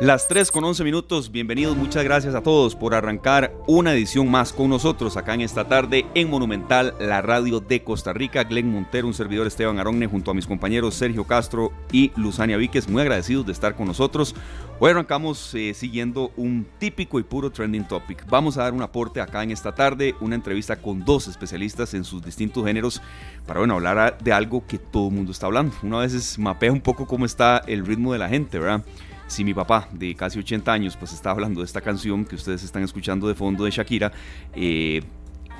Las 0.00 0.28
3 0.28 0.50
con 0.50 0.64
11 0.64 0.82
minutos, 0.82 1.30
bienvenidos, 1.30 1.76
muchas 1.76 2.04
gracias 2.04 2.34
a 2.34 2.42
todos 2.42 2.74
por 2.74 2.94
arrancar 2.94 3.54
una 3.66 3.92
edición 3.92 4.30
más 4.30 4.50
con 4.50 4.70
nosotros 4.70 5.18
acá 5.18 5.34
en 5.34 5.42
esta 5.42 5.68
tarde 5.68 6.06
en 6.14 6.30
Monumental, 6.30 6.94
la 6.98 7.20
radio 7.20 7.60
de 7.60 7.84
Costa 7.84 8.14
Rica. 8.14 8.44
Glenn 8.44 8.72
Montero, 8.72 9.06
un 9.06 9.12
servidor 9.12 9.46
Esteban 9.46 9.78
Aronne, 9.78 10.06
junto 10.06 10.30
a 10.30 10.34
mis 10.34 10.46
compañeros 10.46 10.94
Sergio 10.94 11.24
Castro 11.24 11.70
y 11.92 12.12
Luzania 12.16 12.56
Víquez, 12.56 12.88
muy 12.88 13.02
agradecidos 13.02 13.44
de 13.44 13.52
estar 13.52 13.76
con 13.76 13.88
nosotros. 13.88 14.34
Hoy 14.78 14.90
arrancamos 14.90 15.54
eh, 15.54 15.74
siguiendo 15.74 16.32
un 16.38 16.66
típico 16.78 17.20
y 17.20 17.22
puro 17.22 17.50
trending 17.52 17.86
topic. 17.86 18.24
Vamos 18.26 18.56
a 18.56 18.62
dar 18.62 18.72
un 18.72 18.80
aporte 18.80 19.20
acá 19.20 19.42
en 19.42 19.50
esta 19.50 19.74
tarde, 19.74 20.14
una 20.22 20.34
entrevista 20.34 20.76
con 20.76 21.04
dos 21.04 21.28
especialistas 21.28 21.92
en 21.92 22.04
sus 22.04 22.24
distintos 22.24 22.64
géneros 22.64 23.02
para 23.46 23.60
bueno, 23.60 23.74
hablar 23.74 24.16
de 24.16 24.32
algo 24.32 24.66
que 24.66 24.78
todo 24.78 25.08
el 25.08 25.14
mundo 25.14 25.32
está 25.32 25.44
hablando. 25.44 25.76
Una 25.82 25.98
vez 25.98 26.38
mapea 26.38 26.72
un 26.72 26.80
poco 26.80 27.06
cómo 27.06 27.26
está 27.26 27.58
el 27.66 27.84
ritmo 27.84 28.14
de 28.14 28.18
la 28.18 28.30
gente, 28.30 28.58
¿verdad? 28.58 28.82
Si 29.30 29.44
mi 29.44 29.54
papá 29.54 29.88
de 29.92 30.14
casi 30.14 30.38
80 30.38 30.72
años 30.72 30.96
pues 30.96 31.12
está 31.12 31.30
hablando 31.30 31.60
de 31.60 31.66
esta 31.66 31.80
canción 31.80 32.24
que 32.24 32.34
ustedes 32.34 32.62
están 32.64 32.82
escuchando 32.82 33.28
de 33.28 33.34
fondo 33.34 33.64
de 33.64 33.70
Shakira 33.70 34.12
eh, 34.54 35.02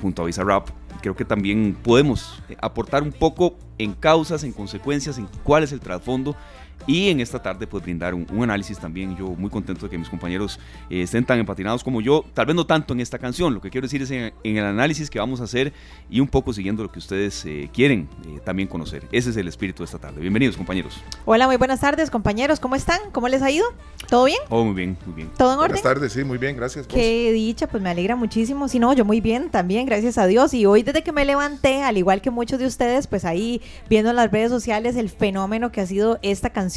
junto 0.01 0.23
a 0.23 0.25
Visa 0.25 0.43
Rap, 0.43 0.69
creo 1.01 1.15
que 1.15 1.23
también 1.25 1.77
podemos 1.81 2.41
aportar 2.59 3.03
un 3.03 3.11
poco 3.11 3.55
en 3.77 3.93
causas, 3.93 4.43
en 4.43 4.51
consecuencias, 4.51 5.17
en 5.17 5.27
cuál 5.43 5.63
es 5.63 5.71
el 5.71 5.79
trasfondo 5.79 6.35
y 6.87 7.09
en 7.09 7.19
esta 7.19 7.41
tarde 7.41 7.67
pues 7.67 7.83
brindar 7.83 8.13
un, 8.13 8.27
análisis 8.41 8.79
también. 8.79 9.15
Yo 9.15 9.27
muy 9.27 9.49
contento 9.49 9.85
de 9.85 9.89
que 9.89 9.97
mis 9.97 10.09
compañeros 10.09 10.59
eh, 10.89 11.03
estén 11.03 11.25
tan 11.25 11.39
empatinados 11.39 11.83
como 11.83 12.01
yo, 12.01 12.25
tal 12.33 12.45
vez 12.45 12.55
no 12.55 12.65
tanto 12.65 12.93
en 12.93 12.99
esta 12.99 13.19
canción, 13.19 13.53
lo 13.53 13.61
que 13.61 13.69
quiero 13.69 13.85
decir 13.85 14.01
es 14.01 14.11
en, 14.11 14.33
el 14.43 14.63
análisis 14.65 15.09
que 15.09 15.19
vamos 15.19 15.41
a 15.41 15.45
hacer 15.45 15.73
y 16.09 16.19
un 16.19 16.27
poco 16.27 16.53
siguiendo 16.53 16.83
lo 16.83 16.91
que 16.91 16.99
ustedes 16.99 17.45
eh, 17.45 17.69
quieren 17.73 18.09
eh, 18.25 18.39
también 18.43 18.67
conocer. 18.67 19.03
Ese 19.11 19.29
es 19.29 19.37
el 19.37 19.47
espíritu 19.47 19.83
de 19.83 19.85
esta 19.85 19.99
tarde. 19.99 20.21
Bienvenidos 20.21 20.57
compañeros. 20.57 21.01
Hola, 21.25 21.47
muy 21.47 21.57
buenas 21.57 21.79
tardes 21.79 22.09
compañeros, 22.09 22.59
¿cómo 22.59 22.75
están? 22.75 22.99
¿Cómo 23.11 23.27
les 23.27 23.41
ha 23.41 23.51
ido? 23.51 23.65
¿Todo 24.09 24.25
bien? 24.25 24.39
Oh, 24.49 24.63
muy 24.63 24.73
bien, 24.73 24.97
muy 25.05 25.15
bien. 25.15 25.29
¿Todo 25.37 25.53
en 25.53 25.59
orden? 25.59 25.71
Buenas 25.71 25.83
tardes, 25.83 26.13
sí, 26.13 26.23
muy 26.23 26.37
bien, 26.37 26.55
gracias. 26.55 26.87
Qué 26.87 27.31
dicha, 27.31 27.67
pues 27.67 27.81
me 27.81 27.89
alegra 27.89 28.15
muchísimo. 28.15 28.67
Si 28.67 28.79
no, 28.79 28.93
yo 28.93 29.05
muy 29.05 29.21
bien 29.21 29.49
también, 29.49 29.85
gracias 29.85 30.17
a 30.17 30.25
Dios. 30.25 30.53
Y 30.53 30.65
hoy 30.65 30.83
desde 30.83 31.03
que 31.03 31.11
me 31.11 31.25
levanté, 31.25 31.83
al 31.83 31.97
igual 31.97 32.21
que 32.21 32.31
muchos 32.31 32.59
de 32.59 32.65
ustedes, 32.65 33.07
pues 33.07 33.25
ahí 33.25 33.61
viendo 33.89 34.09
en 34.09 34.15
las 34.15 34.31
redes 34.31 34.49
sociales 34.49 34.95
el 34.95 35.09
fenómeno 35.09 35.71
que 35.71 35.81
ha 35.81 35.85
sido 35.85 36.19
esta 36.21 36.49
canción. 36.49 36.70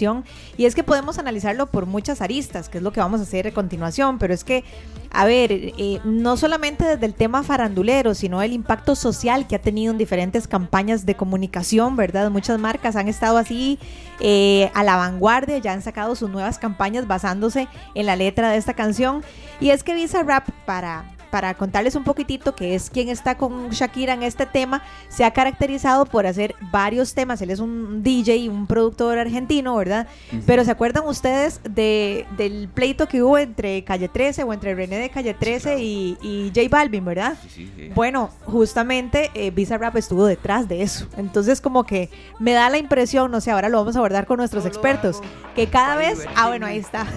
Y 0.57 0.67
es 0.67 0.75
que 0.75 0.83
podemos 0.83 1.19
analizarlo 1.19 1.67
por 1.67 1.87
muchas 1.87 2.21
aristas, 2.21 2.69
que 2.69 2.79
es 2.79 2.85
lo 2.85 2.93
que 2.93 3.01
vamos 3.01 3.21
a 3.21 3.25
hacer 3.25 3.47
a 3.47 3.53
continuación, 3.53 4.19
pero 4.19 4.35
es 4.35 4.45
que, 4.45 4.65
a 5.11 5.25
ver, 5.25 5.53
eh, 5.53 6.01
no 6.05 6.37
solamente 6.37 6.85
desde 6.85 7.07
el 7.07 7.15
tema 7.15 7.43
farandulero, 7.43 8.15
sino 8.15 8.43
el 8.43 8.53
impacto 8.53 8.97
social 8.97 9.47
que 9.47 9.57
ha 9.57 9.61
tenido 9.61 9.93
en 9.93 9.99
diferentes 9.99 10.49
campañas 10.49 11.07
de 11.07 11.15
comunicación, 11.15 11.97
¿verdad? 11.97 12.31
Muchas 12.31 12.59
marcas 12.59 12.97
han 12.97 13.09
estado 13.09 13.39
así 13.39 13.79
eh, 14.21 14.71
a 14.75 14.83
la 14.83 14.97
vanguardia, 14.97 15.59
ya 15.59 15.73
han 15.73 15.83
sacado 15.83 16.15
sus 16.17 16.31
nuevas 16.31 16.59
campañas 16.59 17.07
basándose 17.07 17.69
en 17.95 18.07
la 18.07 18.17
letra 18.17 18.51
de 18.51 18.59
esta 18.59 18.75
canción. 18.75 19.23
Y 19.61 19.71
es 19.71 19.83
que 19.83 19.95
Visa 19.95 20.23
Rap 20.23 20.49
para 20.67 21.14
para 21.35 21.53
contarles 21.55 21.97
un 21.97 22.05
poquitito 22.05 22.55
que 22.55 22.77
es 22.77 22.91
quien 22.91 23.09
está 23.09 23.37
con 23.37 23.71
Shakira 23.71 24.15
en 24.15 24.23
este 24.23 24.47
tema, 24.47 24.85
se 25.09 25.25
ha 25.25 25.33
caracterizado 25.33 26.07
por 26.07 26.29
hacer 26.29 26.55
varios 26.71 27.13
temas. 27.13 27.43
Él 27.43 27.51
es 27.51 27.59
un 27.59 28.05
DJ, 28.05 28.49
un 28.49 28.69
productor 28.69 29.19
argentino, 29.19 29.75
¿verdad? 29.75 30.07
Pero 30.47 30.65
¿se 30.65 30.71
acuerdan 30.71 31.09
ustedes 31.09 31.61
de, 31.69 32.25
del 32.37 32.69
pleito 32.69 33.09
que 33.09 33.21
hubo 33.21 33.37
entre 33.37 33.83
Calle 33.83 34.09
13 34.09 34.45
o 34.45 34.53
entre 34.53 34.77
René 34.77 34.97
de 34.97 35.11
Calle 35.11 35.35
13 35.35 35.81
y, 35.81 36.17
y, 36.23 36.53
J 36.55 36.69
Balvin, 36.71 37.05
¿verdad? 37.05 37.37
Sí, 37.53 37.69
sí, 37.75 37.91
bueno, 37.97 38.31
justamente 38.45 39.33
eh, 39.35 39.51
Visa 39.51 39.77
Rap 39.77 39.97
estuvo 39.97 40.27
detrás 40.27 40.69
de 40.69 40.83
eso. 40.83 41.09
Entonces 41.17 41.61
como 41.61 41.83
que 41.83 42.11
me 42.39 42.53
da 42.53 42.71
la 42.71 42.79
impresión, 42.79 43.33
no 43.33 43.41
sé, 43.41 43.51
ahora 43.51 43.69
lo 43.69 43.79
vamos 43.79 43.97
a 43.97 43.99
abordar 43.99 44.27
con 44.27 44.37
nuestros 44.37 44.67
expertos, 44.67 45.21
que 45.57 45.67
cada 45.67 45.97
vez... 45.97 46.29
Ah, 46.37 46.47
bueno, 46.47 46.67
ahí 46.67 46.79
está. 46.79 47.09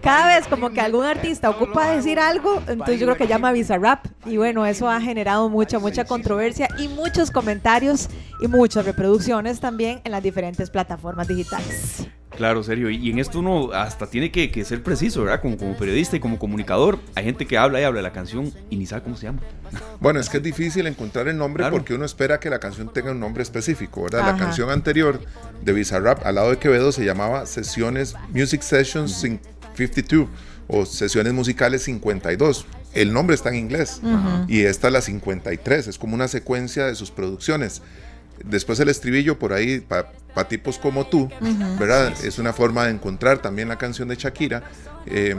Cada 0.00 0.36
vez 0.36 0.46
como 0.46 0.70
que 0.70 0.80
algún 0.80 1.04
artista 1.04 1.50
ocupa 1.50 1.90
decir 1.90 2.18
algo, 2.18 2.62
entonces 2.66 2.98
yo 2.98 3.06
creo 3.06 3.16
que 3.16 3.26
llama 3.26 3.52
Rap 3.52 4.06
Y 4.26 4.36
bueno, 4.36 4.66
eso 4.66 4.88
ha 4.88 5.00
generado 5.00 5.48
mucha, 5.48 5.78
mucha 5.78 6.04
controversia 6.04 6.68
y 6.78 6.88
muchos 6.88 7.30
comentarios 7.30 8.08
y 8.40 8.48
muchas 8.48 8.84
reproducciones 8.84 9.60
también 9.60 10.00
en 10.04 10.12
las 10.12 10.22
diferentes 10.22 10.70
plataformas 10.70 11.28
digitales. 11.28 12.08
Claro, 12.36 12.62
serio. 12.62 12.88
Y 12.88 13.10
en 13.10 13.18
esto 13.18 13.40
uno 13.40 13.72
hasta 13.72 14.06
tiene 14.06 14.30
que, 14.30 14.64
ser 14.64 14.82
preciso, 14.82 15.24
¿verdad? 15.24 15.42
Como, 15.42 15.58
como, 15.58 15.76
periodista 15.76 16.16
y 16.16 16.20
como 16.20 16.38
comunicador. 16.38 16.98
Hay 17.14 17.24
gente 17.24 17.46
que 17.46 17.58
habla 17.58 17.80
y 17.80 17.84
habla 17.84 17.98
de 17.98 18.02
la 18.02 18.12
canción 18.12 18.52
y 18.70 18.76
ni 18.76 18.86
sabe 18.86 19.02
cómo 19.02 19.16
se 19.16 19.26
llama. 19.26 19.40
Bueno, 20.00 20.18
es 20.20 20.30
que 20.30 20.38
es 20.38 20.42
difícil 20.42 20.86
encontrar 20.86 21.28
el 21.28 21.36
nombre 21.36 21.68
porque 21.70 21.92
uno 21.92 22.06
espera 22.06 22.40
que 22.40 22.48
la 22.48 22.58
canción 22.58 22.90
tenga 22.90 23.10
un 23.10 23.20
nombre 23.20 23.42
específico, 23.42 24.04
¿verdad? 24.04 24.24
La 24.24 24.36
canción 24.36 24.70
anterior 24.70 25.20
de 25.62 25.72
Bizarrap 25.74 26.24
al 26.24 26.36
lado 26.36 26.50
de 26.50 26.56
Quevedo 26.56 26.90
se 26.90 27.04
llamaba 27.04 27.44
Sesiones 27.44 28.14
Music 28.32 28.62
Sessions 28.62 29.12
52 29.88 30.28
o 30.68 30.86
sesiones 30.86 31.32
musicales 31.32 31.82
52. 31.84 32.66
El 32.92 33.12
nombre 33.12 33.34
está 33.34 33.50
en 33.50 33.56
inglés 33.56 34.00
y 34.48 34.62
esta 34.62 34.88
es 34.88 34.92
la 34.92 35.00
53, 35.00 35.86
es 35.88 35.98
como 35.98 36.14
una 36.14 36.28
secuencia 36.28 36.86
de 36.86 36.94
sus 36.94 37.10
producciones. 37.10 37.82
Después 38.44 38.80
el 38.80 38.88
estribillo 38.88 39.38
por 39.38 39.52
ahí, 39.52 39.80
para 39.80 40.48
tipos 40.48 40.78
como 40.78 41.06
tú, 41.06 41.28
¿verdad? 41.78 42.14
Es 42.24 42.38
una 42.38 42.52
forma 42.52 42.86
de 42.86 42.92
encontrar 42.92 43.42
también 43.42 43.68
la 43.68 43.78
canción 43.78 44.08
de 44.08 44.16
Shakira. 44.16 44.62
Eh, 45.06 45.36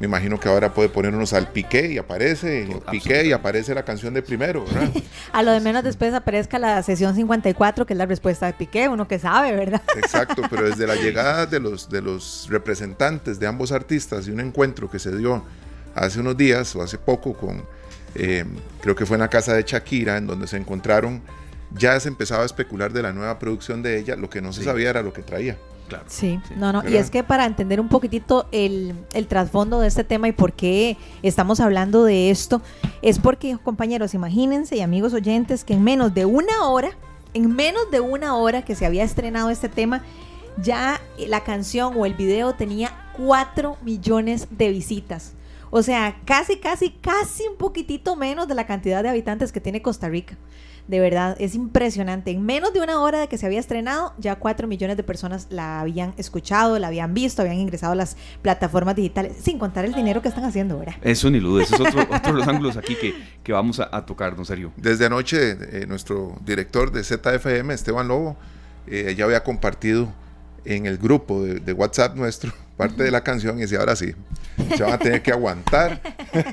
me 0.00 0.06
imagino 0.06 0.40
que 0.40 0.48
ahora 0.48 0.74
puede 0.74 0.88
ponernos 0.88 1.32
al 1.32 1.48
piqué 1.52 1.92
y 1.92 1.98
aparece 1.98 2.68
piqué 2.90 3.26
y 3.26 3.32
aparece 3.32 3.74
la 3.74 3.84
canción 3.84 4.12
de 4.12 4.22
primero, 4.22 4.64
¿verdad? 4.64 4.90
a 5.32 5.42
lo 5.42 5.52
de 5.52 5.60
menos 5.60 5.84
después 5.84 6.12
aparezca 6.14 6.58
la 6.58 6.82
sesión 6.82 7.14
54, 7.14 7.86
que 7.86 7.92
es 7.92 7.98
la 7.98 8.06
respuesta 8.06 8.46
de 8.46 8.54
piqué, 8.54 8.88
uno 8.88 9.06
que 9.06 9.18
sabe, 9.18 9.52
¿verdad? 9.52 9.82
Exacto, 9.96 10.42
pero 10.50 10.68
desde 10.68 10.86
la 10.86 10.96
llegada 10.96 11.46
de 11.46 11.60
los, 11.60 11.88
de 11.88 12.02
los 12.02 12.48
representantes 12.50 13.38
de 13.38 13.46
ambos 13.46 13.70
artistas 13.70 14.26
y 14.26 14.30
un 14.32 14.40
encuentro 14.40 14.90
que 14.90 14.98
se 14.98 15.16
dio 15.16 15.44
hace 15.94 16.20
unos 16.20 16.36
días 16.36 16.74
o 16.74 16.82
hace 16.82 16.98
poco 16.98 17.34
con, 17.34 17.64
eh, 18.16 18.44
creo 18.80 18.96
que 18.96 19.06
fue 19.06 19.16
en 19.16 19.20
la 19.20 19.28
casa 19.28 19.54
de 19.54 19.62
Shakira, 19.62 20.16
en 20.16 20.26
donde 20.26 20.48
se 20.48 20.56
encontraron, 20.56 21.22
ya 21.72 21.98
se 22.00 22.08
empezaba 22.08 22.42
a 22.42 22.46
especular 22.46 22.92
de 22.92 23.02
la 23.02 23.12
nueva 23.12 23.38
producción 23.38 23.82
de 23.82 23.98
ella, 23.98 24.16
lo 24.16 24.28
que 24.28 24.42
no 24.42 24.52
se 24.52 24.64
sabía 24.64 24.90
era 24.90 25.02
lo 25.02 25.12
que 25.12 25.22
traía. 25.22 25.56
Claro. 25.88 26.04
Sí, 26.08 26.40
no, 26.56 26.72
no. 26.72 26.88
Y 26.88 26.96
es 26.96 27.10
que 27.10 27.22
para 27.22 27.44
entender 27.44 27.80
un 27.80 27.88
poquitito 27.88 28.46
el, 28.52 28.94
el 29.12 29.26
trasfondo 29.26 29.80
de 29.80 29.88
este 29.88 30.02
tema 30.02 30.28
y 30.28 30.32
por 30.32 30.54
qué 30.54 30.96
estamos 31.22 31.60
hablando 31.60 32.04
de 32.04 32.30
esto, 32.30 32.62
es 33.02 33.18
porque, 33.18 33.58
compañeros, 33.62 34.14
imagínense 34.14 34.76
y 34.76 34.80
amigos 34.80 35.12
oyentes 35.12 35.62
que 35.64 35.74
en 35.74 35.84
menos 35.84 36.14
de 36.14 36.24
una 36.24 36.66
hora, 36.68 36.90
en 37.34 37.54
menos 37.54 37.90
de 37.90 38.00
una 38.00 38.36
hora 38.36 38.62
que 38.62 38.74
se 38.74 38.86
había 38.86 39.04
estrenado 39.04 39.50
este 39.50 39.68
tema, 39.68 40.02
ya 40.62 41.00
la 41.18 41.44
canción 41.44 41.94
o 41.96 42.06
el 42.06 42.14
video 42.14 42.54
tenía 42.54 43.10
4 43.16 43.76
millones 43.82 44.48
de 44.50 44.70
visitas. 44.70 45.34
O 45.70 45.82
sea, 45.82 46.20
casi, 46.24 46.58
casi, 46.58 46.90
casi 46.90 47.48
un 47.48 47.56
poquitito 47.56 48.14
menos 48.14 48.46
de 48.46 48.54
la 48.54 48.66
cantidad 48.66 49.02
de 49.02 49.08
habitantes 49.08 49.50
que 49.50 49.60
tiene 49.60 49.82
Costa 49.82 50.08
Rica. 50.08 50.36
De 50.86 51.00
verdad, 51.00 51.36
es 51.38 51.54
impresionante. 51.54 52.30
En 52.30 52.44
menos 52.44 52.74
de 52.74 52.80
una 52.80 53.00
hora 53.00 53.20
de 53.20 53.28
que 53.28 53.38
se 53.38 53.46
había 53.46 53.60
estrenado, 53.60 54.12
ya 54.18 54.36
cuatro 54.36 54.68
millones 54.68 54.96
de 54.96 55.02
personas 55.02 55.46
la 55.50 55.80
habían 55.80 56.12
escuchado, 56.18 56.78
la 56.78 56.88
habían 56.88 57.14
visto, 57.14 57.40
habían 57.40 57.56
ingresado 57.56 57.92
a 57.92 57.96
las 57.96 58.16
plataformas 58.42 58.94
digitales, 58.94 59.36
sin 59.40 59.58
contar 59.58 59.86
el 59.86 59.94
dinero 59.94 60.20
que 60.20 60.28
están 60.28 60.44
haciendo, 60.44 60.78
¿verdad? 60.78 60.94
Eso 61.02 61.30
ni 61.30 61.40
duda, 61.40 61.62
esos 61.62 61.80
es 61.80 61.86
otro, 61.86 62.02
otro 62.14 62.32
de 62.32 62.38
los 62.38 62.48
ángulos 62.48 62.76
aquí 62.76 62.96
que, 62.96 63.14
que 63.42 63.52
vamos 63.52 63.80
a, 63.80 64.04
tocar, 64.04 64.36
¿no, 64.36 64.44
serio? 64.44 64.72
Desde 64.76 65.06
anoche, 65.06 65.52
eh, 65.52 65.86
nuestro 65.86 66.36
director 66.44 66.92
de 66.92 67.02
ZFM, 67.02 67.72
Esteban 67.72 68.06
Lobo, 68.06 68.36
eh, 68.86 69.14
ya 69.16 69.24
había 69.24 69.42
compartido 69.42 70.12
en 70.64 70.86
el 70.86 70.98
grupo 70.98 71.42
de, 71.42 71.72
WhatsApp 71.72 72.16
nuestro 72.16 72.52
parte 72.76 73.02
de 73.02 73.10
la 73.10 73.22
canción 73.22 73.58
y 73.58 73.62
decía, 73.62 73.78
ahora 73.80 73.96
sí, 73.96 74.14
se 74.76 74.82
van 74.82 74.92
a 74.92 74.98
tener 74.98 75.22
que 75.22 75.32
aguantar. 75.32 76.00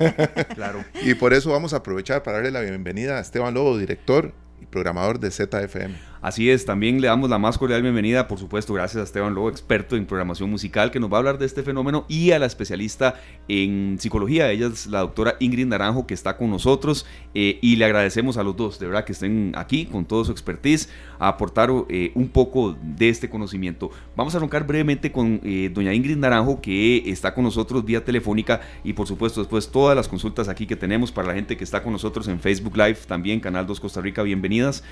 claro. 0.55 0.83
Y 1.01 1.13
por 1.15 1.33
eso 1.33 1.51
vamos 1.51 1.73
a 1.73 1.77
aprovechar 1.77 2.23
para 2.23 2.37
darle 2.37 2.51
la 2.51 2.61
bienvenida 2.61 3.17
a 3.17 3.21
Esteban 3.21 3.53
Lobo, 3.53 3.77
director 3.77 4.33
y 4.61 4.65
programador 4.65 5.19
de 5.19 5.31
ZFM. 5.31 6.10
Así 6.21 6.51
es, 6.51 6.65
también 6.65 7.01
le 7.01 7.07
damos 7.07 7.31
la 7.31 7.39
más 7.39 7.57
cordial 7.57 7.81
bienvenida, 7.81 8.27
por 8.27 8.37
supuesto, 8.37 8.75
gracias 8.75 9.01
a 9.01 9.03
Esteban 9.05 9.33
Lobo, 9.33 9.49
experto 9.49 9.95
en 9.95 10.05
programación 10.05 10.51
musical, 10.51 10.91
que 10.91 10.99
nos 10.99 11.11
va 11.11 11.15
a 11.15 11.19
hablar 11.19 11.39
de 11.39 11.47
este 11.47 11.63
fenómeno, 11.63 12.05
y 12.07 12.29
a 12.29 12.37
la 12.37 12.45
especialista 12.45 13.15
en 13.47 13.97
psicología, 13.99 14.51
ella 14.51 14.67
es 14.67 14.85
la 14.85 14.99
doctora 14.99 15.35
Ingrid 15.39 15.65
Naranjo, 15.65 16.05
que 16.05 16.13
está 16.13 16.37
con 16.37 16.51
nosotros, 16.51 17.07
eh, 17.33 17.57
y 17.63 17.75
le 17.77 17.85
agradecemos 17.85 18.37
a 18.37 18.43
los 18.43 18.55
dos, 18.55 18.77
de 18.77 18.85
verdad, 18.85 19.03
que 19.03 19.13
estén 19.13 19.53
aquí 19.55 19.87
con 19.87 20.05
todo 20.05 20.23
su 20.23 20.31
expertise, 20.31 20.89
a 21.17 21.27
aportar 21.27 21.71
eh, 21.89 22.11
un 22.13 22.27
poco 22.29 22.77
de 22.83 23.09
este 23.09 23.27
conocimiento. 23.27 23.89
Vamos 24.15 24.35
a 24.35 24.37
arrancar 24.37 24.67
brevemente 24.67 25.11
con 25.11 25.41
eh, 25.43 25.71
doña 25.73 25.91
Ingrid 25.91 26.17
Naranjo, 26.17 26.61
que 26.61 27.09
está 27.09 27.33
con 27.33 27.45
nosotros 27.45 27.83
vía 27.83 28.05
telefónica, 28.05 28.61
y 28.83 28.93
por 28.93 29.07
supuesto, 29.07 29.41
después 29.41 29.71
todas 29.71 29.95
las 29.95 30.07
consultas 30.07 30.49
aquí 30.49 30.67
que 30.67 30.75
tenemos 30.75 31.11
para 31.11 31.29
la 31.29 31.33
gente 31.33 31.57
que 31.57 31.63
está 31.63 31.81
con 31.81 31.93
nosotros 31.93 32.27
en 32.27 32.39
Facebook 32.39 32.77
Live, 32.77 32.99
también 33.07 33.39
Canal 33.39 33.65
2 33.65 33.79
Costa 33.79 34.01
Rica, 34.01 34.21
bienvenidas. 34.21 34.83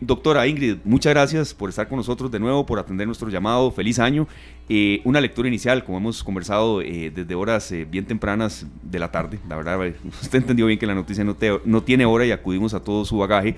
doctora 0.00 0.51
Ingrid, 0.52 0.76
muchas 0.84 1.12
gracias 1.12 1.54
por 1.54 1.70
estar 1.70 1.88
con 1.88 1.96
nosotros 1.96 2.30
de 2.30 2.38
nuevo, 2.38 2.64
por 2.66 2.78
atender 2.78 3.06
nuestro 3.06 3.28
llamado. 3.28 3.70
Feliz 3.70 3.98
año. 3.98 4.28
Eh, 4.68 5.00
una 5.04 5.20
lectura 5.20 5.48
inicial, 5.48 5.82
como 5.84 5.98
hemos 5.98 6.22
conversado 6.22 6.80
eh, 6.82 7.10
desde 7.14 7.34
horas 7.34 7.72
eh, 7.72 7.84
bien 7.84 8.04
tempranas 8.04 8.66
de 8.82 8.98
la 8.98 9.10
tarde. 9.10 9.38
La 9.48 9.56
verdad, 9.56 9.80
usted 10.22 10.38
entendió 10.38 10.66
bien 10.66 10.78
que 10.78 10.86
la 10.86 10.94
noticia 10.94 11.24
no, 11.24 11.36
no 11.64 11.82
tiene 11.82 12.04
hora 12.04 12.24
y 12.26 12.30
acudimos 12.30 12.74
a 12.74 12.80
todo 12.80 13.04
su 13.04 13.18
bagaje. 13.18 13.56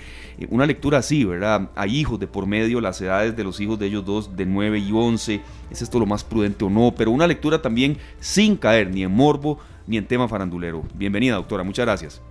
una 0.48 0.66
lectura 0.66 0.98
así, 0.98 1.24
¿verdad? 1.24 1.70
Hay 1.74 1.98
hijos 1.98 2.18
de 2.20 2.26
por 2.26 2.46
medio, 2.46 2.80
las 2.80 3.00
edades 3.00 3.36
de 3.36 3.44
los 3.44 3.60
hijos 3.60 3.78
de 3.78 3.86
ellos 3.86 4.04
dos, 4.04 4.36
de 4.36 4.46
9 4.46 4.78
y 4.78 4.92
11. 4.92 5.40
¿Es 5.70 5.82
esto 5.82 5.98
lo 5.98 6.06
más 6.06 6.24
prudente 6.24 6.64
o 6.64 6.70
no? 6.70 6.94
Pero 6.96 7.10
una 7.10 7.26
lectura 7.26 7.60
también 7.60 7.98
sin 8.20 8.56
caer 8.56 8.90
ni 8.90 9.02
en 9.02 9.10
morbo 9.10 9.58
ni 9.86 9.98
en 9.98 10.06
tema 10.06 10.28
farandulero. 10.28 10.82
Bienvenida, 10.94 11.34
doctora. 11.34 11.64
Muchas 11.64 11.84
gracias. 11.84 12.22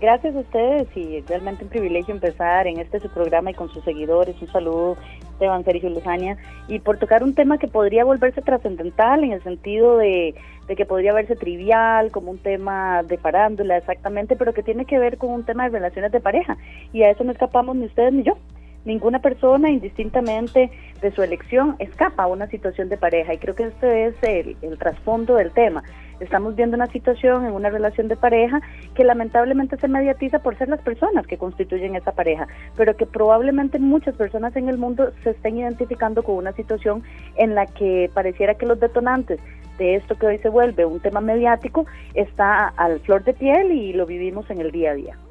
Gracias 0.00 0.36
a 0.36 0.40
ustedes 0.40 0.86
y 0.96 1.22
realmente 1.22 1.64
un 1.64 1.70
privilegio 1.70 2.14
empezar 2.14 2.68
en 2.68 2.78
este 2.78 3.00
su 3.00 3.08
programa 3.08 3.50
y 3.50 3.54
con 3.54 3.68
sus 3.68 3.82
seguidores. 3.82 4.40
Un 4.40 4.46
saludo, 4.52 4.96
Esteban 5.32 5.64
Sergio 5.64 5.90
Luzania, 5.90 6.36
y 6.68 6.78
por 6.78 6.98
tocar 6.98 7.24
un 7.24 7.34
tema 7.34 7.58
que 7.58 7.66
podría 7.66 8.04
volverse 8.04 8.40
trascendental 8.40 9.24
en 9.24 9.32
el 9.32 9.42
sentido 9.42 9.96
de, 9.96 10.36
de, 10.68 10.76
que 10.76 10.86
podría 10.86 11.12
verse 11.12 11.34
trivial, 11.34 12.12
como 12.12 12.30
un 12.30 12.38
tema 12.38 13.02
de 13.02 13.18
farándula 13.18 13.76
exactamente, 13.76 14.36
pero 14.36 14.54
que 14.54 14.62
tiene 14.62 14.84
que 14.84 15.00
ver 15.00 15.18
con 15.18 15.30
un 15.30 15.44
tema 15.44 15.64
de 15.64 15.70
relaciones 15.70 16.12
de 16.12 16.20
pareja. 16.20 16.56
Y 16.92 17.02
a 17.02 17.10
eso 17.10 17.24
no 17.24 17.32
escapamos 17.32 17.74
ni 17.74 17.86
ustedes 17.86 18.12
ni 18.12 18.22
yo. 18.22 18.38
Ninguna 18.84 19.20
persona, 19.20 19.70
indistintamente 19.70 20.70
de 21.00 21.10
su 21.12 21.22
elección, 21.22 21.76
escapa 21.78 22.24
a 22.24 22.26
una 22.26 22.46
situación 22.46 22.88
de 22.88 22.96
pareja. 22.96 23.34
Y 23.34 23.38
creo 23.38 23.54
que 23.54 23.64
este 23.64 24.06
es 24.06 24.14
el, 24.22 24.56
el 24.62 24.78
trasfondo 24.78 25.34
del 25.36 25.52
tema. 25.52 25.82
Estamos 26.20 26.56
viendo 26.56 26.76
una 26.76 26.86
situación 26.86 27.46
en 27.46 27.52
una 27.52 27.70
relación 27.70 28.08
de 28.08 28.16
pareja 28.16 28.60
que 28.94 29.04
lamentablemente 29.04 29.76
se 29.76 29.86
mediatiza 29.86 30.40
por 30.40 30.56
ser 30.58 30.68
las 30.68 30.80
personas 30.80 31.26
que 31.26 31.38
constituyen 31.38 31.94
esa 31.94 32.12
pareja, 32.12 32.48
pero 32.76 32.96
que 32.96 33.06
probablemente 33.06 33.78
muchas 33.78 34.16
personas 34.16 34.56
en 34.56 34.68
el 34.68 34.78
mundo 34.78 35.12
se 35.22 35.30
estén 35.30 35.58
identificando 35.58 36.24
con 36.24 36.34
una 36.36 36.52
situación 36.52 37.04
en 37.36 37.54
la 37.54 37.66
que 37.66 38.10
pareciera 38.12 38.54
que 38.54 38.66
los 38.66 38.80
detonantes 38.80 39.38
de 39.78 39.94
esto 39.94 40.16
que 40.16 40.26
hoy 40.26 40.38
se 40.38 40.48
vuelve 40.48 40.84
un 40.84 40.98
tema 40.98 41.20
mediático 41.20 41.86
está 42.14 42.66
al 42.66 42.98
flor 43.00 43.22
de 43.22 43.34
piel 43.34 43.70
y 43.70 43.92
lo 43.92 44.04
vivimos 44.04 44.50
en 44.50 44.60
el 44.60 44.72
día 44.72 44.90
a 44.90 44.94
día. 44.94 45.27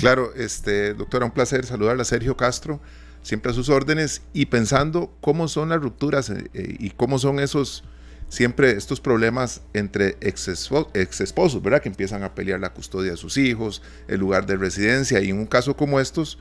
Claro, 0.00 0.32
este, 0.34 0.94
doctora, 0.94 1.26
un 1.26 1.30
placer 1.30 1.66
saludarla, 1.66 2.04
Sergio 2.04 2.34
Castro, 2.34 2.80
siempre 3.22 3.52
a 3.52 3.54
sus 3.54 3.68
órdenes 3.68 4.22
y 4.32 4.46
pensando 4.46 5.14
cómo 5.20 5.46
son 5.46 5.68
las 5.68 5.82
rupturas 5.82 6.30
eh, 6.30 6.50
eh, 6.54 6.76
y 6.78 6.90
cómo 6.90 7.18
son 7.18 7.38
esos 7.38 7.84
siempre 8.30 8.70
estos 8.70 8.98
problemas 8.98 9.60
entre 9.74 10.16
ex, 10.22 10.48
esposos, 10.48 11.62
¿verdad? 11.62 11.82
Que 11.82 11.90
empiezan 11.90 12.22
a 12.22 12.34
pelear 12.34 12.60
la 12.60 12.72
custodia 12.72 13.10
de 13.10 13.16
sus 13.18 13.36
hijos, 13.36 13.82
el 14.08 14.20
lugar 14.20 14.46
de 14.46 14.56
residencia, 14.56 15.20
y 15.20 15.28
en 15.28 15.38
un 15.38 15.46
caso 15.46 15.76
como 15.76 16.00
estos, 16.00 16.38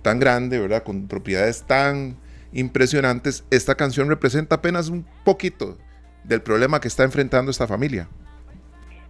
tan 0.00 0.18
grande, 0.18 0.58
¿verdad? 0.58 0.82
Con 0.82 1.06
propiedades 1.06 1.64
tan 1.64 2.16
impresionantes, 2.52 3.44
esta 3.50 3.74
canción 3.74 4.08
representa 4.08 4.54
apenas 4.54 4.88
un 4.88 5.04
poquito 5.24 5.76
del 6.24 6.40
problema 6.40 6.80
que 6.80 6.88
está 6.88 7.02
enfrentando 7.02 7.50
esta 7.50 7.66
familia. 7.66 8.08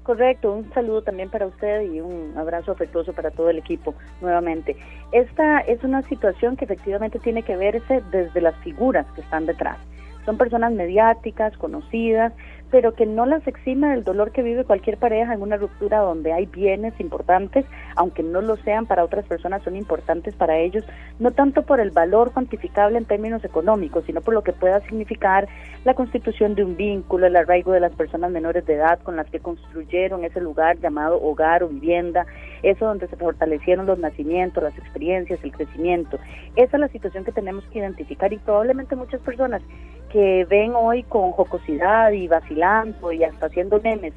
Correcto, 0.06 0.53
un 0.53 0.73
saludo 0.73 1.03
también 1.03 1.31
para 1.31 1.49
usted 1.49 1.82
y 1.82 2.00
un 2.00 2.32
abrazo 2.37 2.70
afectuoso 2.70 3.12
para 3.12 3.32
todo 3.32 3.50
el 3.50 3.58
equipo 3.58 3.93
nuevamente. 4.20 4.76
Esta 5.11 5.58
es 5.58 5.82
una 5.82 6.03
situación 6.03 6.56
que 6.56 6.64
efectivamente 6.64 7.19
tiene 7.19 7.43
que 7.43 7.56
verse 7.56 8.05
desde 8.12 8.41
las 8.41 8.55
figuras 8.58 9.05
que 9.17 9.23
están 9.23 9.47
detrás. 9.47 9.79
Son 10.25 10.38
personas 10.38 10.73
mediáticas, 10.73 11.56
conocidas, 11.56 12.32
pero 12.70 12.94
que 12.94 13.06
no 13.06 13.26
las 13.26 13.47
exime 13.47 13.88
del 13.88 14.05
dolor 14.05 14.32
que 14.32 14.43
vive 14.43 14.64
cualquier 14.64 14.97
pareja 14.97 15.35
en 15.35 15.43
una 15.43 15.56
ruptura 15.56 15.99
donde 15.99 16.32
hay 16.32 16.47
bienes 16.47 16.99
importantes, 17.00 17.64
aunque 17.94 18.23
no 18.23 18.41
lo 18.41 18.56
sean 18.58 18.87
para 18.87 19.05
otras 19.05 19.25
personas, 19.26 19.62
son 19.62 19.76
importantes 19.76 20.35
para 20.35 20.58
ellos, 20.58 20.85
no 21.19 21.31
tanto 21.31 21.62
por 21.62 21.81
el 21.81 21.91
valor 21.91 22.32
cuantificable 22.32 22.99
en 22.99 23.05
términos 23.05 23.44
económicos, 23.44 24.05
sino 24.05 24.20
por 24.20 24.35
lo 24.35 24.43
que 24.43 24.53
pueda 24.53 24.81
significar 24.81 25.49
la 25.87 25.94
constitución 25.94 26.56
de 26.56 26.65
un 26.65 26.77
vínculo, 26.77 27.29
el 27.29 27.37
arraigo 27.37 27.71
de 27.71 27.79
las 27.79 27.94
personas 27.94 28.33
menores 28.33 28.67
de 28.67 28.75
edad 28.75 28.99
con 29.05 29.15
las 29.15 29.31
que 29.31 29.38
construyeron 29.38 30.25
ese 30.25 30.41
lugar 30.41 30.77
llamado 30.81 31.23
hogar 31.23 31.62
o 31.62 31.69
vivienda, 31.69 32.27
eso 32.65 32.87
donde 32.87 33.06
se 33.06 33.15
fortalecieron 33.15 33.87
los 33.87 33.97
nacimientos, 33.97 34.65
las 34.65 34.77
experiencias, 34.77 35.38
el 35.44 35.53
crecimiento. 35.53 36.19
Esa 36.56 36.77
es 36.77 36.81
la 36.81 36.88
situación 36.88 37.25
que 37.25 37.31
tenemos 37.31 37.62
que 37.67 37.79
identificar 37.79 38.33
y 38.33 38.38
probablemente 38.38 38.97
muchas 38.97 39.21
personas 39.21 39.62
que 40.11 40.44
ven 40.50 40.73
hoy 40.75 41.05
con 41.05 41.31
jocosidad 41.31 42.11
y 42.11 42.27
vacilando 42.27 43.12
y 43.12 43.23
hasta 43.23 43.47
haciendo 43.47 43.81
memes 43.81 44.12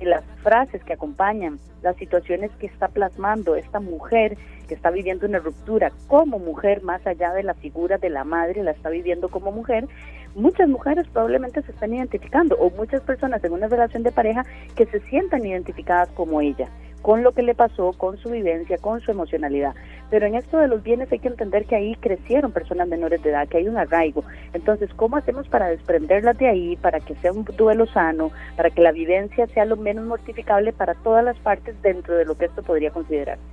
las 0.00 0.24
frases 0.42 0.82
que 0.82 0.94
acompañan 0.94 1.60
las 1.82 1.94
situaciones 1.96 2.50
que 2.58 2.66
está 2.66 2.88
plasmando 2.88 3.54
esta 3.54 3.78
mujer 3.78 4.36
que 4.66 4.74
está 4.74 4.90
viviendo 4.90 5.26
una 5.26 5.38
ruptura 5.38 5.92
como 6.08 6.38
mujer, 6.38 6.82
más 6.82 7.06
allá 7.06 7.32
de 7.32 7.42
la 7.42 7.54
figura 7.54 7.98
de 7.98 8.10
la 8.10 8.24
madre, 8.24 8.62
la 8.62 8.70
está 8.70 8.88
viviendo 8.88 9.28
como 9.28 9.52
mujer, 9.52 9.86
muchas 10.34 10.68
mujeres 10.68 11.06
probablemente 11.12 11.62
se 11.62 11.72
están 11.72 11.94
identificando 11.94 12.56
o 12.56 12.70
muchas 12.70 13.02
personas 13.02 13.42
en 13.44 13.52
una 13.52 13.68
relación 13.68 14.02
de 14.02 14.12
pareja 14.12 14.44
que 14.74 14.86
se 14.86 15.00
sientan 15.00 15.44
identificadas 15.44 16.08
como 16.10 16.40
ella 16.40 16.68
con 17.04 17.22
lo 17.22 17.32
que 17.32 17.42
le 17.42 17.54
pasó, 17.54 17.92
con 17.92 18.16
su 18.16 18.30
vivencia, 18.30 18.78
con 18.78 19.02
su 19.02 19.10
emocionalidad. 19.10 19.74
Pero 20.08 20.24
en 20.24 20.36
esto 20.36 20.56
de 20.56 20.68
los 20.68 20.82
bienes 20.82 21.12
hay 21.12 21.18
que 21.18 21.28
entender 21.28 21.66
que 21.66 21.76
ahí 21.76 21.94
crecieron 21.96 22.50
personas 22.50 22.88
menores 22.88 23.22
de 23.22 23.28
edad, 23.28 23.46
que 23.46 23.58
hay 23.58 23.68
un 23.68 23.76
arraigo. 23.76 24.24
Entonces, 24.54 24.88
¿cómo 24.96 25.18
hacemos 25.18 25.46
para 25.48 25.68
desprenderlas 25.68 26.38
de 26.38 26.48
ahí, 26.48 26.76
para 26.76 27.00
que 27.00 27.14
sea 27.16 27.30
un 27.30 27.44
duelo 27.44 27.84
sano, 27.84 28.30
para 28.56 28.70
que 28.70 28.80
la 28.80 28.90
vivencia 28.90 29.46
sea 29.48 29.66
lo 29.66 29.76
menos 29.76 30.06
mortificable 30.06 30.72
para 30.72 30.94
todas 30.94 31.22
las 31.22 31.36
partes 31.40 31.76
dentro 31.82 32.16
de 32.16 32.24
lo 32.24 32.38
que 32.38 32.46
esto 32.46 32.62
podría 32.62 32.90
considerarse? 32.90 33.44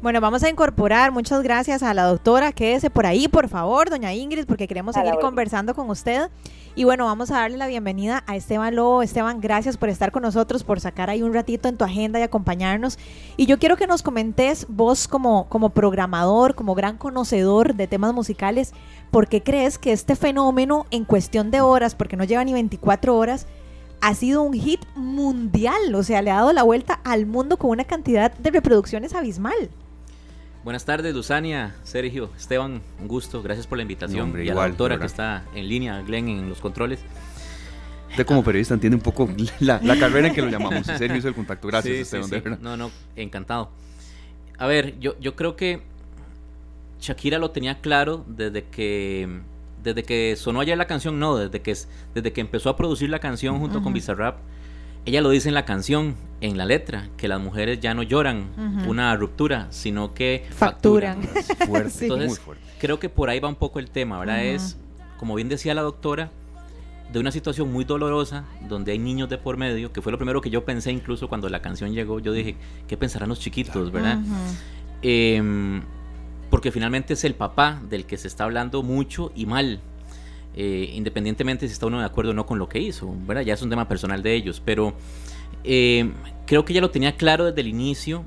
Bueno, 0.00 0.20
vamos 0.20 0.44
a 0.44 0.48
incorporar, 0.48 1.10
muchas 1.10 1.42
gracias 1.42 1.82
a 1.82 1.92
la 1.92 2.04
doctora, 2.04 2.52
quédese 2.52 2.88
por 2.88 3.04
ahí, 3.04 3.26
por 3.26 3.48
favor, 3.48 3.90
doña 3.90 4.14
Ingrid, 4.14 4.46
porque 4.46 4.68
queremos 4.68 4.94
seguir 4.94 5.14
conversando 5.20 5.74
con 5.74 5.90
usted. 5.90 6.30
Y 6.76 6.84
bueno, 6.84 7.06
vamos 7.06 7.32
a 7.32 7.40
darle 7.40 7.56
la 7.56 7.66
bienvenida 7.66 8.22
a 8.28 8.36
Esteban 8.36 8.76
Lobo. 8.76 9.02
Esteban, 9.02 9.40
gracias 9.40 9.76
por 9.76 9.88
estar 9.88 10.12
con 10.12 10.22
nosotros, 10.22 10.62
por 10.62 10.78
sacar 10.78 11.10
ahí 11.10 11.24
un 11.24 11.34
ratito 11.34 11.68
en 11.68 11.76
tu 11.76 11.84
agenda 11.84 12.20
y 12.20 12.22
acompañarnos. 12.22 12.96
Y 13.36 13.46
yo 13.46 13.58
quiero 13.58 13.76
que 13.76 13.88
nos 13.88 14.04
comentes, 14.04 14.66
vos 14.68 15.08
como, 15.08 15.48
como 15.48 15.70
programador, 15.70 16.54
como 16.54 16.76
gran 16.76 16.96
conocedor 16.96 17.74
de 17.74 17.88
temas 17.88 18.14
musicales, 18.14 18.74
¿por 19.10 19.26
qué 19.26 19.42
crees 19.42 19.78
que 19.78 19.90
este 19.90 20.14
fenómeno 20.14 20.86
en 20.92 21.04
cuestión 21.06 21.50
de 21.50 21.60
horas, 21.60 21.96
porque 21.96 22.16
no 22.16 22.22
lleva 22.22 22.44
ni 22.44 22.52
24 22.52 23.16
horas, 23.16 23.48
ha 24.00 24.14
sido 24.14 24.42
un 24.42 24.52
hit 24.52 24.82
mundial? 24.94 25.92
O 25.96 26.04
sea, 26.04 26.22
le 26.22 26.30
ha 26.30 26.36
dado 26.36 26.52
la 26.52 26.62
vuelta 26.62 27.00
al 27.02 27.26
mundo 27.26 27.56
con 27.56 27.70
una 27.70 27.82
cantidad 27.82 28.32
de 28.32 28.52
reproducciones 28.52 29.12
abismal. 29.12 29.70
Buenas 30.68 30.84
tardes, 30.84 31.14
Luzania, 31.14 31.74
Sergio, 31.82 32.28
Esteban, 32.36 32.82
un 33.00 33.08
gusto, 33.08 33.42
gracias 33.42 33.66
por 33.66 33.78
la 33.78 33.82
invitación. 33.82 34.34
y 34.44 34.50
a 34.50 34.54
la 34.54 34.68
doctora 34.68 34.98
que 34.98 35.06
está 35.06 35.46
en 35.54 35.66
línea, 35.66 36.02
Glenn, 36.02 36.28
en 36.28 36.46
los 36.46 36.60
controles. 36.60 37.00
Usted 38.10 38.26
como 38.26 38.44
periodista 38.44 38.74
entiende 38.74 38.96
un 38.96 39.02
poco 39.02 39.30
la, 39.60 39.80
carrera 39.98 40.28
en 40.28 40.34
que 40.34 40.42
lo 40.42 40.50
llamamos. 40.50 40.84
Sergio 40.84 41.16
hizo 41.16 41.28
el 41.28 41.34
contacto. 41.34 41.68
Gracias, 41.68 42.12
Esteban. 42.12 42.58
No, 42.60 42.76
no, 42.76 42.90
encantado. 43.16 43.70
A 44.58 44.66
ver, 44.66 44.98
yo, 45.00 45.18
yo 45.18 45.34
creo 45.36 45.56
que 45.56 45.80
Shakira 47.00 47.38
lo 47.38 47.50
tenía 47.50 47.80
claro 47.80 48.26
desde 48.28 48.64
que 48.64 49.40
desde 49.82 50.02
que 50.02 50.36
sonó 50.36 50.60
ayer 50.60 50.76
la 50.76 50.86
canción, 50.86 51.18
no, 51.18 51.38
desde 51.38 51.62
que, 51.62 51.74
desde 52.14 52.32
que 52.34 52.42
empezó 52.42 52.68
a 52.68 52.76
producir 52.76 53.08
la 53.08 53.20
canción 53.20 53.58
junto 53.58 53.82
con 53.82 53.94
Bizarrap 53.94 54.36
ella 55.08 55.22
lo 55.22 55.30
dice 55.30 55.48
en 55.48 55.54
la 55.54 55.64
canción, 55.64 56.16
en 56.42 56.58
la 56.58 56.66
letra, 56.66 57.08
que 57.16 57.28
las 57.28 57.40
mujeres 57.40 57.80
ya 57.80 57.94
no 57.94 58.02
lloran 58.02 58.44
una 58.86 59.16
ruptura, 59.16 59.68
sino 59.70 60.12
que 60.12 60.46
facturan. 60.50 61.20
Entonces, 62.00 62.40
creo 62.78 63.00
que 63.00 63.08
por 63.08 63.30
ahí 63.30 63.40
va 63.40 63.48
un 63.48 63.54
poco 63.54 63.78
el 63.78 63.90
tema, 63.90 64.18
¿verdad? 64.18 64.44
Es, 64.44 64.76
como 65.18 65.34
bien 65.34 65.48
decía 65.48 65.74
la 65.74 65.80
doctora, 65.80 66.30
de 67.10 67.18
una 67.18 67.32
situación 67.32 67.72
muy 67.72 67.84
dolorosa, 67.84 68.44
donde 68.68 68.92
hay 68.92 68.98
niños 68.98 69.30
de 69.30 69.38
por 69.38 69.56
medio, 69.56 69.92
que 69.94 70.02
fue 70.02 70.12
lo 70.12 70.18
primero 70.18 70.42
que 70.42 70.50
yo 70.50 70.66
pensé 70.66 70.92
incluso 70.92 71.26
cuando 71.26 71.48
la 71.48 71.62
canción 71.62 71.94
llegó, 71.94 72.20
yo 72.20 72.32
dije, 72.32 72.56
¿qué 72.86 72.98
pensarán 72.98 73.30
los 73.30 73.40
chiquitos, 73.40 73.90
verdad? 73.90 74.18
Em, 75.00 75.82
porque 76.50 76.70
finalmente 76.70 77.14
es 77.14 77.24
el 77.24 77.34
papá 77.34 77.80
del 77.88 78.04
que 78.04 78.18
se 78.18 78.28
está 78.28 78.44
hablando 78.44 78.82
mucho 78.82 79.32
y 79.34 79.46
mal, 79.46 79.80
eh, 80.56 80.90
independientemente 80.94 81.66
si 81.66 81.72
está 81.72 81.86
uno 81.86 82.00
de 82.00 82.04
acuerdo 82.04 82.32
o 82.32 82.34
no 82.34 82.46
con 82.46 82.58
lo 82.58 82.68
que 82.68 82.78
hizo, 82.78 83.14
¿verdad? 83.26 83.42
Ya 83.42 83.54
es 83.54 83.62
un 83.62 83.70
tema 83.70 83.88
personal 83.88 84.22
de 84.22 84.34
ellos, 84.34 84.62
pero 84.64 84.94
eh, 85.64 86.10
creo 86.46 86.64
que 86.64 86.72
ya 86.72 86.80
lo 86.80 86.90
tenía 86.90 87.16
claro 87.16 87.44
desde 87.44 87.60
el 87.60 87.68
inicio 87.68 88.24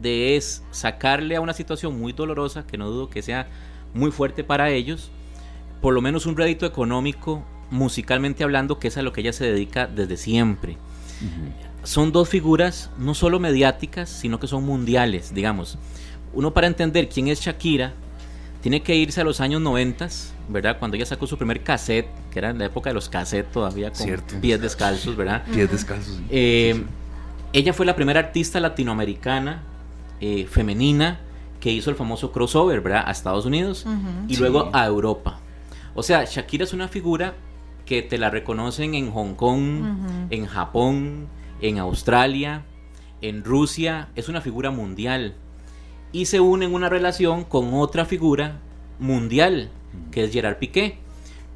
de 0.00 0.36
es 0.36 0.62
sacarle 0.70 1.36
a 1.36 1.40
una 1.40 1.52
situación 1.52 1.98
muy 1.98 2.12
dolorosa, 2.12 2.66
que 2.66 2.78
no 2.78 2.88
dudo 2.90 3.10
que 3.10 3.22
sea 3.22 3.48
muy 3.94 4.10
fuerte 4.10 4.44
para 4.44 4.70
ellos, 4.70 5.10
por 5.80 5.94
lo 5.94 6.00
menos 6.00 6.26
un 6.26 6.36
rédito 6.36 6.66
económico, 6.66 7.44
musicalmente 7.70 8.44
hablando, 8.44 8.78
que 8.78 8.88
es 8.88 8.96
a 8.96 9.02
lo 9.02 9.12
que 9.12 9.20
ella 9.20 9.32
se 9.32 9.44
dedica 9.44 9.86
desde 9.86 10.16
siempre. 10.16 10.76
Son 11.82 12.12
dos 12.12 12.28
figuras 12.28 12.90
no 12.98 13.14
solo 13.14 13.40
mediáticas, 13.40 14.08
sino 14.08 14.38
que 14.38 14.46
son 14.46 14.64
mundiales, 14.64 15.34
digamos. 15.34 15.78
Uno 16.32 16.52
para 16.54 16.66
entender 16.66 17.08
quién 17.08 17.28
es 17.28 17.40
Shakira, 17.40 17.94
tiene 18.60 18.82
que 18.82 18.96
irse 18.96 19.20
a 19.20 19.24
los 19.24 19.40
años 19.40 19.60
90, 19.60 20.08
¿verdad? 20.48 20.78
Cuando 20.78 20.96
ella 20.96 21.06
sacó 21.06 21.26
su 21.26 21.36
primer 21.36 21.62
cassette, 21.62 22.08
que 22.30 22.38
era 22.38 22.50
en 22.50 22.58
la 22.58 22.66
época 22.66 22.90
de 22.90 22.94
los 22.94 23.08
cassettes 23.08 23.52
todavía 23.52 23.92
con 23.92 24.06
pies 24.40 24.60
descalzos, 24.60 25.16
¿verdad? 25.16 25.44
Pies 25.52 25.70
descalzos. 25.70 26.20
Eh, 26.30 26.84
ella 27.52 27.72
fue 27.72 27.86
la 27.86 27.94
primera 27.96 28.20
artista 28.20 28.60
latinoamericana 28.60 29.62
eh, 30.20 30.46
femenina 30.46 31.20
que 31.60 31.72
hizo 31.72 31.90
el 31.90 31.96
famoso 31.96 32.32
crossover, 32.32 32.80
¿verdad? 32.80 33.04
A 33.06 33.10
Estados 33.10 33.46
Unidos 33.46 33.86
y 34.28 34.36
luego 34.36 34.70
a 34.72 34.86
Europa. 34.86 35.40
O 35.94 36.02
sea, 36.02 36.24
Shakira 36.24 36.64
es 36.64 36.72
una 36.72 36.88
figura 36.88 37.34
que 37.84 38.02
te 38.02 38.18
la 38.18 38.30
reconocen 38.30 38.94
en 38.94 39.10
Hong 39.10 39.34
Kong, 39.34 40.28
en 40.30 40.46
Japón, 40.46 41.26
en 41.60 41.78
Australia, 41.78 42.62
en 43.22 43.44
Rusia. 43.44 44.08
Es 44.14 44.28
una 44.28 44.40
figura 44.40 44.70
mundial. 44.70 45.34
Y 46.12 46.26
se 46.26 46.40
une 46.40 46.66
en 46.66 46.74
una 46.74 46.88
relación 46.88 47.44
con 47.44 47.74
otra 47.74 48.04
figura 48.04 48.60
mundial, 48.98 49.70
que 50.10 50.24
es 50.24 50.32
Gerard 50.32 50.58
Piqué. 50.58 50.98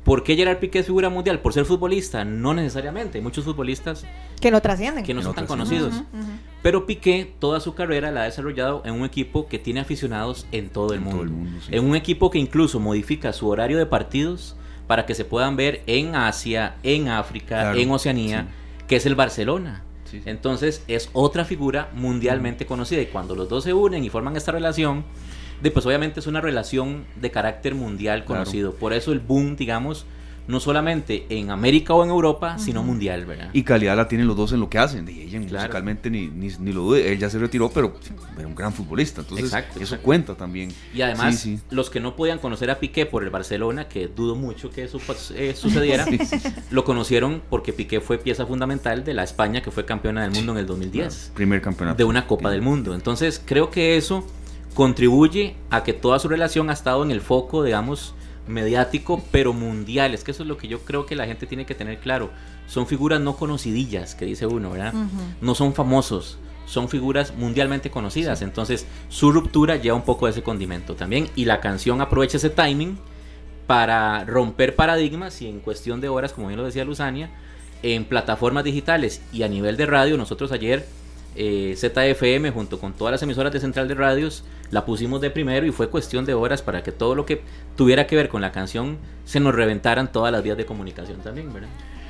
¿Por 0.04 0.24
qué 0.24 0.34
Gerard 0.34 0.58
Piqué 0.58 0.80
es 0.80 0.86
figura 0.86 1.10
mundial? 1.10 1.40
¿Por 1.40 1.52
ser 1.52 1.64
futbolista? 1.64 2.24
No 2.24 2.54
necesariamente. 2.54 3.18
Hay 3.18 3.24
muchos 3.24 3.44
futbolistas 3.44 4.04
que 4.40 4.50
no 4.50 4.60
trascienden. 4.60 5.04
Que 5.04 5.14
no, 5.14 5.22
son 5.22 5.34
tan 5.34 5.46
conocidos. 5.46 6.02
Pero 6.62 6.86
Piqué 6.86 7.32
toda 7.38 7.60
su 7.60 7.74
carrera 7.74 8.10
la 8.10 8.22
ha 8.22 8.24
desarrollado 8.24 8.82
en 8.84 8.94
un 8.94 9.04
equipo 9.04 9.46
que 9.46 9.60
tiene 9.60 9.80
aficionados 9.80 10.46
en 10.50 10.70
todo 10.70 10.94
el 10.94 11.00
mundo. 11.00 11.32
En 11.70 11.84
un 11.84 11.94
equipo 11.94 12.30
que 12.30 12.38
incluso 12.38 12.80
modifica 12.80 13.32
su 13.32 13.48
horario 13.48 13.78
de 13.78 13.86
partidos 13.86 14.56
para 14.88 15.06
que 15.06 15.14
se 15.14 15.24
puedan 15.24 15.54
ver 15.54 15.82
en 15.86 16.16
Asia, 16.16 16.74
en 16.82 17.08
África, 17.08 17.72
en 17.74 17.90
Oceanía, 17.90 18.48
que 18.88 18.96
es 18.96 19.06
el 19.06 19.14
Barcelona. 19.14 19.84
Entonces 20.26 20.84
es 20.88 21.08
otra 21.12 21.44
figura 21.44 21.90
mundialmente 21.94 22.66
conocida 22.66 23.00
y 23.00 23.06
cuando 23.06 23.34
los 23.34 23.48
dos 23.48 23.64
se 23.64 23.72
unen 23.72 24.04
y 24.04 24.10
forman 24.10 24.36
esta 24.36 24.52
relación, 24.52 25.04
pues 25.70 25.86
obviamente 25.86 26.20
es 26.20 26.26
una 26.26 26.40
relación 26.40 27.04
de 27.20 27.30
carácter 27.30 27.74
mundial 27.74 28.24
conocido. 28.24 28.74
Por 28.74 28.92
eso 28.92 29.12
el 29.12 29.20
boom, 29.20 29.56
digamos, 29.56 30.06
no 30.48 30.58
solamente 30.60 31.26
en 31.28 31.50
América 31.50 31.94
o 31.94 32.02
en 32.02 32.10
Europa, 32.10 32.58
sino 32.58 32.82
mundial, 32.82 33.26
¿verdad? 33.26 33.50
Y 33.52 33.62
calidad 33.62 33.96
la 33.96 34.08
tienen 34.08 34.26
los 34.26 34.36
dos 34.36 34.52
en 34.52 34.60
lo 34.60 34.68
que 34.68 34.78
hacen. 34.78 35.08
Y 35.08 35.20
ella 35.20 35.40
musicalmente 35.40 36.10
ni, 36.10 36.28
ni, 36.28 36.72
lo 36.72 36.82
dude. 36.82 37.12
Él 37.12 37.18
ya 37.18 37.30
se 37.30 37.38
retiró, 37.38 37.70
pero 37.70 37.94
era 38.36 38.46
un 38.46 38.54
gran 38.54 38.72
futbolista. 38.72 39.20
Entonces, 39.20 39.52
eso 39.80 39.98
cuenta 39.98 40.34
también. 40.34 40.72
Y 40.94 41.02
además, 41.02 41.46
los 41.70 41.90
que 41.90 42.00
no 42.00 42.16
podían 42.16 42.38
conocer 42.38 42.70
a 42.70 42.80
Piqué 42.80 43.06
por 43.06 43.22
el 43.22 43.30
Barcelona, 43.30 43.88
que 43.88 44.08
dudo 44.08 44.34
mucho 44.34 44.70
que 44.70 44.84
eso 44.84 44.98
eh, 45.34 45.54
sucediera, 45.56 46.06
lo 46.70 46.84
conocieron 46.84 47.42
porque 47.48 47.72
Piqué 47.72 48.00
fue 48.00 48.18
pieza 48.18 48.44
fundamental 48.46 49.04
de 49.04 49.14
la 49.14 49.22
España 49.22 49.62
que 49.62 49.70
fue 49.70 49.84
campeona 49.84 50.22
del 50.22 50.32
mundo 50.32 50.52
en 50.52 50.58
el 50.58 50.66
2010. 50.66 51.32
primer 51.34 51.62
campeonato. 51.62 51.96
De 51.96 52.04
una 52.04 52.26
Copa 52.26 52.50
del 52.50 52.62
Mundo. 52.62 52.94
Entonces, 52.94 53.40
creo 53.44 53.70
que 53.70 53.96
eso 53.96 54.26
contribuye 54.74 55.56
a 55.70 55.84
que 55.84 55.92
toda 55.92 56.18
su 56.18 56.28
relación 56.28 56.70
ha 56.70 56.72
estado 56.72 57.02
en 57.02 57.10
el 57.10 57.20
foco, 57.20 57.62
digamos, 57.62 58.14
mediático, 58.46 59.22
pero 59.30 59.52
mundial. 59.52 60.14
Es 60.14 60.24
que 60.24 60.30
eso 60.30 60.42
es 60.42 60.48
lo 60.48 60.56
que 60.56 60.68
yo 60.68 60.80
creo 60.80 61.06
que 61.06 61.16
la 61.16 61.26
gente 61.26 61.46
tiene 61.46 61.66
que 61.66 61.74
tener 61.74 61.98
claro. 61.98 62.30
Son 62.66 62.86
figuras 62.86 63.20
no 63.20 63.36
conocidillas, 63.36 64.14
que 64.14 64.24
dice 64.24 64.46
uno, 64.46 64.70
¿verdad? 64.70 64.94
No 65.40 65.54
son 65.54 65.74
famosos, 65.74 66.38
son 66.66 66.88
figuras 66.88 67.34
mundialmente 67.36 67.90
conocidas. 67.90 68.42
Entonces, 68.42 68.86
su 69.08 69.32
ruptura 69.32 69.76
lleva 69.76 69.96
un 69.96 70.04
poco 70.04 70.26
de 70.26 70.32
ese 70.32 70.42
condimento 70.42 70.94
también. 70.94 71.28
Y 71.36 71.44
la 71.44 71.60
canción 71.60 72.00
aprovecha 72.00 72.38
ese 72.38 72.50
timing 72.50 72.98
para 73.66 74.24
romper 74.24 74.74
paradigmas 74.74 75.40
y 75.42 75.48
en 75.48 75.60
cuestión 75.60 76.00
de 76.00 76.08
horas, 76.08 76.32
como 76.32 76.48
bien 76.48 76.58
lo 76.58 76.66
decía 76.66 76.84
Luzania, 76.84 77.30
en 77.82 78.04
plataformas 78.04 78.64
digitales 78.64 79.22
y 79.32 79.42
a 79.42 79.48
nivel 79.48 79.76
de 79.76 79.86
radio, 79.86 80.16
nosotros 80.16 80.52
ayer 80.52 80.86
eh, 81.36 81.74
ZFM 81.76 82.50
junto 82.50 82.78
con 82.78 82.92
todas 82.92 83.12
las 83.12 83.22
emisoras 83.22 83.52
de 83.52 83.60
Central 83.60 83.88
de 83.88 83.94
Radios, 83.94 84.44
la 84.70 84.84
pusimos 84.84 85.20
de 85.20 85.30
primero 85.30 85.66
y 85.66 85.72
fue 85.72 85.90
cuestión 85.90 86.24
de 86.24 86.34
horas 86.34 86.62
para 86.62 86.82
que 86.82 86.92
todo 86.92 87.14
lo 87.14 87.26
que 87.26 87.42
tuviera 87.76 88.06
que 88.06 88.16
ver 88.16 88.28
con 88.28 88.40
la 88.40 88.52
canción 88.52 88.98
se 89.24 89.40
nos 89.40 89.54
reventaran 89.54 90.10
todas 90.10 90.32
las 90.32 90.42
vías 90.42 90.56
de 90.56 90.66
comunicación 90.66 91.20
también. 91.20 91.48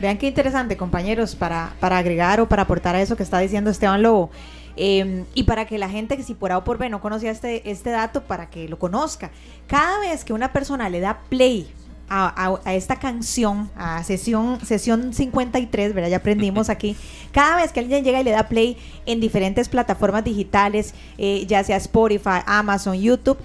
Vean 0.00 0.18
qué 0.18 0.26
interesante, 0.26 0.76
compañeros, 0.76 1.36
para, 1.36 1.74
para 1.78 1.98
agregar 1.98 2.40
o 2.40 2.48
para 2.48 2.62
aportar 2.62 2.96
a 2.96 3.02
eso 3.02 3.16
que 3.16 3.22
está 3.22 3.38
diciendo 3.38 3.70
Esteban 3.70 4.02
Lobo. 4.02 4.30
Em, 4.74 5.26
y 5.34 5.42
para 5.42 5.66
que 5.66 5.78
la 5.78 5.88
gente 5.88 6.16
que 6.16 6.22
si 6.22 6.34
por 6.34 6.50
A 6.50 6.58
o 6.58 6.64
por 6.64 6.78
B 6.78 6.88
no 6.88 7.00
conocía 7.00 7.30
este, 7.30 7.70
este 7.70 7.90
dato, 7.90 8.22
para 8.22 8.48
que 8.48 8.68
lo 8.68 8.78
conozca. 8.78 9.30
Cada 9.66 10.00
vez 10.00 10.24
que 10.24 10.32
una 10.32 10.52
persona 10.52 10.88
le 10.88 11.00
da 11.00 11.20
play 11.28 11.70
a, 12.08 12.60
esta 12.72 12.96
canción, 12.96 13.70
a 13.76 14.02
sesión, 14.04 14.60
sesión 14.64 15.12
53, 15.14 15.94
¿verdad? 15.94 16.10
Ya 16.10 16.16
aprendimos 16.18 16.68
aquí. 16.68 16.96
Cada 17.32 17.56
vez 17.56 17.72
que 17.72 17.80
alguien 17.80 18.04
llega 18.04 18.20
y 18.20 18.24
le 18.24 18.32
da 18.32 18.48
play 18.48 18.76
en 19.06 19.20
diferentes 19.20 19.68
plataformas 19.68 20.24
digitales, 20.24 20.94
eh, 21.18 21.46
ya 21.46 21.64
sea 21.64 21.76
Spotify, 21.76 22.40
Amazon, 22.46 23.00
YouTube, 23.00 23.38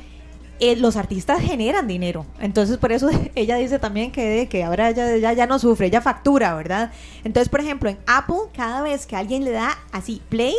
eh, 0.60 0.76
los 0.76 0.96
artistas 0.96 1.40
generan 1.40 1.88
dinero. 1.88 2.26
Entonces, 2.40 2.78
por 2.78 2.92
eso 2.92 3.10
ella 3.36 3.58
dice 3.58 3.80
también 3.80 4.12
que, 4.12 4.48
que 4.50 4.64
ahora 4.64 4.92
ya, 4.92 5.34
ya, 5.34 5.46
no 5.46 5.60
sufre, 5.60 5.88
ella 5.88 6.02
factura, 6.02 6.56
¿verdad? 6.56 6.92
Entonces, 7.24 7.50
por 7.50 7.60
ejemplo, 7.60 7.90
en 7.90 7.98
Apple, 8.08 8.50
cada 8.54 8.82
vez 8.82 9.06
que 9.06 9.16
alguien 9.16 9.44
le 9.44 9.52
da 9.52 9.78
así 9.92 10.22
play, 10.30 10.56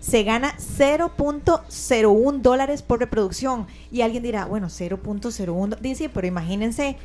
se 0.00 0.22
gana 0.22 0.54
0.01 0.58 2.40
dólares 2.40 2.82
por 2.82 3.00
reproducción. 3.00 3.66
Y 3.90 4.00
alguien 4.02 4.22
dirá, 4.22 4.46
bueno, 4.46 4.68
0.01, 4.68 5.78
dice, 5.78 6.08
pero 6.08 6.26
imagínense 6.26 6.96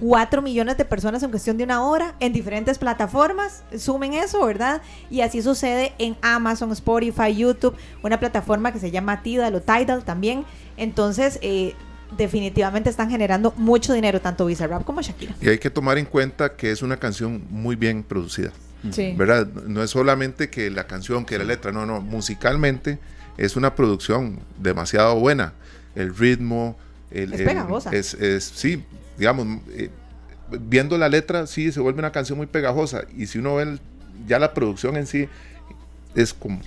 4 0.00 0.42
millones 0.42 0.76
de 0.76 0.84
personas 0.84 1.22
en 1.22 1.30
cuestión 1.30 1.56
de 1.56 1.64
una 1.64 1.84
hora 1.84 2.14
en 2.20 2.32
diferentes 2.32 2.78
plataformas. 2.78 3.62
Sumen 3.76 4.14
eso, 4.14 4.44
¿verdad? 4.44 4.82
Y 5.10 5.22
así 5.22 5.42
sucede 5.42 5.92
en 5.98 6.16
Amazon, 6.22 6.70
Spotify, 6.72 7.34
YouTube, 7.34 7.74
una 8.02 8.20
plataforma 8.20 8.72
que 8.72 8.78
se 8.78 8.90
llama 8.90 9.22
Tidal 9.22 9.54
o 9.54 9.60
Tidal 9.60 10.04
también. 10.04 10.44
Entonces, 10.76 11.38
eh, 11.42 11.74
definitivamente 12.16 12.90
están 12.90 13.10
generando 13.10 13.52
mucho 13.56 13.92
dinero, 13.92 14.20
tanto 14.20 14.46
Bizarrap 14.46 14.84
como 14.84 15.00
Shakira. 15.00 15.34
Y 15.40 15.48
hay 15.48 15.58
que 15.58 15.70
tomar 15.70 15.98
en 15.98 16.06
cuenta 16.06 16.56
que 16.56 16.70
es 16.70 16.82
una 16.82 16.98
canción 16.98 17.42
muy 17.50 17.76
bien 17.76 18.02
producida. 18.02 18.52
Sí. 18.90 19.14
¿Verdad? 19.16 19.46
No 19.66 19.82
es 19.82 19.90
solamente 19.90 20.50
que 20.50 20.70
la 20.70 20.86
canción, 20.86 21.24
que 21.24 21.38
la 21.38 21.44
letra, 21.44 21.72
no, 21.72 21.86
no, 21.86 22.00
musicalmente 22.00 22.98
es 23.36 23.56
una 23.56 23.74
producción 23.74 24.40
demasiado 24.58 25.18
buena. 25.18 25.54
El 25.94 26.14
ritmo, 26.14 26.76
el, 27.10 27.32
es 27.32 27.42
pegajosa. 27.42 27.90
es, 27.90 28.14
es, 28.14 28.44
sí, 28.44 28.84
digamos, 29.16 29.46
eh, 29.70 29.90
viendo 30.60 30.96
la 30.98 31.08
letra, 31.08 31.46
sí, 31.46 31.72
se 31.72 31.80
vuelve 31.80 31.98
una 31.98 32.12
canción 32.12 32.38
muy 32.38 32.46
pegajosa. 32.46 33.04
Y 33.16 33.26
si 33.26 33.38
uno 33.38 33.56
ve 33.56 33.78
ya 34.26 34.38
la 34.38 34.54
producción 34.54 34.96
en 34.96 35.06
sí, 35.06 35.28
es, 36.14 36.32
como, 36.32 36.60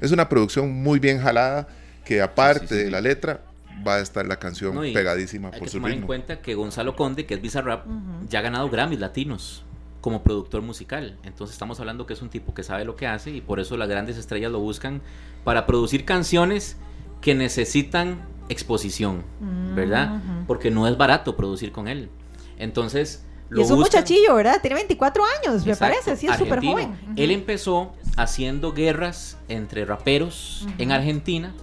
es 0.00 0.12
una 0.12 0.28
producción 0.28 0.72
muy 0.82 0.98
bien 0.98 1.20
jalada, 1.20 1.68
que 2.04 2.20
aparte 2.20 2.74
de 2.74 2.90
la 2.90 3.00
letra, 3.00 3.40
va 3.86 3.96
a 3.96 4.00
estar 4.00 4.26
la 4.26 4.36
canción 4.36 4.78
pegadísima 4.92 5.48
hay 5.52 5.58
por 5.58 5.68
que 5.68 5.72
tomar 5.74 5.92
en 5.92 6.02
cuenta 6.02 6.40
que 6.40 6.54
Gonzalo 6.54 6.96
Conde, 6.96 7.26
que 7.26 7.34
es 7.34 7.40
Bizarrap, 7.40 7.86
ya 8.28 8.40
ha 8.40 8.42
ganado 8.42 8.68
Grammys 8.68 9.00
latinos 9.00 9.64
como 10.00 10.22
productor 10.22 10.62
musical. 10.62 11.18
Entonces 11.24 11.54
estamos 11.54 11.78
hablando 11.80 12.06
que 12.06 12.14
es 12.14 12.22
un 12.22 12.30
tipo 12.30 12.54
que 12.54 12.62
sabe 12.62 12.84
lo 12.84 12.96
que 12.96 13.06
hace 13.06 13.30
y 13.30 13.40
por 13.40 13.60
eso 13.60 13.76
las 13.76 13.88
grandes 13.88 14.16
estrellas 14.16 14.50
lo 14.50 14.60
buscan 14.60 15.02
para 15.44 15.66
producir 15.66 16.04
canciones 16.04 16.76
que 17.20 17.34
necesitan 17.34 18.22
exposición, 18.50 19.24
¿verdad? 19.74 20.20
Porque 20.46 20.70
no 20.70 20.86
es 20.86 20.96
barato 20.96 21.36
producir 21.36 21.72
con 21.72 21.88
él. 21.88 22.10
Entonces, 22.58 23.24
lo 23.48 23.62
y 23.62 23.64
es 23.64 23.70
un 23.70 23.80
muchachillo, 23.80 24.34
¿verdad? 24.34 24.60
Tiene 24.60 24.76
24 24.76 25.24
años, 25.24 25.64
me 25.64 25.74
parece, 25.76 26.16
sí, 26.16 26.26
es 26.26 26.36
súper 26.36 26.62
joven. 26.62 26.94
Él 27.16 27.30
empezó 27.30 27.92
haciendo 28.16 28.72
guerras 28.72 29.38
entre 29.48 29.84
raperos 29.84 30.66
en 30.78 30.92
Argentina 30.92 31.54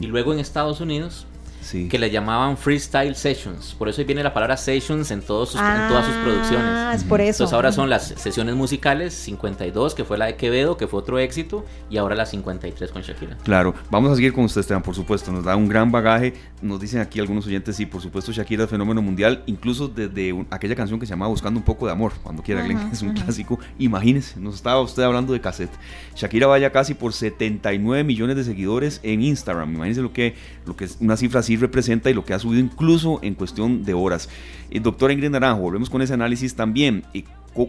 y 0.00 0.06
luego 0.06 0.32
en 0.32 0.38
Estados 0.38 0.80
Unidos 0.80 1.26
que 1.72 1.98
le 1.98 2.10
llamaban 2.10 2.56
freestyle 2.56 3.14
sessions. 3.14 3.74
Por 3.74 3.88
eso 3.88 4.04
viene 4.04 4.22
la 4.22 4.34
palabra 4.34 4.56
sessions 4.56 5.10
en, 5.10 5.22
todos 5.22 5.54
en 5.54 5.88
todas 5.88 6.06
sus 6.06 6.14
producciones. 6.16 6.66
Ah, 6.68 6.92
es 6.94 7.04
por 7.04 7.20
eso. 7.20 7.44
Entonces 7.44 7.54
ahora 7.54 7.72
son 7.72 7.90
las 7.90 8.08
sesiones 8.08 8.54
musicales 8.54 9.14
52, 9.14 9.94
que 9.94 10.04
fue 10.04 10.18
la 10.18 10.26
de 10.26 10.36
Quevedo, 10.36 10.76
que 10.76 10.86
fue 10.86 11.00
otro 11.00 11.18
éxito, 11.18 11.64
y 11.90 11.96
ahora 11.96 12.14
la 12.14 12.26
53 12.26 12.90
con 12.90 13.02
Shakira. 13.02 13.36
Claro, 13.42 13.74
vamos 13.90 14.12
a 14.12 14.16
seguir 14.16 14.32
con 14.32 14.44
usted, 14.44 14.60
Esteban, 14.60 14.82
por 14.82 14.94
supuesto. 14.94 15.32
Nos 15.32 15.44
da 15.44 15.56
un 15.56 15.68
gran 15.68 15.90
bagaje. 15.90 16.34
Nos 16.60 16.80
dicen 16.80 17.00
aquí 17.00 17.20
algunos 17.20 17.46
oyentes, 17.46 17.76
sí, 17.76 17.86
por 17.86 18.00
supuesto, 18.00 18.32
Shakira 18.32 18.64
es 18.64 18.70
fenómeno 18.70 19.02
mundial, 19.02 19.42
incluso 19.46 19.88
desde 19.88 20.34
aquella 20.50 20.74
canción 20.74 20.98
que 20.98 21.06
se 21.06 21.10
llamaba 21.10 21.30
Buscando 21.30 21.58
un 21.58 21.64
poco 21.64 21.86
de 21.86 21.92
amor, 21.92 22.12
cuando 22.22 22.42
quiera, 22.42 22.62
Glenn, 22.62 22.90
es 22.92 23.02
un 23.02 23.12
clásico. 23.12 23.58
Imagínese, 23.78 24.38
nos 24.40 24.54
estaba 24.54 24.80
usted 24.80 25.02
hablando 25.02 25.32
de 25.32 25.40
cassette. 25.40 25.72
Shakira 26.14 26.46
vaya 26.46 26.70
casi 26.70 26.94
por 26.94 27.12
79 27.12 28.04
millones 28.04 28.36
de 28.36 28.44
seguidores 28.44 29.00
en 29.02 29.22
Instagram. 29.22 29.74
Imagínese 29.74 30.02
lo 30.02 30.12
que, 30.12 30.34
lo 30.66 30.76
que 30.76 30.84
es 30.84 30.96
una 31.00 31.16
cifra 31.16 31.40
así 31.40 31.53
representa 31.56 32.10
y 32.10 32.14
lo 32.14 32.24
que 32.24 32.34
ha 32.34 32.38
subido 32.38 32.60
incluso 32.60 33.18
en 33.22 33.34
cuestión 33.34 33.84
de 33.84 33.94
horas. 33.94 34.28
Eh, 34.70 34.80
doctora 34.80 35.12
Ingrid 35.12 35.30
Naranjo, 35.30 35.62
volvemos 35.62 35.90
con 35.90 36.02
ese 36.02 36.14
análisis 36.14 36.54
también. 36.54 37.04
Eh, 37.14 37.24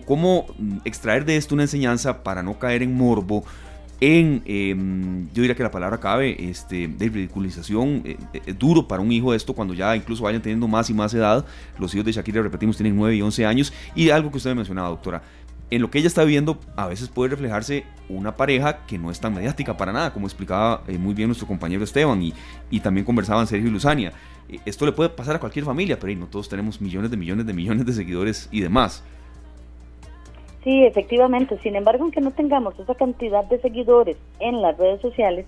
¿Cómo 0.05 0.47
extraer 0.83 1.25
de 1.25 1.37
esto 1.37 1.53
una 1.53 1.63
enseñanza 1.63 2.23
para 2.23 2.41
no 2.41 2.57
caer 2.57 2.81
en 2.81 2.95
morbo? 2.95 3.45
en, 4.01 4.43
em, 4.45 5.27
yo 5.33 5.41
diría 5.41 5.55
que 5.55 5.63
la 5.63 5.71
palabra 5.71 5.99
cabe, 5.99 6.49
este, 6.49 6.87
de 6.87 7.09
ridiculización, 7.09 8.01
eh, 8.03 8.17
es 8.45 8.57
duro 8.57 8.87
para 8.87 9.01
un 9.01 9.11
hijo 9.11 9.33
esto 9.33 9.53
cuando 9.53 9.73
ya 9.73 9.95
incluso 9.95 10.23
vayan 10.23 10.41
teniendo 10.41 10.67
más 10.67 10.89
y 10.89 10.93
más 10.93 11.13
edad. 11.13 11.45
Los 11.79 11.93
hijos 11.93 12.05
de 12.05 12.11
Shakira, 12.11 12.41
repetimos, 12.41 12.77
tienen 12.77 12.95
9 12.95 13.15
y 13.15 13.21
11 13.21 13.45
años. 13.45 13.73
Y 13.95 14.09
algo 14.09 14.31
que 14.31 14.37
usted 14.37 14.53
mencionaba, 14.53 14.89
doctora, 14.89 15.23
en 15.71 15.81
lo 15.81 15.89
que 15.89 15.99
ella 15.99 16.07
está 16.07 16.23
viviendo 16.23 16.59
a 16.75 16.87
veces 16.87 17.09
puede 17.09 17.31
reflejarse 17.31 17.85
una 18.07 18.35
pareja 18.35 18.85
que 18.85 18.97
no 18.97 19.09
es 19.09 19.19
tan 19.19 19.33
mediática 19.33 19.75
para 19.75 19.91
nada, 19.91 20.13
como 20.13 20.27
explicaba 20.27 20.81
eh, 20.87 20.97
muy 20.97 21.13
bien 21.13 21.27
nuestro 21.27 21.47
compañero 21.47 21.83
Esteban 21.83 22.21
y, 22.21 22.33
y 22.69 22.79
también 22.79 23.05
conversaban 23.05 23.47
Sergio 23.47 23.67
y 23.67 23.71
Luzania. 23.71 24.13
Eh, 24.47 24.59
esto 24.65 24.85
le 24.85 24.91
puede 24.91 25.09
pasar 25.09 25.35
a 25.35 25.39
cualquier 25.39 25.65
familia, 25.65 25.97
pero 25.99 26.13
no 26.15 26.27
todos 26.27 26.47
tenemos 26.49 26.81
millones 26.81 27.09
de 27.09 27.17
millones 27.17 27.45
de 27.45 27.53
millones 27.53 27.85
de 27.85 27.93
seguidores 27.93 28.47
y 28.51 28.61
demás. 28.61 29.03
Sí, 30.63 30.83
efectivamente. 30.83 31.57
Sin 31.61 31.75
embargo, 31.75 32.03
aunque 32.03 32.21
no 32.21 32.31
tengamos 32.31 32.77
esa 32.79 32.95
cantidad 32.95 33.43
de 33.45 33.59
seguidores 33.59 34.17
en 34.39 34.61
las 34.61 34.77
redes 34.77 35.01
sociales, 35.01 35.45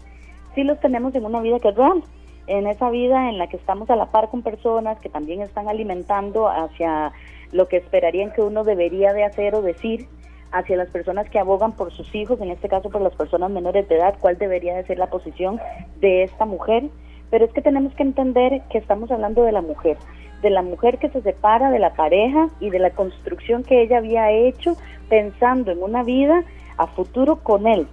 sí 0.55 0.63
los 0.63 0.79
tenemos 0.79 1.13
en 1.15 1.25
una 1.25 1.41
vida 1.41 1.59
que 1.59 1.69
es 1.69 1.75
real. 1.75 2.03
en 2.47 2.65
esa 2.65 2.89
vida 2.89 3.29
en 3.29 3.37
la 3.37 3.47
que 3.47 3.57
estamos 3.57 3.89
a 3.89 3.95
la 3.95 4.05
par 4.05 4.29
con 4.29 4.41
personas 4.41 4.97
que 4.99 5.09
también 5.09 5.41
están 5.41 5.67
alimentando 5.67 6.47
hacia 6.47 7.11
lo 7.51 7.67
que 7.67 7.77
esperarían 7.77 8.31
que 8.31 8.41
uno 8.41 8.63
debería 8.63 9.13
de 9.13 9.23
hacer 9.23 9.55
o 9.55 9.61
decir 9.61 10.07
hacia 10.51 10.77
las 10.77 10.89
personas 10.89 11.29
que 11.29 11.39
abogan 11.39 11.73
por 11.73 11.91
sus 11.91 12.13
hijos, 12.15 12.39
en 12.41 12.51
este 12.51 12.69
caso 12.69 12.89
por 12.89 13.01
las 13.01 13.15
personas 13.15 13.51
menores 13.51 13.87
de 13.89 13.95
edad, 13.95 14.15
cuál 14.19 14.37
debería 14.37 14.75
de 14.75 14.85
ser 14.85 14.97
la 14.97 15.07
posición 15.07 15.59
de 15.99 16.23
esta 16.23 16.45
mujer. 16.45 16.83
Pero 17.29 17.45
es 17.45 17.51
que 17.51 17.61
tenemos 17.61 17.93
que 17.95 18.03
entender 18.03 18.61
que 18.69 18.77
estamos 18.77 19.11
hablando 19.11 19.43
de 19.43 19.51
la 19.51 19.61
mujer, 19.61 19.97
de 20.41 20.49
la 20.49 20.61
mujer 20.61 20.97
que 20.97 21.09
se 21.09 21.21
separa 21.21 21.69
de 21.69 21.79
la 21.79 21.93
pareja 21.93 22.49
y 22.59 22.69
de 22.69 22.79
la 22.79 22.91
construcción 22.91 23.63
que 23.63 23.81
ella 23.81 23.97
había 23.97 24.31
hecho 24.31 24.77
pensando 25.09 25.71
en 25.71 25.83
una 25.83 26.03
vida 26.03 26.43
a 26.77 26.87
futuro 26.87 27.37
con 27.37 27.67
él 27.67 27.87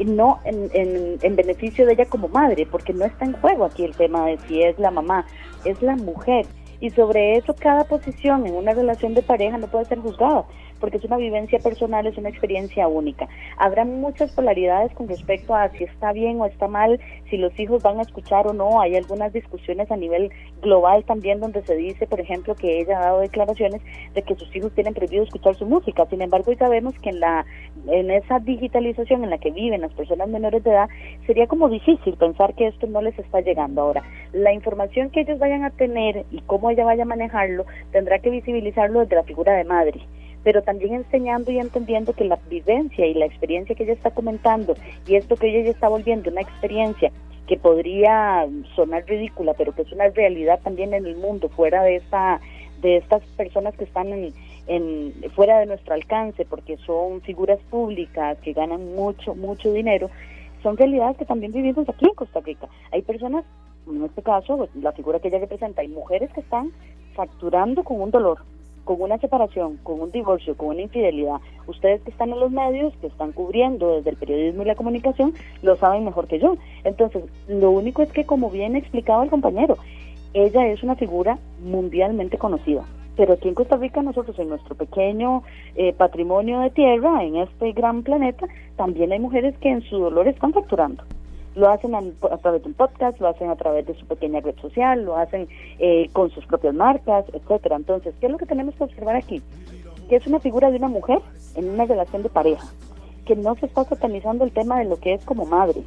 y 0.00 0.04
no 0.06 0.40
en, 0.44 0.70
en, 1.20 1.36
beneficio 1.36 1.84
de 1.84 1.92
ella 1.92 2.06
como 2.06 2.28
madre, 2.28 2.66
porque 2.70 2.94
no 2.94 3.04
está 3.04 3.26
en 3.26 3.34
juego 3.34 3.66
aquí 3.66 3.84
el 3.84 3.94
tema 3.94 4.24
de 4.24 4.38
si 4.48 4.62
es 4.62 4.78
la 4.78 4.90
mamá, 4.90 5.26
es 5.66 5.82
la 5.82 5.94
mujer. 5.94 6.46
Y 6.80 6.90
sobre 6.90 7.36
eso 7.36 7.54
cada 7.54 7.84
posición 7.84 8.46
en 8.46 8.54
una 8.54 8.72
relación 8.72 9.14
de 9.14 9.22
pareja 9.22 9.58
no 9.58 9.66
puede 9.66 9.84
ser 9.84 9.98
juzgada 9.98 10.46
porque 10.80 10.96
es 10.96 11.04
una 11.04 11.18
vivencia 11.18 11.58
personal, 11.58 12.06
es 12.06 12.16
una 12.16 12.30
experiencia 12.30 12.88
única. 12.88 13.28
Habrá 13.56 13.84
muchas 13.84 14.32
polaridades 14.32 14.92
con 14.94 15.08
respecto 15.08 15.54
a 15.54 15.68
si 15.70 15.84
está 15.84 16.12
bien 16.12 16.40
o 16.40 16.46
está 16.46 16.66
mal, 16.66 16.98
si 17.28 17.36
los 17.36 17.56
hijos 17.60 17.82
van 17.82 17.98
a 17.98 18.02
escuchar 18.02 18.46
o 18.48 18.52
no. 18.52 18.80
Hay 18.80 18.96
algunas 18.96 19.32
discusiones 19.32 19.90
a 19.90 19.96
nivel 19.96 20.32
global 20.60 21.04
también 21.04 21.40
donde 21.40 21.62
se 21.62 21.74
dice, 21.74 22.06
por 22.06 22.20
ejemplo, 22.20 22.54
que 22.54 22.80
ella 22.80 22.98
ha 22.98 23.04
dado 23.06 23.20
declaraciones 23.20 23.80
de 24.14 24.22
que 24.22 24.34
sus 24.36 24.54
hijos 24.54 24.72
tienen 24.72 24.94
prohibido 24.94 25.24
escuchar 25.24 25.56
su 25.56 25.66
música. 25.66 26.06
Sin 26.06 26.22
embargo, 26.22 26.50
hoy 26.50 26.56
sabemos 26.56 26.94
que 27.00 27.10
en 27.10 27.20
la 27.20 27.46
en 27.86 28.10
esa 28.10 28.38
digitalización 28.38 29.24
en 29.24 29.30
la 29.30 29.38
que 29.38 29.50
viven 29.50 29.80
las 29.80 29.92
personas 29.92 30.28
menores 30.28 30.62
de 30.62 30.70
edad, 30.70 30.88
sería 31.26 31.46
como 31.46 31.68
difícil 31.68 32.14
pensar 32.16 32.54
que 32.54 32.68
esto 32.68 32.86
no 32.86 33.00
les 33.02 33.18
está 33.18 33.40
llegando 33.40 33.80
ahora. 33.80 34.02
La 34.32 34.52
información 34.52 35.10
que 35.10 35.22
ellos 35.22 35.38
vayan 35.38 35.64
a 35.64 35.70
tener 35.70 36.24
y 36.30 36.40
cómo 36.42 36.70
ella 36.70 36.84
vaya 36.84 37.02
a 37.02 37.06
manejarlo, 37.06 37.64
tendrá 37.92 38.18
que 38.18 38.30
visibilizarlo 38.30 39.00
desde 39.00 39.16
la 39.16 39.24
figura 39.24 39.54
de 39.54 39.64
madre 39.64 40.00
pero 40.42 40.62
también 40.62 40.94
enseñando 40.94 41.50
y 41.52 41.58
entendiendo 41.58 42.12
que 42.12 42.24
la 42.24 42.38
vivencia 42.48 43.06
y 43.06 43.14
la 43.14 43.26
experiencia 43.26 43.74
que 43.74 43.84
ella 43.84 43.92
está 43.92 44.10
comentando 44.10 44.74
y 45.06 45.16
esto 45.16 45.36
que 45.36 45.48
ella 45.48 45.64
ya 45.64 45.70
está 45.70 45.88
volviendo 45.88 46.30
una 46.30 46.40
experiencia 46.40 47.12
que 47.50 47.56
podría 47.56 48.46
sonar 48.76 49.04
ridícula, 49.06 49.54
pero 49.54 49.74
que 49.74 49.82
es 49.82 49.90
una 49.90 50.08
realidad 50.10 50.60
también 50.62 50.94
en 50.94 51.04
el 51.04 51.16
mundo, 51.16 51.48
fuera 51.48 51.82
de 51.82 51.96
esta 51.96 52.40
de 52.80 52.98
estas 52.98 53.24
personas 53.36 53.74
que 53.76 53.82
están 53.82 54.06
en, 54.12 54.32
en 54.68 55.12
fuera 55.34 55.58
de 55.58 55.66
nuestro 55.66 55.94
alcance, 55.94 56.44
porque 56.44 56.76
son 56.76 57.20
figuras 57.22 57.58
públicas 57.68 58.38
que 58.38 58.52
ganan 58.52 58.94
mucho 58.94 59.34
mucho 59.34 59.72
dinero, 59.72 60.10
son 60.62 60.76
realidades 60.76 61.16
que 61.16 61.24
también 61.24 61.50
vivimos 61.50 61.88
aquí 61.88 62.06
en 62.06 62.14
Costa 62.14 62.38
Rica. 62.38 62.68
Hay 62.92 63.02
personas, 63.02 63.44
en 63.88 64.04
este 64.04 64.22
caso, 64.22 64.68
la 64.76 64.92
figura 64.92 65.18
que 65.18 65.26
ella 65.26 65.40
representa, 65.40 65.82
hay 65.82 65.88
mujeres 65.88 66.30
que 66.32 66.42
están 66.42 66.70
facturando 67.16 67.82
con 67.82 68.00
un 68.00 68.12
dolor, 68.12 68.44
con 68.96 69.02
una 69.02 69.18
separación, 69.18 69.76
con 69.84 70.00
un 70.00 70.10
divorcio, 70.10 70.56
con 70.56 70.70
una 70.70 70.82
infidelidad, 70.82 71.36
ustedes 71.68 72.02
que 72.02 72.10
están 72.10 72.30
en 72.30 72.40
los 72.40 72.50
medios, 72.50 72.92
que 73.00 73.06
están 73.06 73.30
cubriendo 73.30 73.96
desde 73.96 74.10
el 74.10 74.16
periodismo 74.16 74.62
y 74.62 74.66
la 74.66 74.74
comunicación, 74.74 75.32
lo 75.62 75.76
saben 75.76 76.04
mejor 76.04 76.26
que 76.26 76.40
yo. 76.40 76.56
Entonces, 76.82 77.22
lo 77.46 77.70
único 77.70 78.02
es 78.02 78.10
que, 78.10 78.24
como 78.24 78.50
bien 78.50 78.74
explicado 78.74 79.22
el 79.22 79.30
compañero, 79.30 79.76
ella 80.34 80.66
es 80.66 80.82
una 80.82 80.96
figura 80.96 81.38
mundialmente 81.62 82.36
conocida. 82.36 82.84
Pero 83.16 83.34
aquí 83.34 83.46
en 83.46 83.54
Costa 83.54 83.76
Rica 83.76 84.02
nosotros 84.02 84.36
en 84.40 84.48
nuestro 84.48 84.74
pequeño 84.74 85.44
eh, 85.76 85.92
patrimonio 85.92 86.58
de 86.58 86.70
tierra, 86.70 87.22
en 87.22 87.36
este 87.36 87.70
gran 87.70 88.02
planeta, 88.02 88.48
también 88.76 89.12
hay 89.12 89.20
mujeres 89.20 89.56
que 89.58 89.70
en 89.70 89.82
su 89.82 89.98
dolor 89.98 90.26
están 90.26 90.52
facturando 90.52 91.04
lo 91.60 91.70
hacen 91.70 91.94
a, 91.94 92.02
través 92.38 92.62
de 92.62 92.68
un 92.68 92.74
podcast, 92.74 93.20
lo 93.20 93.28
hacen 93.28 93.50
a 93.50 93.56
través 93.56 93.86
de 93.86 93.94
su 93.94 94.06
pequeña 94.06 94.40
red 94.40 94.56
social, 94.60 95.04
lo 95.04 95.16
hacen 95.16 95.46
eh, 95.78 96.08
con 96.12 96.30
sus 96.30 96.44
propias 96.46 96.74
marcas, 96.74 97.26
etcétera. 97.32 97.76
Entonces, 97.76 98.14
¿qué 98.18 98.26
es 98.26 98.32
lo 98.32 98.38
que 98.38 98.46
tenemos 98.46 98.74
que 98.74 98.84
observar 98.84 99.14
aquí? 99.14 99.42
Que 100.08 100.16
es 100.16 100.26
una 100.26 100.40
figura 100.40 100.70
de 100.70 100.78
una 100.78 100.88
mujer 100.88 101.20
en 101.54 101.68
una 101.68 101.84
relación 101.84 102.22
de 102.22 102.30
pareja, 102.30 102.66
que 103.26 103.36
no 103.36 103.54
se 103.56 103.66
está 103.66 103.84
satanizando 103.84 104.44
el 104.44 104.52
tema 104.52 104.78
de 104.78 104.86
lo 104.86 104.98
que 104.98 105.12
es 105.12 105.24
como 105.24 105.44
madre, 105.44 105.82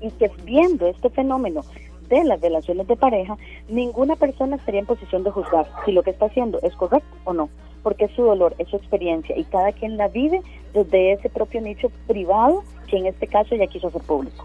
y 0.00 0.10
que 0.10 0.30
viendo 0.44 0.88
este 0.88 1.08
fenómeno 1.10 1.62
de 2.08 2.24
las 2.24 2.40
relaciones 2.40 2.88
de 2.88 2.96
pareja, 2.96 3.36
ninguna 3.68 4.16
persona 4.16 4.56
estaría 4.56 4.80
en 4.80 4.86
posición 4.86 5.22
de 5.22 5.30
juzgar 5.30 5.66
si 5.84 5.92
lo 5.92 6.02
que 6.02 6.10
está 6.10 6.26
haciendo 6.26 6.58
es 6.62 6.74
correcto 6.74 7.16
o 7.24 7.32
no, 7.32 7.48
porque 7.84 8.06
es 8.06 8.12
su 8.12 8.22
dolor, 8.22 8.54
es 8.58 8.68
su 8.68 8.76
experiencia, 8.76 9.38
y 9.38 9.44
cada 9.44 9.70
quien 9.70 9.96
la 9.96 10.08
vive 10.08 10.42
desde 10.74 11.12
ese 11.12 11.30
propio 11.30 11.60
nicho 11.60 11.88
privado 12.08 12.64
que 12.88 12.98
en 12.98 13.06
este 13.06 13.28
caso 13.28 13.54
ella 13.54 13.68
quiso 13.68 13.86
hacer 13.86 14.02
público 14.02 14.44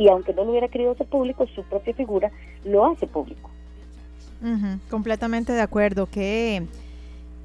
y 0.00 0.08
aunque 0.08 0.32
no 0.32 0.44
lo 0.44 0.52
hubiera 0.52 0.68
querido 0.68 0.92
hacer 0.92 1.06
público, 1.06 1.46
su 1.54 1.62
propia 1.62 1.92
figura 1.92 2.30
lo 2.64 2.86
hace 2.86 3.06
público. 3.06 3.50
completamente 4.88 5.52
de 5.52 5.60
acuerdo. 5.60 6.08
Qué, 6.10 6.66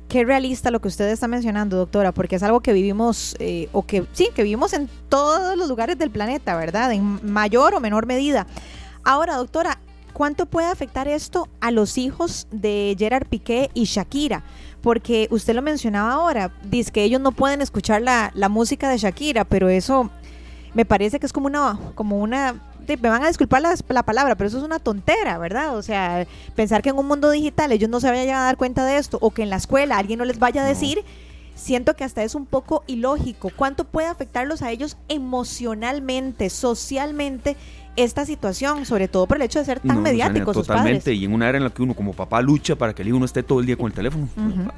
qué 0.07 0.23
realista 0.23 0.71
lo 0.71 0.79
que 0.79 0.87
usted 0.87 1.09
está 1.09 1.27
mencionando, 1.27 1.75
doctora, 1.75 2.13
porque 2.13 2.37
es 2.37 2.43
algo 2.43 2.61
que 2.61 2.71
vivimos, 2.71 3.35
eh, 3.39 3.67
o 3.73 3.85
que 3.85 4.05
sí, 4.13 4.29
que 4.33 4.43
vivimos 4.43 4.71
en 4.71 4.87
todos 5.09 5.57
los 5.57 5.67
lugares 5.67 5.97
del 5.97 6.11
planeta, 6.11 6.55
¿verdad? 6.55 6.93
En 6.93 7.19
mayor 7.29 7.75
o 7.75 7.81
menor 7.81 8.05
medida. 8.05 8.47
Ahora, 9.03 9.35
doctora, 9.35 9.77
¿cuánto 10.13 10.45
puede 10.45 10.67
afectar 10.67 11.09
esto 11.09 11.49
a 11.59 11.71
los 11.71 11.97
hijos 11.97 12.47
de 12.51 12.95
Gerard 12.97 13.27
Piqué 13.27 13.69
y 13.73 13.83
Shakira? 13.83 14.43
Porque 14.81 15.27
usted 15.29 15.55
lo 15.55 15.61
mencionaba 15.61 16.13
ahora, 16.13 16.53
dice 16.63 16.93
que 16.93 17.03
ellos 17.03 17.19
no 17.19 17.33
pueden 17.33 17.61
escuchar 17.61 18.01
la, 18.01 18.31
la 18.33 18.47
música 18.47 18.87
de 18.87 18.97
Shakira, 18.97 19.43
pero 19.43 19.67
eso 19.67 20.09
me 20.75 20.85
parece 20.85 21.19
que 21.19 21.25
es 21.25 21.33
como 21.33 21.47
una, 21.47 21.79
como 21.95 22.19
una 22.19 22.55
me 22.87 23.09
van 23.09 23.23
a 23.23 23.27
disculpar 23.27 23.63
la, 23.63 23.73
la, 23.89 24.03
palabra, 24.03 24.35
pero 24.35 24.47
eso 24.47 24.59
es 24.59 24.63
una 24.63 24.77
tontera, 24.77 25.39
¿verdad? 25.39 25.75
O 25.75 25.81
sea, 25.81 26.27
pensar 26.55 26.83
que 26.83 26.89
en 26.89 26.97
un 26.97 27.07
mundo 27.07 27.31
digital 27.31 27.71
ellos 27.71 27.89
no 27.89 27.99
se 27.99 28.09
vayan 28.09 28.35
a 28.35 28.43
dar 28.43 28.57
cuenta 28.57 28.85
de 28.85 28.97
esto 28.97 29.17
o 29.21 29.31
que 29.31 29.41
en 29.41 29.49
la 29.49 29.55
escuela 29.55 29.97
alguien 29.97 30.19
no 30.19 30.25
les 30.25 30.37
vaya 30.37 30.61
a 30.61 30.67
decir, 30.67 31.03
siento 31.55 31.95
que 31.95 32.03
hasta 32.03 32.23
es 32.23 32.35
un 32.35 32.45
poco 32.45 32.83
ilógico. 32.85 33.49
¿Cuánto 33.55 33.85
puede 33.85 34.07
afectarlos 34.07 34.61
a 34.61 34.69
ellos 34.69 34.97
emocionalmente, 35.07 36.49
socialmente? 36.49 37.55
esta 37.97 38.25
situación, 38.25 38.85
sobre 38.85 39.07
todo 39.07 39.25
por 39.25 39.37
el 39.37 39.43
hecho 39.43 39.59
de 39.59 39.63
ser 39.63 39.79
tan 39.79 40.03
mediáticos. 40.03 40.53
totalmente, 40.53 41.13
y 41.13 41.23
en 41.23 41.33
una 41.33 41.47
era 41.47 41.57
en 41.57 41.63
la 41.63 41.69
que 41.69 41.81
uno 41.81 41.93
como 41.93 42.11
papá 42.11 42.41
lucha 42.41 42.75
para 42.75 42.93
que 42.93 43.03
el 43.03 43.07
hijo 43.07 43.19
no 43.19 43.23
esté 43.23 43.41
todo 43.41 43.61
el 43.61 43.65
día 43.65 43.77
con 43.77 43.85
el 43.87 43.93
teléfono. 43.93 44.27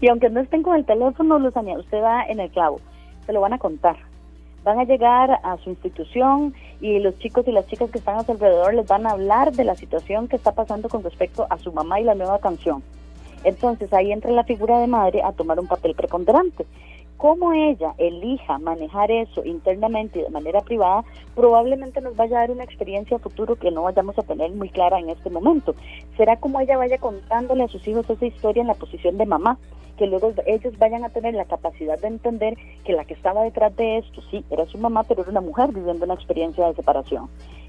Y 0.00 0.06
aunque 0.06 0.28
no 0.28 0.38
estén 0.38 0.62
con 0.62 0.76
el 0.76 0.84
teléfono, 0.84 1.38
los 1.38 1.52
usted 1.56 1.98
va 2.00 2.22
en 2.26 2.38
el 2.38 2.48
clavo, 2.50 2.80
se 3.26 3.32
lo 3.32 3.40
van 3.40 3.54
a 3.54 3.58
contar 3.58 3.96
van 4.64 4.78
a 4.78 4.84
llegar 4.84 5.40
a 5.42 5.56
su 5.58 5.70
institución 5.70 6.54
y 6.80 6.98
los 6.98 7.18
chicos 7.18 7.46
y 7.48 7.52
las 7.52 7.66
chicas 7.66 7.90
que 7.90 7.98
están 7.98 8.16
a 8.16 8.24
su 8.24 8.32
alrededor 8.32 8.74
les 8.74 8.86
van 8.86 9.06
a 9.06 9.10
hablar 9.10 9.52
de 9.52 9.64
la 9.64 9.74
situación 9.74 10.28
que 10.28 10.36
está 10.36 10.52
pasando 10.52 10.88
con 10.88 11.02
respecto 11.02 11.46
a 11.48 11.58
su 11.58 11.72
mamá 11.72 12.00
y 12.00 12.04
la 12.04 12.14
nueva 12.14 12.38
canción. 12.38 12.82
Entonces 13.44 13.92
ahí 13.92 14.12
entra 14.12 14.30
la 14.32 14.44
figura 14.44 14.78
de 14.80 14.86
madre 14.86 15.22
a 15.22 15.32
tomar 15.32 15.60
un 15.60 15.68
papel 15.68 15.94
preponderante. 15.94 16.66
Cómo 17.18 17.52
ella 17.52 17.94
elija 17.98 18.58
manejar 18.58 19.10
eso 19.10 19.44
internamente 19.44 20.20
y 20.20 20.22
de 20.22 20.30
manera 20.30 20.60
privada, 20.60 21.04
probablemente 21.34 22.00
nos 22.00 22.14
vaya 22.14 22.36
a 22.36 22.40
dar 22.40 22.52
una 22.52 22.62
experiencia 22.62 23.18
futuro 23.18 23.56
que 23.56 23.72
no 23.72 23.82
vayamos 23.82 24.16
a 24.18 24.22
tener 24.22 24.52
muy 24.52 24.68
clara 24.68 25.00
en 25.00 25.10
este 25.10 25.28
momento. 25.28 25.74
Será 26.16 26.36
como 26.36 26.60
ella 26.60 26.78
vaya 26.78 26.96
contándole 26.98 27.64
a 27.64 27.68
sus 27.68 27.86
hijos 27.88 28.08
esa 28.08 28.24
historia 28.24 28.60
en 28.60 28.68
la 28.68 28.74
posición 28.74 29.18
de 29.18 29.26
mamá 29.26 29.58
que 29.98 30.06
luego 30.06 30.32
ellos 30.46 30.78
vayan 30.78 31.04
a 31.04 31.08
tener 31.08 31.34
la 31.34 31.44
capacidad 31.44 31.98
de 31.98 32.06
entender 32.06 32.56
que 32.84 32.92
la 32.92 33.04
que 33.04 33.14
estaba 33.14 33.42
detrás 33.42 33.74
de 33.76 33.98
esto, 33.98 34.22
sí, 34.30 34.44
era 34.48 34.64
su 34.66 34.78
mamá, 34.78 35.02
pero 35.02 35.22
era 35.22 35.30
una 35.32 35.40
mujer 35.40 35.72
viviendo 35.72 36.04
una 36.04 36.14
experiencia 36.14 36.68
de 36.68 36.74
separación. 36.74 37.28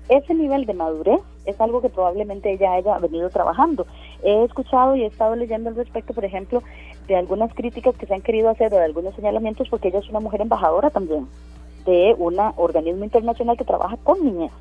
Ese 0.09 0.33
nivel 0.33 0.65
de 0.65 0.73
madurez 0.73 1.21
es 1.45 1.61
algo 1.61 1.81
que 1.81 1.89
probablemente 1.89 2.51
ella 2.51 2.73
haya 2.73 2.97
venido 2.97 3.29
trabajando. 3.29 3.85
He 4.23 4.43
escuchado 4.43 4.95
y 4.95 5.03
he 5.03 5.05
estado 5.05 5.35
leyendo 5.35 5.69
al 5.69 5.75
respecto, 5.75 6.13
por 6.13 6.25
ejemplo, 6.25 6.63
de 7.07 7.15
algunas 7.15 7.53
críticas 7.53 7.95
que 7.95 8.07
se 8.07 8.15
han 8.15 8.21
querido 8.21 8.49
hacer 8.49 8.73
o 8.73 8.77
de 8.77 8.85
algunos 8.85 9.15
señalamientos, 9.15 9.69
porque 9.69 9.89
ella 9.89 9.99
es 9.99 10.09
una 10.09 10.19
mujer 10.19 10.41
embajadora 10.41 10.89
también 10.89 11.27
de 11.85 12.15
un 12.17 12.37
organismo 12.57 13.03
internacional 13.03 13.55
que 13.55 13.63
trabaja 13.63 13.97
con 13.97 14.23
niñas. 14.23 14.51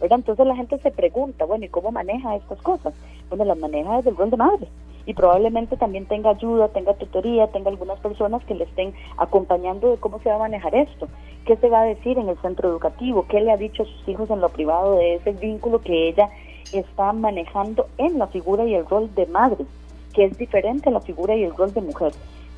Entonces 0.00 0.46
la 0.46 0.56
gente 0.56 0.78
se 0.78 0.90
pregunta, 0.90 1.44
bueno, 1.44 1.64
¿y 1.64 1.68
cómo 1.68 1.90
maneja 1.90 2.36
estas 2.36 2.60
cosas? 2.62 2.94
Bueno, 3.28 3.44
las 3.44 3.58
maneja 3.58 3.96
desde 3.96 4.10
el 4.10 4.16
rol 4.16 4.30
de 4.30 4.36
madre 4.36 4.68
y 5.06 5.14
probablemente 5.14 5.76
también 5.76 6.06
tenga 6.06 6.30
ayuda, 6.30 6.68
tenga 6.68 6.94
tutoría, 6.94 7.46
tenga 7.48 7.70
algunas 7.70 7.98
personas 8.00 8.44
que 8.44 8.54
le 8.54 8.64
estén 8.64 8.92
acompañando 9.16 9.90
de 9.90 9.98
cómo 9.98 10.18
se 10.20 10.28
va 10.28 10.36
a 10.36 10.40
manejar 10.40 10.74
esto, 10.74 11.08
qué 11.46 11.56
se 11.56 11.68
va 11.68 11.82
a 11.82 11.84
decir 11.84 12.18
en 12.18 12.28
el 12.28 12.36
centro 12.38 12.68
educativo, 12.68 13.26
qué 13.28 13.40
le 13.40 13.52
ha 13.52 13.56
dicho 13.56 13.84
a 13.84 13.86
sus 13.86 14.08
hijos 14.08 14.28
en 14.30 14.40
lo 14.40 14.48
privado 14.48 14.96
de 14.96 15.14
ese 15.14 15.32
vínculo 15.32 15.80
que 15.80 16.08
ella 16.08 16.28
está 16.72 17.12
manejando 17.12 17.86
en 17.98 18.18
la 18.18 18.26
figura 18.26 18.64
y 18.64 18.74
el 18.74 18.86
rol 18.86 19.14
de 19.14 19.26
madre, 19.26 19.64
que 20.12 20.24
es 20.24 20.36
diferente 20.36 20.88
a 20.88 20.92
la 20.92 21.00
figura 21.00 21.36
y 21.36 21.44
el 21.44 21.54
rol 21.54 21.72
de 21.72 21.80
mujer. 21.80 22.12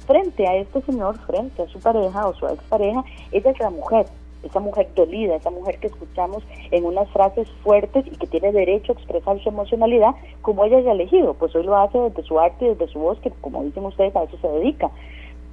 Frente 0.06 0.48
a 0.48 0.56
este 0.56 0.80
señor, 0.82 1.18
frente 1.26 1.62
a 1.62 1.68
su 1.68 1.78
pareja 1.80 2.26
o 2.26 2.34
su 2.34 2.46
expareja, 2.46 3.04
ella 3.30 3.50
es 3.50 3.60
la 3.60 3.68
mujer, 3.68 4.06
esa 4.42 4.60
mujer 4.60 4.88
dolida, 4.96 5.36
esa 5.36 5.50
mujer 5.50 5.78
que 5.78 5.88
escuchamos 5.88 6.42
en 6.70 6.86
unas 6.86 7.10
frases 7.10 7.46
fuertes 7.62 8.06
y 8.06 8.16
que 8.16 8.26
tiene 8.26 8.52
derecho 8.52 8.92
a 8.92 8.94
expresar 8.94 9.38
su 9.42 9.50
emocionalidad 9.50 10.14
como 10.40 10.64
ella 10.64 10.78
haya 10.78 10.92
elegido, 10.92 11.34
pues 11.34 11.54
hoy 11.54 11.64
lo 11.64 11.76
hace 11.76 11.98
desde 11.98 12.22
su 12.22 12.40
arte 12.40 12.64
y 12.64 12.68
desde 12.68 12.88
su 12.88 13.00
voz, 13.00 13.18
que 13.20 13.30
como 13.42 13.62
dicen 13.64 13.84
ustedes 13.84 14.16
a 14.16 14.22
eso 14.22 14.38
se 14.40 14.48
dedica. 14.48 14.90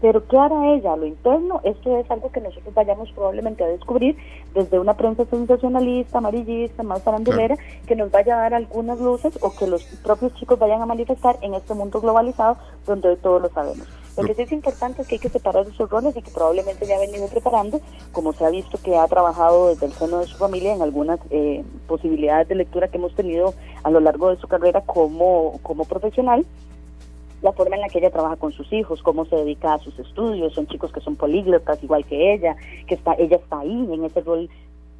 Pero 0.05 0.27
¿qué 0.27 0.37
hará 0.37 0.71
ella 0.75 0.95
lo 0.95 1.07
interno? 1.07 1.61
Esto 1.63 1.97
es 1.97 2.11
algo 2.11 2.31
que 2.31 2.39
nosotros 2.39 2.71
vayamos 2.75 3.11
probablemente 3.13 3.63
a 3.63 3.67
descubrir 3.67 4.15
desde 4.53 4.77
una 4.77 4.95
prensa 4.95 5.25
sensacionalista, 5.25 6.19
amarillista, 6.19 6.83
más 6.83 7.01
farandulera, 7.01 7.57
que 7.87 7.95
nos 7.95 8.11
vaya 8.11 8.35
a 8.35 8.41
dar 8.41 8.53
algunas 8.53 8.99
luces 8.99 9.35
o 9.41 9.49
que 9.57 9.65
los 9.65 9.83
propios 10.03 10.35
chicos 10.35 10.59
vayan 10.59 10.79
a 10.79 10.85
manifestar 10.85 11.39
en 11.41 11.55
este 11.55 11.73
mundo 11.73 12.01
globalizado 12.01 12.55
donde 12.85 13.09
hoy 13.09 13.15
todos 13.15 13.41
lo 13.41 13.49
sabemos. 13.49 13.87
Lo 14.15 14.23
que 14.23 14.35
sí 14.35 14.43
es 14.43 14.51
importante 14.51 15.01
es 15.01 15.07
que 15.07 15.15
hay 15.15 15.19
que 15.19 15.29
separar 15.29 15.65
esos 15.65 15.89
roles 15.89 16.15
y 16.15 16.21
que 16.21 16.29
probablemente 16.29 16.85
ya 16.85 16.97
ha 16.97 16.99
venido 16.99 17.27
preparando, 17.27 17.81
como 18.11 18.31
se 18.31 18.45
ha 18.45 18.51
visto 18.51 18.77
que 18.77 18.95
ha 18.95 19.07
trabajado 19.07 19.69
desde 19.69 19.87
el 19.87 19.93
seno 19.93 20.19
de 20.19 20.27
su 20.27 20.37
familia 20.37 20.75
en 20.75 20.83
algunas 20.83 21.19
eh, 21.31 21.63
posibilidades 21.87 22.47
de 22.47 22.53
lectura 22.53 22.89
que 22.89 22.97
hemos 22.97 23.15
tenido 23.15 23.55
a 23.81 23.89
lo 23.89 23.99
largo 23.99 24.29
de 24.29 24.37
su 24.37 24.47
carrera 24.47 24.81
como, 24.81 25.57
como 25.63 25.83
profesional 25.85 26.45
la 27.41 27.51
forma 27.53 27.75
en 27.75 27.81
la 27.81 27.89
que 27.89 27.99
ella 27.99 28.11
trabaja 28.11 28.37
con 28.37 28.51
sus 28.51 28.71
hijos, 28.73 29.03
cómo 29.03 29.25
se 29.25 29.35
dedica 29.35 29.73
a 29.73 29.79
sus 29.79 29.97
estudios, 29.99 30.53
son 30.53 30.67
chicos 30.67 30.91
que 30.91 31.01
son 31.01 31.15
políglotas 31.15 31.83
igual 31.83 32.05
que 32.05 32.33
ella, 32.33 32.55
que 32.87 32.95
está 32.95 33.13
ella 33.17 33.37
está 33.37 33.59
ahí 33.59 33.87
en 33.91 34.03
ese 34.03 34.21
rol 34.21 34.49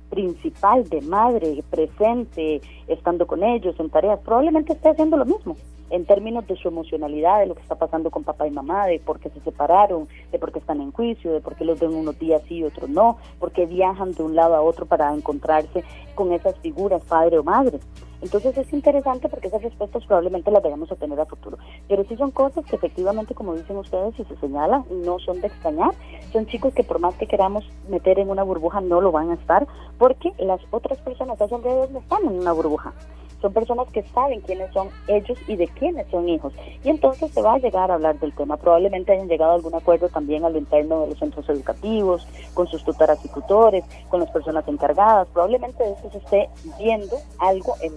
principal 0.10 0.88
de 0.90 1.02
madre, 1.02 1.64
presente, 1.70 2.62
estando 2.88 3.26
con 3.28 3.44
ellos 3.44 3.76
en 3.80 3.90
tareas, 3.90 4.20
probablemente 4.20 4.74
esté 4.74 4.90
haciendo 4.90 5.18
lo 5.18 5.26
mismo 5.26 5.56
en 5.90 6.06
términos 6.06 6.48
de 6.48 6.56
su 6.56 6.68
emocionalidad, 6.68 7.40
de 7.40 7.48
lo 7.48 7.56
que 7.56 7.62
está 7.62 7.76
pasando 7.76 8.10
con 8.10 8.24
papá 8.24 8.48
y 8.48 8.52
mamá, 8.52 8.88
de 8.88 9.00
por 9.00 9.20
qué 9.20 9.30
se 9.30 9.40
separaron, 9.42 10.08
de 10.32 10.40
por 10.40 10.52
qué 10.52 10.60
están 10.60 10.82
en 10.82 10.92
juicio, 10.92 11.32
de 11.32 11.42
por 11.42 11.56
qué 11.56 11.64
los 11.64 11.80
ven 11.80 11.94
unos 11.94 12.18
días 12.18 12.42
sí 12.48 12.56
y 12.56 12.64
otros 12.64 12.90
no, 12.90 13.18
por 13.40 13.52
qué 13.52 13.66
viajan 13.66 14.12
de 14.14 14.24
un 14.24 14.36
lado 14.36 14.56
a 14.56 14.62
otro 14.62 14.86
para 14.86 15.14
encontrarse 15.14 15.84
con 16.16 16.32
esas 16.32 16.58
figuras, 16.60 17.04
padre 17.04 17.38
o 17.38 17.44
madre. 17.44 17.80
Entonces 18.22 18.58
es 18.58 18.72
interesante 18.74 19.30
porque 19.30 19.48
esas 19.48 19.62
respuestas 19.62 20.06
probablemente 20.06 20.52
las 20.52 20.64
vayamos 20.64 20.92
a 20.92 20.96
tener 20.96 21.20
a 21.20 21.26
futuro. 21.26 21.58
Pero 21.88 22.04
sí 22.06 22.16
son 22.16 22.32
cosas 22.32 22.66
que 22.66 22.76
efectivamente, 22.76 23.36
como 23.36 23.56
dicen 23.56 23.78
ustedes 23.78 24.20
y 24.20 24.24
se 24.26 24.36
señala, 24.38 24.84
no 24.90 25.20
son 25.20 25.42
de 25.42 25.48
extrañar. 25.48 25.92
Son 26.32 26.46
chicos 26.48 26.74
que 26.74 26.84
por 26.84 27.00
más 27.00 27.16
que 27.16 27.28
queramos 27.28 27.64
meter 27.90 28.20
en 28.20 28.30
una 28.30 28.44
burbuja 28.44 28.82
no 28.82 29.02
lo 29.02 29.12
van 29.12 29.32
a 29.32 29.36
estar 29.36 29.68
porque 29.98 30.34
las 30.40 30.62
otras 30.72 30.98
personas 31.00 31.40
a 31.42 31.48
su 31.48 31.56
alrededor 31.56 31.92
no 31.92 32.00
están 32.00 32.24
en 32.24 32.40
una 32.40 32.52
burbuja 32.52 32.94
son 33.42 33.54
personas 33.54 33.88
que 33.92 34.04
saben 34.14 34.42
quiénes 34.42 34.72
son 34.74 34.90
ellos 35.08 35.38
y 35.48 35.56
de 35.56 35.68
quiénes 35.68 36.08
son 36.10 36.28
hijos. 36.28 36.54
Y 36.84 36.90
entonces 36.90 37.32
se 37.32 37.42
va 37.42 37.56
a 37.56 37.60
llegar 37.60 37.92
a 37.92 37.96
hablar 37.96 38.20
del 38.20 38.34
tema. 38.34 38.58
Probablemente 38.58 39.12
hayan 39.12 39.28
llegado 39.28 39.52
a 39.52 39.56
algún 39.56 39.76
acuerdo 39.76 40.10
también 40.10 40.46
a 40.46 40.50
lo 40.50 40.58
interno 40.58 41.02
de 41.02 41.10
los 41.10 41.20
centros 41.20 41.48
educativos, 41.50 42.28
con 42.54 42.68
sus 42.68 42.84
tutoras 42.84 43.24
y 43.24 43.30
tutores, 43.30 43.84
con 44.10 44.20
las 44.20 44.30
personas 44.32 44.68
encargadas. 44.68 45.28
Probablemente 45.34 45.84
de 45.84 45.92
eso 45.92 46.10
se 46.12 46.18
esté 46.18 46.50
viendo 46.80 47.18
algo 47.40 47.76
en 47.82 47.94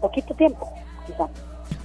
poquito 0.00 0.34
tiempo, 0.34 0.70
quizá. 1.06 1.28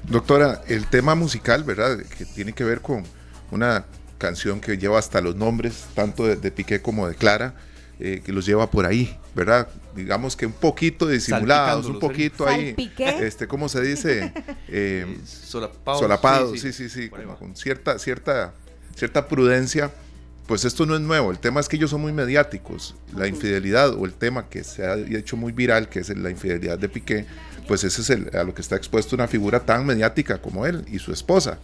Doctora, 0.03 0.61
el 0.67 0.87
tema 0.87 1.15
musical, 1.15 1.63
¿verdad? 1.63 1.97
Que 2.17 2.25
tiene 2.25 2.53
que 2.53 2.63
ver 2.63 2.81
con 2.81 3.03
una 3.51 3.85
canción 4.17 4.61
que 4.61 4.77
lleva 4.77 4.99
hasta 4.99 5.21
los 5.21 5.35
nombres, 5.35 5.87
tanto 5.93 6.25
de, 6.25 6.35
de 6.35 6.51
Piqué 6.51 6.81
como 6.81 7.07
de 7.07 7.15
Clara, 7.15 7.53
eh, 7.97 8.21
que 8.25 8.33
los 8.33 8.45
lleva 8.45 8.69
por 8.69 8.85
ahí, 8.85 9.17
¿verdad? 9.33 9.69
Digamos 9.95 10.35
que 10.35 10.45
un 10.45 10.51
poquito 10.51 11.07
disimulados, 11.07 11.85
un 11.85 11.97
poquito 11.97 12.45
ahí, 12.45 12.75
este, 12.97 13.47
¿cómo 13.47 13.69
se 13.69 13.81
dice? 13.81 14.33
Eh, 14.67 15.19
solapados. 15.25 16.01
Solapados, 16.01 16.59
sí, 16.59 16.73
sí, 16.73 16.89
sí, 16.89 17.09
con 17.09 17.55
cierta, 17.55 17.97
cierta, 17.99 18.53
cierta 18.95 19.27
prudencia. 19.27 19.91
Pues 20.47 20.65
esto 20.65 20.85
no 20.85 20.95
es 20.95 21.01
nuevo, 21.01 21.31
el 21.31 21.39
tema 21.39 21.59
es 21.59 21.69
que 21.69 21.77
ellos 21.77 21.91
son 21.91 22.01
muy 22.01 22.11
mediáticos. 22.11 22.95
La 23.15 23.27
infidelidad 23.27 23.93
o 23.93 24.05
el 24.05 24.13
tema 24.13 24.49
que 24.49 24.63
se 24.63 24.85
ha 24.85 24.95
hecho 24.95 25.37
muy 25.37 25.53
viral, 25.53 25.87
que 25.87 25.99
es 25.99 26.09
la 26.09 26.29
infidelidad 26.29 26.77
de 26.77 26.89
Piqué, 26.89 27.25
pues 27.67 27.83
ese 27.83 28.01
es 28.01 28.09
el, 28.09 28.35
a 28.35 28.43
lo 28.43 28.53
que 28.53 28.61
está 28.61 28.75
expuesto 28.75 29.15
una 29.15 29.27
figura 29.27 29.61
tan 29.61 29.85
mediática 29.85 30.41
como 30.41 30.65
él 30.65 30.83
y 30.91 30.99
su 30.99 31.13
esposa. 31.13 31.59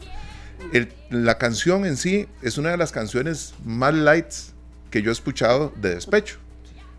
la 1.09 1.37
canción 1.37 1.85
en 1.85 1.97
sí 1.97 2.27
es 2.41 2.57
una 2.57 2.69
de 2.69 2.77
las 2.77 2.91
canciones 2.91 3.53
más 3.65 3.93
lights 3.93 4.53
que 4.91 5.01
yo 5.01 5.09
he 5.09 5.13
escuchado 5.13 5.73
de 5.77 5.95
despecho. 5.95 6.37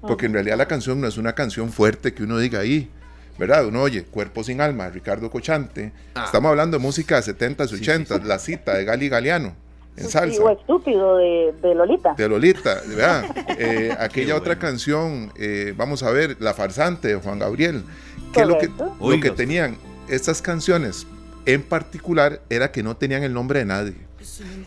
Porque 0.01 0.27
en 0.27 0.33
realidad 0.33 0.57
la 0.57 0.67
canción 0.67 1.01
no 1.01 1.07
es 1.07 1.17
una 1.17 1.35
canción 1.35 1.71
fuerte 1.71 2.13
que 2.13 2.25
uno 2.25 2.39
diga 2.39 2.59
ahí, 2.59 2.91
¿verdad? 3.39 3.67
Uno 3.67 3.83
oye 3.83 4.03
Cuerpo 4.03 4.43
sin 4.43 4.61
alma, 4.61 4.89
Ricardo 4.89 5.31
Cochante. 5.31 5.93
Ah. 6.17 6.25
Estamos 6.27 6.49
hablando 6.49 6.77
de 6.77 6.83
música 6.83 7.21
de 7.21 7.39
70s, 7.39 7.69
80s, 7.69 8.25
La 8.25 8.41
cita 8.41 8.75
de 8.75 8.85
Gali 8.85 9.09
Galeano. 9.09 9.55
En 9.97 10.09
salsa. 10.09 10.43
O 10.43 10.51
estúpido 10.51 11.19
de, 11.19 11.75
Lolita. 11.75 12.15
De 12.15 12.29
Lolita, 12.29 12.81
¿verdad? 12.89 13.25
Eh, 13.59 13.95
aquella 14.01 14.35
otra 14.35 14.59
canción, 14.59 15.31
eh, 15.37 15.73
vamos 15.77 16.03
a 16.03 16.11
ver, 16.11 16.37
La 16.41 16.55
farsante 16.55 17.09
de 17.09 17.15
Juan 17.17 17.39
Gabriel. 17.39 17.85
Que 18.33 18.45
lo 18.45 18.59
que, 18.59 18.69
lo 18.69 19.21
que 19.21 19.31
tenían 19.31 19.77
estas 20.09 20.43
canciones 20.43 21.07
en 21.45 21.63
particular 21.63 22.41
era 22.49 22.73
que 22.73 22.83
no 22.83 22.97
tenían 22.97 23.23
el 23.23 23.35
nombre 23.35 23.61
de 23.61 23.67
nadie. 23.67 23.95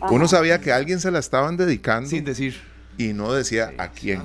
Uno 0.08 0.28
sabía 0.28 0.60
que 0.60 0.72
a 0.72 0.76
alguien 0.76 1.00
se 1.00 1.10
la 1.10 1.18
estaban 1.18 1.56
dedicando. 1.56 2.08
Sin 2.08 2.24
decir 2.24 2.54
y 2.98 3.12
no 3.12 3.32
decía 3.32 3.72
a 3.78 3.88
quién. 3.88 4.22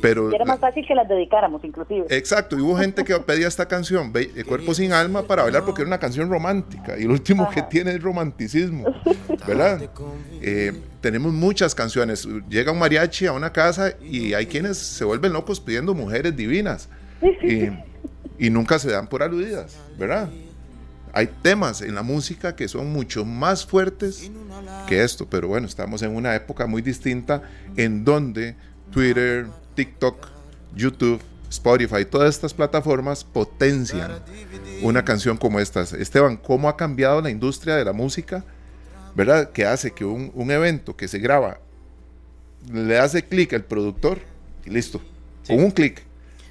Pero, 0.00 0.32
era 0.32 0.44
más 0.44 0.58
fácil 0.58 0.84
que 0.86 0.94
las 0.96 1.08
dedicáramos, 1.08 1.62
inclusive. 1.64 2.06
Exacto, 2.10 2.58
y 2.58 2.60
hubo 2.60 2.76
gente 2.76 3.04
que 3.04 3.16
pedía 3.26 3.46
esta 3.46 3.66
canción, 3.66 4.12
Cuerpo 4.48 4.74
sin 4.74 4.92
Alma, 4.92 5.22
para 5.22 5.44
bailar 5.44 5.64
porque 5.64 5.82
era 5.82 5.88
una 5.88 5.98
canción 5.98 6.28
romántica. 6.28 6.98
Y 6.98 7.04
lo 7.04 7.12
último 7.12 7.48
que 7.50 7.62
tiene 7.62 7.92
es 7.92 8.02
romanticismo, 8.02 8.84
¿verdad? 9.46 9.80
Eh, 10.40 10.72
tenemos 11.00 11.32
muchas 11.32 11.74
canciones. 11.74 12.26
Llega 12.48 12.72
un 12.72 12.80
mariachi 12.80 13.26
a 13.26 13.32
una 13.32 13.52
casa 13.52 13.94
y 14.02 14.34
hay 14.34 14.46
quienes 14.46 14.76
se 14.76 15.04
vuelven 15.04 15.32
locos 15.32 15.60
pidiendo 15.60 15.94
mujeres 15.94 16.36
divinas. 16.36 16.88
Y, 17.44 17.68
y 18.44 18.50
nunca 18.50 18.80
se 18.80 18.90
dan 18.90 19.06
por 19.06 19.22
aludidas, 19.22 19.78
¿verdad? 19.96 20.28
Hay 21.12 21.28
temas 21.42 21.82
en 21.82 21.94
la 21.94 22.02
música 22.02 22.56
que 22.56 22.68
son 22.68 22.90
mucho 22.92 23.24
más 23.24 23.66
fuertes 23.66 24.30
que 24.88 25.02
esto, 25.02 25.26
pero 25.28 25.46
bueno, 25.46 25.66
estamos 25.66 26.02
en 26.02 26.16
una 26.16 26.34
época 26.34 26.66
muy 26.66 26.80
distinta 26.80 27.42
en 27.76 28.04
donde 28.04 28.56
Twitter, 28.90 29.46
TikTok, 29.74 30.28
YouTube, 30.74 31.20
Spotify, 31.50 32.06
todas 32.06 32.34
estas 32.34 32.54
plataformas 32.54 33.24
potencian 33.24 34.10
una 34.80 35.04
canción 35.04 35.36
como 35.36 35.60
esta. 35.60 35.82
Esteban, 35.82 36.38
¿cómo 36.38 36.68
ha 36.68 36.78
cambiado 36.78 37.20
la 37.20 37.28
industria 37.28 37.76
de 37.76 37.84
la 37.84 37.92
música? 37.92 38.42
¿Verdad? 39.14 39.52
Que 39.52 39.66
hace 39.66 39.90
que 39.90 40.06
un, 40.06 40.50
evento 40.50 40.96
que 40.96 41.08
se 41.08 41.18
graba, 41.18 41.58
le 42.72 42.98
hace 42.98 43.26
clic 43.26 43.52
al 43.52 43.64
productor 43.64 44.18
y 44.64 44.70
listo. 44.70 45.02
Con 45.46 45.62
un 45.62 45.70
clic. 45.70 46.04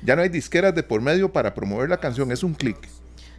Ya 0.03 0.15
no 0.15 0.21
hay 0.21 0.29
disqueras 0.29 0.75
de 0.75 0.83
por 0.83 1.01
medio 1.01 1.31
para 1.31 1.55
promover 1.55 1.89
la 1.89 1.97
canción, 1.97 2.31
es 2.31 2.43
un 2.43 2.53
clic. 2.53 2.77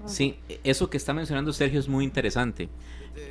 Sí, 0.07 0.37
eso 0.65 0.91
que 0.91 0.97
está 0.97 1.15
mencionando 1.15 1.53
Sergio 1.53 1.79
es 1.79 1.88
muy 1.88 2.05
interesante. 2.05 2.69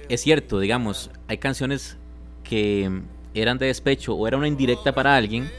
Es 0.10 0.21
cierto, 0.21 0.60
digamos, 0.60 1.10
hay 1.27 1.38
canciones 1.38 1.97
que 2.43 3.01
eran 3.34 3.57
de 3.57 3.67
despecho 3.67 4.13
o 4.13 4.27
era 4.27 4.38
una 4.38 4.47
indirecta 4.47 4.93
para 4.93 5.15
alguien 5.15 5.49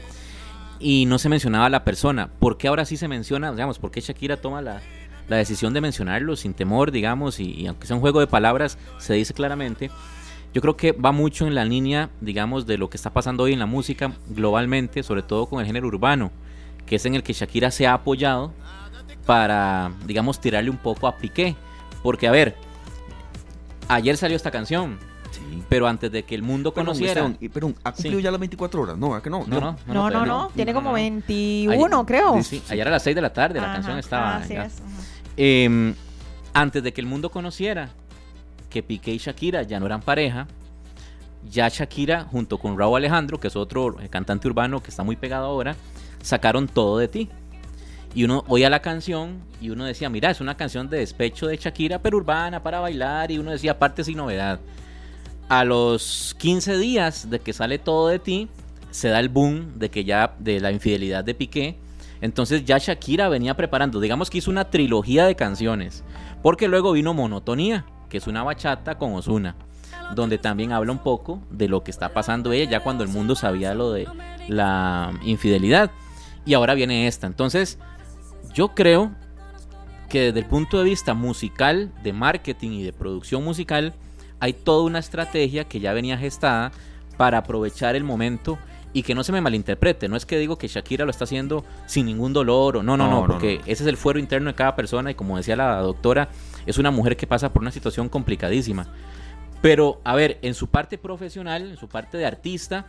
y 0.79 1.05
no 1.05 1.17
se 1.17 1.29
mencionaba 1.29 1.67
a 1.67 1.69
la 1.69 1.83
persona. 1.83 2.29
¿Por 2.39 2.57
qué 2.57 2.67
ahora 2.67 2.85
sí 2.85 2.97
se 2.97 3.07
menciona? 3.07 3.51
Digamos, 3.51 3.79
¿por 3.79 3.91
qué 3.91 4.01
Shakira 4.01 4.37
toma 4.37 4.61
la, 4.61 4.81
decisión 5.27 5.73
de 5.73 5.81
mencionarlo 5.81 6.35
sin 6.35 6.53
temor, 6.53 6.91
digamos, 6.91 7.39
y, 7.39 7.65
aunque 7.65 7.87
sea 7.87 7.95
un 7.95 8.01
juego 8.01 8.19
de 8.19 8.27
palabras, 8.27 8.77
se 8.99 9.13
dice 9.13 9.33
claramente? 9.33 9.89
Yo 10.53 10.61
creo 10.61 10.77
que 10.77 10.91
va 10.91 11.11
mucho 11.11 11.47
en 11.47 11.55
la 11.55 11.65
línea, 11.65 12.11
digamos, 12.21 12.67
de 12.67 12.77
lo 12.77 12.89
que 12.89 12.97
está 12.97 13.11
pasando 13.11 13.43
hoy 13.43 13.53
en 13.53 13.59
la 13.59 13.65
música 13.65 14.13
globalmente, 14.27 15.01
sobre 15.01 15.23
todo 15.23 15.47
con 15.47 15.59
el 15.59 15.65
género 15.65 15.87
urbano, 15.87 16.31
que 16.85 16.97
es 16.97 17.05
en 17.05 17.15
el 17.15 17.23
que 17.23 17.33
Shakira 17.33 17.71
se 17.71 17.87
ha 17.87 17.93
apoyado 17.93 18.53
para, 19.25 19.91
digamos, 20.05 20.39
tirarle 20.39 20.69
un 20.69 20.77
poco 20.77 21.07
a 21.07 21.17
Piqué. 21.17 21.55
Porque, 22.01 22.27
a 22.27 22.31
ver, 22.31 22.55
ayer 23.87 24.17
salió 24.17 24.35
esta 24.35 24.51
canción. 24.51 24.97
Pero 25.69 25.87
antes 25.87 26.11
de 26.11 26.23
que 26.23 26.35
el 26.35 26.43
mundo 26.43 26.73
conociera. 26.73 27.33
pero 27.53 27.73
ha 27.83 27.91
cumplido 27.91 28.19
ya 28.19 28.31
las 28.31 28.39
24 28.39 28.81
horas, 28.81 28.97
¿no? 28.97 29.21
que 29.21 29.29
no? 29.29 29.45
No, 29.47 29.59
no, 29.59 29.77
no, 29.87 30.09
no, 30.09 30.25
no, 30.25 30.51
tiene 30.55 30.73
como 30.73 30.93
21, 30.93 32.05
creo. 32.05 32.43
Sí, 32.43 32.61
ayer 32.69 32.87
a 32.87 32.91
las 32.91 33.03
6 33.03 33.15
de 33.15 33.21
la 33.21 33.33
tarde 33.33 33.59
la 33.59 33.73
canción 33.73 33.97
estaba. 33.97 34.41
Em, 35.35 35.95
antes 36.53 36.83
de 36.83 36.93
que 36.93 37.01
el 37.01 37.07
mundo 37.07 37.31
conociera 37.31 37.89
que 38.69 38.83
Piqué 38.83 39.11
y 39.11 39.17
Shakira 39.17 39.63
ya 39.63 39.79
no 39.79 39.87
eran 39.87 40.01
pareja, 40.01 40.47
ya 41.49 41.67
Shakira, 41.69 42.25
junto 42.25 42.57
con 42.57 42.77
Raúl 42.77 42.97
Alejandro, 42.97 43.39
que 43.39 43.47
es 43.47 43.55
otro 43.55 43.95
cantante 44.09 44.47
urbano 44.47 44.81
que 44.81 44.89
está 44.89 45.03
muy 45.03 45.15
pegado 45.15 45.45
ahora, 45.45 45.75
sacaron 46.21 46.67
todo 46.67 46.97
de 46.97 47.07
ti. 47.07 47.29
Y 48.15 48.23
uno 48.23 48.43
oía 48.47 48.69
la 48.69 48.81
canción 48.81 49.41
y 49.59 49.71
uno 49.71 49.85
decía, 49.85 50.09
mira, 50.09 50.29
es 50.29 50.39
una 50.39 50.55
canción 50.55 50.89
de 50.89 50.99
despecho 50.99 51.47
de 51.47 51.57
Shakira, 51.57 51.99
pero 51.99 52.17
urbana 52.17 52.61
para 52.61 52.79
bailar. 52.79 53.31
Y 53.31 53.39
uno 53.39 53.51
decía, 53.51 53.71
aparte 53.71 54.03
sin 54.03 54.17
novedad. 54.17 54.59
A 55.49 55.63
los 55.63 56.35
15 56.39 56.77
días 56.77 57.29
de 57.29 57.39
que 57.39 57.53
sale 57.53 57.79
todo 57.79 58.07
de 58.07 58.19
ti, 58.19 58.49
se 58.91 59.09
da 59.09 59.19
el 59.19 59.29
boom 59.29 59.79
de 59.79 59.89
que 59.89 60.03
ya 60.03 60.35
de 60.39 60.59
la 60.59 60.71
infidelidad 60.71 61.23
de 61.23 61.33
Piqué. 61.33 61.77
Entonces 62.21 62.63
ya 62.63 62.77
Shakira 62.77 63.27
venía 63.29 63.55
preparando, 63.55 63.99
digamos 63.99 64.29
que 64.29 64.37
hizo 64.37 64.51
una 64.51 64.69
trilogía 64.69 65.25
de 65.25 65.35
canciones. 65.35 66.03
Porque 66.43 66.67
luego 66.67 66.91
vino 66.91 67.13
Monotonía, 67.13 67.85
que 68.09 68.17
es 68.17 68.27
una 68.27 68.43
bachata 68.43 68.97
con 68.97 69.13
Osuna, 69.13 69.55
donde 70.15 70.37
también 70.37 70.71
habla 70.71 70.91
un 70.91 70.99
poco 70.99 71.41
de 71.49 71.67
lo 71.67 71.83
que 71.83 71.91
está 71.91 72.13
pasando 72.13 72.51
ella 72.51 72.69
ya 72.69 72.79
cuando 72.81 73.03
el 73.03 73.09
mundo 73.09 73.35
sabía 73.35 73.73
lo 73.73 73.91
de 73.91 74.07
la 74.47 75.11
infidelidad. 75.23 75.89
Y 76.45 76.53
ahora 76.53 76.73
viene 76.73 77.07
esta. 77.07 77.27
Entonces, 77.27 77.79
yo 78.53 78.69
creo 78.69 79.11
que 80.09 80.21
desde 80.21 80.39
el 80.39 80.45
punto 80.45 80.77
de 80.77 80.83
vista 80.83 81.13
musical, 81.13 81.91
de 82.03 82.13
marketing 82.13 82.71
y 82.71 82.83
de 82.83 82.93
producción 82.93 83.43
musical, 83.43 83.93
hay 84.39 84.53
toda 84.53 84.83
una 84.83 84.99
estrategia 84.99 85.63
que 85.63 85.79
ya 85.79 85.93
venía 85.93 86.17
gestada 86.17 86.71
para 87.17 87.39
aprovechar 87.39 87.95
el 87.95 88.03
momento 88.03 88.59
y 88.93 89.01
que 89.01 89.15
no 89.15 89.23
se 89.23 89.31
me 89.31 89.41
malinterprete, 89.41 90.07
no 90.07 90.15
es 90.15 90.25
que 90.25 90.37
digo 90.37 90.57
que 90.57 90.67
Shakira 90.67 91.03
lo 91.03 91.11
está 91.11 91.23
haciendo 91.23 91.65
sin 91.87 92.05
ningún 92.05 92.31
dolor 92.31 92.77
o 92.77 92.83
no, 92.83 92.95
no, 92.95 93.09
no, 93.09 93.25
porque 93.25 93.55
ese 93.65 93.83
es 93.83 93.87
el 93.87 93.97
fuero 93.97 94.19
interno 94.19 94.49
de 94.49 94.55
cada 94.55 94.75
persona 94.75 95.09
y 95.09 95.15
como 95.15 95.35
decía 95.35 95.55
la 95.55 95.77
doctora, 95.77 96.29
es 96.67 96.77
una 96.77 96.91
mujer 96.91 97.17
que 97.17 97.25
pasa 97.25 97.51
por 97.51 97.63
una 97.63 97.71
situación 97.71 98.07
complicadísima. 98.07 98.87
Pero, 99.61 100.01
a 100.03 100.13
ver, 100.13 100.37
en 100.41 100.53
su 100.53 100.67
parte 100.67 100.97
profesional, 100.97 101.71
en 101.71 101.77
su 101.77 101.87
parte 101.87 102.17
de 102.17 102.25
artista, 102.25 102.85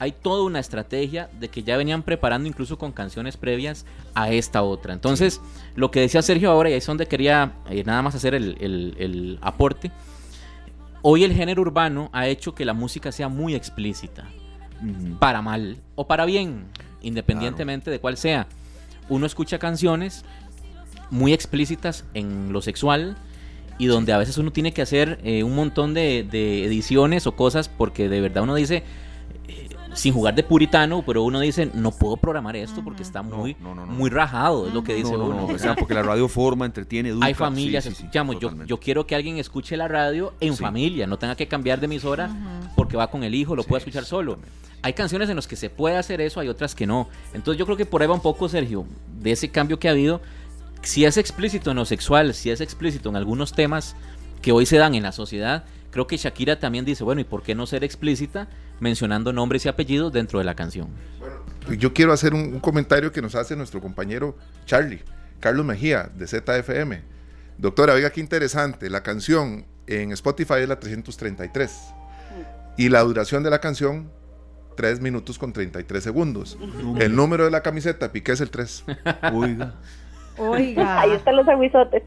hay 0.00 0.12
toda 0.12 0.42
una 0.42 0.58
estrategia 0.58 1.28
de 1.38 1.48
que 1.48 1.62
ya 1.62 1.76
venían 1.76 2.02
preparando 2.02 2.48
incluso 2.48 2.78
con 2.78 2.90
canciones 2.90 3.36
previas 3.36 3.84
a 4.14 4.30
esta 4.30 4.62
otra. 4.62 4.94
Entonces, 4.94 5.42
lo 5.76 5.90
que 5.90 6.00
decía 6.00 6.22
Sergio 6.22 6.50
ahora, 6.50 6.70
y 6.70 6.72
ahí 6.72 6.78
es 6.78 6.86
donde 6.86 7.06
quería 7.06 7.52
eh, 7.68 7.84
nada 7.84 8.00
más 8.00 8.14
hacer 8.14 8.34
el, 8.34 8.56
el 8.58 9.38
aporte, 9.42 9.92
hoy 11.02 11.22
el 11.24 11.34
género 11.34 11.60
urbano 11.60 12.08
ha 12.14 12.26
hecho 12.28 12.54
que 12.54 12.64
la 12.64 12.72
música 12.72 13.12
sea 13.12 13.28
muy 13.28 13.54
explícita 13.54 14.26
para 15.18 15.42
mal 15.42 15.76
o 15.94 16.06
para 16.06 16.24
bien, 16.24 16.64
independientemente 17.02 17.90
de 17.90 18.00
cuál 18.00 18.16
sea. 18.16 18.46
Uno 19.10 19.26
escucha 19.26 19.58
canciones 19.58 20.24
muy 21.10 21.34
explícitas 21.34 22.06
en 22.14 22.54
lo 22.54 22.62
sexual 22.62 23.18
y 23.76 23.86
donde 23.86 24.14
a 24.14 24.18
veces 24.18 24.38
uno 24.38 24.50
tiene 24.50 24.72
que 24.72 24.80
hacer 24.80 25.20
eh, 25.24 25.42
un 25.42 25.54
montón 25.54 25.92
de, 25.92 26.26
de, 26.30 26.64
ediciones 26.64 27.26
o 27.26 27.36
cosas 27.36 27.68
porque 27.68 28.08
de 28.08 28.22
verdad 28.22 28.44
uno 28.44 28.54
dice, 28.54 28.82
sin 30.00 30.14
jugar 30.14 30.34
de 30.34 30.42
puritano, 30.42 31.02
pero 31.04 31.22
uno 31.24 31.40
dice, 31.40 31.70
no 31.74 31.90
puedo 31.90 32.16
programar 32.16 32.56
esto 32.56 32.82
porque 32.82 33.02
está 33.02 33.20
muy, 33.20 33.54
muy 33.86 34.08
rajado, 34.08 34.66
es 34.66 34.72
lo 34.72 34.82
que 34.82 34.94
dice 34.94 35.14
uno. 35.14 35.46
porque 35.78 35.92
la 35.92 36.02
radio 36.02 36.26
forma, 36.26 36.64
entretiene, 36.64 37.10
educa. 37.10 37.26
Hay 37.26 37.34
familias, 37.34 37.84
escuchamos, 37.84 38.40
yo, 38.40 38.50
yo 38.64 38.80
quiero 38.80 39.06
que 39.06 39.14
alguien 39.14 39.36
escuche 39.36 39.76
la 39.76 39.88
radio 39.88 40.32
en 40.40 40.56
familia, 40.56 41.06
no 41.06 41.18
tenga 41.18 41.36
que 41.36 41.46
cambiar 41.46 41.80
de 41.80 41.84
emisora 41.84 42.30
porque 42.76 42.96
va 42.96 43.10
con 43.10 43.24
el 43.24 43.34
hijo, 43.34 43.54
lo 43.54 43.62
pueda 43.62 43.80
escuchar 43.80 44.06
solo. 44.06 44.38
Hay 44.80 44.94
canciones 44.94 45.28
en 45.28 45.36
las 45.36 45.46
que 45.46 45.56
se 45.56 45.68
puede 45.68 45.98
hacer 45.98 46.22
eso, 46.22 46.40
hay 46.40 46.48
otras 46.48 46.74
que 46.74 46.86
no. 46.86 47.10
Entonces 47.34 47.58
yo 47.58 47.66
creo 47.66 47.76
que 47.76 47.84
por 47.84 48.00
ahí 48.00 48.08
va 48.08 48.14
un 48.14 48.22
poco, 48.22 48.48
Sergio, 48.48 48.86
de 49.20 49.32
ese 49.32 49.50
cambio 49.50 49.78
que 49.78 49.88
ha 49.88 49.90
habido. 49.90 50.22
Si 50.80 51.04
es 51.04 51.18
explícito 51.18 51.72
en 51.72 51.76
lo 51.76 51.84
sexual, 51.84 52.32
si 52.32 52.48
es 52.48 52.62
explícito 52.62 53.10
en 53.10 53.16
algunos 53.16 53.52
temas 53.52 53.96
que 54.40 54.52
hoy 54.52 54.64
se 54.64 54.78
dan 54.78 54.94
en 54.94 55.02
la 55.02 55.12
sociedad, 55.12 55.64
creo 55.90 56.06
que 56.06 56.16
Shakira 56.16 56.58
también 56.58 56.84
dice, 56.84 57.04
bueno, 57.04 57.20
¿y 57.20 57.24
por 57.24 57.42
qué 57.42 57.54
no 57.54 57.66
ser 57.66 57.84
explícita 57.84 58.48
mencionando 58.80 59.32
nombres 59.32 59.66
y 59.66 59.68
apellidos 59.68 60.12
dentro 60.12 60.38
de 60.38 60.44
la 60.44 60.54
canción? 60.54 60.88
Bueno, 61.18 61.36
yo 61.78 61.92
quiero 61.92 62.12
hacer 62.12 62.34
un, 62.34 62.60
comentario 62.60 63.12
que 63.12 63.22
nos 63.22 63.34
hace 63.34 63.56
nuestro 63.56 63.80
compañero 63.80 64.36
Charlie, 64.66 65.02
Carlos 65.40 65.66
Mejía, 65.66 66.10
de 66.14 66.26
ZFM. 66.26 67.02
Doctora, 67.58 67.94
oiga 67.94 68.10
qué 68.10 68.20
interesante, 68.20 68.88
la 68.88 69.02
canción 69.02 69.66
en 69.86 70.12
Spotify 70.12 70.54
es 70.60 70.68
la 70.68 70.78
333 70.78 71.70
y 72.76 72.88
la 72.88 73.00
duración 73.02 73.42
de 73.42 73.50
la 73.50 73.60
canción 73.60 74.10
3 74.76 75.00
minutos 75.00 75.38
con 75.38 75.52
33 75.52 76.02
segundos. 76.02 76.56
El 76.98 77.14
número 77.14 77.44
de 77.44 77.50
la 77.50 77.62
camiseta 77.62 78.12
Piqué 78.12 78.32
es 78.32 78.40
el 78.40 78.50
3. 78.50 78.84
Oiga. 79.34 79.74
Oiga. 80.40 81.00
Ahí 81.02 81.12
están 81.12 81.36
los 81.36 81.46
aguizotes. 81.46 82.02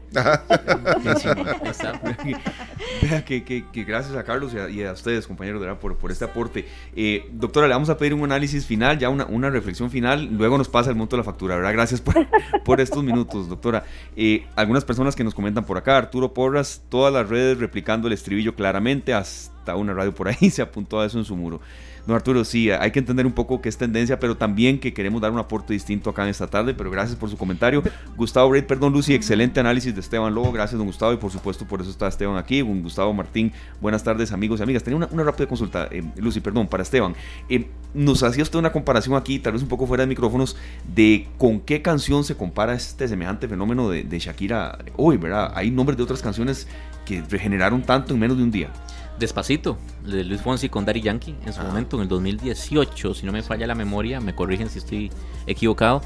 Vea 3.00 3.24
que, 3.24 3.44
que, 3.44 3.64
que, 3.70 3.84
gracias 3.84 4.16
a 4.16 4.24
Carlos 4.24 4.52
y 4.54 4.82
a, 4.82 4.92
ustedes, 4.92 5.26
compañeros, 5.26 5.78
por, 5.78 5.96
por 5.96 6.10
este 6.10 6.24
aporte. 6.24 6.66
Eh, 6.96 7.28
doctora, 7.32 7.68
le 7.68 7.74
vamos 7.74 7.90
a 7.90 7.96
pedir 7.96 8.12
un 8.12 8.24
análisis 8.24 8.66
final, 8.66 8.98
ya 8.98 9.08
una, 9.08 9.26
una, 9.26 9.50
reflexión 9.50 9.88
final. 9.90 10.28
Luego 10.32 10.58
nos 10.58 10.68
pasa 10.68 10.90
el 10.90 10.96
monto 10.96 11.16
de 11.16 11.18
la 11.18 11.24
factura, 11.24 11.54
¿verdad? 11.54 11.72
Gracias 11.72 12.00
por, 12.00 12.14
por 12.64 12.80
estos 12.80 13.04
minutos, 13.04 13.48
doctora. 13.48 13.84
Eh, 14.16 14.46
algunas 14.56 14.84
personas 14.84 15.14
que 15.14 15.22
nos 15.22 15.34
comentan 15.34 15.64
por 15.64 15.78
acá, 15.78 15.96
Arturo 15.96 16.34
Porras, 16.34 16.82
todas 16.88 17.12
las 17.12 17.28
redes 17.28 17.58
replicando 17.58 18.08
el 18.08 18.14
estribillo 18.14 18.56
claramente, 18.56 19.14
hasta 19.14 19.76
una 19.76 19.94
radio 19.94 20.12
por 20.12 20.28
ahí 20.28 20.50
se 20.50 20.62
apuntó 20.62 21.00
a 21.00 21.06
eso 21.06 21.18
en 21.18 21.24
su 21.24 21.36
muro. 21.36 21.60
No, 22.06 22.14
Arturo, 22.14 22.44
sí, 22.44 22.70
hay 22.70 22.90
que 22.90 22.98
entender 22.98 23.24
un 23.24 23.32
poco 23.32 23.62
qué 23.62 23.70
es 23.70 23.78
tendencia, 23.78 24.20
pero 24.20 24.36
también 24.36 24.78
que 24.78 24.92
queremos 24.92 25.22
dar 25.22 25.32
un 25.32 25.38
aporte 25.38 25.72
distinto 25.72 26.10
acá 26.10 26.24
en 26.24 26.28
esta 26.28 26.46
tarde, 26.46 26.74
pero 26.74 26.90
gracias 26.90 27.16
por 27.16 27.30
su 27.30 27.38
comentario. 27.38 27.82
Gustavo 28.16 28.52
Reid, 28.52 28.64
perdón, 28.64 28.92
Lucy, 28.92 29.14
excelente 29.14 29.60
análisis 29.60 29.94
de 29.94 30.00
Esteban 30.00 30.34
Lobo, 30.34 30.52
gracias, 30.52 30.76
don 30.76 30.86
Gustavo, 30.86 31.14
y 31.14 31.16
por 31.16 31.30
supuesto 31.30 31.66
por 31.66 31.80
eso 31.80 31.90
está 31.90 32.06
Esteban 32.06 32.36
aquí, 32.36 32.60
don 32.60 32.82
Gustavo 32.82 33.14
Martín, 33.14 33.52
buenas 33.80 34.04
tardes, 34.04 34.32
amigos 34.32 34.60
y 34.60 34.62
amigas. 34.64 34.82
Tenía 34.82 35.08
una, 35.10 35.22
rápida 35.24 35.46
consulta, 35.46 35.88
eh, 35.90 36.02
Lucy, 36.16 36.40
perdón, 36.40 36.66
para 36.66 36.82
Esteban. 36.82 37.14
Eh, 37.48 37.68
nos 37.94 38.22
hacía 38.22 38.42
usted 38.42 38.58
una 38.58 38.72
comparación 38.72 39.16
aquí, 39.16 39.38
tal 39.38 39.54
vez 39.54 39.62
un 39.62 39.68
poco 39.68 39.86
fuera 39.86 40.02
de 40.02 40.08
micrófonos, 40.08 40.56
de 40.94 41.26
con 41.38 41.60
qué 41.60 41.80
canción 41.80 42.24
se 42.24 42.36
compara 42.36 42.74
este 42.74 43.08
semejante 43.08 43.48
fenómeno 43.48 43.88
de, 43.88 44.02
de 44.02 44.18
Shakira 44.18 44.78
hoy, 44.96 45.16
¿verdad? 45.16 45.52
Hay 45.54 45.70
nombres 45.70 45.96
de 45.96 46.02
otras 46.02 46.20
canciones 46.20 46.68
que 47.06 47.22
regeneraron 47.22 47.82
tanto 47.82 48.12
en 48.12 48.20
menos 48.20 48.36
de 48.36 48.42
un 48.42 48.50
día. 48.50 48.70
Despacito, 49.18 49.78
de 50.04 50.24
Luis 50.24 50.40
Fonsi 50.40 50.68
con 50.68 50.84
Daddy 50.84 51.00
Yankee 51.00 51.34
en 51.46 51.52
su 51.52 51.60
ah. 51.60 51.64
momento, 51.64 51.96
en 51.96 52.02
el 52.02 52.08
2018, 52.08 53.14
si 53.14 53.26
no 53.26 53.32
me 53.32 53.42
falla 53.42 53.66
la 53.66 53.74
memoria, 53.74 54.20
me 54.20 54.34
corrigen 54.34 54.68
si 54.68 54.78
estoy 54.78 55.10
equivocado. 55.46 56.02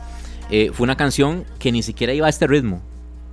Eh, 0.51 0.71
fue 0.73 0.85
una 0.85 0.97
canción 0.97 1.44
que 1.59 1.73
ni 1.73 1.83
siquiera 1.83 2.12
iba 2.12 2.27
a 2.27 2.31
este 2.31 2.47
ritmo 2.47 2.83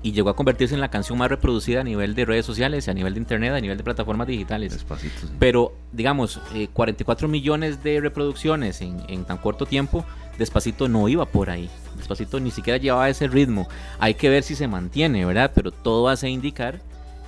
y 0.01 0.11
llegó 0.11 0.29
a 0.29 0.35
convertirse 0.35 0.75
en 0.75 0.81
la 0.81 0.89
canción 0.89 1.17
más 1.17 1.29
reproducida 1.29 1.81
a 1.81 1.83
nivel 1.83 2.13
de 2.13 2.25
redes 2.25 2.45
sociales, 2.45 2.88
a 2.88 2.93
nivel 2.93 3.15
de 3.15 3.19
internet, 3.19 3.53
a 3.53 3.59
nivel 3.59 3.77
de 3.77 3.83
plataformas 3.83 4.27
digitales. 4.27 4.73
Despacito. 4.73 5.27
Pero, 5.39 5.73
digamos, 5.91 6.39
44 6.73 7.27
eh, 7.27 7.31
millones 7.31 7.83
de 7.83 7.99
reproducciones 7.99 8.81
en, 8.81 9.01
en 9.07 9.25
tan 9.25 9.38
corto 9.38 9.65
tiempo, 9.65 10.05
Despacito 10.38 10.88
no 10.88 11.07
iba 11.07 11.25
por 11.25 11.49
ahí. 11.49 11.69
Despacito 11.97 12.39
ni 12.39 12.51
siquiera 12.51 12.77
llevaba 12.77 13.09
ese 13.09 13.27
ritmo. 13.27 13.67
Hay 13.99 14.15
que 14.15 14.29
ver 14.29 14.43
si 14.43 14.55
se 14.55 14.67
mantiene, 14.67 15.25
¿verdad? 15.25 15.51
Pero 15.55 15.71
todo 15.71 16.09
hace 16.09 16.29
indicar 16.29 16.81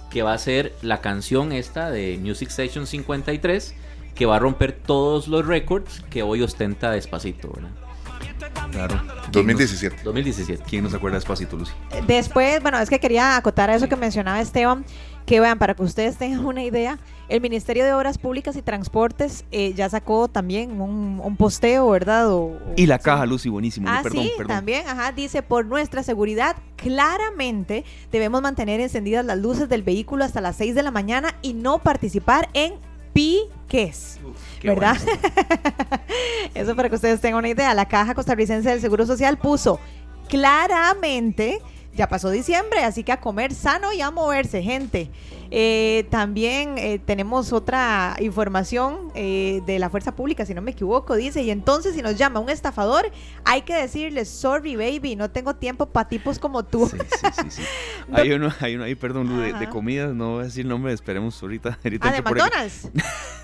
que 0.09 0.23
va 0.23 0.33
a 0.33 0.37
ser 0.37 0.73
la 0.81 1.01
canción 1.01 1.51
esta 1.51 1.91
de 1.91 2.17
Music 2.21 2.49
Station 2.49 2.87
53, 2.87 3.75
que 4.15 4.25
va 4.25 4.37
a 4.37 4.39
romper 4.39 4.71
todos 4.73 5.27
los 5.27 5.45
récords 5.45 6.03
que 6.09 6.23
hoy 6.23 6.41
ostenta 6.41 6.91
Despacito, 6.91 7.51
¿verdad? 7.53 7.71
Claro. 8.71 9.01
2017. 9.31 10.03
2017. 10.03 10.63
¿Quién 10.67 10.83
nos 10.83 10.93
acuerda 10.93 11.17
Despacito, 11.17 11.55
Lucy? 11.57 11.73
Después, 12.05 12.61
bueno, 12.61 12.79
es 12.79 12.89
que 12.89 12.99
quería 12.99 13.37
acotar 13.37 13.69
a 13.69 13.75
eso 13.75 13.87
que 13.87 13.95
mencionaba 13.95 14.41
Esteban, 14.41 14.85
que 15.25 15.39
vean, 15.39 15.59
para 15.59 15.75
que 15.75 15.83
ustedes 15.83 16.17
tengan 16.17 16.45
una 16.45 16.63
idea, 16.63 16.97
el 17.29 17.41
Ministerio 17.41 17.83
de 17.83 17.93
Obras 17.93 18.17
Públicas 18.17 18.55
y 18.55 18.61
Transportes 18.61 19.45
eh, 19.51 19.73
ya 19.73 19.89
sacó 19.89 20.27
también 20.27 20.79
un, 20.79 21.35
posteo, 21.37 21.89
¿verdad? 21.89 22.29
y 22.75 22.85
la 22.85 22.99
caja, 22.99 23.25
Lucy, 23.25 23.49
buenísimo. 23.49 23.87
Ah, 23.89 24.01
sí, 24.09 24.31
también, 24.47 24.87
ajá, 24.87 25.11
dice, 25.11 25.43
por 25.43 25.65
nuestra 25.65 26.03
seguridad, 26.03 26.55
claramente 26.77 27.83
debemos 28.11 28.41
mantener 28.41 28.79
encendidas 28.79 29.25
las 29.25 29.37
luces 29.37 29.69
del 29.69 29.83
vehículo 29.83 30.23
hasta 30.23 30.41
las 30.41 30.55
6 30.55 30.73
de 30.73 30.83
la 30.83 30.91
mañana 30.91 31.35
y 31.41 31.53
no 31.53 31.79
participar 31.79 32.49
en 32.53 32.75
piques. 33.13 34.19
¿Verdad? 34.63 34.97
Eso 36.53 36.75
para 36.75 36.89
que 36.89 36.95
ustedes 36.95 37.19
tengan 37.19 37.39
una 37.39 37.49
idea. 37.49 37.73
La 37.73 37.87
Caja 37.87 38.13
Costarricense 38.15 38.69
del 38.69 38.81
Seguro 38.81 39.05
Social 39.05 39.37
puso 39.37 39.79
claramente 40.29 41.61
ya 41.97 42.07
pasó 42.07 42.29
diciembre, 42.29 42.83
así 42.83 43.03
que 43.03 43.11
a 43.11 43.19
comer 43.19 43.53
sano 43.53 43.91
y 43.91 44.01
a 44.01 44.11
moverse, 44.11 44.61
gente. 44.61 45.09
Eh, 45.49 46.05
también 46.09 46.77
eh, 46.77 46.99
tenemos 47.03 47.51
otra 47.53 48.15
información 48.19 49.11
eh, 49.15 49.61
de 49.65 49.79
la 49.79 49.89
fuerza 49.89 50.15
pública, 50.15 50.45
si 50.45 50.53
no 50.53 50.61
me 50.61 50.71
equivoco, 50.71 51.15
dice, 51.15 51.41
y 51.41 51.49
entonces 51.49 51.95
si 51.95 52.01
nos 52.01 52.15
llama 52.15 52.39
un 52.39 52.49
estafador, 52.49 53.11
hay 53.45 53.63
que 53.63 53.73
decirle, 53.73 54.25
sorry 54.25 54.75
baby, 54.75 55.15
no 55.15 55.31
tengo 55.31 55.55
tiempo 55.55 55.87
para 55.87 56.07
tipos 56.07 56.37
como 56.37 56.63
tú. 56.63 56.87
Sí, 56.87 56.97
sí, 57.21 57.49
sí, 57.49 57.61
hay, 58.13 58.31
uno, 58.31 58.53
hay 58.59 58.75
uno 58.75 58.83
ahí, 58.83 58.95
perdón, 58.95 59.41
de, 59.41 59.53
de, 59.53 59.69
comidas, 59.69 60.13
no 60.13 60.33
voy 60.33 60.41
a 60.41 60.43
decir 60.45 60.65
nombre, 60.65 60.93
esperemos 60.93 61.41
ahorita. 61.41 61.79
ahorita 61.83 62.07
ah, 62.07 62.11
de 62.11 62.21
McDonald's. 62.21 62.89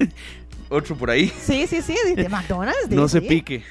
Otro 0.70 0.96
por 0.96 1.10
ahí. 1.10 1.30
Sí, 1.42 1.66
sí, 1.68 1.82
sí, 1.82 1.96
de 2.16 2.30
McDonald's. 2.30 2.90
no 2.90 3.08
se 3.08 3.22
pique. 3.22 3.64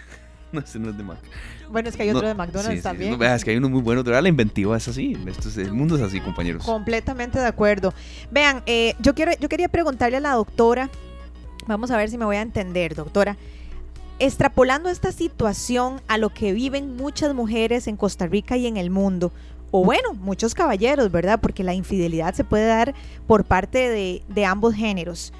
No, 0.51 0.61
ese 0.61 0.79
no 0.79 0.91
es 0.91 0.97
de 0.97 1.03
McDonald's. 1.03 1.62
Bueno, 1.73 1.89
es 1.89 1.97
que 1.97 2.03
hay 2.03 2.11
otro 2.11 2.29
de 2.29 2.35
McDonald's 2.35 2.83
también. 2.83 3.19
no, 3.19 3.25
es 3.25 3.45
que 3.45 3.51
hay 3.51 3.57
uno 3.57 3.71
muy 3.71 3.81
bueno. 3.81 4.03
La 4.03 4.29
inventiva 4.29 4.77
es 4.77 4.87
así. 4.89 5.17
Esto 5.27 5.49
es, 5.49 5.57
el 5.57 5.73
mundo 5.73 5.97
es 5.97 6.03
así, 6.03 6.21
compañeros. 6.21 6.65
Completamente 6.65 7.39
de 7.39 7.47
acuerdo. 7.47 7.95
Vean, 8.31 8.63
eh, 8.67 8.95
yo, 9.01 9.15
quiero, 9.15 9.33
yo 9.41 9.49
quería 9.49 9.69
preguntarle 9.69 10.19
a 10.19 10.21
la 10.21 10.33
doctora. 10.33 10.91
Vamos 11.67 11.91
a 11.91 11.97
ver 11.97 12.11
si 12.11 12.19
me 12.19 12.27
voy 12.27 12.37
a 12.37 12.43
entender, 12.43 12.95
doctora. 12.95 13.39
Extrapolando 14.19 14.91
esta 14.91 15.13
situación 15.13 16.03
a 16.09 16.19
lo 16.19 16.29
que 16.29 16.53
viven 16.53 16.95
muchas 16.95 17.35
mujeres 17.35 17.87
en 17.87 17.97
Costa 17.97 18.27
Rica 18.27 18.57
y 18.57 18.67
en 18.67 18.77
el 18.77 18.91
mundo, 18.91 19.33
o 19.71 19.83
bueno, 19.83 20.13
muchos 20.13 20.55
caballeros, 20.55 21.11
¿verdad? 21.11 21.41
Porque 21.41 21.65
la 21.65 21.73
infidelidad 21.73 22.35
se 22.35 22.45
puede 22.45 22.67
dar 22.67 22.95
por 23.27 23.45
parte 23.45 23.89
de, 23.89 24.23
de 24.29 24.45
ambos 24.45 24.75
géneros. 24.75 25.33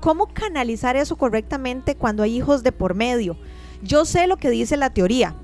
¿Cómo 0.00 0.26
canalizar 0.32 0.96
eso 0.96 1.16
correctamente 1.16 1.94
cuando 1.94 2.22
hay 2.22 2.36
hijos 2.36 2.62
de 2.62 2.72
por 2.72 2.94
medio? 2.94 3.36
Yo 3.82 4.06
sé 4.06 4.26
lo 4.26 4.38
que 4.38 4.48
dice 4.48 4.78
la 4.78 4.90
teoría, 4.90 5.34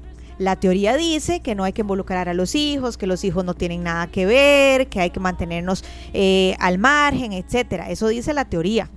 la 0.40 0.56
teoría 0.56 0.96
dice 0.96 1.40
que 1.40 1.54
no 1.54 1.64
hay 1.64 1.74
que 1.74 1.82
involucrar 1.82 2.30
a 2.30 2.34
los 2.34 2.54
hijos, 2.54 2.96
que 2.96 3.06
los 3.06 3.24
hijos 3.24 3.44
no 3.44 3.52
tienen 3.52 3.82
nada 3.82 4.06
que 4.06 4.24
ver, 4.24 4.88
que 4.88 4.98
hay 4.98 5.10
que 5.10 5.20
mantenernos 5.20 5.84
eh, 6.14 6.56
al 6.58 6.78
margen, 6.78 7.34
etcétera. 7.34 7.90
Eso 7.90 8.08
dice 8.08 8.32
la 8.32 8.46
teoría. 8.46 8.88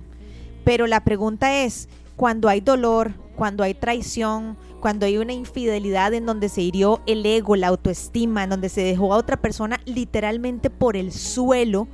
Pero 0.64 0.86
la 0.86 1.04
pregunta 1.04 1.62
es, 1.62 1.90
cuando 2.16 2.48
hay 2.48 2.62
dolor, 2.62 3.12
cuando 3.36 3.62
hay 3.62 3.74
traición, 3.74 4.56
cuando 4.80 5.04
hay 5.04 5.18
una 5.18 5.34
infidelidad 5.34 6.14
en 6.14 6.24
donde 6.24 6.48
se 6.48 6.62
hirió 6.62 7.02
el 7.04 7.26
ego, 7.26 7.56
la 7.56 7.68
autoestima, 7.68 8.44
en 8.44 8.50
donde 8.50 8.70
se 8.70 8.82
dejó 8.82 9.12
a 9.12 9.18
otra 9.18 9.36
persona 9.36 9.80
literalmente 9.84 10.70
por 10.70 10.96
el 10.96 11.12
suelo, 11.12 11.88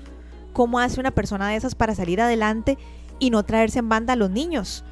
¿cómo 0.53 0.79
hace 0.79 1.01
una 1.01 1.11
persona 1.11 1.49
de 1.49 1.57
esas 1.57 1.75
para 1.75 1.97
salir 1.97 2.21
adelante 2.21 2.79
y 3.19 3.31
no 3.31 3.43
traerse 3.43 3.81
en 3.81 3.89
banda 3.89 4.13
a 4.13 4.17
los 4.17 4.31
niños? 4.31 4.85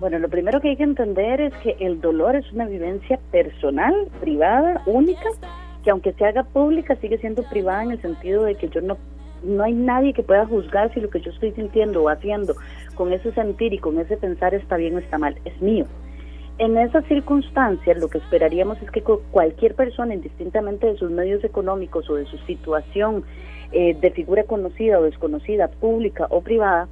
Bueno, 0.00 0.18
lo 0.18 0.30
primero 0.30 0.62
que 0.62 0.70
hay 0.70 0.76
que 0.76 0.82
entender 0.82 1.42
es 1.42 1.52
que 1.62 1.76
el 1.78 2.00
dolor 2.00 2.34
es 2.34 2.50
una 2.52 2.64
vivencia 2.64 3.20
personal, 3.30 4.08
privada, 4.20 4.82
única, 4.86 5.28
que 5.84 5.90
aunque 5.90 6.14
se 6.14 6.24
haga 6.24 6.42
pública 6.42 6.96
sigue 6.96 7.18
siendo 7.18 7.42
privada 7.50 7.84
en 7.84 7.90
el 7.92 8.00
sentido 8.00 8.44
de 8.44 8.54
que 8.54 8.68
yo 8.68 8.80
no 8.80 8.96
no 9.42 9.62
hay 9.64 9.72
nadie 9.72 10.12
que 10.12 10.22
pueda 10.22 10.46
juzgar 10.46 10.92
si 10.92 11.00
lo 11.00 11.08
que 11.08 11.20
yo 11.20 11.30
estoy 11.30 11.52
sintiendo 11.52 12.02
o 12.02 12.08
haciendo 12.08 12.54
con 12.94 13.12
ese 13.12 13.32
sentir 13.32 13.72
y 13.72 13.78
con 13.78 13.98
ese 13.98 14.16
pensar 14.18 14.54
está 14.54 14.76
bien 14.76 14.96
o 14.96 14.98
está 14.98 15.18
mal, 15.18 15.36
es 15.46 15.60
mío. 15.62 15.86
En 16.58 16.76
esas 16.76 17.06
circunstancias 17.06 17.98
lo 17.98 18.08
que 18.08 18.18
esperaríamos 18.18 18.80
es 18.82 18.90
que 18.90 19.02
cualquier 19.02 19.74
persona, 19.74 20.14
indistintamente 20.14 20.86
de 20.86 20.98
sus 20.98 21.10
medios 21.10 21.42
económicos 21.42 22.08
o 22.10 22.16
de 22.16 22.26
su 22.26 22.36
situación 22.38 23.24
eh, 23.72 23.96
de 23.98 24.10
figura 24.10 24.44
conocida 24.44 24.98
o 24.98 25.04
desconocida, 25.04 25.68
pública 25.68 26.26
o 26.28 26.42
privada, 26.42 26.86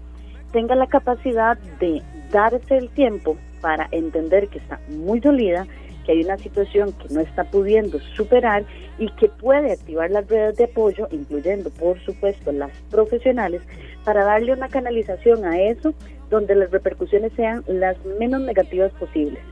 tenga 0.53 0.75
la 0.75 0.87
capacidad 0.87 1.59
de 1.81 2.03
darse 2.31 2.77
el 2.77 2.89
tiempo 2.91 3.37
para 3.61 3.89
entender 3.91 4.49
que 4.49 4.59
está 4.59 4.81
muy 4.89 5.21
dolida, 5.21 5.67
que 6.05 6.13
hay 6.13 6.25
una 6.25 6.39
situación 6.39 6.93
que 6.93 7.13
no 7.13 7.21
está 7.21 7.45
pudiendo 7.45 7.99
superar 8.17 8.65
y 8.99 9.11
que 9.13 9.29
puede 9.29 9.73
activar 9.73 10.11
las 10.11 10.27
redes 10.29 10.57
de 10.57 10.65
apoyo, 10.65 11.09
incluyendo 11.11 11.71
por 11.71 12.01
supuesto 12.01 12.53
las 12.53 12.73
profesionales, 12.91 13.63
para 14.05 14.25
darle 14.25 14.53
una 14.53 14.69
canalización 14.69 15.45
a 15.45 15.61
eso 15.61 15.95
donde 16.31 16.55
las 16.55 16.71
repercusiones 16.71 17.33
sean 17.35 17.65
las 17.67 17.97
menos 18.19 18.41
negativas 18.43 18.93
posibles. 18.93 19.43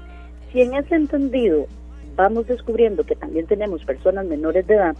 Si 0.53 0.62
en 0.62 0.75
ese 0.75 0.95
entendido 0.95 1.67
vamos 2.17 2.47
descubriendo 2.47 3.05
que 3.05 3.17
también 3.17 3.47
tenemos 3.47 3.85
personas 3.85 4.25
menores 4.27 4.67
de 4.67 4.75
edad 4.75 4.97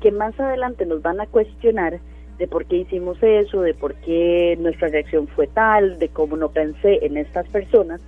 que 0.00 0.10
más 0.12 0.38
adelante 0.38 0.86
nos 0.86 1.02
van 1.02 1.20
a 1.20 1.26
cuestionar 1.26 2.00
de 2.40 2.48
por 2.48 2.64
qué 2.64 2.76
hicimos 2.76 3.22
eso, 3.22 3.60
de 3.60 3.74
por 3.74 3.94
qué 3.96 4.56
nuestra 4.58 4.88
reacción 4.88 5.28
fue 5.28 5.46
tal, 5.46 5.98
de 5.98 6.08
cómo 6.08 6.38
no 6.38 6.48
pensé 6.48 7.04
en 7.04 7.18
estas 7.18 7.46
personas, 7.48 8.00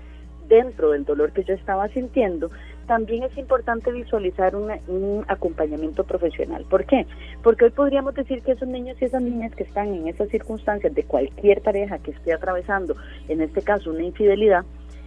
dentro 0.49 0.92
del 0.92 1.05
dolor 1.05 1.33
que 1.33 1.45
yo 1.45 1.53
estaba 1.53 1.87
sintiendo, 1.88 2.51
también 2.87 3.25
es 3.25 3.37
importante 3.37 3.92
visualizar 3.92 4.57
un 4.57 5.25
acompañamiento 5.29 6.05
profesional. 6.05 6.64
¿Por 6.68 6.87
qué? 6.87 7.07
Porque 7.42 7.66
hoy 7.66 7.71
podríamos 7.73 8.14
decir 8.14 8.42
que 8.42 8.53
esos 8.53 8.68
niños 8.68 8.97
y 9.01 9.05
esas 9.05 9.23
niñas 9.23 9.55
que 9.55 9.64
están 9.64 9.95
en 9.95 10.09
esas 10.09 10.31
circunstancias 10.31 10.95
de 10.95 11.05
cualquier 11.05 11.61
pareja 11.61 11.99
que 11.99 12.12
esté 12.12 12.33
atravesando, 12.33 12.97
en 13.29 13.42
este 13.42 13.61
caso 13.61 13.90
una 13.90 14.03
infidelidad, 14.03 14.64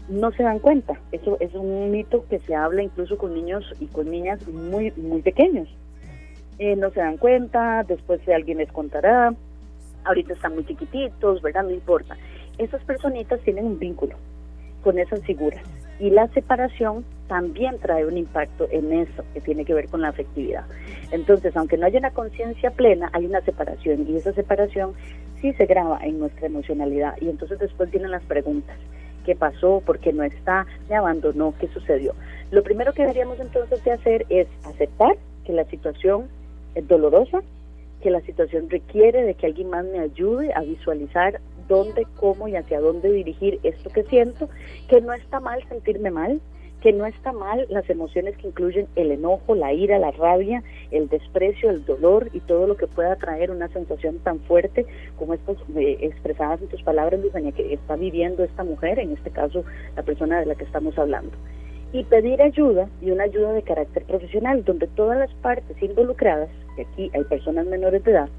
no 0.08 0.32
se 0.34 0.44
dan 0.44 0.60
cuenta. 0.60 1.00
Eso 1.12 1.38
es 1.40 1.52
un 1.56 1.90
mito 1.90 2.26
que 2.30 2.38
se 2.38 2.54
habla 2.54 2.84
incluso 2.84 3.18
con 3.18 3.34
niños 3.34 3.66
y 3.80 3.88
con 3.88 4.12
niñas 4.12 4.48
muy, 4.48 4.92
muy 4.96 5.24
pequeños. 5.24 5.68
Eh, 6.60 6.76
no 6.76 6.90
se 6.92 7.00
dan 7.00 7.18
cuenta, 7.18 7.84
después 7.84 8.22
alguien 8.30 8.60
les 8.60 8.72
contará, 8.72 9.34
ahorita 10.06 10.34
están 10.34 10.54
muy 10.56 10.66
chiquititos, 10.66 11.42
¿verdad? 11.42 11.64
No 11.64 11.72
importa. 11.72 12.16
Esas 12.58 12.82
personitas 12.84 13.42
tienen 13.42 13.66
un 13.66 13.80
vínculo 13.80 14.16
con 14.82 14.98
esas 15.00 15.22
figuras 15.24 15.64
y 16.00 16.10
la 16.10 16.28
separación 16.30 17.04
también 17.28 17.80
trae 17.80 18.06
un 18.06 18.18
impacto 18.18 18.68
en 18.72 18.94
eso 18.94 19.24
que 19.34 19.42
tiene 19.42 19.66
que 19.66 19.74
ver 19.74 19.90
con 19.90 20.02
la 20.02 20.10
afectividad. 20.10 20.66
Entonces, 21.12 21.56
aunque 21.58 21.78
no 21.78 21.86
haya 21.86 22.00
una 22.00 22.12
conciencia 22.12 22.72
plena, 22.72 23.10
hay 23.14 23.26
una 23.26 23.42
separación 23.42 24.06
y 24.08 24.16
esa 24.16 24.32
separación 24.34 24.94
sí 25.42 25.54
se 25.54 25.66
graba 25.66 26.00
en 26.04 26.20
nuestra 26.20 26.48
emocionalidad 26.48 27.16
y 27.20 27.30
entonces 27.30 27.60
después 27.60 27.92
vienen 27.92 28.12
las 28.12 28.24
preguntas 28.24 28.78
qué 29.26 29.36
pasó, 29.36 29.82
por 29.84 30.00
qué 30.00 30.14
no 30.14 30.24
está, 30.24 30.68
me 30.88 30.96
abandonó, 30.96 31.54
qué 31.60 31.68
sucedió. 31.70 32.14
Lo 32.52 32.64
primero 32.64 32.94
que 32.94 33.02
deberíamos 33.02 33.40
entonces 33.40 33.84
de 33.84 33.92
hacer 33.92 34.26
es 34.30 34.48
aceptar 34.64 35.18
que 35.44 35.54
la 35.54 35.66
situación 35.66 36.28
es 36.76 36.88
dolorosa, 36.88 37.42
que 38.02 38.12
la 38.12 38.22
situación 38.22 38.70
requiere 38.70 39.24
de 39.24 39.34
que 39.34 39.48
alguien 39.48 39.70
más 39.70 39.86
me 39.86 40.00
ayude 40.00 40.54
a 40.54 40.62
visualizar 40.62 41.40
dónde, 41.68 42.06
cómo 42.18 42.48
y 42.48 42.56
hacia 42.56 42.80
dónde 42.80 43.12
dirigir 43.12 43.60
esto 43.64 43.90
que 43.90 44.04
siento, 44.04 44.50
que 44.88 45.02
no 45.02 45.14
está 45.14 45.40
mal 45.40 45.68
sentirme 45.68 46.12
mal, 46.12 46.40
que 46.82 46.94
no 46.94 47.08
está 47.08 47.32
mal 47.32 47.66
las 47.70 47.90
emociones 47.90 48.38
que 48.38 48.48
incluyen 48.48 48.88
el 48.96 49.12
enojo, 49.12 49.56
la 49.56 49.74
ira, 49.74 49.98
la 49.98 50.12
rabia, 50.12 50.62
el 50.92 51.10
desprecio, 51.10 51.72
el 51.72 51.84
dolor 51.84 52.30
y 52.32 52.42
todo 52.42 52.68
lo 52.68 52.78
que 52.78 52.86
pueda 52.86 53.16
traer 53.16 53.50
una 53.50 53.70
sensación 53.70 54.20
tan 54.20 54.40
fuerte 54.42 54.86
como 55.18 55.34
estas 55.34 55.58
eh, 55.76 55.98
expresadas 56.02 56.62
en 56.62 56.68
tus 56.68 56.84
palabras, 56.84 57.20
Luzania, 57.20 57.54
que 57.54 57.74
está 57.74 57.96
viviendo 57.96 58.44
esta 58.44 58.64
mujer, 58.64 59.00
en 59.00 59.14
este 59.14 59.32
caso 59.32 59.64
la 59.96 60.04
persona 60.04 60.40
de 60.40 60.46
la 60.46 60.54
que 60.54 60.66
estamos 60.66 60.96
hablando. 61.00 61.32
Y 61.96 62.04
pedir 62.04 62.42
ayuda 62.42 62.90
y 63.02 63.12
una 63.12 63.24
ayuda 63.24 63.54
de 63.54 63.62
carácter 63.62 64.04
profesional, 64.04 64.66
donde 64.66 64.88
todas 64.88 65.18
las 65.18 65.34
partes 65.36 65.82
involucradas, 65.82 66.50
y 66.78 66.82
aquí 66.82 67.12
hay 67.14 67.24
personas 67.24 67.66
menores 67.68 68.04
de 68.04 68.12
edad, 68.12 68.30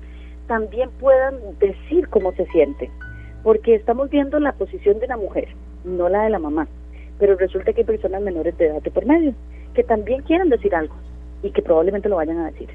también 0.46 0.90
puedan 1.00 1.36
decir 1.58 2.08
cómo 2.08 2.32
se 2.32 2.44
siente, 2.46 2.90
porque 3.42 3.74
estamos 3.74 4.10
viendo 4.10 4.38
la 4.40 4.52
posición 4.52 4.98
de 4.98 5.06
la 5.06 5.16
mujer, 5.16 5.48
no 5.84 6.08
la 6.08 6.24
de 6.24 6.30
la 6.30 6.38
mamá 6.38 6.68
pero 7.18 7.36
resulta 7.36 7.72
que 7.72 7.80
hay 7.80 7.86
personas 7.86 8.22
menores 8.22 8.56
de 8.58 8.66
edad 8.66 8.82
de 8.82 8.90
por 8.90 9.06
medio 9.06 9.34
que 9.74 9.84
también 9.84 10.22
quieren 10.22 10.48
decir 10.48 10.74
algo 10.74 10.94
y 11.42 11.50
que 11.50 11.62
probablemente 11.62 12.08
lo 12.08 12.16
vayan 12.16 12.38
a 12.38 12.50
decir. 12.50 12.70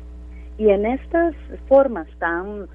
Y 0.58 0.70
en 0.70 0.86
estas 0.86 1.36
formas 1.68 2.08
tan 2.20 2.68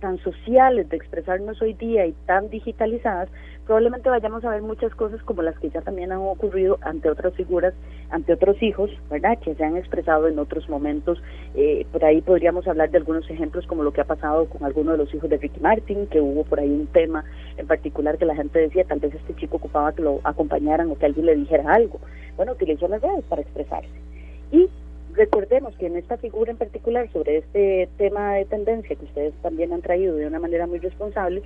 tan 0.00 0.18
sociales 0.18 0.88
de 0.90 0.96
expresarnos 0.96 1.60
hoy 1.62 1.72
día 1.74 2.06
y 2.06 2.12
tan 2.26 2.50
digitalizadas, 2.50 3.30
probablemente 3.64 4.10
vayamos 4.10 4.44
a 4.44 4.50
ver 4.50 4.62
muchas 4.62 4.94
cosas 4.94 5.22
como 5.22 5.42
las 5.42 5.58
que 5.58 5.70
ya 5.70 5.80
también 5.80 6.12
han 6.12 6.18
ocurrido 6.18 6.78
ante 6.82 7.08
otras 7.10 7.34
figuras, 7.34 7.74
ante 8.10 8.32
otros 8.32 8.62
hijos, 8.62 8.90
¿verdad? 9.10 9.38
Que 9.38 9.54
se 9.54 9.64
han 9.64 9.76
expresado 9.76 10.28
en 10.28 10.38
otros 10.38 10.68
momentos. 10.68 11.22
Eh, 11.54 11.86
por 11.90 12.04
ahí 12.04 12.20
podríamos 12.20 12.66
hablar 12.66 12.90
de 12.90 12.98
algunos 12.98 13.28
ejemplos 13.30 13.66
como 13.66 13.82
lo 13.82 13.92
que 13.92 14.02
ha 14.02 14.04
pasado 14.04 14.46
con 14.46 14.64
algunos 14.64 14.92
de 14.92 15.04
los 15.04 15.14
hijos 15.14 15.30
de 15.30 15.38
Ricky 15.38 15.60
Martin, 15.60 16.06
que 16.08 16.20
hubo 16.20 16.44
por 16.44 16.60
ahí 16.60 16.70
un 16.70 16.86
tema 16.88 17.24
en 17.56 17.66
particular 17.66 18.18
que 18.18 18.26
la 18.26 18.36
gente 18.36 18.58
decía, 18.58 18.84
tal 18.84 19.00
vez 19.00 19.14
este 19.14 19.34
chico 19.36 19.56
ocupaba 19.56 19.92
que 19.92 20.02
lo 20.02 20.20
acompañaran 20.24 20.90
o 20.90 20.98
que 20.98 21.06
alguien 21.06 21.26
le 21.26 21.36
dijera 21.36 21.72
algo. 21.72 22.00
Bueno, 22.36 22.52
utilizó 22.52 22.86
las 22.88 23.00
redes 23.00 23.24
para 23.24 23.42
expresarse. 23.42 23.88
Y 24.52 24.68
recordemos 25.14 25.74
que 25.76 25.86
en 25.86 25.96
esta 25.96 26.16
figura 26.16 26.50
en 26.50 26.58
particular, 26.58 27.10
sobre 27.12 27.38
este 27.38 27.88
tema 27.96 28.34
de 28.34 28.44
tendencia 28.44 28.96
que 28.96 29.04
ustedes 29.04 29.34
también 29.42 29.72
han 29.72 29.82
traído 29.82 30.16
de 30.16 30.26
una 30.26 30.40
manera 30.40 30.66
muy 30.66 30.78
responsable, 30.78 31.42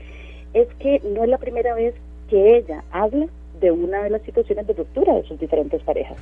es 0.55 0.69
que 0.81 1.01
no 1.05 1.25
es 1.25 1.29
la 1.29 1.39
primera 1.39 1.75
vez 1.75 1.95
que 2.29 2.59
ella 2.59 2.85
habla 2.91 3.27
de 3.61 3.71
una 3.71 4.03
de 4.03 4.11
las 4.11 4.23
situaciones 4.23 4.67
de 4.67 4.75
ruptura 4.75 5.15
de 5.15 5.25
sus 5.25 5.39
diferentes 5.39 5.83
parejas. 5.83 6.17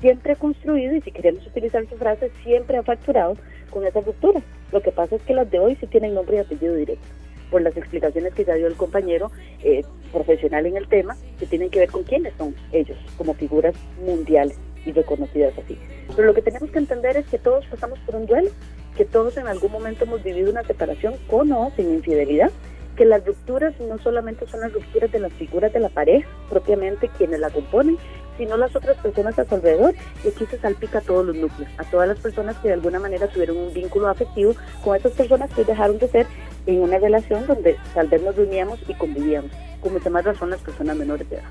Siempre 0.00 0.32
ha 0.32 0.36
construido, 0.36 0.94
y 0.94 1.00
si 1.00 1.12
queremos 1.12 1.46
utilizar 1.46 1.86
su 1.88 1.96
frase, 1.96 2.30
siempre 2.42 2.76
ha 2.76 2.82
facturado 2.82 3.36
con 3.70 3.86
esa 3.86 4.00
ruptura. 4.00 4.42
Lo 4.72 4.80
que 4.82 4.92
pasa 4.92 5.16
es 5.16 5.22
que 5.22 5.34
las 5.34 5.50
de 5.50 5.58
hoy 5.58 5.76
sí 5.76 5.86
tienen 5.86 6.14
nombre 6.14 6.36
y 6.36 6.40
apellido 6.40 6.74
directo, 6.74 7.06
por 7.50 7.62
las 7.62 7.76
explicaciones 7.76 8.34
que 8.34 8.44
ya 8.44 8.54
dio 8.54 8.66
el 8.66 8.74
compañero 8.74 9.30
eh, 9.62 9.82
profesional 10.12 10.66
en 10.66 10.76
el 10.76 10.88
tema, 10.88 11.16
que 11.38 11.46
tienen 11.46 11.70
que 11.70 11.78
ver 11.78 11.90
con 11.90 12.02
quiénes 12.02 12.34
son 12.36 12.54
ellos, 12.72 12.98
como 13.16 13.34
figuras 13.34 13.74
mundiales 14.04 14.58
y 14.84 14.92
reconocidas 14.92 15.56
así. 15.58 15.78
Pero 16.14 16.26
lo 16.26 16.34
que 16.34 16.42
tenemos 16.42 16.70
que 16.70 16.78
entender 16.78 17.16
es 17.16 17.26
que 17.26 17.38
todos 17.38 17.64
pasamos 17.66 17.98
por 18.00 18.16
un 18.16 18.26
duelo, 18.26 18.50
que 18.96 19.04
todos 19.04 19.36
en 19.36 19.46
algún 19.46 19.72
momento 19.72 20.04
hemos 20.04 20.22
vivido 20.22 20.50
una 20.50 20.62
separación 20.64 21.14
con 21.28 21.50
o 21.52 21.72
sin 21.76 21.92
infidelidad, 21.94 22.50
que 22.94 23.04
las 23.04 23.24
rupturas 23.24 23.74
no 23.80 23.98
solamente 23.98 24.46
son 24.46 24.60
las 24.60 24.72
rupturas 24.72 25.10
de 25.10 25.18
las 25.18 25.32
figuras 25.32 25.72
de 25.72 25.80
la 25.80 25.88
pareja, 25.88 26.28
propiamente 26.48 27.08
quienes 27.16 27.40
la 27.40 27.50
componen, 27.50 27.98
sino 28.38 28.56
las 28.56 28.74
otras 28.74 28.96
personas 28.98 29.38
a 29.38 29.44
su 29.44 29.54
alrededor. 29.54 29.94
Y 30.24 30.28
aquí 30.28 30.46
se 30.46 30.58
salpica 30.58 30.98
a 30.98 31.02
todos 31.02 31.26
los 31.26 31.36
núcleos, 31.36 31.70
a 31.78 31.84
todas 31.84 32.08
las 32.08 32.18
personas 32.18 32.56
que 32.58 32.68
de 32.68 32.74
alguna 32.74 32.98
manera 32.98 33.28
tuvieron 33.28 33.56
un 33.56 33.72
vínculo 33.72 34.08
afectivo 34.08 34.54
con 34.82 34.96
esas 34.96 35.12
personas 35.12 35.50
que 35.52 35.64
dejaron 35.64 35.98
de 35.98 36.08
ser 36.08 36.26
en 36.66 36.80
una 36.80 36.98
relación 36.98 37.46
donde 37.46 37.76
tal 37.94 38.08
vez 38.08 38.22
nos 38.22 38.36
reuníamos 38.36 38.80
y 38.88 38.94
convivíamos. 38.94 39.50
Con 39.80 39.92
mucha 39.92 40.10
más 40.10 40.24
razón 40.24 40.50
las 40.50 40.60
personas 40.60 40.96
menores 40.96 41.28
de 41.28 41.36
edad. 41.36 41.44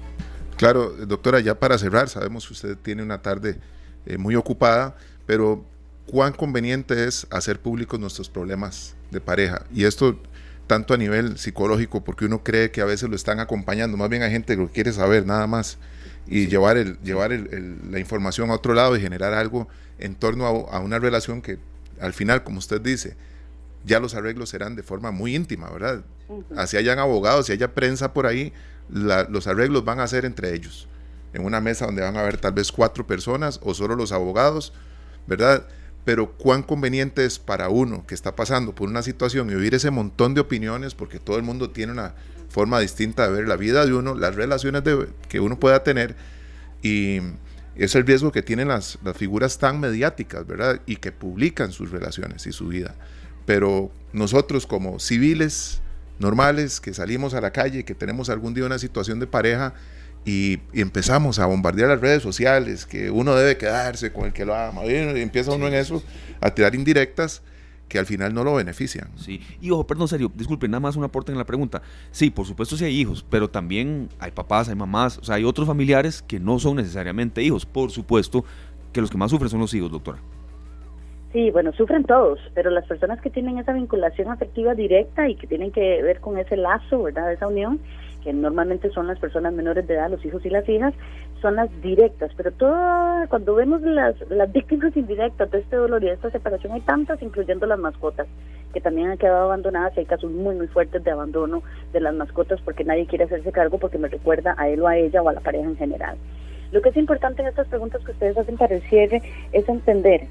Claro, 0.57 0.89
doctora, 0.91 1.39
ya 1.39 1.55
para 1.55 1.77
cerrar, 1.77 2.09
sabemos 2.09 2.47
que 2.47 2.53
usted 2.53 2.77
tiene 2.77 3.03
una 3.03 3.21
tarde 3.21 3.57
eh, 4.05 4.17
muy 4.17 4.35
ocupada, 4.35 4.95
pero 5.25 5.63
cuán 6.05 6.33
conveniente 6.33 7.05
es 7.05 7.27
hacer 7.31 7.59
públicos 7.59 7.99
nuestros 7.99 8.29
problemas 8.29 8.95
de 9.11 9.21
pareja. 9.21 9.65
Y 9.73 9.85
esto 9.85 10.17
tanto 10.67 10.93
a 10.93 10.97
nivel 10.97 11.37
psicológico, 11.37 12.03
porque 12.03 12.25
uno 12.25 12.43
cree 12.43 12.71
que 12.71 12.81
a 12.81 12.85
veces 12.85 13.09
lo 13.09 13.15
están 13.15 13.39
acompañando, 13.39 13.97
más 13.97 14.09
bien 14.09 14.23
hay 14.23 14.31
gente 14.31 14.55
que 14.55 14.61
lo 14.61 14.69
quiere 14.69 14.93
saber 14.93 15.25
nada 15.25 15.47
más 15.47 15.77
y 16.27 16.47
llevar, 16.47 16.77
el, 16.77 16.97
llevar 17.01 17.31
la 17.31 17.99
información 17.99 18.49
a 18.49 18.55
otro 18.55 18.73
lado 18.73 18.95
y 18.95 19.01
generar 19.01 19.33
algo 19.33 19.67
en 19.99 20.15
torno 20.15 20.45
a, 20.45 20.79
una 20.79 20.99
relación 20.99 21.41
que 21.41 21.59
al 21.99 22.13
final, 22.13 22.43
como 22.43 22.59
usted 22.59 22.81
dice, 22.81 23.15
ya 23.85 23.99
los 23.99 24.15
arreglos 24.15 24.49
serán 24.49 24.75
de 24.75 24.83
forma 24.83 25.11
muy 25.11 25.35
íntima, 25.35 25.69
¿verdad? 25.69 26.03
Así 26.55 26.77
hayan 26.77 26.99
abogados, 26.99 27.47
si 27.47 27.51
haya 27.51 27.73
prensa 27.73 28.13
por 28.13 28.25
ahí, 28.25 28.53
los 28.89 29.47
arreglos 29.47 29.83
van 29.83 29.99
a 29.99 30.07
ser 30.07 30.25
entre 30.25 30.53
ellos, 30.53 30.87
en 31.33 31.45
una 31.45 31.59
mesa 31.59 31.85
donde 31.85 32.01
van 32.01 32.15
a 32.15 32.21
haber 32.21 32.37
tal 32.37 32.53
vez 32.53 32.71
cuatro 32.71 33.05
personas 33.05 33.59
o 33.63 33.73
solo 33.73 33.95
los 33.95 34.11
abogados, 34.11 34.73
¿verdad? 35.27 35.67
Pero 36.05 36.33
cuán 36.33 36.63
conveniente 36.63 37.25
es 37.25 37.39
para 37.39 37.69
uno 37.69 38.05
que 38.05 38.15
está 38.15 38.35
pasando 38.35 38.75
por 38.75 38.89
una 38.89 39.03
situación 39.03 39.49
y 39.49 39.55
oír 39.55 39.73
ese 39.73 39.91
montón 39.91 40.33
de 40.33 40.41
opiniones, 40.41 40.95
porque 40.95 41.19
todo 41.19 41.37
el 41.37 41.43
mundo 41.43 41.69
tiene 41.69 41.93
una 41.93 42.15
forma 42.49 42.79
distinta 42.79 43.27
de 43.27 43.33
ver 43.33 43.47
la 43.47 43.55
vida 43.55 43.85
de 43.85 43.93
uno, 43.93 44.15
las 44.15 44.35
relaciones 44.35 44.83
que 45.29 45.39
uno 45.39 45.59
pueda 45.59 45.83
tener 45.83 46.15
y 46.83 47.19
es 47.75 47.95
el 47.95 48.05
riesgo 48.05 48.31
que 48.31 48.43
tienen 48.43 48.67
las, 48.67 48.99
figuras 49.15 49.57
tan 49.57 49.79
mediáticas, 49.79 50.45
¿verdad? 50.45 50.81
Y 50.85 50.97
que 50.97 51.11
publican 51.11 51.71
sus 51.71 51.89
relaciones 51.89 52.45
y 52.45 52.51
su 52.51 52.67
vida. 52.67 52.95
Pero 53.45 53.91
nosotros 54.11 54.67
como 54.67 54.99
civiles, 54.99 55.81
normales, 56.19 56.79
que 56.79 56.93
salimos 56.93 57.33
a 57.33 57.41
la 57.41 57.51
calle, 57.51 57.83
que 57.83 57.95
tenemos 57.95 58.29
algún 58.29 58.53
día 58.53 58.65
una 58.65 58.77
situación 58.77 59.19
de 59.19 59.27
pareja 59.27 59.73
y, 60.25 60.59
empezamos 60.73 61.39
a 61.39 61.45
bombardear 61.45 61.89
las 61.89 62.01
redes 62.01 62.23
sociales, 62.23 62.85
que 62.85 63.11
uno 63.11 63.35
debe 63.35 63.57
quedarse 63.57 64.11
con 64.11 64.25
el 64.25 64.33
que 64.33 64.45
lo 64.45 64.55
ama, 64.55 64.85
y 64.85 64.95
empieza 65.21 65.51
uno 65.51 65.67
en 65.67 65.73
eso 65.73 66.03
a 66.41 66.51
tirar 66.51 66.75
indirectas 66.75 67.41
que 67.87 67.99
al 67.99 68.05
final 68.05 68.33
no 68.33 68.43
lo 68.43 68.55
benefician. 68.55 69.09
Sí, 69.17 69.41
y 69.61 69.69
ojo, 69.69 69.85
perdón, 69.85 70.07
serio, 70.07 70.31
disculpen, 70.33 70.71
nada 70.71 70.79
más 70.79 70.95
un 70.95 71.03
aporte 71.03 71.31
en 71.31 71.37
la 71.37 71.45
pregunta. 71.45 71.81
Sí, 72.11 72.31
por 72.31 72.45
supuesto 72.45 72.75
sí 72.75 72.85
hay 72.85 72.99
hijos, 72.99 73.23
pero 73.29 73.49
también 73.49 74.09
hay 74.19 74.31
papás, 74.31 74.69
hay 74.69 74.75
mamás, 74.75 75.19
o 75.19 75.23
sea, 75.23 75.35
hay 75.35 75.43
otros 75.43 75.67
familiares 75.67 76.23
que 76.23 76.39
no 76.39 76.57
son 76.57 76.77
necesariamente 76.77 77.43
hijos. 77.43 77.65
Por 77.65 77.91
supuesto 77.91 78.45
que 78.91 79.01
los 79.01 79.11
que 79.11 79.17
más 79.17 79.29
sufren 79.29 79.49
son 79.49 79.59
los 79.59 79.73
hijos, 79.73 79.91
doctora. 79.91 80.19
Sí, 81.33 81.49
bueno, 81.49 81.73
sufren 81.73 82.03
todos, 82.03 82.39
pero 82.53 82.69
las 82.69 82.85
personas 82.85 83.19
que 83.19 83.31
tienen 83.31 83.57
esa 83.57 83.73
vinculación 83.73 84.29
afectiva 84.29 84.75
directa 84.75 85.27
y 85.27 85.35
que 85.35 85.47
tienen 85.47 85.71
que 85.71 86.01
ver 86.03 86.19
con 86.19 86.37
ese 86.37 86.55
lazo, 86.55 87.03
¿verdad? 87.03 87.33
Esa 87.33 87.47
unión, 87.47 87.79
que 88.23 88.33
normalmente 88.33 88.89
son 88.91 89.07
las 89.07 89.19
personas 89.19 89.53
menores 89.53 89.85
de 89.87 89.95
edad, 89.95 90.09
los 90.09 90.23
hijos 90.25 90.45
y 90.45 90.49
las 90.49 90.67
hijas, 90.69 90.93
son 91.41 91.55
las 91.55 91.69
directas. 91.81 92.31
Pero 92.37 92.51
todo, 92.51 93.27
cuando 93.29 93.55
vemos 93.55 93.81
las, 93.81 94.15
las 94.29 94.51
víctimas 94.51 94.95
indirectas 94.95 95.51
de 95.51 95.59
este 95.59 95.75
dolor 95.75 96.03
y 96.03 96.07
de 96.07 96.13
esta 96.13 96.31
separación, 96.31 96.73
hay 96.73 96.81
tantas, 96.81 97.21
incluyendo 97.21 97.65
las 97.65 97.79
mascotas, 97.79 98.27
que 98.73 98.81
también 98.81 99.09
han 99.09 99.17
quedado 99.17 99.45
abandonadas 99.45 99.93
y 99.95 99.99
hay 99.99 100.05
casos 100.05 100.31
muy, 100.31 100.55
muy 100.55 100.67
fuertes 100.67 101.03
de 101.03 101.11
abandono 101.11 101.61
de 101.91 101.99
las 101.99 102.15
mascotas 102.15 102.59
porque 102.61 102.83
nadie 102.83 103.05
quiere 103.05 103.25
hacerse 103.25 103.51
cargo 103.51 103.77
porque 103.77 103.97
me 103.97 104.07
recuerda 104.07 104.55
a 104.57 104.69
él 104.69 104.81
o 104.81 104.87
a 104.87 104.97
ella 104.97 105.21
o 105.21 105.29
a 105.29 105.33
la 105.33 105.41
pareja 105.41 105.65
en 105.65 105.77
general. 105.77 106.17
Lo 106.71 106.81
que 106.81 106.89
es 106.89 106.97
importante 106.97 107.43
en 107.43 107.49
estas 107.49 107.67
preguntas 107.67 108.03
que 108.03 108.11
ustedes 108.11 108.37
hacen 108.37 108.57
para 108.57 108.75
el 108.75 108.81
cierre 108.83 109.21
es 109.51 109.69
entender 109.69 110.21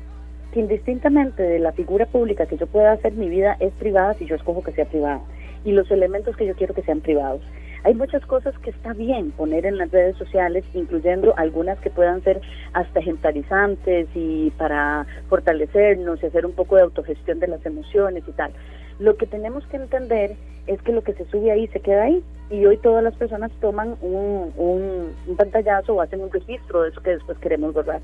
que 0.52 0.60
indistintamente 0.60 1.42
de 1.42 1.60
la 1.60 1.72
figura 1.72 2.06
pública 2.06 2.46
que 2.46 2.56
yo 2.56 2.66
pueda 2.66 2.92
hacer, 2.92 3.12
mi 3.12 3.28
vida 3.28 3.56
es 3.60 3.72
privada 3.74 4.14
si 4.14 4.26
yo 4.26 4.34
escojo 4.34 4.62
que 4.62 4.72
sea 4.72 4.86
privada 4.86 5.20
y 5.64 5.72
los 5.72 5.90
elementos 5.90 6.36
que 6.36 6.46
yo 6.46 6.54
quiero 6.54 6.74
que 6.74 6.82
sean 6.82 7.00
privados. 7.00 7.42
Hay 7.84 7.94
muchas 7.94 8.24
cosas 8.26 8.56
que 8.58 8.70
está 8.70 8.92
bien 8.92 9.32
poner 9.32 9.66
en 9.66 9.76
las 9.76 9.90
redes 9.90 10.16
sociales, 10.16 10.64
incluyendo 10.72 11.34
algunas 11.36 11.78
que 11.80 11.90
puedan 11.90 12.22
ser 12.22 12.40
hasta 12.74 13.00
ejemplarizantes 13.00 14.08
y 14.14 14.50
para 14.52 15.04
fortalecernos 15.28 16.22
y 16.22 16.26
hacer 16.26 16.46
un 16.46 16.52
poco 16.52 16.76
de 16.76 16.82
autogestión 16.82 17.40
de 17.40 17.48
las 17.48 17.64
emociones 17.66 18.22
y 18.28 18.32
tal. 18.32 18.52
Lo 19.00 19.16
que 19.16 19.26
tenemos 19.26 19.66
que 19.66 19.78
entender 19.78 20.36
es 20.68 20.80
que 20.82 20.92
lo 20.92 21.02
que 21.02 21.14
se 21.14 21.24
sube 21.24 21.50
ahí 21.50 21.66
se 21.68 21.80
queda 21.80 22.04
ahí 22.04 22.22
y 22.50 22.64
hoy 22.66 22.76
todas 22.76 23.02
las 23.02 23.16
personas 23.16 23.50
toman 23.60 23.96
un, 24.00 24.52
un, 24.56 25.12
un 25.26 25.36
pantallazo 25.36 25.94
o 25.94 26.00
hacen 26.00 26.20
un 26.20 26.30
registro 26.30 26.82
de 26.82 26.90
eso 26.90 27.02
que 27.02 27.10
después 27.10 27.36
queremos 27.38 27.74
borrar. 27.74 28.00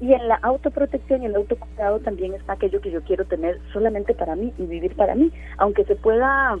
Y 0.00 0.12
en 0.12 0.28
la 0.28 0.36
autoprotección 0.36 1.24
y 1.24 1.26
el 1.26 1.34
autocuidado 1.34 1.98
también 1.98 2.34
está 2.34 2.52
aquello 2.52 2.80
que 2.80 2.92
yo 2.92 3.02
quiero 3.02 3.24
tener 3.24 3.58
solamente 3.72 4.14
para 4.14 4.36
mí 4.36 4.52
y 4.58 4.66
vivir 4.66 4.94
para 4.94 5.16
mí, 5.16 5.32
aunque 5.56 5.84
se 5.86 5.96
pueda 5.96 6.56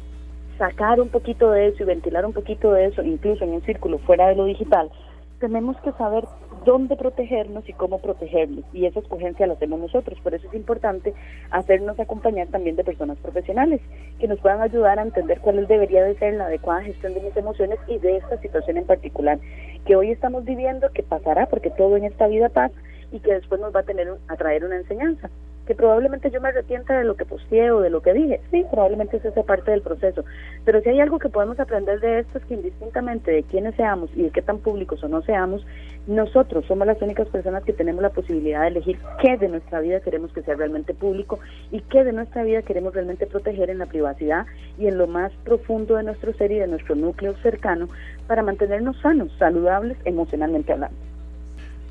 sacar 0.58 1.00
un 1.00 1.08
poquito 1.08 1.50
de 1.50 1.68
eso 1.68 1.82
y 1.82 1.86
ventilar 1.86 2.26
un 2.26 2.32
poquito 2.32 2.72
de 2.72 2.86
eso, 2.86 3.02
incluso 3.02 3.44
en 3.44 3.50
un 3.50 3.62
círculo 3.62 3.98
fuera 3.98 4.28
de 4.28 4.34
lo 4.34 4.44
digital, 4.44 4.90
tenemos 5.38 5.76
que 5.82 5.92
saber 5.92 6.24
dónde 6.64 6.96
protegernos 6.96 7.68
y 7.68 7.72
cómo 7.72 8.00
protegernos. 8.00 8.64
Y 8.72 8.86
esa 8.86 8.98
escogencia 8.98 9.46
la 9.46 9.54
hacemos 9.54 9.78
nosotros. 9.78 10.18
Por 10.20 10.34
eso 10.34 10.48
es 10.48 10.54
importante 10.54 11.14
hacernos 11.50 11.98
acompañar 12.00 12.48
también 12.48 12.74
de 12.74 12.82
personas 12.82 13.18
profesionales 13.18 13.80
que 14.18 14.26
nos 14.26 14.40
puedan 14.40 14.60
ayudar 14.60 14.98
a 14.98 15.02
entender 15.02 15.40
cuál 15.40 15.64
debería 15.66 16.02
de 16.02 16.18
ser 16.18 16.34
la 16.34 16.46
adecuada 16.46 16.82
gestión 16.82 17.14
de 17.14 17.20
mis 17.20 17.36
emociones 17.36 17.78
y 17.86 17.98
de 17.98 18.16
esta 18.16 18.38
situación 18.38 18.78
en 18.78 18.86
particular 18.86 19.38
que 19.86 19.96
hoy 19.96 20.10
estamos 20.10 20.44
viviendo, 20.44 20.90
que 20.90 21.04
pasará 21.04 21.46
porque 21.46 21.70
todo 21.70 21.96
en 21.96 22.04
esta 22.04 22.26
vida 22.26 22.48
pasa 22.48 22.74
y 23.12 23.20
que 23.20 23.32
después 23.32 23.60
nos 23.60 23.74
va 23.74 23.80
a 23.80 23.84
tener 23.84 24.08
a 24.26 24.36
traer 24.36 24.64
una 24.64 24.76
enseñanza 24.76 25.30
que 25.68 25.74
probablemente 25.74 26.30
yo 26.30 26.40
me 26.40 26.48
arrepienta 26.48 26.98
de 26.98 27.04
lo 27.04 27.14
que 27.14 27.26
posteé 27.26 27.70
o 27.70 27.80
de 27.80 27.90
lo 27.90 28.00
que 28.00 28.14
dije. 28.14 28.40
Sí, 28.50 28.64
probablemente 28.70 29.18
eso 29.18 29.30
sea 29.32 29.42
parte 29.42 29.70
del 29.70 29.82
proceso. 29.82 30.24
Pero 30.64 30.80
si 30.80 30.88
hay 30.88 31.00
algo 31.00 31.18
que 31.18 31.28
podemos 31.28 31.60
aprender 31.60 32.00
de 32.00 32.20
esto 32.20 32.38
es 32.38 32.44
que 32.46 32.54
indistintamente 32.54 33.30
de 33.30 33.42
quiénes 33.42 33.74
seamos 33.74 34.08
y 34.16 34.22
de 34.22 34.30
qué 34.30 34.40
tan 34.40 34.60
públicos 34.60 35.04
o 35.04 35.08
no 35.08 35.20
seamos, 35.20 35.66
nosotros 36.06 36.64
somos 36.64 36.86
las 36.86 37.02
únicas 37.02 37.28
personas 37.28 37.64
que 37.64 37.74
tenemos 37.74 38.00
la 38.00 38.08
posibilidad 38.08 38.62
de 38.62 38.68
elegir 38.68 38.98
qué 39.20 39.36
de 39.36 39.48
nuestra 39.48 39.80
vida 39.80 40.00
queremos 40.00 40.32
que 40.32 40.40
sea 40.40 40.54
realmente 40.54 40.94
público 40.94 41.38
y 41.70 41.82
qué 41.82 42.02
de 42.02 42.14
nuestra 42.14 42.44
vida 42.44 42.62
queremos 42.62 42.94
realmente 42.94 43.26
proteger 43.26 43.68
en 43.68 43.76
la 43.76 43.86
privacidad 43.86 44.46
y 44.78 44.86
en 44.86 44.96
lo 44.96 45.06
más 45.06 45.32
profundo 45.44 45.96
de 45.96 46.04
nuestro 46.04 46.32
ser 46.32 46.50
y 46.50 46.60
de 46.60 46.66
nuestro 46.66 46.94
núcleo 46.94 47.34
cercano 47.42 47.90
para 48.26 48.42
mantenernos 48.42 48.96
sanos, 49.02 49.30
saludables 49.38 49.98
emocionalmente 50.06 50.72
hablando. 50.72 51.17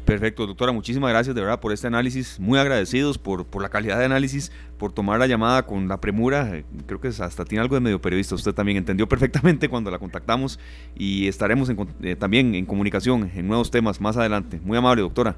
Perfecto, 0.08 0.48
doctora, 0.48 0.72
muchísimas 0.72 1.10
gracias 1.10 1.36
de 1.36 1.42
verdad 1.42 1.60
por 1.60 1.74
este 1.74 1.86
análisis, 1.86 2.40
muy 2.40 2.58
agradecidos 2.58 3.18
por, 3.18 3.46
por 3.46 3.62
la 3.62 3.68
calidad 3.68 4.00
de 4.00 4.06
análisis, 4.06 4.54
por 4.78 4.94
tomar 4.94 5.20
la 5.20 5.28
llamada 5.28 5.64
con 5.64 5.90
la 5.90 6.00
premura, 6.00 6.64
creo 6.86 7.02
que 7.02 7.10
hasta 7.10 7.44
tiene 7.44 7.62
algo 7.62 7.76
de 7.76 7.82
medio 7.82 8.02
periodista, 8.02 8.34
usted 8.34 8.54
también 8.54 8.78
entendió 8.78 9.10
perfectamente 9.10 9.68
cuando 9.70 9.92
la 9.92 10.00
contactamos 10.00 10.62
y 10.96 11.28
estaremos 11.28 11.70
eh, 12.02 12.16
también 12.16 12.56
en 12.56 12.66
comunicación 12.66 13.30
en 13.36 13.50
nuevos 13.50 13.70
temas 13.70 14.00
más 14.00 14.16
adelante. 14.16 14.62
Muy 14.64 14.78
amable, 14.78 15.02
doctora. 15.02 15.36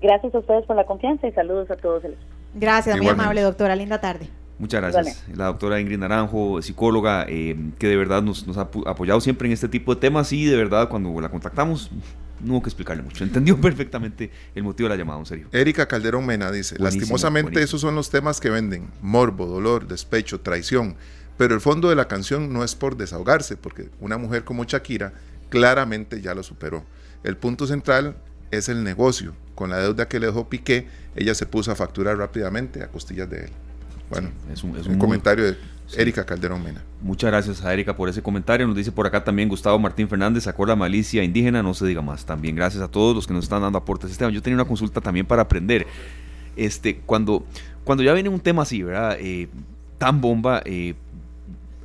Gracias 0.00 0.32
a 0.36 0.38
ustedes 0.38 0.64
por 0.66 0.76
la 0.76 0.86
confianza 0.86 1.26
y 1.26 1.32
saludos 1.32 1.68
a 1.72 1.76
todos. 1.76 2.04
Gracias, 2.54 2.96
muy 2.98 3.08
amable, 3.08 3.40
doctora, 3.40 3.74
linda 3.74 4.00
tarde. 4.00 4.28
Muchas 4.60 4.82
gracias. 4.82 5.26
La 5.34 5.46
doctora 5.46 5.80
Ingrid 5.80 5.98
Naranjo, 5.98 6.62
psicóloga, 6.62 7.26
eh, 7.28 7.56
que 7.80 7.88
de 7.88 7.96
verdad 7.96 8.22
nos, 8.22 8.46
nos 8.46 8.56
ha 8.56 8.70
apoyado 8.86 9.20
siempre 9.20 9.48
en 9.48 9.52
este 9.52 9.68
tipo 9.68 9.96
de 9.96 10.00
temas 10.00 10.32
y 10.32 10.44
de 10.44 10.56
verdad 10.56 10.88
cuando 10.88 11.20
la 11.20 11.28
contactamos 11.28 11.90
no 12.40 12.54
hubo 12.54 12.62
que 12.62 12.68
explicarle 12.68 13.02
mucho. 13.02 13.24
Entendió 13.24 13.60
perfectamente 13.60 14.30
el 14.54 14.62
motivo 14.62 14.88
de 14.88 14.96
la 14.96 14.98
llamada, 14.98 15.18
en 15.18 15.26
serio. 15.26 15.48
Erika 15.52 15.86
Calderón 15.86 16.26
Mena 16.26 16.50
dice, 16.50 16.76
lastimosamente 16.78 17.62
esos 17.62 17.80
son 17.80 17.94
los 17.94 18.10
temas 18.10 18.40
que 18.40 18.50
venden, 18.50 18.90
morbo, 19.02 19.46
dolor, 19.46 19.86
despecho, 19.86 20.40
traición, 20.40 20.96
pero 21.36 21.54
el 21.54 21.60
fondo 21.60 21.88
de 21.88 21.96
la 21.96 22.08
canción 22.08 22.52
no 22.52 22.64
es 22.64 22.74
por 22.74 22.96
desahogarse, 22.96 23.56
porque 23.56 23.90
una 24.00 24.18
mujer 24.18 24.44
como 24.44 24.64
Shakira 24.64 25.12
claramente 25.48 26.20
ya 26.20 26.34
lo 26.34 26.42
superó. 26.42 26.84
El 27.24 27.36
punto 27.36 27.66
central 27.66 28.16
es 28.50 28.68
el 28.68 28.84
negocio. 28.84 29.34
Con 29.54 29.70
la 29.70 29.78
deuda 29.78 30.08
que 30.08 30.20
le 30.20 30.26
dejó 30.26 30.48
Piqué, 30.48 30.86
ella 31.14 31.34
se 31.34 31.46
puso 31.46 31.72
a 31.72 31.76
facturar 31.76 32.18
rápidamente 32.18 32.82
a 32.82 32.88
costillas 32.88 33.28
de 33.30 33.44
él. 33.44 33.50
Bueno, 34.10 34.30
es 34.52 34.62
un, 34.62 34.98
comentario 34.98 35.44
de 35.44 35.56
Erika 35.96 36.24
Calderón 36.24 36.62
Mena. 36.62 36.82
Muchas 37.00 37.30
gracias 37.30 37.64
a 37.64 37.72
Erika 37.72 37.94
por 37.94 38.08
ese 38.08 38.22
comentario. 38.22 38.66
Nos 38.66 38.76
dice 38.76 38.92
por 38.92 39.06
acá 39.06 39.22
también 39.22 39.48
Gustavo 39.48 39.78
Martín 39.78 40.08
Fernández, 40.08 40.44
sacó 40.44 40.66
la 40.66 40.76
malicia 40.76 41.22
indígena, 41.22 41.62
no 41.62 41.74
se 41.74 41.86
diga 41.86 42.02
más. 42.02 42.26
También 42.26 42.56
gracias 42.56 42.82
a 42.82 42.88
todos 42.88 43.14
los 43.14 43.26
que 43.26 43.34
nos 43.34 43.44
están 43.44 43.62
dando 43.62 43.78
aportes. 43.78 44.10
Esteban, 44.10 44.32
yo 44.32 44.42
tenía 44.42 44.56
una 44.56 44.64
consulta 44.64 45.00
también 45.00 45.26
para 45.26 45.42
aprender. 45.42 45.86
Este, 46.56 46.98
cuando, 47.04 47.44
cuando 47.84 48.02
ya 48.02 48.12
viene 48.14 48.28
un 48.28 48.40
tema 48.40 48.62
así, 48.62 48.82
¿verdad? 48.82 49.16
Eh, 49.20 49.48
tan 49.98 50.20
bomba, 50.20 50.62
eh, 50.64 50.94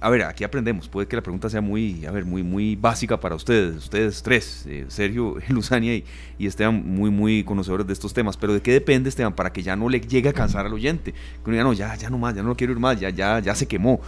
a 0.04 0.10
ver, 0.10 0.24
aquí 0.24 0.44
aprendemos. 0.44 0.90
Puede 0.90 1.08
que 1.08 1.16
la 1.16 1.22
pregunta 1.22 1.48
sea 1.48 1.62
muy, 1.62 2.08
a 2.08 2.12
ver, 2.12 2.26
muy, 2.26 2.42
muy 2.42 2.76
básica 2.76 3.20
para 3.20 3.36
ustedes, 3.36 3.76
ustedes 3.76 4.24
tres, 4.24 4.66
eh, 4.68 4.86
Sergio, 4.88 5.38
Luzania 5.50 5.96
y, 5.96 6.04
Esteban, 6.40 6.84
muy, 6.84 7.12
muy 7.12 7.44
conocedores 7.44 7.86
de 7.86 7.94
estos 7.94 8.12
temas. 8.12 8.36
Pero 8.36 8.54
¿de 8.54 8.62
qué 8.62 8.74
depende, 8.74 9.10
Esteban, 9.10 9.34
para 9.34 9.54
que 9.54 9.62
ya 9.62 9.76
no 9.76 9.90
le 9.90 10.02
llegue 10.02 10.30
a 10.30 10.34
cansar 10.34 10.66
al 10.66 10.74
oyente? 10.74 11.12
Que 11.14 11.18
uno 11.46 11.52
diga, 11.52 11.64
no, 11.64 11.74
ya, 11.74 11.96
ya 11.96 12.10
no 12.10 12.18
más, 12.18 12.34
ya 12.34 12.42
no 12.42 12.50
lo 12.50 12.56
quiero 12.56 12.74
ir 12.74 12.80
más, 12.80 13.00
ya, 13.00 13.12
ya, 13.12 13.40
ya 13.40 13.54
se 13.54 13.68
quemó. 13.68 14.02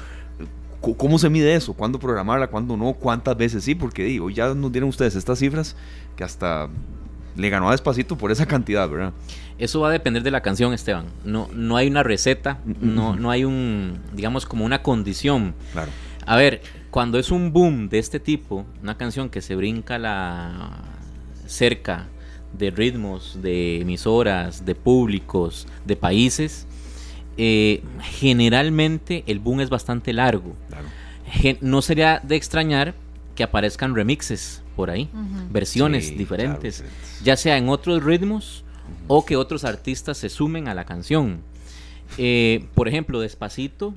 ¿Cómo 0.98 1.18
se 1.18 1.30
mide 1.30 1.56
eso? 1.56 1.74
¿Cuándo 1.74 2.00
programarla? 2.00 2.48
¿Cuándo 2.48 2.76
no? 2.76 2.94
¿Cuántas 2.94 3.38
veces 3.38 3.64
sí? 3.64 3.74
Porque 3.74 4.04
digo, 4.04 4.30
ya 4.32 4.54
nos 4.54 4.72
dieron 4.72 4.90
ustedes 4.90 5.16
estas 5.16 5.40
cifras 5.40 5.78
que 6.18 6.24
hasta 6.26 6.70
le 7.36 7.50
ganó 7.50 7.70
a 7.70 7.72
despacito 7.72 8.18
por 8.18 8.32
esa 8.32 8.46
cantidad, 8.46 8.90
¿verdad? 8.90 9.14
Eso 9.58 9.82
va 9.82 9.90
a 9.90 9.92
depender 9.92 10.24
de 10.24 10.32
la 10.32 10.42
canción, 10.42 10.74
Esteban. 10.74 11.06
No, 11.24 11.50
no 11.54 11.78
hay 11.78 11.88
una 11.88 12.04
receta, 12.04 12.60
no, 12.66 13.16
no 13.16 13.32
hay 13.32 13.44
un, 13.44 14.00
digamos, 14.14 14.46
como 14.46 14.66
una 14.66 14.82
condición. 14.82 15.54
Claro. 15.72 15.92
A 16.26 16.36
ver, 16.36 16.62
cuando 16.90 17.20
es 17.20 17.32
un 17.32 17.52
boom 17.52 17.90
de 17.90 18.00
este 18.00 18.20
tipo, 18.20 18.66
una 18.82 18.98
canción 18.98 19.30
que 19.30 19.42
se 19.42 19.56
brinca 19.56 19.98
la 19.98 20.82
cerca 21.46 22.08
de 22.58 22.72
ritmos, 22.72 23.40
de 23.42 23.82
emisoras, 23.82 24.66
de 24.66 24.76
públicos, 24.76 25.68
de 25.86 25.96
países, 25.96 26.68
eh, 27.38 27.84
generalmente 28.02 29.24
el 29.28 29.40
boom 29.40 29.62
es 29.62 29.70
bastante 29.70 30.14
largo. 30.14 30.56
no 31.62 31.82
sería 31.82 32.22
de 32.24 32.36
extrañar 32.36 32.94
que 33.36 33.44
aparezcan 33.44 33.96
remixes 33.96 34.62
por 34.76 34.90
ahí, 34.90 35.10
versiones 35.52 36.18
diferentes, 36.18 36.84
ya 37.24 37.36
sea 37.38 37.58
en 37.58 37.70
otros 37.70 38.04
ritmos 38.04 38.64
o 39.08 39.26
que 39.26 39.36
otros 39.36 39.64
artistas 39.64 40.18
se 40.18 40.30
sumen 40.30 40.68
a 40.68 40.74
la 40.74 40.86
canción. 40.86 41.42
Eh, 42.18 42.66
por 42.76 42.88
ejemplo, 42.88 43.20
Despacito 43.20 43.94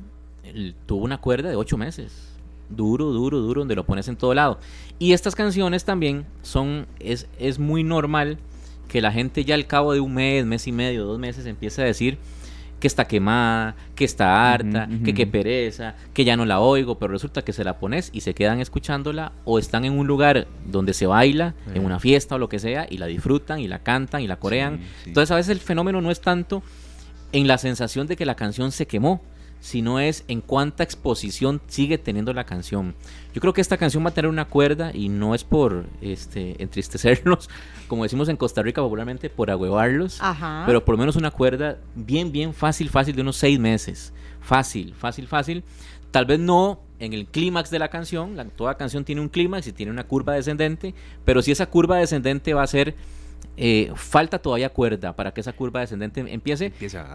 tuvo 0.87 1.05
una 1.05 1.19
cuerda 1.19 1.49
de 1.49 1.57
ocho 1.57 1.77
meses. 1.77 2.33
Duro, 2.69 3.07
duro, 3.07 3.39
duro, 3.39 3.61
donde 3.61 3.77
lo 3.77 3.85
pones 3.85 4.09
en 4.09 4.17
todo 4.17 4.35
lado. 4.35 4.59
Y 4.99 5.13
estas 5.13 5.35
canciones 5.35 5.85
también 5.85 6.27
son, 6.43 6.87
es, 6.99 7.29
es 7.39 7.59
muy 7.59 7.85
normal 7.85 8.39
que 8.89 9.01
la 9.01 9.13
gente 9.13 9.45
ya 9.45 9.55
al 9.55 9.67
cabo 9.67 9.93
de 9.93 10.01
un 10.01 10.15
mes, 10.15 10.45
mes 10.47 10.67
y 10.67 10.73
medio, 10.73 11.05
dos 11.05 11.19
meses 11.19 11.47
empiece 11.47 11.83
a 11.83 11.85
decir, 11.85 12.19
que 12.81 12.87
está 12.87 13.07
quemada, 13.07 13.75
que 13.95 14.05
está 14.05 14.53
harta, 14.53 14.89
que 15.05 15.15
qué 15.15 15.27
pereza, 15.27 15.95
que 16.13 16.25
ya 16.25 16.37
no 16.37 16.45
la 16.45 16.61
oigo, 16.61 16.99
pero 16.99 17.13
resulta 17.13 17.43
que 17.43 17.53
se 17.53 17.65
la 17.65 17.79
pones 17.79 18.11
y 18.13 18.21
se 18.21 18.35
quedan 18.35 18.61
escuchándola 18.61 19.33
o 19.45 19.59
están 19.59 19.85
en 19.85 19.99
un 19.99 20.07
lugar 20.07 20.47
donde 20.67 20.93
se 20.93 21.07
baila, 21.07 21.55
en 21.75 21.85
una 21.85 21.99
fiesta 21.99 22.35
o 22.35 22.39
lo 22.39 22.49
que 22.49 22.59
sea, 22.59 22.87
y 22.89 22.99
la 22.99 23.07
disfrutan 23.07 23.61
y 23.61 23.69
la 23.69 23.79
cantan 23.79 24.21
y 24.21 24.27
la 24.27 24.37
corean. 24.37 24.81
Entonces 25.07 25.31
a 25.31 25.37
veces 25.37 25.51
el 25.51 25.61
fenómeno 25.61 26.01
no 26.01 26.11
es 26.11 26.21
tanto 26.21 26.63
en 27.33 27.47
la 27.47 27.59
sensación 27.59 28.07
de 28.07 28.17
que 28.17 28.27
la 28.27 28.37
canción 28.37 28.73
se 28.73 28.87
quemó, 28.87 29.23
sino 29.67 29.99
es 29.99 30.23
en 30.29 30.43
cuánta 30.43 30.85
exposición 30.85 31.61
sigue 31.67 31.99
teniendo 31.99 32.33
la 32.33 32.45
canción. 32.45 32.95
Yo 33.35 33.41
creo 33.41 33.53
que 33.53 33.61
esta 33.61 33.77
canción 33.77 34.05
va 34.05 34.11
a 34.11 34.15
tener 34.15 34.31
una 34.31 34.45
cuerda 34.45 34.93
y 34.95 35.09
no 35.09 35.35
es 35.35 35.43
por 35.43 35.87
este, 36.01 36.63
entristecerlos, 36.63 37.51
como 37.89 38.05
decimos 38.05 38.29
en 38.29 38.37
Costa 38.37 38.63
Rica 38.63 38.81
popularmente, 38.81 39.29
por 39.29 39.51
agüevarlos, 39.51 40.21
pero 40.67 40.85
por 40.85 40.95
lo 40.95 41.01
menos 41.01 41.17
una 41.17 41.33
cuerda 41.33 41.79
bien, 41.97 42.31
bien 42.31 42.55
fácil, 42.55 42.91
fácil 42.91 43.17
de 43.17 43.23
unos 43.23 43.39
seis 43.39 43.59
meses. 43.59 44.13
Fácil, 44.41 44.95
fácil, 44.95 45.27
fácil. 45.27 45.65
Tal 46.13 46.27
vez 46.27 46.39
no 46.39 46.79
en 47.01 47.13
el 47.13 47.27
clímax 47.27 47.69
de 47.69 47.81
la 47.81 47.89
canción, 47.89 48.37
toda 48.55 48.77
canción 48.77 49.05
tiene 49.05 49.21
un 49.21 49.29
clímax 49.29 49.67
y 49.67 49.73
tiene 49.73 49.91
una 49.91 50.05
curva 50.05 50.35
descendente, 50.35 50.95
pero 51.25 51.43
si 51.43 51.51
esa 51.51 51.67
curva 51.67 51.97
descendente 51.97 52.55
va 52.55 52.63
a 52.63 52.69
ser 52.69 52.95
eh, 53.59 53.91
falta 53.95 54.39
todavía 54.39 54.69
cuerda 54.69 55.17
para 55.17 55.33
que 55.33 55.41
esa 55.41 55.53
curva 55.55 55.81
descendente 55.81 56.21
empiece 56.21 56.73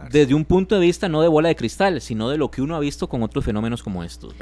desde 0.09 0.33
un 0.33 0.43
punto 0.43 0.73
de 0.73 0.81
vista 0.81 1.07
no 1.07 1.21
de 1.21 1.27
bola 1.27 1.49
de 1.49 1.55
cristal, 1.55 2.01
sino 2.01 2.29
de 2.29 2.37
lo 2.37 2.49
que 2.49 2.61
uno 2.63 2.75
ha 2.75 2.79
visto 2.79 3.07
con 3.07 3.21
otros 3.21 3.45
fenómenos 3.45 3.83
como 3.83 4.03
estos. 4.03 4.33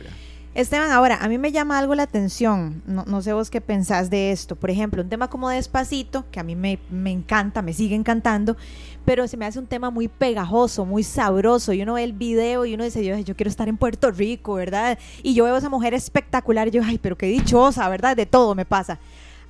Esteban, 0.55 0.91
ahora, 0.91 1.17
a 1.21 1.29
mí 1.29 1.37
me 1.37 1.51
llama 1.51 1.77
algo 1.77 1.93
la 1.95 2.03
atención, 2.03 2.81
no, 2.87 3.21
sé 3.21 3.33
vos 3.33 3.49
qué 3.49 3.61
pensás 3.61 4.09
de 4.09 4.31
esto. 4.31 4.55
Por 4.55 4.71
ejemplo, 4.71 5.03
un 5.03 5.09
tema 5.09 5.29
como 5.29 5.49
Despacito, 5.49 6.25
que 6.31 6.39
a 6.39 6.43
mí 6.43 6.55
me, 6.55 6.79
me, 6.89 7.11
encanta, 7.11 7.61
me 7.61 7.73
sigue 7.73 7.95
encantando, 7.95 8.57
pero 9.05 9.27
se 9.27 9.37
me 9.37 9.45
hace 9.45 9.59
un 9.59 9.67
tema 9.67 9.91
muy 9.91 10.07
pegajoso, 10.07 10.85
muy 10.85 11.03
sabroso. 11.03 11.71
Y 11.71 11.81
uno 11.83 11.93
ve 11.93 12.03
el 12.03 12.13
video 12.13 12.65
y 12.65 12.73
uno 12.73 12.83
dice, 12.83 13.05
yo, 13.05 13.17
yo 13.19 13.35
quiero 13.35 13.49
estar 13.49 13.69
en 13.69 13.77
Puerto 13.77 14.09
Rico, 14.09 14.55
¿verdad? 14.55 14.97
Y 15.21 15.33
yo 15.33 15.43
veo 15.43 15.55
a 15.55 15.59
esa 15.59 15.69
mujer 15.69 15.93
espectacular 15.93 16.67
y 16.67 16.71
yo, 16.71 16.81
ay, 16.83 16.97
pero 16.97 17.17
qué 17.17 17.27
dichosa, 17.27 17.87
¿verdad? 17.87 18.17
De 18.17 18.25
todo 18.25 18.55
me 18.55 18.65
pasa. 18.65 18.99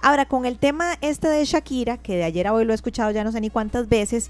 Ahora, 0.01 0.25
con 0.25 0.45
el 0.45 0.57
tema 0.57 0.97
este 1.01 1.27
de 1.27 1.43
Shakira, 1.45 1.97
que 1.97 2.15
de 2.15 2.23
ayer 2.23 2.47
a 2.47 2.53
hoy 2.53 2.65
lo 2.65 2.73
he 2.73 2.75
escuchado 2.75 3.11
ya 3.11 3.23
no 3.23 3.31
sé 3.31 3.41
ni 3.41 3.49
cuántas 3.49 3.89
veces, 3.89 4.29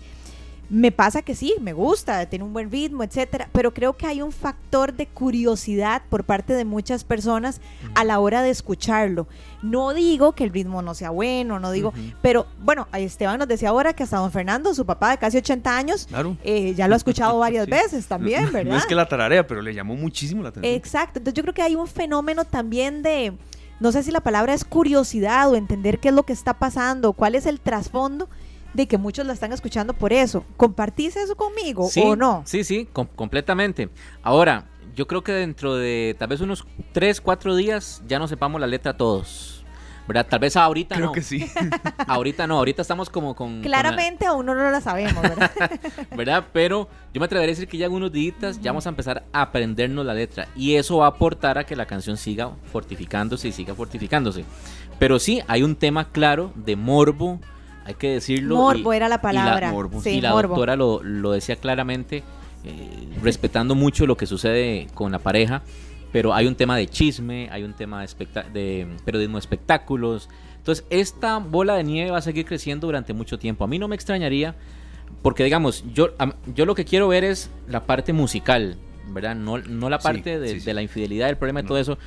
me 0.70 0.92
pasa 0.92 1.24
que 1.24 1.36
sí, 1.36 1.56
me 1.62 1.74
gusta, 1.74 2.28
tiene 2.28 2.46
un 2.46 2.54
buen 2.54 2.72
ritmo, 2.72 3.04
etcétera, 3.04 3.50
pero 3.52 3.74
creo 3.74 3.98
que 3.98 4.06
hay 4.06 4.22
un 4.22 4.32
factor 4.32 4.94
de 4.94 5.08
curiosidad 5.08 6.04
por 6.10 6.24
parte 6.24 6.54
de 6.54 6.64
muchas 6.64 7.04
personas 7.04 7.60
a 7.96 8.04
la 8.04 8.20
hora 8.20 8.44
de 8.44 8.52
escucharlo. 8.52 9.28
No 9.64 9.94
digo 9.94 10.34
que 10.34 10.44
el 10.44 10.52
ritmo 10.52 10.82
no 10.82 10.94
sea 10.94 11.10
bueno, 11.10 11.60
no 11.60 11.72
digo, 11.72 11.92
pero 12.22 12.46
bueno, 12.60 12.88
Esteban 12.94 13.40
nos 13.40 13.48
decía 13.48 13.70
ahora 13.70 13.94
que 13.94 14.04
hasta 14.04 14.18
don 14.18 14.32
Fernando, 14.32 14.74
su 14.76 14.86
papá 14.86 15.12
de 15.12 15.18
casi 15.18 15.38
80 15.38 15.76
años, 15.76 16.08
eh, 16.44 16.74
ya 16.76 16.88
lo 16.88 16.94
ha 16.94 16.98
escuchado 16.98 17.40
varias 17.40 17.68
veces 17.68 18.06
también, 18.06 18.52
¿verdad? 18.52 18.72
No 18.72 18.78
es 18.78 18.86
que 18.86 18.96
la 18.96 19.08
tararea, 19.08 19.48
pero 19.48 19.62
le 19.62 19.74
llamó 19.74 19.96
muchísimo 19.96 20.44
la 20.44 20.50
atención. 20.50 20.74
Exacto, 20.74 21.20
entonces 21.20 21.34
yo 21.36 21.44
creo 21.44 21.54
que 21.54 21.64
hay 21.64 21.76
un 21.76 21.88
fenómeno 21.88 22.46
también 22.46 23.02
de 23.02 23.34
no 23.80 23.92
sé 23.92 24.04
si 24.04 24.12
la 24.12 24.22
palabra 24.22 24.54
es 24.54 24.66
curiosidad 24.66 25.50
o 25.50 25.56
entender 25.56 26.00
qué 26.00 26.10
es 26.10 26.14
lo 26.14 26.24
que 26.24 26.34
está 26.34 26.56
pasando, 26.56 27.14
cuál 27.14 27.36
es 27.36 27.46
el 27.46 27.60
trasfondo 27.60 28.30
de 28.74 28.88
que 28.88 28.98
muchos 28.98 29.26
la 29.26 29.34
están 29.34 29.54
escuchando 29.54 29.94
por 29.94 30.14
eso. 30.14 30.44
¿Compartís 30.58 31.16
eso 31.16 31.36
conmigo 31.36 31.90
o 32.04 32.16
no? 32.16 32.44
Sí, 32.46 32.64
sí, 32.64 32.88
completamente. 33.16 33.90
Ahora, 34.22 34.70
yo 34.96 35.08
creo 35.08 35.24
que 35.24 35.32
dentro 35.32 35.76
de 35.76 36.16
tal 36.20 36.28
vez 36.28 36.42
unos 36.42 36.66
3, 36.92 37.22
4 37.22 37.56
días 37.56 38.04
ya 38.08 38.20
no 38.20 38.28
sepamos 38.28 38.60
la 38.60 38.68
letra 38.68 38.98
todos. 38.98 39.59
¿Verdad? 40.10 40.26
Tal 40.28 40.40
vez 40.40 40.58
ahorita 40.58 40.96
Creo 40.96 41.08
no. 41.08 41.12
que 41.12 41.22
sí. 41.22 41.46
ahorita 42.08 42.48
no, 42.48 42.58
ahorita 42.58 42.82
estamos 42.82 43.12
como 43.12 43.36
con... 43.36 43.62
Claramente 43.62 44.26
aún 44.26 44.48
no 44.48 44.56
la 44.56 44.82
sabemos, 44.82 45.22
¿verdad? 45.22 45.52
¿verdad? 46.18 46.46
Pero 46.52 46.90
yo 47.14 47.20
me 47.20 47.26
atrevería 47.26 47.52
a 47.52 47.56
decir 47.56 47.68
que 47.68 47.78
ya 47.78 47.86
en 47.86 47.92
unos 47.92 48.12
días 48.12 48.60
ya 48.60 48.72
vamos 48.72 48.88
a 48.88 48.90
empezar 48.90 49.24
a 49.32 49.42
aprendernos 49.44 50.04
la 50.04 50.16
letra 50.16 50.48
y 50.56 50.74
eso 50.74 50.98
va 50.98 51.06
a 51.06 51.10
aportar 51.10 51.60
a 51.60 51.64
que 51.64 51.76
la 51.76 51.86
canción 51.86 52.18
siga 52.18 52.50
fortificándose 52.72 53.50
y 53.50 53.52
siga 53.52 53.76
fortificándose. 53.76 54.46
Pero 54.98 55.20
sí, 55.20 55.44
hay 55.48 55.62
un 55.62 55.76
tema 55.76 56.12
claro 56.12 56.52
de 56.56 56.76
morbo, 56.76 57.40
hay 57.86 57.94
que 57.94 58.10
decirlo. 58.10 58.56
Morbo 58.56 58.94
era 58.94 59.10
la 59.10 59.22
palabra. 59.22 59.72
Y 60.06 60.22
la, 60.22 60.32
doctora 60.32 60.76
lo, 60.76 61.04
lo, 61.04 61.34
decía 61.34 61.56
claramente, 61.56 62.24
eh, 62.64 63.10
respetando 63.22 63.76
mucho 63.76 64.08
lo 64.08 64.18
que 64.18 64.26
sucede 64.26 64.88
con 64.96 65.12
la 65.12 65.20
pareja 65.20 65.62
pero 66.12 66.34
hay 66.34 66.48
un 66.48 66.56
tema 66.56 66.76
de 66.76 66.88
chisme, 66.88 67.50
hay 67.52 67.64
un 67.64 67.74
tema 67.74 68.02
de, 68.02 68.08
de 68.54 68.88
periodismo 69.06 69.38
de 69.38 69.42
espectáculos. 69.42 70.30
Entonces, 70.58 70.86
esta 70.90 71.38
bola 71.38 71.76
de 71.76 71.84
nieve 71.84 72.12
va 72.12 72.18
a 72.18 72.22
seguir 72.22 72.46
creciendo 72.46 72.88
durante 72.88 73.14
mucho 73.14 73.38
tiempo. 73.38 73.64
A 73.64 73.68
mí 73.68 73.80
no 73.80 73.88
me 73.88 73.96
extrañaría, 73.96 74.56
porque 75.22 75.44
digamos, 75.44 75.84
yo, 75.94 76.10
yo 76.56 76.66
lo 76.66 76.76
que 76.76 76.86
quiero 76.86 77.08
ver 77.08 77.24
es 77.24 77.50
la 77.68 77.86
parte 77.86 78.14
musical, 78.14 78.78
¿verdad? 79.08 79.36
No, 79.36 79.58
no 79.58 79.90
la 79.90 80.00
parte 80.00 80.40
de, 80.40 80.74
la 80.74 80.82
infidelidad, 80.82 81.28
del 81.28 81.38
problema 81.38 81.62
de 81.62 81.68
todo 81.68 81.78
eso, 81.78 81.98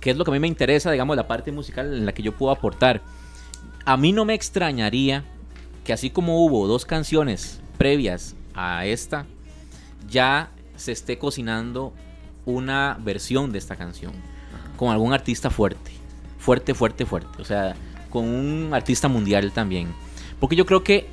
que 0.00 0.10
es 0.10 0.16
lo 0.16 0.24
que 0.24 0.30
a 0.30 0.34
mí 0.34 0.40
me 0.40 0.48
interesa, 0.48 0.90
digamos, 0.90 1.16
la 1.16 1.28
parte 1.28 1.52
musical 1.52 1.92
en 1.94 2.06
la 2.06 2.12
que 2.12 2.22
yo 2.22 2.32
puedo 2.32 2.52
aportar. 2.52 3.02
A 3.84 3.96
mí 3.96 4.12
no 4.12 4.24
me 4.24 4.34
extrañaría 4.34 5.24
que 5.84 5.92
así 5.92 6.10
como 6.10 6.44
hubo 6.44 6.66
dos 6.66 6.84
canciones 6.84 7.60
previas 7.78 8.34
a 8.54 8.84
esta, 8.84 9.26
ya 10.08 10.50
se 10.76 10.92
esté 10.92 11.18
cocinando 11.18 11.92
una 12.48 12.96
versión 13.00 13.52
de 13.52 13.58
esta 13.58 13.76
canción 13.76 14.12
con 14.76 14.90
algún 14.90 15.12
artista 15.12 15.50
fuerte, 15.50 15.90
fuerte, 16.38 16.72
fuerte, 16.72 17.04
fuerte, 17.04 17.42
o 17.42 17.44
sea, 17.44 17.74
con 18.08 18.24
un 18.24 18.70
artista 18.72 19.06
mundial 19.06 19.52
también. 19.52 19.88
Porque 20.40 20.56
yo 20.56 20.64
creo 20.64 20.82
que 20.82 21.08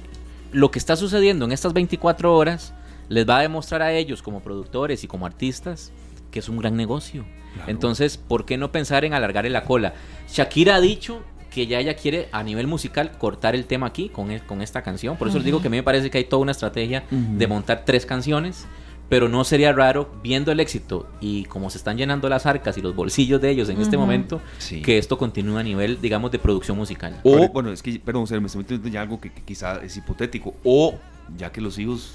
lo 0.54 0.72
que 0.72 0.80
está 0.80 0.96
sucediendo 0.96 1.44
en 1.44 1.52
estas 1.52 1.74
24 1.74 2.34
horas 2.34 2.74
les 3.10 3.28
va 3.28 3.40
a 3.40 3.42
demostrar 3.42 3.82
a 3.82 3.92
ellos 3.92 4.22
como 4.22 4.40
productores 4.40 5.04
y 5.04 5.08
como 5.08 5.26
artistas 5.26 5.92
que 6.32 6.40
es 6.40 6.48
un 6.48 6.58
gran 6.58 6.78
negocio. 6.78 7.26
Entonces, 7.68 8.18
¿por 8.18 8.46
qué 8.46 8.58
no 8.58 8.72
pensar 8.72 9.04
en 9.04 9.14
alargar 9.14 9.50
la 9.50 9.64
cola? 9.64 9.94
Shakira 10.30 10.76
ha 10.76 10.82
dicho 10.82 11.22
que 11.50 11.68
ya 11.68 11.80
ella 11.80 11.96
quiere 11.96 12.30
a 12.32 12.44
nivel 12.44 12.68
musical 12.68 13.18
cortar 13.18 13.56
el 13.56 13.66
tema 13.66 13.88
aquí 13.88 14.10
con, 14.10 14.38
con 14.40 14.62
esta 14.62 14.82
canción. 14.84 15.18
Por 15.18 15.28
eso 15.28 15.38
les 15.38 15.46
digo 15.46 15.62
que 15.62 15.68
a 15.68 15.72
mí 15.72 15.78
me 15.78 15.84
parece 15.84 16.10
que 16.10 16.18
hay 16.18 16.26
toda 16.26 16.42
una 16.42 16.52
estrategia 16.52 17.04
de 17.10 17.48
montar 17.48 17.84
tres 17.86 18.06
canciones 18.06 18.66
pero 19.10 19.30
no 19.30 19.44
sería 19.44 19.72
raro, 19.72 20.10
viendo 20.24 20.52
el 20.52 20.60
éxito 20.60 21.08
y 21.22 21.46
como 21.46 21.70
se 21.70 21.78
están 21.78 21.98
llenando 21.98 22.28
las 22.28 22.46
arcas 22.46 22.78
y 22.78 22.82
los 22.82 22.96
bolsillos 22.96 23.40
de 23.40 23.50
ellos 23.50 23.70
en 23.70 23.80
este 23.80 23.98
momento, 23.98 24.42
que 24.84 24.98
esto 24.98 25.18
continúe 25.18 25.58
a 25.58 25.64
nivel, 25.64 26.00
digamos, 26.02 26.32
de 26.32 26.40
producción 26.40 26.78
musical. 26.78 27.20
O, 27.24 27.50
bueno, 27.50 27.72
es 27.72 27.82
que, 27.82 28.00
perdón, 28.00 28.26
me 28.30 28.46
estoy 28.46 28.62
metiendo 28.62 28.88
ya 28.90 29.02
algo 29.02 29.20
que, 29.20 29.32
quizá 29.32 29.84
es 29.84 29.96
hipotético, 29.98 30.56
o 30.64 30.96
ya 31.38 31.52
que 31.52 31.62
los 31.62 31.78
hijos 31.78 32.14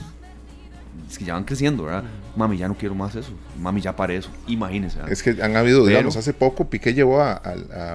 es 1.09 1.19
que 1.19 1.25
ya 1.25 1.35
van 1.35 1.45
creciendo, 1.45 1.85
¿verdad? 1.85 2.05
Mami, 2.37 2.57
ya 2.57 2.69
no 2.69 2.75
quiero 2.77 2.95
más 2.95 3.15
eso. 3.15 3.33
Mami, 3.59 3.81
ya 3.81 3.95
para 3.95 4.13
eso. 4.13 4.31
Imagínense. 4.49 4.99
Es 5.09 5.23
que 5.23 5.43
han 5.43 5.57
habido, 5.57 5.87
digamos, 5.87 6.17
hace 6.17 6.33
poco 6.33 6.69
Piqué 6.69 6.93
llevó 6.93 7.21
a, 7.21 7.41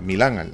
Milán, 0.03 0.53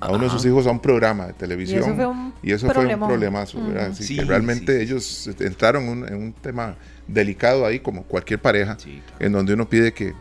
a 0.00 0.10
uno 0.10 0.24
de 0.24 0.30
sus 0.30 0.44
hijos 0.46 0.66
a 0.66 0.70
un 0.70 0.80
programa 0.80 1.26
de 1.26 1.32
televisión. 1.34 2.32
Y 2.42 2.52
eso 2.52 2.70
fue 2.70 2.86
un, 2.86 3.00
problemazo, 3.00 3.62
¿verdad? 3.62 3.90
Así 3.90 4.16
que 4.16 4.24
realmente 4.24 4.82
ellos 4.82 5.28
entraron 5.38 6.06
en 6.08 6.14
un 6.14 6.32
tema 6.32 6.76
delicado 7.08 7.66
ahí, 7.66 7.80
como 7.80 8.04
cualquier 8.04 8.40
pareja, 8.40 8.76
en 9.18 9.32
donde 9.32 9.54
uno 9.54 9.68
pide 9.68 9.92
que 9.92 10.14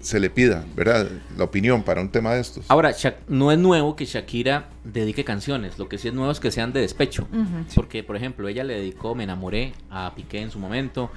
se 0.00 0.20
le 0.20 0.28
pida, 0.28 0.64
¿verdad? 0.74 1.08
La 1.36 1.44
opinión 1.44 1.82
para 1.82 2.00
un 2.00 2.10
tema 2.10 2.34
de 2.34 2.40
estos. 2.40 2.64
Ahora, 2.68 2.94
no 3.28 3.50
es 3.50 3.58
nuevo 3.58 3.96
que 3.96 4.04
Shakira 4.04 4.68
dedique 4.84 5.24
canciones, 5.24 5.78
lo 5.78 5.88
que 5.88 5.98
sí 5.98 6.08
es 6.08 6.14
nuevo 6.14 6.30
es 6.30 6.40
que 6.40 6.50
sean 6.50 6.72
de 6.72 6.80
despecho. 6.80 7.26
Porque, 7.74 8.04
por 8.04 8.16
ejemplo, 8.16 8.48
ella 8.48 8.64
le 8.64 8.74
dedicó 8.74 9.14
Me 9.14 9.24
enamoré 9.24 9.72
a 9.90 10.12
Piqué 10.14 10.40
en 10.40 10.50
su 10.50 10.58
momento. 10.58 11.10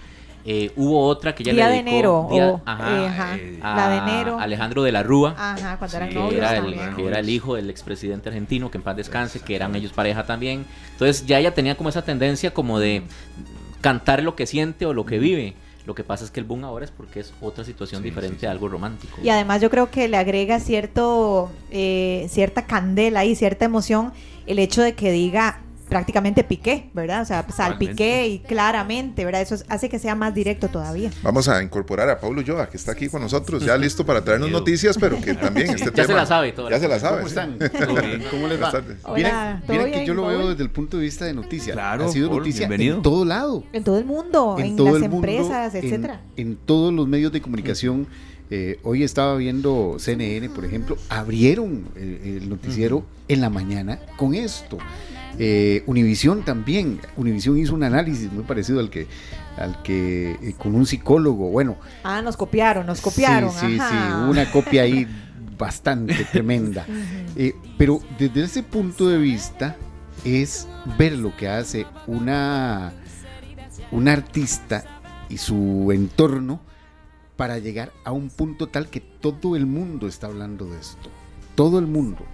Eh, 0.45 0.74
hubo 0.76 1.07
otra 1.07 1.34
que 1.34 1.43
ya 1.43 1.53
le 1.53 1.63
dedicó. 1.63 1.74
de 1.74 1.80
enero. 1.80 2.30
Eh, 2.34 2.61
ajá, 2.65 3.36
eh, 3.38 3.59
la 3.61 3.89
de 3.89 3.97
enero. 3.97 4.39
Alejandro 4.39 4.84
de 4.84 4.91
la 4.91 5.01
Rúa. 5.01 5.36
Ajá, 5.38 5.78
cuando 5.78 5.97
eran 5.97 6.09
que, 6.09 6.38
era 6.38 6.57
el, 6.57 6.95
que 6.95 7.07
era 7.07 7.19
el 7.19 7.30
hijo 7.30 7.55
del 7.55 7.69
expresidente 7.69 8.28
argentino, 8.28 8.69
que 8.69 8.78
en 8.78 8.84
paz 8.84 8.97
descanse, 8.97 9.39
que 9.39 9.55
eran 9.55 9.74
ellos 9.76 9.93
pareja 9.93 10.26
también. 10.26 10.65
Entonces 10.91 11.26
ya 11.26 11.39
ella 11.39 11.53
tenía 11.53 11.76
como 11.76 11.89
esa 11.89 12.01
tendencia 12.01 12.53
como 12.53 12.80
de 12.80 13.03
cantar 13.84 14.24
lo 14.24 14.36
que 14.36 14.48
siente 14.48 14.88
o 14.88 14.94
lo 14.94 15.06
que 15.06 15.20
vive. 15.20 15.54
Lo 15.86 15.94
que 15.94 16.06
pasa 16.06 16.24
es 16.24 16.32
que 16.32 16.40
el 16.40 16.46
boom 16.46 16.64
ahora 16.64 16.86
es 16.86 16.92
porque 16.92 17.20
es 17.20 17.34
otra 17.42 17.66
situación 17.66 18.02
diferente 18.02 18.48
a 18.48 18.52
algo 18.52 18.70
romántico. 18.70 19.18
Y 19.22 19.30
además 19.30 19.62
yo 19.62 19.70
creo 19.70 19.92
que 19.92 20.08
le 20.08 20.16
agrega 20.16 20.62
cierto, 20.62 21.52
eh, 21.70 22.26
cierta 22.30 22.66
candela 22.66 23.26
y 23.26 23.36
cierta 23.36 23.66
emoción 23.66 24.14
el 24.48 24.60
hecho 24.60 24.82
de 24.82 24.94
que 24.94 25.12
diga 25.12 25.60
prácticamente 25.94 26.44
piqué, 26.44 26.89
¿verdad? 26.96 27.22
O 27.22 27.26
sea, 27.26 27.46
salpiqué 27.56 28.28
y 28.28 28.39
claramente, 28.39 29.26
¿verdad? 29.26 29.41
Eso 29.44 29.58
hace 29.70 29.89
que 29.89 30.00
sea 30.00 30.16
más 30.16 30.34
directo 30.34 30.68
todavía. 30.68 31.12
Vamos 31.22 31.48
a 31.48 31.62
incorporar 31.62 32.10
a 32.10 32.20
Pablo 32.20 32.41
Yoa, 32.41 32.68
que 32.68 32.78
está 32.78 32.94
aquí 32.94 33.10
con 33.10 33.22
nosotros, 33.22 33.64
ya 33.64 33.78
listo 33.78 34.04
para 34.04 34.24
traernos 34.24 34.50
noticias, 34.50 34.98
pero 35.00 35.22
que 35.22 35.36
también 35.36 35.70
este 35.70 35.91
tema... 35.91 35.98
Ya 35.98 36.08
se 36.08 36.14
la 36.16 36.26
sabe 36.26 36.52
todo. 36.52 36.68
Ya 36.72 36.80
se 36.80 36.88
la 36.88 37.00
sabe. 37.00 37.18
¿Cómo 37.18 37.28
están? 37.28 37.60
¿Cómo 38.32 38.48
les 38.48 38.60
va? 38.60 38.74
Hola, 39.04 39.62
miren, 39.68 39.91
que 39.91 40.04
yo 40.04 40.16
lo 40.16 40.26
veo 40.26 40.50
desde 40.50 40.64
el 40.64 40.72
punto 40.72 40.98
de 40.98 41.04
vista 41.04 41.26
de 41.26 41.34
noticias. 41.34 41.76
Claro, 41.76 42.06
ha 42.06 42.10
sido 42.10 42.28
noticia 42.28 42.66
en 42.68 43.04
todo 43.04 43.24
lado. 43.24 43.64
En 43.72 43.84
todo 43.84 44.00
el 44.00 44.06
mundo, 44.06 44.56
en, 44.58 44.76
las 44.76 45.04
empresas, 45.04 45.76
etcétera. 45.76 46.22
En, 46.38 46.56
todos 46.56 46.91
los 46.91 47.08
medios 47.08 47.32
de 47.32 47.39
comunicación. 47.39 48.08
Eh, 48.50 48.80
hoy 48.84 49.04
estaba 49.04 49.36
viendo 49.36 49.96
CNN, 49.98 50.50
por 50.50 50.66
ejemplo, 50.66 50.98
abrieron 51.10 51.86
el, 51.96 52.50
noticiero 52.50 53.04
en 53.28 53.41
la 53.41 53.50
mañana 53.50 54.00
con 54.18 54.36
esto. 54.36 54.78
Eh, 55.40 55.84
Univisión 55.88 56.44
también, 56.44 57.00
Univisión 57.18 57.58
hizo 57.58 57.74
un 57.74 57.84
análisis 57.84 58.32
muy 58.32 58.44
parecido 58.44 58.80
al 58.80 58.90
que, 58.90 59.08
al 59.58 59.82
que 59.82 60.32
eh, 60.32 60.54
con 60.58 60.76
un 60.76 60.86
psicólogo, 60.86 61.50
bueno. 61.50 61.78
Ah, 62.04 62.22
nos 62.22 62.38
copiaron, 62.38 62.86
nos 62.86 63.02
copiaron. 63.02 63.52
Sí, 63.52 63.68
sí, 63.68 63.78
sí, 63.78 63.96
una 64.30 64.52
copia 64.52 64.84
ahí 64.84 65.08
bastante 65.58 66.26
tremenda. 66.32 66.86
Eh, 67.36 67.56
pero 67.78 68.00
desde 68.20 68.44
ese 68.44 68.64
punto 68.64 69.10
de 69.10 69.18
vista 69.18 69.76
es 70.24 70.68
ver 70.98 71.14
lo 71.14 71.36
que 71.36 71.50
hace 71.50 71.86
una, 72.08 72.94
un 73.92 74.08
artista 74.08 74.84
y 75.30 75.38
su 75.38 75.92
entorno 75.92 76.62
para 77.36 77.58
llegar 77.58 77.92
a 78.06 78.12
un 78.12 78.30
punto 78.30 78.68
tal 78.68 78.90
que 78.90 79.00
todo 79.00 79.56
el 79.56 79.66
mundo 79.66 80.08
está 80.08 80.28
hablando 80.28 80.66
de 80.66 80.80
esto. 80.80 81.10
Todo 81.56 81.80
el 81.80 81.88
mundo. 81.88 82.26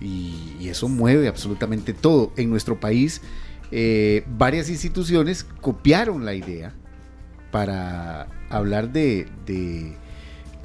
Y, 0.00 0.68
eso 0.68 0.88
mueve 0.88 1.28
absolutamente 1.28 1.94
todo. 1.94 2.32
En 2.36 2.50
nuestro 2.50 2.78
país, 2.78 3.22
eh, 3.70 4.24
varias 4.26 4.68
instituciones 4.68 5.44
copiaron 5.44 6.26
la 6.26 6.34
idea 6.34 6.74
para 7.50 8.28
hablar 8.50 8.92
de 8.92 9.26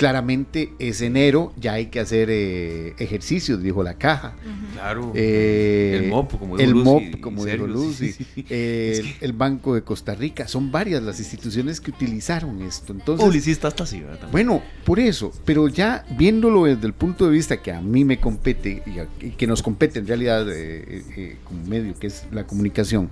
claramente 0.04 0.74
es 0.80 1.00
enero, 1.00 1.54
ya 1.56 1.76
hay 1.76 1.86
que 1.86 2.02
hacer 2.02 2.28
eh, 2.30 2.94
ejercicios, 2.98 3.64
dijo 3.64 3.84
la 3.84 3.94
caja. 3.94 4.36
Claro. 4.74 5.14
Eh, 5.16 6.02
el 6.04 6.10
MOP, 6.10 6.38
como 6.38 6.58
dijo 6.58 6.70
El 6.70 6.76
MOP, 6.76 7.22
como 7.22 7.46
dijo 7.46 7.66
Lucy. 7.66 8.14
el 8.50 9.32
Banco 9.32 9.76
de 9.76 9.84
Costa 9.84 10.14
Rica. 10.14 10.46
Son 10.50 10.74
varias 10.74 11.02
las 11.04 11.20
instituciones 11.20 11.80
que 11.80 11.92
utilizaron 11.92 12.62
esto. 12.64 12.92
Entonces, 12.92 13.26
Publicista 13.26 13.70
hasta 13.70 13.86
así, 13.86 14.02
¿verdad? 14.02 14.28
Bueno, 14.30 14.62
por 14.84 15.00
eso, 15.00 15.32
pero 15.46 15.70
ya 15.70 16.04
viéndolo 16.18 16.66
desde 16.66 16.86
el 16.86 16.94
punto 16.94 17.26
de 17.28 17.32
vista 17.32 17.62
que 17.62 17.72
a 17.72 17.80
mí 17.80 18.04
me 18.04 18.20
compete 18.20 18.84
y, 19.22 19.30
que 19.30 19.48
nos 19.48 19.64
compete 19.64 20.00
en 20.00 20.08
realidad 20.08 20.46
eh, 20.50 21.38
como 21.46 21.66
medio, 21.66 21.98
que 21.98 22.08
es 22.08 22.26
la 22.30 22.46
comunicación, 22.46 23.10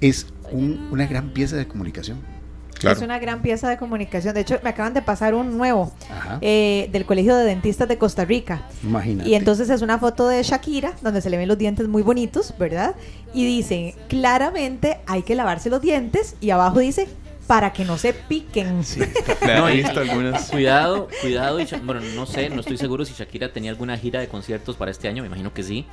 es 0.00 0.28
una 0.52 1.08
gran 1.08 1.30
pieza 1.30 1.56
de 1.56 1.66
comunicación. 1.66 2.35
Es 2.82 3.00
una 3.00 3.18
gran 3.18 3.42
pieza 3.42 3.68
de 3.68 3.76
comunicación. 3.76 4.34
De 4.34 4.40
hecho, 4.40 4.58
me 4.62 4.70
acaban 4.70 4.94
de 4.94 5.02
pasar 5.02 5.34
un 5.34 5.56
nuevo 5.56 5.92
eh, 6.40 6.88
del 6.92 7.06
Colegio 7.06 7.36
de 7.36 7.44
Dentistas 7.44 7.88
de 7.88 7.98
Costa 7.98 8.24
Rica. 8.24 8.62
Imagínate. 8.82 9.28
Y 9.28 9.34
entonces 9.34 9.70
es 9.70 9.82
una 9.82 9.98
foto 9.98 10.28
de 10.28 10.42
Shakira, 10.42 10.92
donde 11.02 11.20
se 11.20 11.30
le 11.30 11.36
ven 11.36 11.48
los 11.48 11.58
dientes 11.58 11.88
muy 11.88 12.02
bonitos, 12.02 12.54
¿verdad? 12.58 12.94
Y 13.32 13.44
dice, 13.46 13.94
claramente 14.08 14.98
hay 15.06 15.22
que 15.22 15.34
lavarse 15.34 15.70
los 15.70 15.80
dientes. 15.80 16.36
Y 16.40 16.50
abajo 16.50 16.78
dice, 16.78 17.08
para 17.46 17.72
que 17.72 17.84
no 17.84 17.96
se 17.98 18.12
piquen. 18.12 18.84
Sí, 18.84 19.00
no, 19.46 19.66
visto 19.66 20.00
algunas. 20.00 20.50
Cuidado, 20.50 21.08
cuidado. 21.20 21.58
bueno, 21.84 22.00
no 22.14 22.26
sé, 22.26 22.48
no 22.50 22.60
estoy 22.60 22.76
seguro 22.76 23.04
si 23.04 23.14
Shakira 23.14 23.52
tenía 23.52 23.70
alguna 23.70 23.96
gira 23.96 24.20
de 24.20 24.28
conciertos 24.28 24.76
para 24.76 24.90
este 24.90 25.08
año, 25.08 25.22
me 25.22 25.28
imagino 25.28 25.52
que 25.52 25.62
sí. 25.62 25.86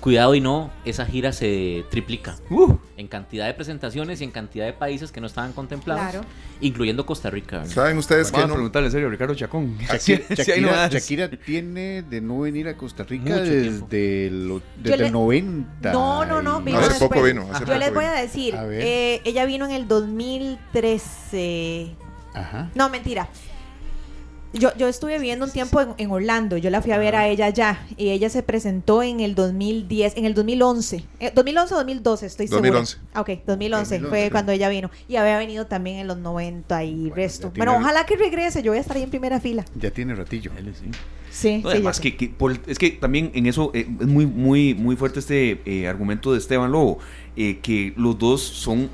Cuidado 0.00 0.34
y 0.34 0.40
no, 0.40 0.70
esa 0.84 1.06
gira 1.06 1.32
se 1.32 1.84
triplica 1.90 2.36
uh. 2.50 2.76
en 2.96 3.08
cantidad 3.08 3.46
de 3.46 3.54
presentaciones 3.54 4.20
y 4.20 4.24
en 4.24 4.30
cantidad 4.30 4.66
de 4.66 4.72
países 4.72 5.10
que 5.10 5.20
no 5.20 5.26
estaban 5.26 5.52
contemplados, 5.52 6.24
incluyendo 6.60 7.06
Costa 7.06 7.30
Rica. 7.30 7.64
¿Saben 7.66 7.96
ustedes 7.98 8.30
que 8.30 8.46
no? 8.46 8.54
preguntarle 8.54 8.88
en 8.88 8.92
serio, 8.92 9.10
Ricardo 9.10 9.34
Chacón. 9.34 9.78
Shakira, 9.78 11.30
tiene 11.30 12.02
de 12.02 12.20
no 12.20 12.40
venir 12.40 12.68
a 12.68 12.76
Costa 12.76 13.04
Rica 13.04 13.36
desde, 13.36 14.26
el 14.28 15.12
90. 15.12 15.92
No, 15.92 16.24
no, 16.24 16.42
no. 16.42 16.60
Vino 16.60 16.78
hace 16.78 16.98
poco 16.98 17.22
vino. 17.22 17.48
Yo 17.66 17.78
les 17.78 17.92
voy 17.92 18.04
a 18.04 18.12
decir, 18.12 18.54
eh, 18.70 19.20
ella 19.24 19.44
vino 19.44 19.64
en 19.64 19.72
el 19.72 19.88
2013. 20.94 21.96
Ajá. 22.34 22.70
No, 22.74 22.88
mentira. 22.90 23.28
Yo, 24.52 24.74
yo 24.76 24.88
estuve 24.88 25.18
viviendo 25.18 25.44
un 25.44 25.50
tiempo 25.50 25.80
en, 25.98 26.10
Orlando, 26.10 26.56
yo 26.56 26.70
la 26.70 26.80
fui 26.80 26.92
a 26.92 26.98
ver 26.98 27.14
a 27.14 27.28
ella 27.28 27.46
allá 27.46 27.84
y 27.98 28.10
ella 28.10 28.30
se 28.30 28.42
presentó 28.42 29.02
en 29.02 29.20
el 29.20 29.34
2010, 29.34 30.16
en 30.16 30.24
el 30.24 30.32
2011, 30.34 31.04
2011 31.34 31.74
o 31.74 31.76
2012, 31.76 32.26
estoy 32.26 32.46
2011. 32.46 32.92
segura. 32.92 33.10
Ah, 33.12 33.20
ok, 33.20 33.30
2011, 33.46 34.00
fue 34.00 34.30
cuando 34.30 34.52
ella 34.52 34.70
vino 34.70 34.90
y 35.08 35.16
había 35.16 35.36
venido 35.36 35.66
también 35.66 35.98
en 35.98 36.06
los 36.06 36.16
90 36.16 36.84
y 36.84 37.10
resto. 37.10 37.52
Bueno, 37.54 37.76
ojalá 37.76 38.06
que 38.06 38.16
regrese, 38.16 38.62
yo 38.62 38.70
voy 38.70 38.78
a 38.78 38.80
estar 38.80 38.96
ahí 38.96 39.02
en 39.02 39.10
primera 39.10 39.40
fila. 39.40 39.64
Ya 39.74 39.90
tiene 39.90 40.14
ratillo. 40.14 40.52
sí. 40.56 40.90
Sí, 41.28 41.62
además 41.66 42.00
que, 42.00 42.32
es 42.66 42.78
que 42.78 42.90
también 42.92 43.30
en 43.34 43.44
eso 43.44 43.70
eh, 43.74 43.86
es 44.00 44.06
muy 44.06 44.24
muy 44.24 44.72
muy 44.72 44.96
fuerte 44.96 45.18
este 45.18 45.60
eh, 45.66 45.86
argumento 45.86 46.32
de 46.32 46.38
Esteban 46.38 46.72
Lobo, 46.72 46.98
eh, 47.36 47.58
que 47.60 47.92
los 47.98 48.18
dos 48.18 48.40
son 48.40 48.88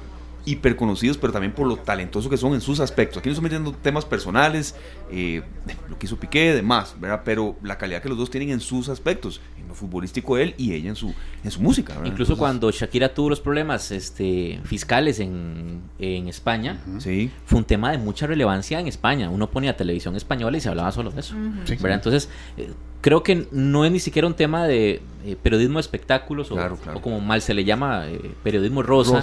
hiper 0.44 0.76
conocidos, 0.76 1.18
pero 1.18 1.32
también 1.32 1.52
por 1.52 1.66
lo 1.66 1.76
talentoso 1.76 2.28
que 2.28 2.36
son 2.36 2.54
en 2.54 2.60
sus 2.60 2.80
aspectos. 2.80 3.18
Aquí 3.18 3.28
no 3.28 3.32
estamos 3.32 3.50
metiendo 3.50 3.72
temas 3.72 4.04
personales, 4.04 4.74
eh, 5.10 5.42
lo 5.88 5.98
que 5.98 6.06
hizo 6.06 6.16
Piqué, 6.16 6.54
demás, 6.54 6.96
¿verdad? 7.00 7.22
Pero 7.24 7.56
la 7.62 7.78
calidad 7.78 8.02
que 8.02 8.08
los 8.08 8.18
dos 8.18 8.30
tienen 8.30 8.50
en 8.50 8.60
sus 8.60 8.88
aspectos, 8.88 9.40
en 9.60 9.68
lo 9.68 9.74
futbolístico 9.74 10.36
él 10.38 10.54
y 10.56 10.72
ella 10.72 10.90
en 10.90 10.96
su, 10.96 11.14
en 11.44 11.50
su 11.50 11.60
música. 11.60 11.94
Incluso 12.04 12.36
cuando 12.36 12.70
Shakira 12.70 13.14
tuvo 13.14 13.30
los 13.30 13.40
problemas 13.40 13.90
este, 13.90 14.60
fiscales 14.64 15.20
en, 15.20 15.82
en 15.98 16.28
España, 16.28 16.80
sí. 16.98 17.30
fue 17.44 17.58
un 17.58 17.64
tema 17.64 17.92
de 17.92 17.98
mucha 17.98 18.26
relevancia 18.26 18.80
en 18.80 18.88
España. 18.88 19.30
Uno 19.30 19.50
ponía 19.50 19.76
televisión 19.76 20.16
española 20.16 20.56
y 20.56 20.60
se 20.60 20.68
hablaba 20.68 20.92
solo 20.92 21.10
de 21.10 21.20
eso. 21.20 21.34
¿verdad? 21.36 21.94
Entonces, 21.94 22.28
eh, 22.56 22.72
creo 23.02 23.22
que 23.22 23.46
no 23.50 23.84
es 23.84 23.92
ni 23.92 24.00
siquiera 24.00 24.26
un 24.26 24.34
tema 24.34 24.66
de 24.66 25.02
eh, 25.26 25.36
periodismo 25.42 25.74
de 25.74 25.82
espectáculos 25.82 26.50
o, 26.50 26.56
como 27.02 27.20
mal 27.20 27.42
se 27.42 27.52
le 27.52 27.64
llama 27.64 28.06
eh, 28.06 28.30
periodismo 28.42 28.82
rosa. 28.82 29.18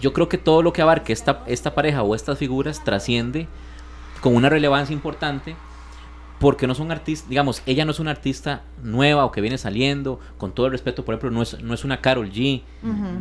Yo 0.00 0.14
creo 0.14 0.30
que 0.30 0.38
todo 0.38 0.62
lo 0.62 0.72
que 0.72 0.80
abarque 0.80 1.12
esta, 1.12 1.42
esta 1.46 1.74
pareja 1.74 2.02
o 2.02 2.14
estas 2.14 2.38
figuras 2.38 2.82
trasciende 2.82 3.46
con 4.22 4.34
una 4.34 4.48
relevancia 4.48 4.94
importante 4.94 5.56
porque 6.40 6.66
no 6.66 6.74
son 6.74 6.90
artistas, 6.90 7.28
digamos, 7.28 7.62
ella 7.66 7.84
no 7.84 7.90
es 7.90 8.00
una 8.00 8.12
artista 8.12 8.62
nueva 8.82 9.26
o 9.26 9.30
que 9.30 9.42
viene 9.42 9.58
saliendo, 9.58 10.18
con 10.38 10.52
todo 10.52 10.66
el 10.66 10.72
respeto, 10.72 11.04
por 11.04 11.14
ejemplo, 11.14 11.30
no 11.30 11.42
es, 11.42 11.62
no 11.62 11.74
es 11.74 11.84
una 11.84 12.00
Carol 12.00 12.32
G, 12.32 12.62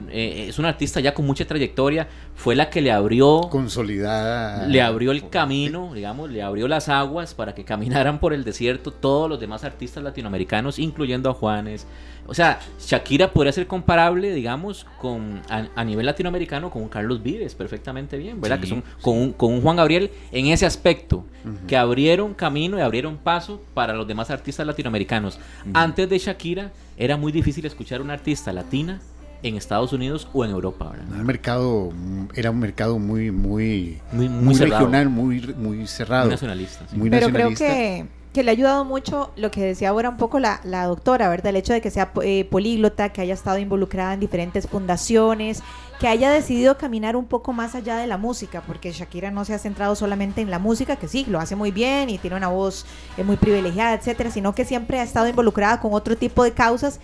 eh, 0.10 0.46
es 0.48 0.58
una 0.58 0.70
artista 0.70 1.02
ya 1.02 1.14
con 1.14 1.26
mucha 1.26 1.46
trayectoria, 1.46 2.08
fue 2.34 2.56
la 2.56 2.70
que 2.70 2.80
le 2.80 2.94
abrió... 2.94 3.42
Consolidada. 3.52 4.66
Le 4.68 4.82
abrió 4.82 5.12
el 5.12 5.30
camino, 5.30 5.94
digamos, 5.94 6.32
le 6.32 6.42
abrió 6.42 6.70
las 6.70 6.88
aguas 6.88 7.34
para 7.34 7.54
que 7.54 7.66
caminaran 7.66 8.22
por 8.22 8.32
el 8.32 8.46
desierto 8.46 8.92
todos 8.92 9.30
los 9.30 9.38
demás 9.38 9.66
artistas 9.66 10.02
latinoamericanos, 10.02 10.80
incluyendo 10.80 11.30
a 11.30 11.34
Juanes, 11.34 11.88
o 12.30 12.34
sea, 12.36 12.60
Shakira 12.80 13.34
podría 13.34 13.52
ser 13.52 13.66
comparable, 13.66 14.32
digamos, 14.32 14.86
con 15.02 15.42
a, 15.50 15.84
nivel 15.84 16.06
latinoamericano 16.06 16.70
con 16.70 16.84
un 16.84 16.90
Carlos 16.90 17.24
Vives, 17.24 17.56
perfectamente 17.56 18.18
bien, 18.18 18.40
¿verdad? 18.40 18.60
que 18.60 18.68
son 18.68 18.84
con, 19.02 19.18
un, 19.18 19.34
con 19.34 19.52
un 19.52 19.62
Juan 19.62 19.78
Gabriel 19.78 20.12
en 20.32 20.46
ese 20.48 20.68
aspecto, 20.68 21.26
que 21.68 21.76
abrieron 21.76 22.36
camino 22.36 22.78
y 22.78 22.82
abrieron 22.82 23.18
paso 23.18 23.64
para 23.74 23.94
los 23.94 24.08
demás 24.08 24.30
artistas 24.30 24.68
latinoamericanos. 24.68 25.40
Antes 25.74 26.08
de 26.08 26.20
Shakira, 26.20 26.72
era 26.98 27.18
muy 27.18 27.32
difícil 27.32 27.66
escuchar 27.66 28.00
una 28.02 28.14
artista 28.14 28.54
latina 28.54 29.00
en 29.42 29.56
Estados 29.56 29.92
Unidos 29.92 30.28
o 30.34 30.46
en 30.46 30.52
Europa. 30.52 30.92
¿verdad? 30.92 31.20
Un 31.20 31.26
mercado 31.26 31.94
era 32.36 32.52
un 32.52 32.60
mercado 32.60 33.00
muy 33.00 33.32
muy 33.32 34.00
muy, 34.12 34.54
regional, 34.56 35.10
muy 35.10 35.42
muy 35.58 35.88
cerrado, 35.88 36.26
muy 36.26 36.34
nacionalista. 36.34 36.86
Muy 36.92 37.10
Pero 37.10 37.30
creo 37.30 37.54
que 37.56 38.06
que 38.34 38.44
le 38.44 38.52
ha 38.52 38.54
ayudado 38.54 38.86
mucho 38.86 39.32
lo 39.36 39.50
que 39.50 39.62
decía 39.62 39.90
ahora 39.90 40.10
un 40.10 40.18
poco 40.18 40.40
la, 40.40 40.62
la 40.64 40.86
doctora, 40.86 41.30
¿verdad? 41.30 41.48
El 41.48 41.56
hecho 41.56 41.74
de 41.74 41.82
que 41.82 41.90
sea 41.90 42.12
eh, 42.24 42.46
políglota, 42.46 43.10
que 43.10 43.22
haya 43.22 43.34
estado 43.34 43.58
involucrada 43.58 44.14
en 44.14 44.20
diferentes 44.20 44.68
fundaciones, 44.68 45.64
que 46.00 46.08
haya 46.08 46.30
decidido 46.30 46.78
caminar 46.78 47.16
un 47.16 47.26
poco 47.26 47.54
más 47.54 47.74
allá 47.74 47.98
de 47.98 48.06
la 48.06 48.18
música, 48.18 48.62
porque 48.66 48.92
Shakira 48.92 49.32
no 49.32 49.46
se 49.46 49.56
ha 49.56 49.58
centrado 49.58 49.96
solamente 49.96 50.42
en 50.42 50.52
la 50.52 50.60
música, 50.60 50.96
que 50.96 51.08
sí, 51.08 51.26
lo 51.28 51.40
hace 51.40 51.56
muy 51.56 51.72
bien 51.72 52.10
y 52.10 52.20
tiene 52.20 52.38
una 52.38 52.50
voz 52.50 52.86
eh, 53.18 53.24
muy 53.24 53.36
privilegiada, 53.36 53.96
etcétera, 53.96 54.30
sino 54.30 54.54
que 54.54 54.64
siempre 54.64 55.00
ha 55.00 55.04
estado 55.04 55.28
involucrada 55.28 55.80
con 55.80 55.94
otro 55.94 56.16
tipo 56.16 56.44
de 56.44 56.52
causas 56.52 57.00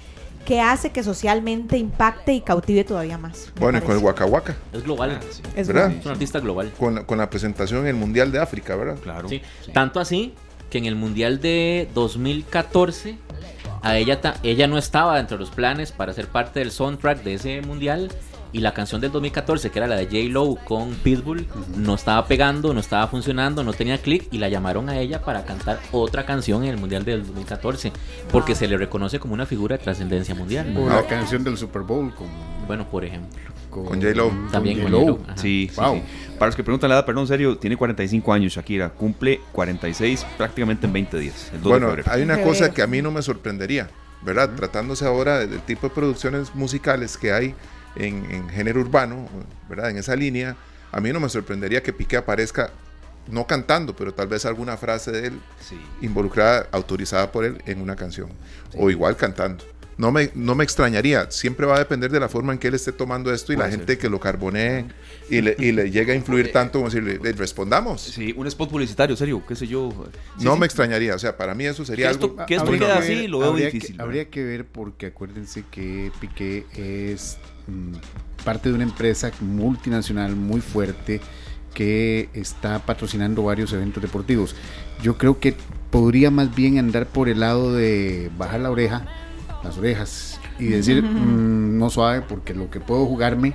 que 0.46 0.62
hace 0.62 0.92
que 0.92 1.02
socialmente 1.02 1.76
impacte 1.76 2.34
y 2.34 2.42
cautive 2.42 2.84
todavía 2.84 3.18
más. 3.18 3.52
Bueno, 3.60 3.84
con 3.84 3.98
el 3.98 4.04
Waka 4.04 4.26
Waka. 4.28 4.56
Es 4.72 4.84
global. 4.84 5.20
Ah, 5.20 5.26
es, 5.56 5.68
¿verdad? 5.68 5.90
es 5.90 6.06
un 6.06 6.12
artista 6.12 6.40
global. 6.40 6.72
Con 6.78 6.94
la, 6.94 7.04
con 7.04 7.18
la 7.18 7.32
presentación 7.32 7.82
en 7.82 7.88
el 7.88 7.96
Mundial 7.96 8.32
de 8.32 8.38
África, 8.38 8.76
¿verdad? 8.76 8.98
Claro. 9.02 9.28
sí. 9.28 9.42
Tanto 9.74 10.00
así 10.00 10.36
que 10.76 10.80
en 10.80 10.88
el 10.88 10.98
Mundial 10.98 11.40
de 11.40 11.88
2014 11.94 13.18
a 13.82 13.98
ella, 13.98 14.20
ella 14.44 14.68
no 14.68 14.78
estaba 14.78 15.16
dentro 15.16 15.38
de 15.38 15.46
los 15.46 15.50
planes 15.50 15.94
para 15.94 16.12
ser 16.12 16.28
parte 16.28 16.60
del 16.60 16.70
soundtrack 16.70 17.24
de 17.24 17.36
ese 17.36 17.62
Mundial 17.62 18.12
y 18.56 18.60
la 18.60 18.74
canción 18.74 19.01
del 19.01 19.12
2014, 19.12 19.70
que 19.70 19.80
era 19.80 19.86
la 19.86 19.97
de 19.97 20.06
J. 20.06 20.32
Lo 20.32 20.56
con 20.56 20.93
Pitbull, 20.95 21.45
no 21.76 21.95
estaba 21.95 22.26
pegando, 22.26 22.74
no 22.74 22.80
estaba 22.80 23.06
funcionando, 23.10 23.66
no 23.66 23.74
tenía 23.74 23.97
clic 23.97 24.30
y 24.32 24.38
la 24.38 24.47
llamaron 24.47 24.88
a 24.88 24.97
ella 24.97 25.22
para 25.22 25.43
cantar 25.43 25.78
otra 25.91 26.26
canción 26.26 26.64
en 26.64 26.70
el 26.70 26.78
Mundial 26.78 27.03
del 27.03 27.26
2014, 27.26 27.91
porque 28.32 28.56
se 28.56 28.70
le 28.70 28.78
reconoce 28.78 29.20
como 29.20 29.34
una 29.34 29.45
figura 29.45 29.76
de 29.76 29.84
trascendencia 29.84 30.34
mundial. 30.36 30.74
La 30.88 31.06
canción 31.06 31.43
del 31.43 31.58
Super 31.58 31.82
Bowl. 31.82 32.14
Bueno, 32.66 32.89
por 32.89 33.03
ejemplo. 33.03 33.38
Con, 33.70 34.01
J-Lo. 34.01 34.32
También 34.53 34.82
con 34.84 34.93
J-Lo. 34.93 35.20
Sí, 35.36 35.70
wow. 35.76 36.01
Para 36.39 36.45
los 36.45 36.56
que 36.56 36.64
preguntan 36.64 36.89
la 36.91 36.95
edad, 36.95 37.06
perdón, 37.06 37.24
en 37.24 37.28
serio, 37.28 37.58
tiene 37.58 37.76
45 37.76 38.32
años 38.32 38.53
Shakira. 38.53 38.89
Cumple 38.91 39.41
46 39.51 40.26
prácticamente 40.38 40.88
en 40.88 40.93
20 40.93 41.20
días. 41.20 41.51
bueno, 41.62 41.93
hay 42.06 42.22
una 42.22 42.41
cosa 42.41 42.74
que 42.74 42.82
a 42.82 42.88
mí 42.88 43.01
no 43.01 43.12
me 43.12 43.22
sorprendería, 43.22 43.89
¿verdad? 44.22 44.51
Tratándose 44.56 45.06
ahora 45.06 45.45
del 45.45 45.60
tipo 45.60 45.89
de 45.89 45.93
producciones 45.93 46.56
musicales 46.56 47.18
que 47.18 47.34
hay 47.34 47.53
en, 47.96 48.50
género 48.50 48.82
urbano, 48.82 49.28
¿verdad? 49.70 49.89
En 49.89 49.98
esa 49.98 50.16
línea, 50.16 50.56
a 50.91 51.00
mí 51.00 51.12
no 51.12 51.20
me 51.20 51.30
sorprendería 51.30 51.82
que 51.82 51.93
Piqué 51.93 52.18
aparezca 52.18 52.72
no 53.28 53.48
cantando, 53.48 53.96
pero 53.96 54.14
tal 54.14 54.28
vez 54.28 54.46
alguna 54.46 54.78
frase 54.78 55.12
de 55.12 55.28
él 55.28 55.39
involucrada, 56.02 56.68
autorizada 56.72 57.32
por 57.32 57.43
él 57.43 57.62
en 57.66 57.82
una 57.82 57.96
canción, 57.96 58.30
o 58.78 58.89
igual 58.89 59.18
cantando 59.18 59.64
no 59.98 60.12
me, 60.12 60.30
no 60.36 60.56
me 60.56 60.64
extrañaría. 60.64 61.30
Siempre 61.32 61.66
va 61.66 61.76
a 61.76 61.80
depender 61.80 62.12
de 62.12 62.20
la 62.20 62.28
forma 62.28 62.54
en 62.54 62.60
que 62.60 62.68
él 62.68 62.74
esté 62.74 62.91
tomando 62.91 63.34
esto 63.34 63.54
y 63.54 63.56
la 63.56 63.70
gente 63.70 63.98
que 63.98 64.10
lo 64.10 64.20
carbonee 64.20 64.86
y 65.30 65.41
le, 65.41 65.56
y 65.58 65.72
le 65.72 65.89
llega 65.89 66.14
a 66.14 66.16
influir 66.16 66.52
tanto 66.52 66.80
como 66.80 66.91
si 66.91 67.00
le, 67.00 67.18
respondamos. 67.34 68.02
Sí, 68.02 68.34
un 68.36 68.48
spot 68.48 68.70
publicitario, 68.70 69.16
serio, 69.16 69.41
qué 69.48 69.56
sé 69.56 69.68
yo. 69.68 69.93
no 70.41 70.58
me 70.58 70.66
extrañaría, 70.66 71.16
o 71.16 71.20
sea, 71.20 71.38
para 71.38 71.56
mí 71.56 71.66
eso 71.66 71.86
sería 71.86 72.10
algo... 72.10 72.36
que 72.46 72.56
esto 72.56 72.72
queda 72.72 72.98
así, 72.98 73.28
lo 73.28 73.39
veo 73.39 73.52
habría 73.52 73.66
difícil. 73.68 73.96
Que, 73.96 74.02
habría 74.02 74.30
que 74.30 74.43
ver 74.43 74.66
porque 74.66 75.08
acuérdense 75.08 75.64
que 75.72 76.12
Piqué 76.20 76.66
es 76.76 77.38
parte 78.43 78.70
de 78.70 78.76
una 78.76 78.84
empresa 78.84 79.32
multinacional 79.41 80.36
muy 80.36 80.61
fuerte 80.61 81.22
que 81.74 82.30
está 82.34 82.80
patrocinando 82.80 83.43
varios 83.43 83.74
eventos 83.74 84.01
deportivos. 84.01 84.55
Yo 85.01 85.18
creo 85.18 85.39
que 85.39 85.55
podría 85.91 86.32
más 86.32 86.55
bien 86.55 86.78
andar 86.80 87.07
por 87.07 87.30
el 87.30 87.41
lado 87.41 87.74
de 87.74 88.32
bajar 88.38 88.61
la 88.61 88.72
oreja, 88.72 89.05
las 89.63 89.78
orejas, 89.78 90.39
y 90.57 90.66
decir, 90.66 91.03
mm, 91.03 91.78
no 91.78 91.89
suave, 91.89 92.22
porque 92.22 92.53
lo 92.53 92.70
que 92.70 92.80
puedo 92.80 93.05
jugarme 93.05 93.53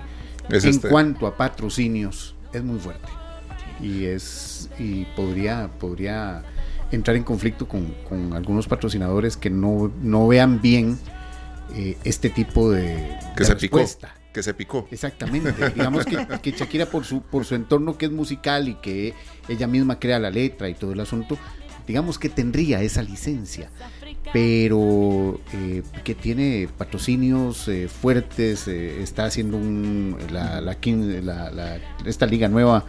en 0.48 0.54
este. 0.54 0.88
cuanto 0.88 1.26
a 1.26 1.36
patrocinios 1.36 2.34
es 2.52 2.62
muy 2.62 2.78
fuerte. 2.78 3.08
Y 3.80 4.04
es 4.04 4.68
y 4.78 5.06
podría, 5.16 5.70
podría 5.78 6.42
entrar 6.92 7.16
en 7.16 7.24
conflicto 7.24 7.66
con, 7.66 7.94
algunos 8.34 8.66
patrocinadores 8.66 9.36
que 9.36 9.48
no, 9.48 9.90
no 10.02 10.28
vean 10.28 10.61
bien 10.61 10.98
eh, 11.75 11.97
este 12.05 12.31
tipo 12.31 12.71
de, 12.71 13.18
que 13.37 13.45
se 13.45 13.55
respuesta 13.55 14.14
que 14.33 14.43
se 14.43 14.55
picó. 14.55 14.87
Exactamente. 14.91 15.71
Digamos 15.71 16.05
que, 16.05 16.16
que, 16.43 16.53
Shakira 16.53 16.87
por 16.87 17.05
su, 17.05 17.23
por 17.23 17.45
su 17.45 17.55
entorno 17.55 17.99
que 17.99 18.07
es 18.07 18.12
musical 18.12 18.68
y 18.68 18.75
que 18.75 19.14
ella 19.49 19.66
misma 19.66 19.99
crea 19.99 20.18
la 20.18 20.31
letra 20.31 20.68
y 20.68 20.75
todo 20.75 20.93
el 20.93 21.01
asunto, 21.01 21.37
digamos 21.87 22.18
que 22.18 22.29
tendría 22.29 22.83
esa 22.83 23.03
licencia, 23.03 23.71
pero 24.33 25.41
eh, 25.53 25.83
que 26.05 26.14
tiene 26.14 26.68
patrocinios 26.79 27.66
eh, 27.68 27.89
fuertes, 27.89 28.68
eh, 28.68 29.03
está 29.03 29.25
haciendo 29.25 29.57
un, 29.57 30.16
la, 30.33 30.61
la, 30.61 31.81
esta 32.05 32.27
liga 32.27 32.49
nueva 32.49 32.85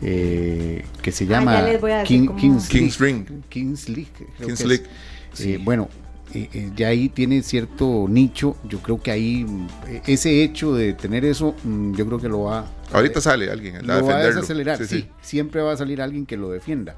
que 0.00 1.12
se 1.12 1.24
ah, 1.24 1.28
llama 1.28 1.64
Kings, 2.04 2.68
Kings, 2.68 2.98
Ring. 2.98 3.24
Kings 3.48 3.88
League. 3.88 4.10
Kings 4.44 4.64
League. 4.64 5.58
bueno, 5.64 5.88
eh, 6.34 6.48
eh, 6.52 6.70
ya 6.74 6.88
ahí 6.88 7.08
tiene 7.08 7.42
cierto 7.42 8.06
nicho. 8.08 8.56
Yo 8.64 8.78
creo 8.80 9.00
que 9.00 9.10
ahí 9.10 9.46
eh, 9.86 10.02
ese 10.06 10.42
hecho 10.42 10.74
de 10.74 10.94
tener 10.94 11.24
eso, 11.24 11.54
mm, 11.62 11.94
yo 11.94 12.06
creo 12.06 12.18
que 12.18 12.28
lo 12.28 12.44
va. 12.44 12.66
Ahorita 12.92 13.20
sale 13.20 13.50
alguien 13.50 13.86
lo 13.86 14.06
va 14.06 14.16
a 14.16 14.24
desacelerar. 14.24 14.84
Sí, 14.84 15.08
siempre 15.20 15.60
va 15.60 15.72
a 15.72 15.76
salir 15.76 16.00
alguien 16.00 16.26
que 16.26 16.36
lo 16.36 16.50
defienda. 16.50 16.96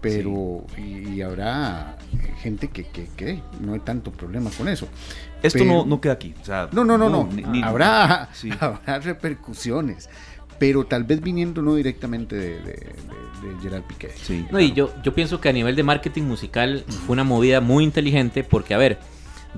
Pero 0.00 0.66
y, 0.76 1.22
habrá 1.22 1.96
gente 2.40 2.66
que, 2.68 2.84
que, 2.84 3.40
no 3.60 3.74
hay 3.74 3.80
tanto 3.80 4.10
problema 4.10 4.50
con 4.50 4.66
eso. 4.66 4.88
Esto 5.44 5.64
no, 5.64 5.86
no 5.86 6.00
queda 6.00 6.14
aquí. 6.14 6.34
no, 6.72 6.84
no, 6.84 6.98
no, 6.98 7.08
no. 7.08 7.28
habrá, 7.64 8.28
habrá 8.60 8.98
repercusiones 8.98 10.08
pero 10.62 10.84
tal 10.84 11.02
vez 11.02 11.20
viniendo 11.20 11.60
no 11.60 11.74
directamente 11.74 12.36
de, 12.36 12.94
Gerard 13.60 13.82
Piqué. 13.82 14.10
Sí, 14.14 14.46
no, 14.52 14.60
y 14.60 14.72
yo, 14.72 14.94
yo 15.02 15.12
pienso 15.12 15.40
que 15.40 15.48
a 15.48 15.52
nivel 15.52 15.74
de 15.74 15.82
marketing 15.82 16.22
musical 16.22 16.84
fue 16.86 17.14
una 17.14 17.24
movida 17.24 17.60
muy 17.60 17.82
inteligente 17.82 18.44
porque, 18.44 18.72
a 18.72 18.78
ver, 18.78 19.00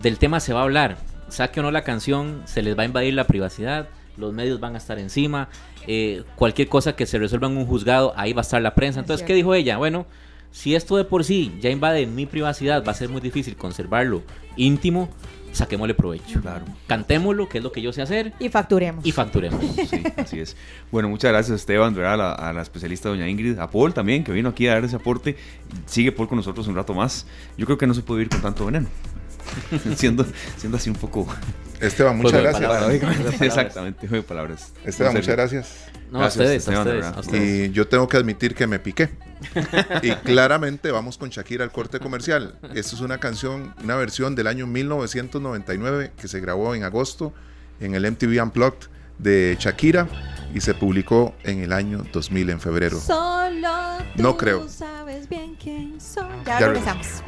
del 0.01 0.17
tema 0.17 0.41
se 0.41 0.55
va 0.55 0.61
a 0.61 0.63
hablar. 0.63 0.97
Saque 1.29 1.61
o 1.61 1.63
no 1.63 1.71
la 1.71 1.85
canción, 1.85 2.41
se 2.47 2.63
les 2.63 2.75
va 2.75 2.85
a 2.85 2.87
invadir 2.87 3.13
la 3.13 3.27
privacidad, 3.27 3.91
los 4.17 4.33
medios 4.33 4.61
van 4.61 4.77
a 4.77 4.79
estar 4.79 4.99
encima, 4.99 5.51
eh, 5.87 6.23
cualquier 6.37 6.71
cosa 6.71 6.97
que 6.97 7.05
se 7.05 7.19
resuelva 7.19 7.49
en 7.49 7.59
un 7.59 7.67
juzgado, 7.67 8.15
ahí 8.17 8.33
va 8.33 8.41
a 8.41 8.49
estar 8.49 8.63
la 8.63 8.75
prensa. 8.75 9.01
Entonces, 9.01 9.27
¿qué 9.27 9.35
dijo 9.35 9.55
ella? 9.55 9.77
Bueno, 9.77 10.07
si 10.53 10.75
esto 10.75 10.97
de 10.97 11.05
por 11.05 11.25
sí 11.25 11.53
ya 11.61 11.69
invade 11.69 12.07
mi 12.07 12.25
privacidad, 12.25 12.83
va 12.83 12.93
a 12.93 12.95
ser 12.95 13.11
muy 13.11 13.21
difícil 13.21 13.57
conservarlo 13.57 14.23
íntimo 14.57 15.11
saquémosle 15.55 15.95
provecho. 15.95 16.41
Claro. 16.41 16.65
Cantémoslo, 16.87 17.49
que 17.49 17.59
es 17.59 17.65
lo 17.65 17.73
que 17.73 17.81
yo 17.81 17.93
sé 17.93 18.03
hacer. 18.03 18.33
Y 18.39 18.49
facturemos. 18.49 19.07
Y 19.07 19.13
facturemos. 19.13 19.65
Sí, 19.89 20.03
así 20.17 20.41
es. 20.41 20.57
Bueno, 20.91 21.09
muchas 21.09 21.33
gracias 21.33 21.61
Esteban, 21.61 21.97
a 21.99 22.17
la, 22.17 22.33
a 22.33 22.53
la 22.53 22.63
especialista 22.63 23.09
doña 23.09 23.29
Ingrid, 23.29 23.59
a 23.59 23.71
Paul 23.71 23.95
también, 23.95 24.25
que 24.25 24.33
vino 24.33 24.49
aquí 24.49 24.67
a 24.67 24.75
dar 24.75 24.85
ese 24.85 24.97
aporte. 24.97 25.37
Sigue 25.87 26.13
Paul 26.13 26.29
con 26.29 26.37
nosotros 26.37 26.67
un 26.67 26.75
rato 26.75 26.95
más. 26.95 27.27
Yo 27.57 27.67
creo 27.67 27.79
que 27.79 27.87
no 27.87 27.95
se 27.95 28.03
puede 28.03 28.19
vivir 28.19 28.31
con 28.31 28.43
tanto 28.43 28.67
veneno. 28.67 28.89
siendo, 29.97 30.27
siendo 30.57 30.77
así 30.77 30.91
un 30.91 30.97
poco... 30.97 31.27
Esteban, 31.81 32.17
muchas 32.17 32.41
gracias. 32.41 33.41
Exactamente, 33.41 34.23
palabras. 34.23 34.73
Esteban, 34.85 35.13
muchas 35.13 35.35
gracias. 35.35 35.75
No, 36.11 36.23
a 36.23 36.29
ustedes, 36.29 36.69
a 36.69 37.19
ustedes, 37.19 37.69
Y 37.69 37.73
yo 37.73 37.89
tengo 37.89 38.09
que 38.09 38.17
admitir 38.17 38.55
que 38.55 38.67
me 38.67 38.79
piqué. 38.79 39.11
y 40.03 40.13
claramente 40.25 40.91
vamos 40.93 41.19
con 41.19 41.31
Shakira 41.31 41.65
al 41.65 41.73
corte 41.73 41.99
comercial. 41.99 42.59
Esta 42.75 42.95
es 42.95 43.01
una 43.01 43.19
canción, 43.19 43.75
una 43.83 43.97
versión 43.97 44.35
del 44.35 44.47
año 44.47 44.67
1999 44.67 46.13
que 46.17 46.29
se 46.29 46.41
grabó 46.41 46.75
en 46.75 46.85
agosto 46.85 47.35
en 47.81 47.95
el 47.95 48.11
MTV 48.11 48.43
Unplugged 48.43 48.89
de 49.19 49.57
Shakira 49.59 50.09
y 50.55 50.61
se 50.61 50.75
publicó 50.75 51.35
en 51.43 51.61
el 51.61 51.73
año 51.73 52.05
2000 52.13 52.51
en 52.51 52.61
febrero. 52.61 53.01
Solo 53.01 53.45
no 54.17 54.37
creo. 54.37 54.69
Sabes 54.69 55.29
bien 55.29 55.57
quién 55.57 56.01
soy. 56.01 56.25
Ya, 56.47 56.61
ya 56.61 56.69
regresamos. 56.69 57.23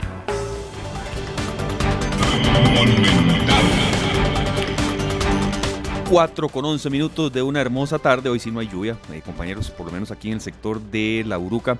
4 6.08 6.48
con 6.48 6.64
11 6.64 6.88
minutos 6.88 7.32
de 7.32 7.42
una 7.42 7.60
hermosa 7.60 7.98
tarde. 7.98 8.28
Hoy 8.28 8.38
sí 8.38 8.50
no 8.50 8.60
hay 8.60 8.68
lluvia, 8.68 8.96
eh, 9.12 9.20
compañeros, 9.24 9.70
por 9.70 9.86
lo 9.86 9.92
menos 9.92 10.10
aquí 10.10 10.28
en 10.28 10.34
el 10.34 10.40
sector 10.40 10.80
de 10.80 11.24
La 11.26 11.38
Uruca. 11.38 11.78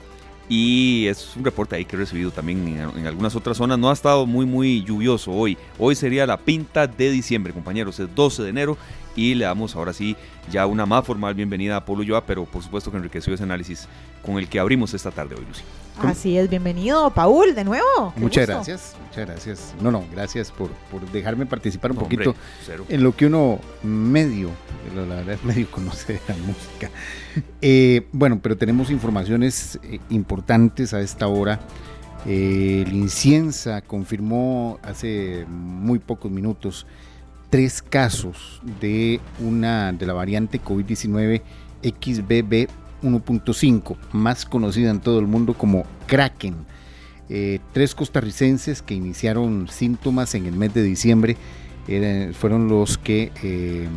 Y 0.49 1.07
es 1.07 1.35
un 1.37 1.45
reporte 1.45 1.75
ahí 1.75 1.85
que 1.85 1.97
he 1.97 1.99
recibido 1.99 2.31
también 2.31 2.91
en, 2.97 3.07
algunas 3.07 3.35
otras 3.35 3.57
zonas. 3.57 3.79
No 3.79 3.89
ha 3.89 3.93
estado 3.93 4.27
muy, 4.27 4.45
muy 4.45 4.85
lluvioso 4.85 5.33
hoy. 5.33 5.57
Hoy 5.79 5.95
sería 5.95 6.27
la 6.27 6.37
pinta 6.37 6.87
de 6.87 7.11
diciembre, 7.11 7.53
compañeros. 7.53 7.99
Es 7.99 8.15
12 8.15 8.43
de 8.43 8.51
enero 8.51 8.77
y 9.17 9.35
le 9.35 9.45
damos 9.45 9.75
ahora 9.75 9.93
sí 9.93 10.17
ya 10.51 10.67
una 10.67 10.87
más 10.87 11.05
formal 11.05 11.35
bienvenida 11.35 11.77
a 11.77 11.85
Polo 11.85 12.03
Yoa, 12.03 12.27
pero 12.27 12.45
por 12.45 12.63
supuesto 12.63 12.91
que 12.91 12.99
enriqueció 12.99 13.33
ese 13.33 13.43
análisis 13.43 13.89
con 14.25 14.39
el 14.39 14.49
que 14.49 14.61
abrimos 14.61 14.93
esta 14.95 15.11
tarde 15.11 15.35
hoy, 15.37 15.45
Lucy. 15.47 15.63
Así 16.03 16.37
es, 16.37 16.51
bienvenido, 16.51 17.11
Paul, 17.11 17.55
de 17.55 17.65
nuevo. 17.65 18.13
Muchas 18.17 18.47
gracias, 18.47 18.95
muchas 19.09 19.27
gracias. 19.27 19.75
No, 19.81 19.91
no, 19.91 20.05
gracias 20.13 20.53
por, 20.53 20.71
dejarme 21.11 21.47
participar 21.47 21.93
un 21.93 21.99
poquito 21.99 22.35
en 22.89 23.03
lo 23.03 23.17
que 23.17 23.27
uno 23.27 23.59
medio, 23.83 24.51
la 24.95 25.03
verdad 25.03 25.39
medio 25.45 25.71
conoce 25.71 26.15
de 26.15 26.21
la 26.29 26.37
música. 26.37 26.91
Eh, 27.63 28.07
bueno, 28.13 28.41
pero 28.43 28.57
tenemos 28.57 28.91
informaciones 28.91 29.79
eh, 29.83 29.99
importantes 30.11 30.93
a 30.93 31.01
esta 31.01 31.29
hora. 31.29 31.61
Eh, 32.27 32.85
el 32.87 32.93
Inciensa 32.93 33.81
confirmó 33.81 34.79
hace 34.83 35.47
muy 35.49 35.99
pocos 35.99 36.31
minutos 36.31 36.87
tres 37.49 37.81
casos 37.81 38.61
de 38.81 39.21
una 39.41 39.93
de 39.93 40.07
la 40.07 40.13
variante 40.13 40.61
COVID-19 40.61 41.43
XBB 41.83 42.69
1.5, 43.03 43.97
más 44.13 44.45
conocida 44.45 44.91
en 44.91 45.01
todo 45.01 45.19
el 45.19 45.27
mundo 45.27 45.55
como 45.55 45.85
Kraken. 46.07 46.55
Eh, 47.29 47.59
tres 47.73 47.95
costarricenses 47.95 48.83
que 48.83 48.95
iniciaron 48.95 49.69
síntomas 49.69 50.35
en 50.35 50.47
el 50.47 50.55
mes 50.55 50.73
de 50.75 50.83
diciembre 50.83 51.37
fueron 52.35 52.69
los 52.69 52.99
que 52.99 53.31
eh, 53.43 53.89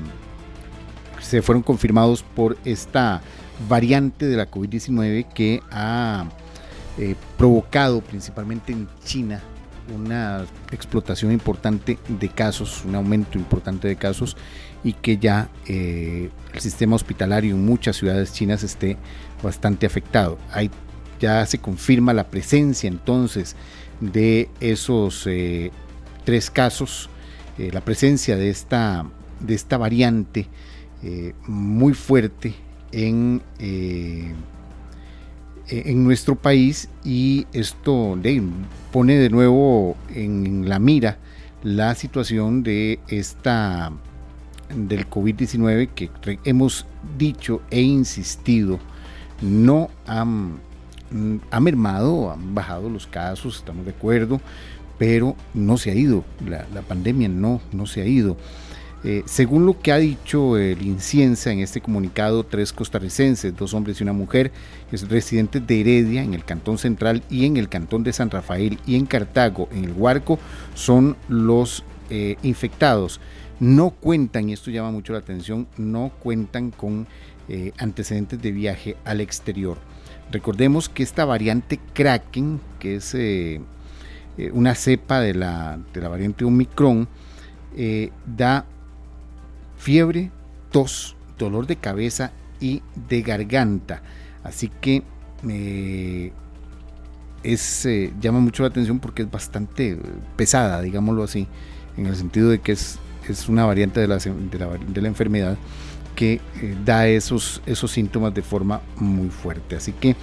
se 1.20 1.41
fueron 1.41 1.64
confirmados 1.64 2.24
por 2.24 2.58
esta 2.66 3.22
variante 3.68 4.28
de 4.28 4.38
la 4.38 4.50
COVID-19 4.50 5.28
que 5.34 5.62
ha 5.72 6.26
eh, 6.97 7.16
provocado 7.38 8.02
principalmente 8.02 8.72
en 8.72 8.88
China 9.04 9.41
una 9.93 10.45
explotación 10.72 11.32
importante 11.32 11.97
de 12.08 12.30
casos, 12.30 12.84
un 12.86 12.95
aumento 12.95 13.38
importante 13.38 13.88
de 13.88 13.95
casos 13.95 14.38
y 14.84 14.94
que 14.94 15.18
ya 15.18 15.50
eh, 15.68 16.30
el 16.54 16.60
sistema 16.60 16.96
hospitalario 16.96 17.56
en 17.56 17.66
muchas 17.66 17.98
ciudades 17.98 18.34
chinas 18.34 18.64
esté 18.64 18.98
bastante 19.44 19.86
afectado. 19.86 20.38
Hay, 20.52 20.72
ya 21.20 21.46
se 21.46 21.60
confirma 21.60 22.14
la 22.14 22.28
presencia 22.28 22.88
entonces 22.88 23.56
de 24.00 24.50
esos 24.60 25.28
eh, 25.28 25.72
tres 26.24 26.50
casos, 26.50 27.10
eh, 27.58 27.72
la 27.74 27.82
presencia 27.82 28.38
de 28.38 28.50
esta, 28.50 29.06
de 29.40 29.56
esta 29.56 29.78
variante 29.78 30.48
muy 31.48 31.94
fuerte 31.94 32.54
en 32.92 33.42
en 35.70 36.04
nuestro 36.04 36.36
país 36.36 36.90
y 37.06 37.48
esto 37.54 38.18
pone 38.92 39.16
de 39.16 39.30
nuevo 39.30 39.96
en 40.14 40.68
la 40.68 40.80
mira 40.80 41.20
la 41.64 41.96
situación 41.96 42.64
de 42.64 43.00
esta 43.08 43.94
del 44.74 45.10
COVID-19 45.10 45.90
que 45.90 46.10
hemos 46.44 46.86
dicho 47.18 47.62
e 47.70 47.82
insistido 47.82 48.80
no 49.42 49.90
han, 50.06 50.60
ha 51.52 51.60
mermado, 51.60 52.32
han 52.32 52.54
bajado 52.54 52.90
los 52.90 53.08
casos, 53.08 53.58
estamos 53.58 53.86
de 53.86 53.92
acuerdo, 53.92 54.42
pero 54.98 55.36
no 55.54 55.78
se 55.78 55.92
ha 55.92 55.96
ido, 55.96 56.26
la, 56.46 56.68
la 56.74 56.82
pandemia 56.82 57.30
no, 57.30 57.62
no 57.72 57.86
se 57.86 58.02
ha 58.02 58.06
ido. 58.06 58.38
Eh, 59.06 59.24
según 59.26 59.66
lo 59.66 59.80
que 59.80 59.94
ha 59.94 59.98
dicho 59.98 60.58
el 60.58 60.82
Inciensa 60.82 61.54
en 61.54 61.60
este 61.60 61.80
comunicado, 61.80 62.44
tres 62.44 62.74
costarricenses, 62.74 63.56
dos 63.56 63.74
hombres 63.74 64.00
y 64.00 64.04
una 64.04 64.12
mujer, 64.12 64.52
residentes 64.92 65.66
de 65.66 65.80
Heredia 65.80 66.22
en 66.22 66.34
el 66.34 66.44
Cantón 66.44 66.78
Central 66.78 67.24
y 67.30 67.46
en 67.46 67.56
el 67.56 67.70
Cantón 67.70 68.04
de 68.04 68.12
San 68.12 68.30
Rafael 68.30 68.78
y 68.86 68.96
en 68.96 69.06
Cartago, 69.06 69.70
en 69.72 69.86
el 69.86 69.94
Huarco, 69.94 70.38
son 70.76 71.16
los 71.30 71.86
eh, 72.10 72.36
infectados. 72.44 73.22
No 73.60 73.91
cuentan, 73.91 74.49
y 74.49 74.53
esto 74.53 74.72
llama 74.72 74.91
mucho 74.91 75.14
la 75.14 75.20
atención, 75.20 75.68
no 75.78 76.12
cuentan 76.20 76.72
con 76.72 77.07
eh, 77.47 77.74
antecedentes 77.78 78.41
de 78.41 78.51
viaje 78.51 78.95
al 79.05 79.22
exterior. 79.22 79.78
Recordemos 80.32 80.89
que 80.89 81.03
esta 81.03 81.26
variante 81.26 81.80
Kraken, 81.93 82.62
que 82.80 82.95
es 82.95 83.18
una 84.53 84.76
cepa 84.76 85.20
de 85.20 85.34
la, 85.34 85.80
de 85.91 86.01
la 86.01 86.07
variante 86.07 86.45
Omicron, 86.45 87.07
da 88.26 88.66
fiebre, 89.78 90.32
tos, 90.72 91.16
dolor 91.38 91.66
de 91.66 91.78
cabeza 91.78 92.32
y 92.60 92.84
de 93.07 93.22
garganta. 93.24 94.03
Así 94.43 94.70
que 94.82 95.03
eh, 95.47 96.32
es, 97.43 97.86
eh, 97.86 98.14
llama 98.20 98.39
mucho 98.39 98.64
la 98.64 98.70
atención 98.70 98.99
porque 98.99 99.24
es 99.24 99.32
bastante 99.32 99.97
pesada, 100.36 100.82
digámoslo 100.82 101.24
así, 101.24 101.47
en 101.97 102.05
el 102.05 102.16
sentido 102.16 102.49
de 102.49 102.60
que 102.60 102.74
es, 102.74 102.99
es 103.30 103.50
una 103.50 103.66
variante 103.66 104.00
de 104.00 104.08
la, 104.08 104.18
de 104.18 105.02
la, 105.02 105.08
enfermedad 105.08 105.58
que 106.16 106.42
eh, 106.62 106.76
da 106.84 107.08
esos, 107.08 107.62
esos 107.66 107.92
síntomas 107.92 108.34
de 108.34 108.42
forma 108.42 108.82
muy 108.98 109.30
fuerte. 109.30 109.76
Así 109.76 109.94
que 109.94 110.16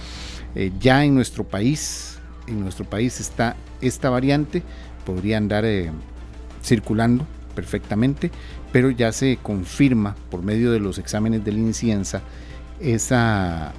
ya 0.79 1.05
en 1.05 1.13
nuestro 1.13 1.43
país, 1.43 2.17
en 2.47 2.61
nuestro 2.61 2.83
país 2.83 3.19
está 3.19 3.55
esta 3.79 4.09
variante, 4.09 4.63
podría 5.05 5.37
andar 5.37 5.65
circulando 6.63 7.27
perfectamente, 7.53 8.31
pero 8.71 8.89
ya 8.89 9.11
se 9.11 9.37
confirma 9.41 10.15
por 10.31 10.41
medio 10.41 10.71
de 10.71 10.79
los 10.79 10.97
exámenes 10.97 11.45
de 11.45 11.51
la 11.51 11.59
incienza 11.59 12.21
esa 12.79 13.73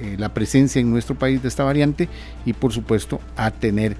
eh, 0.00 0.16
la 0.18 0.32
presencia 0.32 0.80
en 0.80 0.90
nuestro 0.90 1.18
país 1.18 1.42
de 1.42 1.48
esta 1.48 1.64
variante 1.64 2.08
y 2.46 2.52
por 2.52 2.72
supuesto 2.72 3.20
a 3.36 3.50
tener 3.50 3.96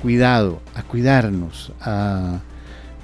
cuidado, 0.00 0.60
a 0.74 0.82
cuidarnos, 0.82 1.72
a 1.80 2.40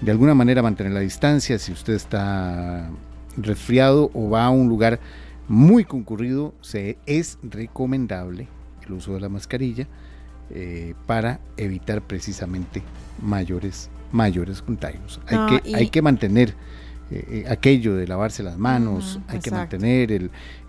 de 0.01 0.11
alguna 0.11 0.35
manera 0.35 0.63
mantener 0.63 0.93
la 0.93 1.01
distancia 1.01 1.59
si 1.59 1.73
usted 1.73 1.95
está 1.95 2.91
resfriado 3.37 4.11
o 4.15 4.31
va 4.31 4.47
a 4.47 4.51
un 4.51 4.69
lugar 4.69 5.01
muy 5.49 5.85
concurrido, 5.85 6.55
se, 6.61 6.99
es 7.07 7.39
recomendable 7.43 8.49
el 8.85 8.93
uso 8.93 9.15
de 9.15 9.21
la 9.21 9.29
mascarilla 9.29 9.87
eh, 10.51 10.95
para 11.07 11.41
evitar 11.57 12.03
precisamente 12.03 12.83
mayores, 13.23 13.91
mayores 14.13 14.63
contagios. 14.63 15.21
hay, 15.27 15.61
que, 15.61 15.75
hay 15.75 15.89
que 15.89 16.03
mantener 16.03 16.55
eh, 17.11 17.45
aquello 17.49 17.95
de 17.95 18.09
lavarse 18.09 18.43
las 18.43 18.59
manos, 18.59 19.21
hay 19.29 19.39
que 19.39 19.51
mantener 19.53 20.11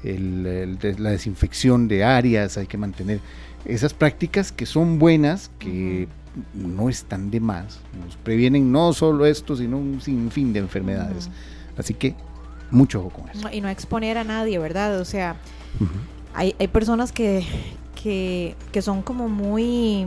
el, 0.04 0.78
la 1.00 1.10
desinfección 1.10 1.88
de 1.88 2.04
áreas, 2.04 2.58
hay 2.58 2.68
que 2.68 2.78
mantener 2.78 3.20
esas 3.66 3.94
prácticas 3.94 4.52
que 4.52 4.68
son 4.68 5.00
buenas, 5.00 5.50
que 5.58 6.08
no 6.54 6.90
están 6.90 7.32
de 7.32 7.40
más, 7.40 7.80
nos 8.04 8.16
previenen 8.18 8.72
no 8.72 8.94
solo 8.94 9.26
esto, 9.26 9.56
sino 9.56 9.78
un 9.78 10.02
sinfín 10.02 10.54
de 10.54 10.60
enfermedades. 10.60 11.30
Así 11.78 11.94
que 11.94 12.16
mucho 12.72 13.00
ojo 13.00 13.10
con 13.10 13.30
eso. 13.30 13.50
y 13.52 13.62
no 13.62 13.70
exponer 13.70 14.18
a 14.18 14.24
nadie, 14.24 14.60
¿verdad? 14.60 15.00
O 15.00 15.06
sea, 15.06 15.38
hay, 16.34 16.56
hay 16.60 16.68
personas 16.68 17.12
que, 17.12 17.46
que, 18.02 18.56
que 18.72 18.82
son 18.82 19.02
como 19.02 19.30
muy 19.30 20.06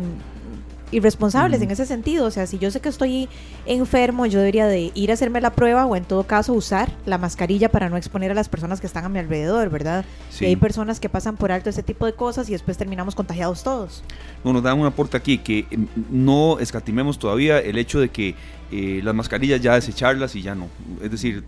irresponsables 0.93 1.63
en 1.63 1.71
ese 1.71 1.87
sentido. 1.87 2.27
O 2.27 2.31
sea, 2.31 2.47
si 2.47 2.59
yo 2.59 2.71
sé 2.71 2.81
que 2.81 2.89
estoy 2.89 3.29
enfermo, 3.67 4.27
yo 4.27 4.39
debería 4.39 4.67
de 4.67 4.91
ir 4.95 5.11
a 5.11 5.15
hacerme 5.15 5.41
la 5.41 5.51
prueba 5.51 5.87
o 5.87 5.97
en 5.97 6.05
todo 6.05 6.25
caso 6.25 6.53
usar 6.53 6.93
la 7.07 7.19
mascarilla 7.19 7.71
para 7.71 7.89
no 7.89 7.97
exponer 7.97 8.31
a 8.31 8.35
las 8.35 8.49
personas 8.49 8.81
que 8.81 8.87
están 8.87 9.05
a 9.05 9.09
mi 9.09 9.19
alrededor, 9.19 9.71
¿verdad? 9.71 10.05
Y 10.41 10.47
hay 10.47 10.57
personas 10.57 11.01
que 11.01 11.09
pasan 11.09 11.37
por 11.37 11.53
alto 11.53 11.71
ese 11.71 11.83
tipo 11.83 12.07
de 12.07 12.15
cosas 12.15 12.49
y 12.49 12.53
después 12.53 12.77
terminamos 12.77 13.15
contagiados 13.15 13.63
todos. 13.63 14.03
No, 14.45 14.53
nos 14.53 14.63
dan 14.63 14.79
un 14.79 14.87
aporte 14.87 15.17
aquí 15.17 15.39
que 15.39 15.67
mm, 15.71 15.85
no 16.11 16.59
escatimemos 16.59 17.19
todavía 17.19 17.59
el 17.59 17.79
hecho 17.79 18.01
de 18.01 18.09
que 18.09 18.35
eh, 18.71 19.01
las 19.03 19.15
mascarillas 19.15 19.61
ya 19.61 19.75
desecharlas 19.75 20.35
y 20.35 20.43
ya 20.43 20.55
no. 20.55 20.69
Es 21.03 21.11
decir, 21.11 21.45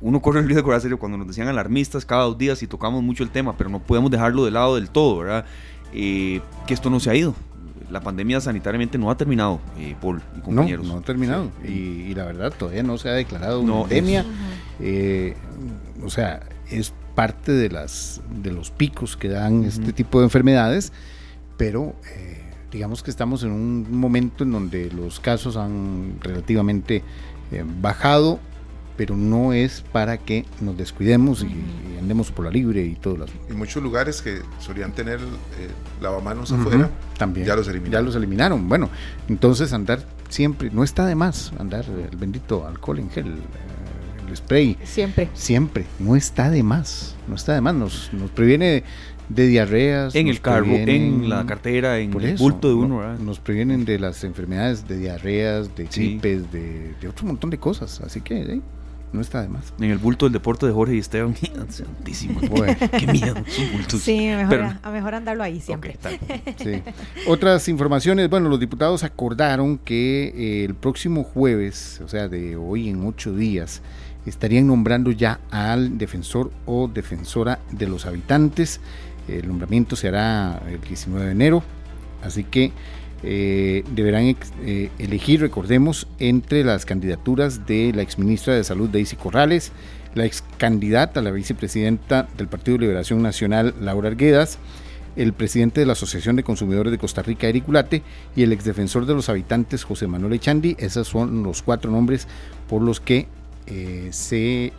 uno 0.00 0.20
corre 0.20 0.40
el 0.40 0.48
riesgo 0.48 0.72
de 0.72 0.80
serio 0.80 0.98
cuando 0.98 1.18
nos 1.18 1.26
decían 1.26 1.48
alarmistas 1.48 2.04
cada 2.04 2.24
dos 2.24 2.38
días 2.38 2.62
y 2.62 2.66
tocamos 2.66 3.02
mucho 3.02 3.22
el 3.22 3.30
tema, 3.30 3.56
pero 3.56 3.70
no 3.70 3.80
podemos 3.80 4.10
dejarlo 4.10 4.44
de 4.44 4.50
lado 4.50 4.76
del 4.76 4.90
todo, 4.90 5.18
¿verdad? 5.18 5.44
Eh, 5.92 6.40
que 6.66 6.74
esto 6.74 6.90
no 6.90 7.00
se 7.00 7.10
ha 7.10 7.14
ido 7.14 7.34
la 7.90 8.00
pandemia 8.00 8.40
sanitariamente 8.40 8.98
no 8.98 9.10
ha 9.10 9.16
terminado, 9.16 9.60
eh, 9.78 9.96
Paul 10.00 10.22
y 10.36 10.40
compañeros. 10.40 10.86
No, 10.86 10.94
no 10.94 10.98
ha 11.00 11.02
terminado. 11.02 11.50
Y, 11.64 12.14
la 12.14 12.24
verdad, 12.24 12.52
todavía 12.56 12.82
no 12.82 12.98
se 12.98 13.08
ha 13.08 13.12
declarado 13.12 13.60
una 13.60 13.80
pandemia. 13.80 14.24
Eh, 14.80 15.36
o 16.02 16.10
sea, 16.10 16.40
es 16.70 16.92
parte 17.14 17.52
de, 17.52 17.68
las, 17.68 18.20
de 18.30 18.52
los 18.52 18.70
picos 18.70 19.16
que 19.16 19.28
dan 19.28 19.64
este 19.64 19.92
tipo 19.92 20.20
de 20.20 20.26
enfermedades, 20.26 20.92
pero 21.56 21.96
eh, 22.14 22.44
digamos 22.70 23.02
que 23.02 23.10
estamos 23.10 23.42
en 23.42 23.50
un 23.50 23.90
momento 23.90 24.44
en 24.44 24.52
donde 24.52 24.90
los 24.92 25.18
casos 25.18 25.56
han 25.56 26.18
relativamente 26.20 27.02
eh, 27.50 27.64
bajado 27.80 28.38
pero 28.98 29.16
no 29.16 29.52
es 29.52 29.84
para 29.92 30.18
que 30.18 30.44
nos 30.60 30.76
descuidemos 30.76 31.44
y, 31.44 31.54
andemos 31.98 32.30
por 32.30 32.44
la 32.44 32.50
libre 32.50 32.84
y 32.84 32.94
todo 32.94 33.16
las 33.16 33.30
En 33.48 33.58
muchos 33.58 33.82
lugares 33.82 34.22
que 34.22 34.40
solían 34.60 34.92
tener 34.92 35.20
eh, 35.20 35.68
lavamanos 36.00 36.52
afuera, 36.52 36.90
también 37.16 37.46
ya 37.46 37.54
los 37.56 37.68
eliminaron. 37.68 37.92
Ya 37.92 38.06
los 38.06 38.16
eliminaron. 38.16 38.68
Bueno, 38.68 38.88
entonces 39.28 39.72
andar 39.72 40.04
siempre, 40.28 40.70
no 40.72 40.84
está 40.84 41.06
de 41.06 41.14
más 41.14 41.52
andar 41.58 41.84
el 41.86 42.16
bendito 42.16 42.66
alcohol 42.66 42.98
en 42.98 43.10
gel, 43.10 43.26
eh, 43.26 44.28
el 44.28 44.36
spray. 44.36 44.76
Siempre. 44.84 45.28
Siempre, 45.34 45.86
no 45.98 46.16
está 46.16 46.50
de 46.50 46.62
más, 46.62 47.14
no 47.28 47.36
está 47.36 47.54
de 47.54 47.60
más, 47.60 47.74
nos, 47.74 48.12
nos 48.12 48.30
previene 48.30 48.84
de 49.28 49.46
diarreas. 49.46 50.14
En 50.14 50.28
el 50.28 50.40
carro, 50.40 50.66
en 50.66 51.28
la 51.28 51.46
cartera, 51.46 51.98
en 51.98 52.18
el 52.20 52.36
bulto 52.36 52.68
de 52.68 52.74
uno. 52.74 53.16
nos 53.18 53.38
previenen 53.38 53.84
de 53.84 53.98
las 53.98 54.24
enfermedades 54.24 54.88
de 54.88 54.98
diarreas, 54.98 55.74
de 55.76 55.84
gripes, 55.84 56.50
de, 56.50 56.94
de, 57.00 57.08
otro 57.08 57.26
montón 57.26 57.50
de 57.50 57.58
cosas. 57.58 58.00
Así 58.00 58.20
que 58.22 58.60
no 59.12 59.20
está 59.20 59.42
de 59.42 59.48
más. 59.48 59.72
En 59.78 59.90
el 59.90 59.98
bulto 59.98 60.26
del 60.26 60.32
deporte 60.32 60.66
de 60.66 60.72
Jorge 60.72 60.96
y 60.96 60.98
Esteban, 60.98 61.34
santísimo. 61.68 62.40
Qué 62.40 63.06
miedo, 63.06 63.34
Sí, 64.00 64.18
mejor, 64.28 64.76
a 64.82 64.90
mejor 64.90 65.14
andarlo 65.14 65.42
ahí 65.42 65.60
siempre. 65.60 65.96
Otras 67.26 67.68
informaciones, 67.68 68.28
bueno, 68.28 68.48
los 68.48 68.60
diputados 68.60 69.04
acordaron 69.04 69.78
que 69.78 70.28
eh, 70.28 70.64
el 70.64 70.74
próximo 70.74 71.24
jueves, 71.24 72.00
o 72.04 72.08
sea, 72.08 72.28
de 72.28 72.56
hoy 72.56 72.88
en 72.88 73.06
ocho 73.06 73.34
días, 73.34 73.82
estarían 74.26 74.66
nombrando 74.66 75.10
ya 75.10 75.40
al 75.50 75.98
defensor 75.98 76.50
o 76.66 76.88
defensora 76.88 77.60
de 77.70 77.88
los 77.88 78.06
habitantes. 78.06 78.80
El 79.26 79.48
nombramiento 79.48 79.96
se 79.96 80.08
hará 80.08 80.62
el 80.68 80.80
19 80.80 81.26
de 81.26 81.32
enero, 81.32 81.62
así 82.22 82.44
que 82.44 82.72
eh, 83.22 83.84
deberán 83.94 84.36
eh, 84.64 84.90
elegir, 84.98 85.40
recordemos, 85.40 86.06
entre 86.18 86.62
las 86.64 86.86
candidaturas 86.86 87.66
de 87.66 87.92
la 87.94 88.02
exministra 88.02 88.54
de 88.54 88.64
Salud 88.64 88.88
Daisy 88.88 89.16
Corrales, 89.16 89.72
la 90.14 90.24
ex 90.24 90.44
candidata 90.56 91.20
a 91.20 91.22
la 91.22 91.30
vicepresidenta 91.30 92.28
del 92.36 92.48
Partido 92.48 92.76
de 92.76 92.82
Liberación 92.82 93.22
Nacional 93.22 93.74
Laura 93.80 94.08
Arguedas, 94.08 94.58
el 95.16 95.32
presidente 95.32 95.80
de 95.80 95.86
la 95.86 95.94
Asociación 95.94 96.36
de 96.36 96.44
Consumidores 96.44 96.92
de 96.92 96.98
Costa 96.98 97.22
Rica 97.22 97.48
Eric 97.48 97.68
Ulate 97.68 98.02
y 98.36 98.44
el 98.44 98.52
exdefensor 98.52 99.04
de 99.04 99.14
los 99.14 99.28
habitantes 99.28 99.82
José 99.82 100.06
Manuel 100.06 100.34
Echandi. 100.34 100.76
Esos 100.78 101.08
son 101.08 101.42
los 101.42 101.62
cuatro 101.62 101.90
nombres 101.90 102.28
por 102.68 102.82
los 102.82 103.00
que 103.00 103.26
eh, 103.66 104.08
se 104.12 104.72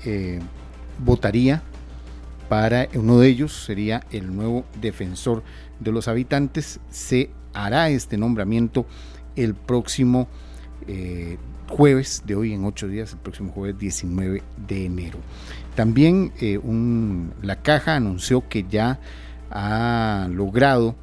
votaría 0.98 1.62
para 2.50 2.90
uno 2.96 3.20
de 3.20 3.30
ellos 3.30 3.64
sería 3.66 4.04
el 4.12 4.36
nuevo 4.36 4.66
defensor 4.82 5.44
de 5.80 5.92
los 5.92 6.08
habitantes. 6.08 6.80
Se 6.90 7.30
hará 7.66 7.90
este 7.90 8.18
nombramiento 8.18 8.86
el 9.36 9.56
próximo 9.56 10.28
eh, 10.88 11.38
jueves 11.68 12.24
de 12.26 12.36
hoy 12.36 12.54
en 12.54 12.66
ocho 12.66 12.88
días, 12.88 13.14
el 13.14 13.20
próximo 13.20 13.52
jueves 13.52 13.78
19 13.78 14.44
de 14.68 14.86
enero. 14.86 15.20
También 15.76 16.32
eh, 16.42 16.60
la 17.42 17.62
caja 17.62 17.96
anunció 17.96 18.48
que 18.48 18.66
ya 18.70 19.00
ha 19.52 20.28
logrado 20.32 20.96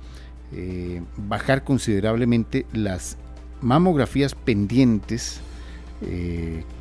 eh, 0.52 1.02
bajar 1.16 1.64
considerablemente 1.64 2.66
las 2.72 3.16
mamografías 3.60 4.34
pendientes, 4.34 5.40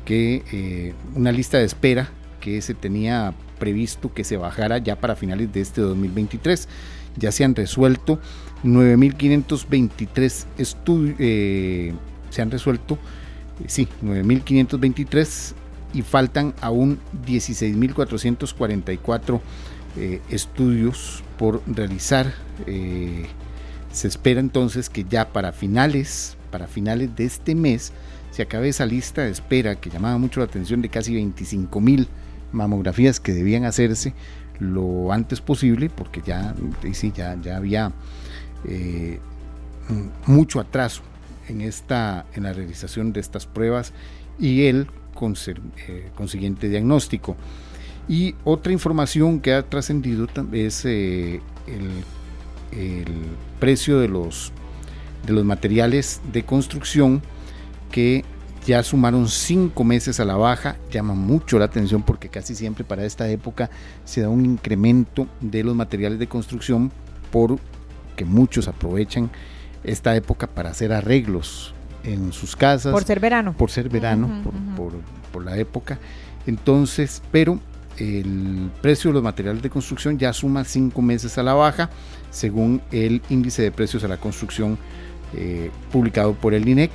que 0.04 0.94
una 1.14 1.32
lista 1.32 1.56
de 1.56 1.64
espera 1.64 2.10
que 2.38 2.60
se 2.60 2.74
tenía 2.74 3.32
previsto 3.58 4.12
que 4.12 4.24
se 4.24 4.36
bajara 4.36 4.78
ya 4.78 4.96
para 4.96 5.16
finales 5.16 5.52
de 5.52 5.60
este 5.60 5.80
2023. 5.80 6.68
Ya 7.16 7.32
se 7.32 7.44
han 7.44 7.54
resuelto 7.54 8.20
9.523 8.66 10.46
estudios, 10.58 11.16
eh, 11.18 11.94
se 12.30 12.42
han 12.42 12.50
resuelto, 12.50 12.98
eh, 13.60 13.64
sí, 13.68 13.88
9.523 14.02 15.54
y 15.94 16.02
faltan 16.02 16.52
aún 16.60 16.98
16.444 17.26 19.40
eh, 19.96 20.20
estudios 20.28 21.22
por 21.38 21.62
realizar. 21.66 22.34
se 23.92 24.08
espera 24.08 24.40
entonces 24.40 24.90
que 24.90 25.04
ya 25.04 25.32
para 25.32 25.52
finales, 25.52 26.36
para 26.50 26.66
finales 26.66 27.14
de 27.16 27.24
este 27.24 27.54
mes, 27.54 27.94
se 28.30 28.42
acabe 28.42 28.68
esa 28.68 28.84
lista 28.84 29.22
de 29.22 29.30
espera 29.30 29.76
que 29.76 29.88
llamaba 29.88 30.18
mucho 30.18 30.40
la 30.40 30.46
atención 30.46 30.82
de 30.82 30.90
casi 30.90 31.14
25.000 31.14 32.06
mamografías 32.52 33.20
que 33.20 33.32
debían 33.32 33.64
hacerse 33.64 34.12
lo 34.58 35.12
antes 35.12 35.40
posible, 35.40 35.90
porque 35.90 36.22
ya, 36.24 36.54
sí, 36.92 37.12
ya, 37.14 37.36
ya 37.40 37.56
había 37.56 37.92
eh, 38.68 39.18
mucho 40.26 40.60
atraso 40.60 41.02
en, 41.48 41.60
esta, 41.60 42.26
en 42.34 42.42
la 42.44 42.52
realización 42.52 43.12
de 43.12 43.20
estas 43.20 43.46
pruebas 43.46 43.92
y 44.38 44.66
el 44.66 44.88
eh, 45.88 46.10
consiguiente 46.14 46.68
diagnóstico. 46.68 47.36
Y 48.08 48.34
otra 48.44 48.72
información 48.72 49.40
que 49.40 49.54
ha 49.54 49.62
trascendido 49.62 50.28
es 50.52 50.84
eh, 50.84 51.40
el, 51.66 52.78
el, 52.78 53.14
precio 53.58 53.98
de 53.98 54.08
los, 54.08 54.52
de 55.26 55.32
los 55.32 55.44
materiales 55.44 56.20
de 56.32 56.44
construcción 56.44 57.22
que 57.90 58.24
ya 58.66 58.82
sumaron 58.82 59.28
cinco 59.28 59.84
meses 59.84 60.20
a 60.20 60.24
la 60.24 60.36
baja, 60.36 60.76
llama 60.90 61.14
mucho 61.14 61.58
la 61.58 61.66
atención 61.66 62.02
porque 62.02 62.28
casi 62.28 62.54
siempre 62.54 62.84
para 62.84 63.04
esta 63.04 63.28
época 63.30 63.70
se 64.04 64.20
da 64.20 64.28
un 64.28 64.44
incremento 64.44 65.26
de 65.40 65.64
los 65.64 65.74
materiales 65.74 66.18
de 66.18 66.26
construcción 66.26 66.92
porque 68.16 68.24
muchos 68.24 68.66
aprovechan 68.66 69.28
esta 69.84 70.16
época 70.16 70.46
para 70.46 70.70
hacer 70.70 70.90
arreglos 70.90 71.74
en 72.02 72.32
sus 72.32 72.56
casas. 72.56 72.92
Por 72.92 73.04
ser 73.04 73.20
verano. 73.20 73.54
Por 73.58 73.70
ser 73.70 73.90
verano, 73.90 74.42
por, 74.42 74.54
por, 74.74 75.00
por 75.30 75.44
la 75.44 75.58
época. 75.58 75.98
Entonces, 76.46 77.22
pero 77.30 77.60
el 77.98 78.70
precio 78.80 79.10
de 79.10 79.14
los 79.14 79.22
materiales 79.22 79.62
de 79.62 79.68
construcción 79.68 80.16
ya 80.16 80.32
suma 80.32 80.64
cinco 80.64 81.02
meses 81.02 81.36
a 81.36 81.42
la 81.42 81.52
baja, 81.52 81.90
según 82.30 82.80
el 82.90 83.20
índice 83.28 83.60
de 83.60 83.70
precios 83.70 84.02
a 84.02 84.08
la 84.08 84.16
construcción 84.16 84.78
eh, 85.34 85.70
publicado 85.92 86.32
por 86.32 86.54
el 86.54 86.66
INEC, 86.66 86.92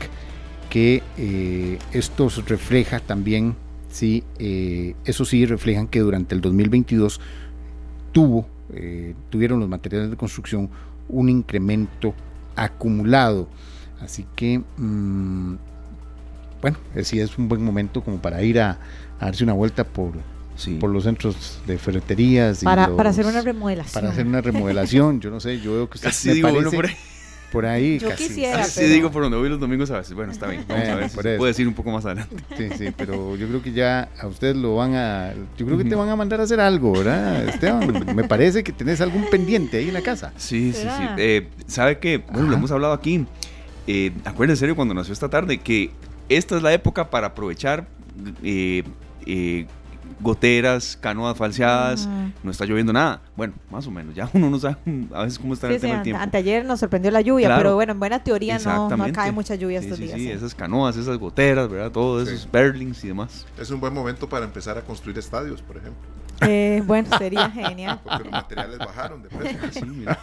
que 0.72 1.04
eh, 1.20 1.78
esto 1.92 2.30
refleja 2.48 3.00
también, 3.00 3.56
sí, 3.92 4.24
eh, 4.40 4.96
eso 5.06 5.24
sí, 5.24 5.46
reflejan 5.46 5.88
que 5.88 6.00
durante 6.00 6.34
el 6.34 6.42
2022 6.42 7.22
tuvo, 8.12 8.48
tuvieron 9.30 9.60
los 9.60 9.68
materiales 9.68 10.10
de 10.10 10.16
construcción 10.16 10.70
un 11.12 11.30
incremento 11.30 12.14
acumulado. 12.56 13.48
Así 14.00 14.26
que, 14.36 14.62
mm, 14.78 15.56
bueno, 16.62 16.78
sí 17.04 17.20
es 17.20 17.38
un 17.38 17.48
buen 17.48 17.64
momento 17.64 18.04
como 18.04 18.22
para 18.22 18.42
ir 18.44 18.60
a 18.60 18.80
darse 19.20 19.44
una 19.44 19.54
vuelta 19.54 19.84
por, 19.84 20.14
por 20.80 20.90
los 20.90 21.04
centros 21.04 21.60
de 21.68 21.78
ferreterías. 21.78 22.64
Para, 22.64 22.96
para 22.96 23.12
hacer 23.12 23.26
una 23.26 23.42
remodelación. 23.42 23.94
Para 23.94 24.12
hacer 24.12 24.26
una 24.26 24.42
remodelación, 24.42 25.20
yo 25.22 25.30
no 25.30 25.40
sé, 25.40 25.60
yo 25.60 25.74
veo 25.74 25.90
que 25.90 25.96
usted 25.98 26.10
casi 26.10 26.32
digo 26.34 26.50
parece, 26.50 26.76
por 26.76 26.86
ahí. 26.88 26.96
Por 27.52 27.66
ahí 27.66 28.00
yo 28.00 28.10
casi. 28.10 28.28
quisiera, 28.28 28.64
Sí 28.64 28.86
digo 28.86 29.12
por 29.12 29.24
donde 29.24 29.38
voy 29.38 29.50
los 29.50 29.60
domingos 29.60 29.92
a 29.92 29.98
veces. 29.98 30.14
Bueno, 30.14 30.32
está 30.32 30.48
bien, 30.48 30.64
vamos 30.68 30.88
a 30.88 30.96
ver. 30.96 31.10
Se 31.10 31.38
puede 31.38 31.52
decir 31.52 31.68
un 31.68 31.74
poco 31.74 31.92
más 31.92 32.06
adelante. 32.06 32.36
Sí, 32.58 32.70
sí, 32.78 32.94
pero 32.96 33.36
yo 33.36 33.48
creo 33.48 33.62
que 33.62 33.74
ya 33.74 34.10
a 34.20 34.28
ustedes 34.28 34.56
lo 34.56 34.76
van 34.76 34.96
a. 34.96 35.34
Yo 35.58 35.66
creo 35.66 35.78
que 35.78 35.86
te 35.86 35.96
van 35.96 36.10
a 36.10 36.16
mandar 36.16 36.40
a 36.40 36.44
hacer 36.44 36.60
algo, 36.60 36.94
¿verdad, 36.94 37.50
Esteban? 37.50 38.16
Me 38.16 38.24
parece 38.24 38.64
que 38.64 38.72
tenés 38.72 39.02
algún 39.02 39.30
pendiente 39.30 39.78
ahí 39.78 39.90
en 39.90 39.94
la 39.94 40.02
casa. 40.02 40.32
Sí, 40.38 40.72
sí, 40.74 40.84
sí. 40.84 41.04
Eh, 41.18 41.50
¿Sabe 41.68 42.00
qué? 42.00 42.24
Bueno, 42.32 42.50
lo 42.50 42.56
hemos 42.56 42.72
hablado 42.72 42.94
aquí. 42.94 43.26
Eh, 43.88 44.12
acuérdense 44.26 44.62
serio 44.62 44.76
cuando 44.76 44.94
nació 44.94 45.12
esta 45.12 45.30
tarde 45.30 45.58
que 45.58 45.92
esta 46.30 46.56
es 46.56 46.64
la 46.64 46.72
época 46.72 47.10
para 47.10 47.28
aprovechar 47.28 47.88
eh, 48.44 48.84
eh, 49.26 49.66
goteras, 50.22 50.98
canoas 51.02 51.38
falseadas, 51.38 52.08
no 52.44 52.52
está 52.52 52.66
lloviendo 52.66 52.94
nada. 52.94 53.22
Bueno, 53.36 53.54
más 53.70 53.86
o 53.88 53.92
menos, 53.92 54.14
ya 54.16 54.30
uno 54.34 54.50
no 54.50 54.60
sabe 54.60 54.78
a 55.14 55.24
veces 55.24 55.40
cómo 55.40 55.54
está 55.54 55.68
sí, 55.68 55.76
el 55.76 55.82
tema 55.82 55.92
sí, 55.94 55.96
del 55.98 56.04
tiempo. 56.04 56.22
Anteayer 56.22 56.66
nos 56.66 56.80
sorprendió 56.80 57.12
la 57.12 57.22
lluvia, 57.22 57.48
Claro. 57.48 57.60
pero 57.62 57.76
bueno, 57.76 57.92
en 57.94 58.00
buena 58.00 58.24
teoría 58.24 58.60
no, 58.60 58.90
no 58.96 59.12
cae 59.14 59.32
mucha 59.32 59.56
lluvia 59.56 59.80
Sí, 59.80 59.86
estos 59.86 59.98
sí, 60.00 60.06
días. 60.06 60.18
Sí, 60.18 60.26
sí. 60.26 60.32
esas 60.32 60.56
canoas, 60.56 60.96
esas 60.98 61.18
goteras, 61.18 61.70
¿verdad? 61.70 61.92
Todos 61.92 62.28
Sí. 62.30 62.36
esos 62.36 62.52
berlings 62.52 63.04
y 63.04 63.08
demás. 63.10 63.46
Es 63.60 63.70
un 63.72 63.80
buen 63.80 63.94
momento 63.94 64.30
para 64.30 64.46
empezar 64.46 64.78
a 64.78 64.82
construir 64.82 65.18
estadios, 65.18 65.62
por 65.62 65.78
ejemplo, 65.78 66.02
Eh, 66.42 66.82
bueno, 66.86 67.18
sería 67.18 67.50
genial. 67.52 68.00
porque 68.04 68.24
los 68.24 68.32
materiales 68.32 68.78
bajaron 68.80 69.22
de 69.24 69.30
precio. 69.30 69.60
Sí, 69.72 69.86
mira. 69.86 70.18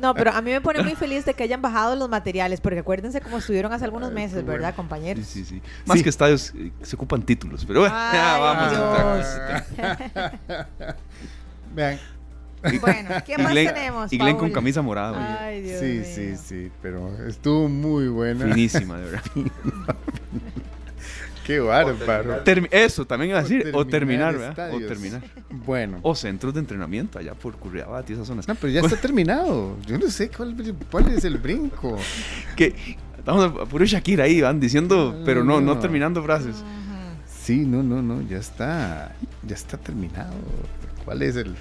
No, 0.00 0.14
pero 0.14 0.32
a 0.32 0.42
mí 0.42 0.50
me 0.50 0.60
pone 0.60 0.82
muy 0.82 0.94
feliz 0.96 1.24
de 1.24 1.34
que 1.34 1.42
hayan 1.44 1.62
bajado 1.62 1.96
los 1.96 2.08
materiales, 2.08 2.60
porque 2.60 2.80
acuérdense 2.80 3.20
cómo 3.20 3.38
estuvieron 3.38 3.72
hace 3.72 3.84
algunos 3.84 4.08
Ay, 4.10 4.14
meses, 4.14 4.44
¿verdad, 4.44 4.74
compañeros? 4.74 5.24
Sí, 5.26 5.44
sí, 5.44 5.56
sí. 5.56 5.62
Más 5.86 6.02
que 6.02 6.08
estadios, 6.08 6.52
eh, 6.56 6.72
se 6.82 6.96
ocupan 6.96 7.22
títulos, 7.22 7.64
pero 7.64 7.80
bueno, 7.80 7.94
ya 7.94 8.34
Ay, 8.34 8.40
vamos 8.42 8.72
a 8.72 9.16
Dios. 9.16 9.66
entrar. 9.70 10.66
Vean. 11.74 11.98
Bueno, 12.82 13.10
¿qué 13.24 13.38
más 13.38 13.52
Y 13.52 13.54
Glenn- 13.54 13.72
tenemos? 13.74 14.12
Y 14.12 14.18
Glenn 14.18 14.36
con 14.36 14.50
camisa 14.50 14.82
morada. 14.82 15.38
Ay, 15.44 15.62
Dios 15.62 15.80
Sí, 15.80 15.86
mío. 15.86 16.04
sí, 16.04 16.36
sí, 16.36 16.72
pero 16.82 17.10
estuvo 17.26 17.68
muy 17.70 18.08
buena. 18.08 18.44
finísima, 18.46 18.98
de 18.98 19.04
verdad. 19.04 19.22
Qué 21.46 21.58
bárbaro. 21.60 22.42
Eso 22.70 23.06
también 23.06 23.30
iba 23.30 23.40
a 23.40 23.42
decir, 23.42 23.70
o 23.72 23.86
terminar 23.86 24.34
terminar, 24.34 24.56
¿verdad? 24.56 24.74
O 24.74 24.78
terminar. 24.86 25.22
Bueno. 25.50 25.98
O 26.02 26.14
centros 26.14 26.54
de 26.54 26.60
entrenamiento 26.60 27.18
allá 27.18 27.34
por 27.34 27.54
Curriabat 27.56 28.08
y 28.10 28.12
esas 28.12 28.26
zonas. 28.26 28.46
No, 28.46 28.54
pero 28.54 28.72
ya 28.72 28.80
está 28.80 28.96
terminado. 28.96 29.76
Yo 29.86 29.98
no 29.98 30.08
sé 30.10 30.28
cuál, 30.28 30.54
cuál 30.90 31.08
es 31.08 31.24
el 31.24 31.38
brinco. 31.38 31.96
Que 32.56 32.74
estamos 33.18 33.44
a 33.46 33.66
puro 33.66 33.84
Shakira 33.84 34.24
ahí, 34.24 34.40
van 34.40 34.60
diciendo, 34.60 35.20
pero 35.24 35.44
no, 35.44 35.60
no 35.60 35.74
No. 35.74 35.80
terminando 35.80 36.22
frases. 36.22 36.56
Sí, 37.42 37.64
no, 37.66 37.82
no, 37.82 38.02
no, 38.02 38.22
ya 38.22 38.36
está, 38.38 39.14
ya 39.46 39.54
está 39.54 39.76
terminado. 39.76 40.34
¿Cuál 41.04 41.22
es 41.22 41.36
el? 41.36 41.54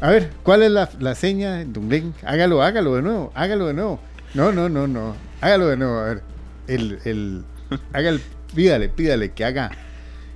A 0.00 0.10
ver, 0.10 0.30
¿cuál 0.42 0.62
es 0.62 0.70
la, 0.70 0.90
la 0.98 1.14
seña, 1.14 1.64
don 1.64 1.88
Glenn? 1.88 2.12
Hágalo, 2.24 2.62
hágalo 2.62 2.96
de 2.96 3.02
nuevo, 3.02 3.32
hágalo 3.34 3.66
de 3.66 3.74
nuevo. 3.74 4.00
No, 4.34 4.52
no, 4.52 4.68
no, 4.68 4.86
no, 4.88 5.14
hágalo 5.40 5.68
de 5.68 5.76
nuevo. 5.76 5.98
A 5.98 6.04
ver, 6.04 6.22
el, 6.66 6.98
el, 7.04 7.44
haga 7.92 8.08
el, 8.10 8.20
pídale, 8.54 8.88
pídale 8.88 9.32
que 9.32 9.44
haga, 9.44 9.70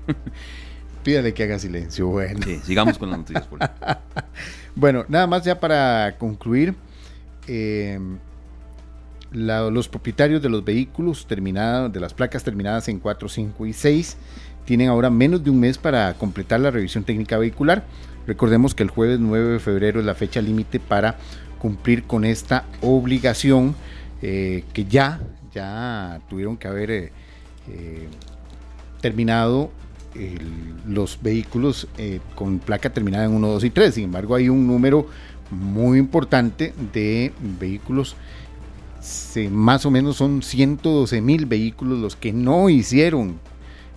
pídale 1.03 1.35
que 1.35 1.45
haga 1.45 1.59
silencio. 1.59 2.09
Bueno. 2.09 2.41
Sí, 2.45 2.61
sigamos 2.65 2.99
con 2.99 3.11
las 3.11 3.19
noticias. 3.19 3.47
Bueno, 4.77 5.05
nada 5.09 5.29
más 5.29 5.45
ya 5.45 5.61
para 5.61 6.17
concluir, 6.19 6.75
eh, 7.47 7.97
la- 9.31 9.71
los 9.71 9.89
propietarios 9.89 10.43
de 10.43 10.49
los 10.49 10.65
vehículos 10.65 11.27
terminados, 11.29 11.93
de 11.93 12.01
las 12.01 12.13
placas 12.13 12.43
terminadas 12.43 12.89
en 12.89 12.99
4, 12.99 13.29
5 13.29 13.67
y 13.67 13.73
6, 13.73 14.17
tienen 14.65 14.89
ahora 14.89 15.11
menos 15.11 15.45
de 15.45 15.51
un 15.51 15.61
mes 15.61 15.79
para 15.79 16.13
completar 16.15 16.59
la 16.59 16.73
revisión 16.73 17.05
técnica 17.05 17.39
vehicular. 17.39 17.85
Recordemos 18.27 18.75
que 18.75 18.83
el 18.83 18.91
jueves 18.91 19.21
9 19.21 19.53
de 19.53 19.59
febrero 19.61 20.01
es 20.01 20.07
la 20.07 20.15
fecha 20.17 20.41
límite 20.41 20.81
para 20.81 21.19
cumplir 21.61 22.03
con 22.03 22.25
esta 22.25 22.65
obligación 22.81 23.77
eh, 24.23 24.65
que 24.73 24.87
ya, 24.87 25.21
ya 25.55 26.21
tuvieron 26.29 26.57
que 26.57 26.67
haber 26.67 26.91
eh, 26.91 27.13
eh, 27.69 28.09
terminado 29.01 29.71
el- 30.15 30.75
los 30.87 31.19
vehículos 31.23 31.89
eh, 31.99 32.21
con 32.35 32.59
placa 32.59 32.91
terminada 32.93 33.25
en 33.25 33.33
1, 33.33 33.49
2 33.49 33.65
y 33.65 33.71
3. 33.71 33.95
Sin 33.95 34.05
embargo, 34.05 34.35
hay 34.35 34.49
un 34.49 34.67
número 34.67 35.07
muy 35.51 35.99
importante 35.99 36.73
de 36.93 37.33
vehículos. 37.59 38.17
Se- 39.01 39.51
más 39.51 39.85
o 39.87 39.91
menos 39.91 40.17
son 40.17 40.43
112 40.43 41.21
mil 41.21 41.47
vehículos 41.47 41.99
los 41.99 42.17
que 42.17 42.33
no 42.33 42.69
hicieron 42.71 43.39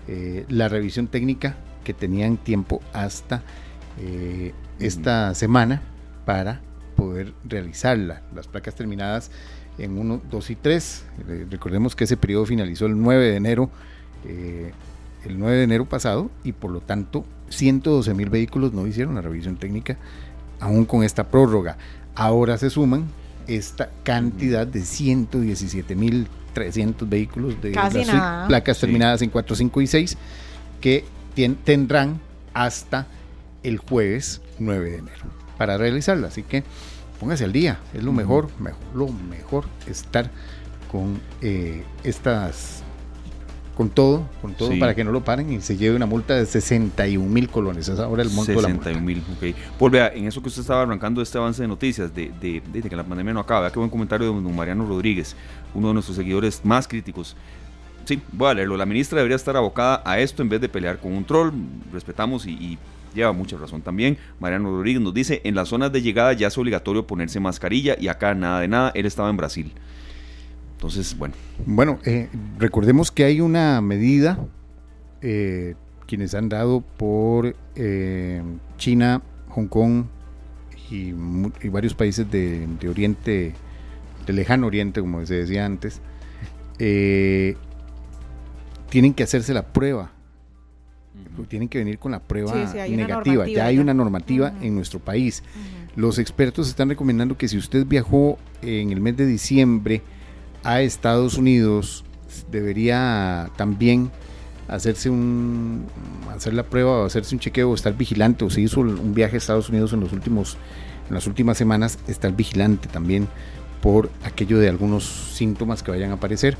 eh, 0.07 0.45
la 0.49 0.67
revisión 0.69 1.07
técnica 1.07 1.57
que 1.83 1.93
tenían 1.93 2.37
tiempo 2.37 2.81
hasta 2.93 3.43
eh, 3.99 4.53
esta 4.79 5.33
semana 5.35 5.81
para 6.25 6.61
poder 6.95 7.33
realizarla. 7.45 8.21
Las 8.35 8.47
placas 8.47 8.75
terminadas 8.75 9.31
en 9.77 9.97
1, 9.97 10.21
2 10.29 10.49
y 10.49 10.55
3. 10.55 11.05
Eh, 11.27 11.45
recordemos 11.49 11.95
que 11.95 12.03
ese 12.05 12.17
periodo 12.17 12.45
finalizó 12.45 12.85
el 12.85 12.99
9 13.01 13.25
de 13.29 13.35
enero, 13.35 13.69
eh, 14.25 14.71
el 15.25 15.37
9 15.39 15.57
de 15.57 15.63
enero 15.63 15.85
pasado 15.85 16.29
y 16.43 16.51
por 16.53 16.71
lo 16.71 16.79
tanto 16.81 17.25
112 17.49 18.13
mil 18.13 18.29
vehículos 18.29 18.73
no 18.73 18.85
hicieron 18.87 19.15
la 19.15 19.21
revisión 19.21 19.57
técnica 19.57 19.97
aún 20.59 20.85
con 20.85 21.03
esta 21.03 21.25
prórroga. 21.27 21.77
Ahora 22.15 22.57
se 22.57 22.69
suman 22.69 23.05
esta 23.47 23.89
cantidad 24.03 24.65
de 24.67 24.81
117 24.81 25.95
mil 25.95 26.27
300 26.53 27.07
vehículos 27.07 27.61
de 27.61 27.71
nada. 27.71 28.47
placas 28.47 28.77
Sí. 28.77 28.81
terminadas 28.81 29.21
en 29.21 29.29
4, 29.29 29.55
5 29.55 29.81
y 29.81 29.87
6 29.87 30.17
que 30.81 31.05
tien- 31.35 31.55
tendrán 31.63 32.19
hasta 32.53 33.05
el 33.63 33.77
jueves 33.77 34.41
9 34.59 34.89
de 34.91 34.97
enero 34.97 35.25
para 35.57 35.77
realizarla. 35.77 36.27
Así 36.29 36.41
que 36.41 36.63
póngase 37.19 37.43
al 37.45 37.51
día, 37.53 37.79
es 37.93 38.03
lo 38.03 38.11
mejor, 38.11 38.49
mejor 38.59 38.79
lo 38.93 39.07
mejor 39.07 39.65
estar 39.87 40.29
con 40.91 41.19
eh, 41.41 41.83
estas, 42.03 42.83
con 43.75 43.89
todo, 43.89 44.27
con 44.41 44.53
todo 44.53 44.71
Sí. 44.71 44.79
para 44.79 44.95
que 44.95 45.03
no 45.03 45.11
lo 45.11 45.23
paren 45.23 45.51
y 45.51 45.61
se 45.61 45.77
lleve 45.77 45.95
una 45.95 46.05
multa 46.05 46.33
de 46.35 46.45
61 46.45 47.29
mil 47.29 47.47
colones. 47.49 47.87
Es 47.89 47.99
ahora 47.99 48.23
el 48.23 48.29
monto 48.29 48.51
de 48.53 48.61
la 48.61 48.67
multa. 48.69 48.85
61 48.85 49.05
mil, 49.05 49.23
ok. 49.35 49.55
Pues 49.77 49.91
vea, 49.91 50.07
en 50.13 50.25
eso 50.27 50.41
que 50.41 50.47
usted 50.47 50.61
estaba 50.61 50.81
arrancando 50.83 51.21
este 51.21 51.37
avance 51.37 51.61
de 51.61 51.67
noticias, 51.67 52.13
de, 52.13 52.31
de, 52.41 52.61
de- 52.71 52.81
de 52.81 52.89
que 52.89 52.95
la 52.95 53.03
pandemia 53.03 53.33
no 53.33 53.39
acaba, 53.41 53.61
vea 53.61 53.71
qué 53.71 53.79
buen 53.79 53.91
comentario 53.91 54.27
de 54.27 54.33
don 54.41 54.55
Mariano 54.55 54.87
Rodríguez, 54.87 55.35
uno 55.75 55.89
de 55.89 55.93
nuestros 55.95 56.17
seguidores 56.17 56.61
más 56.63 56.87
críticos. 56.87 57.35
Sí, 58.05 58.21
voy 58.31 58.49
a 58.49 58.53
leerlo. 58.53 58.77
La 58.77 58.85
ministra 58.85 59.17
debería 59.17 59.35
estar 59.35 59.57
abocada 59.57 60.01
a 60.05 60.17
esto 60.19 60.41
en 60.41 60.47
vez 60.49 60.61
de 60.61 60.69
pelear 60.69 60.97
con 60.97 61.11
un 61.13 61.25
troll. 61.25 61.51
Respetamos 61.91 62.45
y, 62.45 62.51
y 62.51 62.77
lleva 63.13 63.31
mucha 63.33 63.57
razón 63.57 63.81
también. 63.81 64.17
Mariano 64.39 64.69
Rodríguez 64.69 65.01
nos 65.01 65.13
dice, 65.13 65.41
en 65.43 65.55
las 65.55 65.69
zonas 65.69 65.91
de 65.91 66.01
llegada 66.01 66.33
ya 66.33 66.47
es 66.47 66.57
obligatorio 66.57 67.07
ponerse 67.07 67.39
mascarilla 67.39 67.95
y 67.99 68.07
acá 68.07 68.33
nada 68.33 68.61
de 68.61 68.67
nada. 68.67 68.91
Él 68.95 69.05
estaba 69.05 69.29
en 69.29 69.37
Brasil. 69.37 69.71
Entonces, 70.75 71.17
bueno, 71.17 71.33
Bueno, 71.65 71.99
eh, 72.05 72.29
recordemos 72.59 73.11
que 73.11 73.23
hay 73.23 73.41
una 73.41 73.81
medida 73.81 74.39
eh, 75.21 75.75
quienes 76.05 76.35
han 76.35 76.49
dado 76.49 76.81
por 76.81 77.55
eh, 77.75 78.41
China, 78.77 79.21
Hong 79.49 79.67
Kong 79.67 80.05
y, 80.89 81.11
varios 81.69 81.93
países 81.93 82.29
de, 82.31 82.67
de 82.79 82.89
Oriente, 82.89 83.53
de 84.25 84.33
lejano 84.33 84.67
Oriente, 84.67 85.01
como 85.01 85.25
se 85.25 85.35
decía 85.35 85.65
antes, 85.65 85.99
eh, 86.79 87.57
tienen 88.89 89.13
que 89.13 89.23
hacerse 89.23 89.53
la 89.53 89.63
prueba. 89.63 90.11
Tienen 91.47 91.69
que 91.69 91.77
venir 91.77 91.99
con 91.99 92.11
la 92.11 92.19
prueba 92.19 92.51
Sí, 92.51 92.79
sí, 92.87 92.95
negativa. 92.95 93.47
Ya 93.47 93.65
hay 93.65 93.77
una 93.79 93.93
normativa 93.93 94.53
en 94.61 94.75
nuestro 94.75 94.99
país. 94.99 95.43
Los 95.95 96.19
expertos 96.19 96.67
están 96.67 96.89
recomendando 96.89 97.37
que 97.37 97.47
si 97.47 97.57
usted 97.57 97.85
viajó 97.85 98.37
en 98.61 98.91
el 98.91 99.01
mes 99.01 99.17
de 99.17 99.25
diciembre 99.25 100.01
a 100.63 100.81
Estados 100.81 101.37
Unidos 101.37 102.03
debería 102.51 103.49
también 103.55 104.11
hacerse 104.67 105.09
un 105.09 105.85
hacer 106.29 106.53
la 106.53 106.63
prueba 106.63 107.03
o 107.03 107.05
hacerse 107.05 107.33
un 107.35 107.39
chequeo 107.39 107.69
o 107.71 107.75
estar 107.75 107.95
vigilante 107.95 108.43
o 108.43 108.49
se 108.49 108.61
hizo 108.61 108.81
un 108.81 109.13
viaje 109.13 109.35
a 109.35 109.37
Estados 109.37 109.69
Unidos 109.69 109.93
en 109.93 110.01
los 110.01 110.11
últimos 110.11 110.57
en 111.07 111.15
las 111.15 111.25
últimas 111.25 111.57
semanas 111.57 111.99
estar 112.07 112.35
vigilante 112.35 112.89
también 112.89 113.27
por 113.81 114.09
aquello 114.23 114.59
de 114.59 114.67
algunos 114.67 115.05
síntomas 115.05 115.83
que 115.83 115.91
vayan 115.91 116.11
a 116.11 116.15
aparecer. 116.15 116.57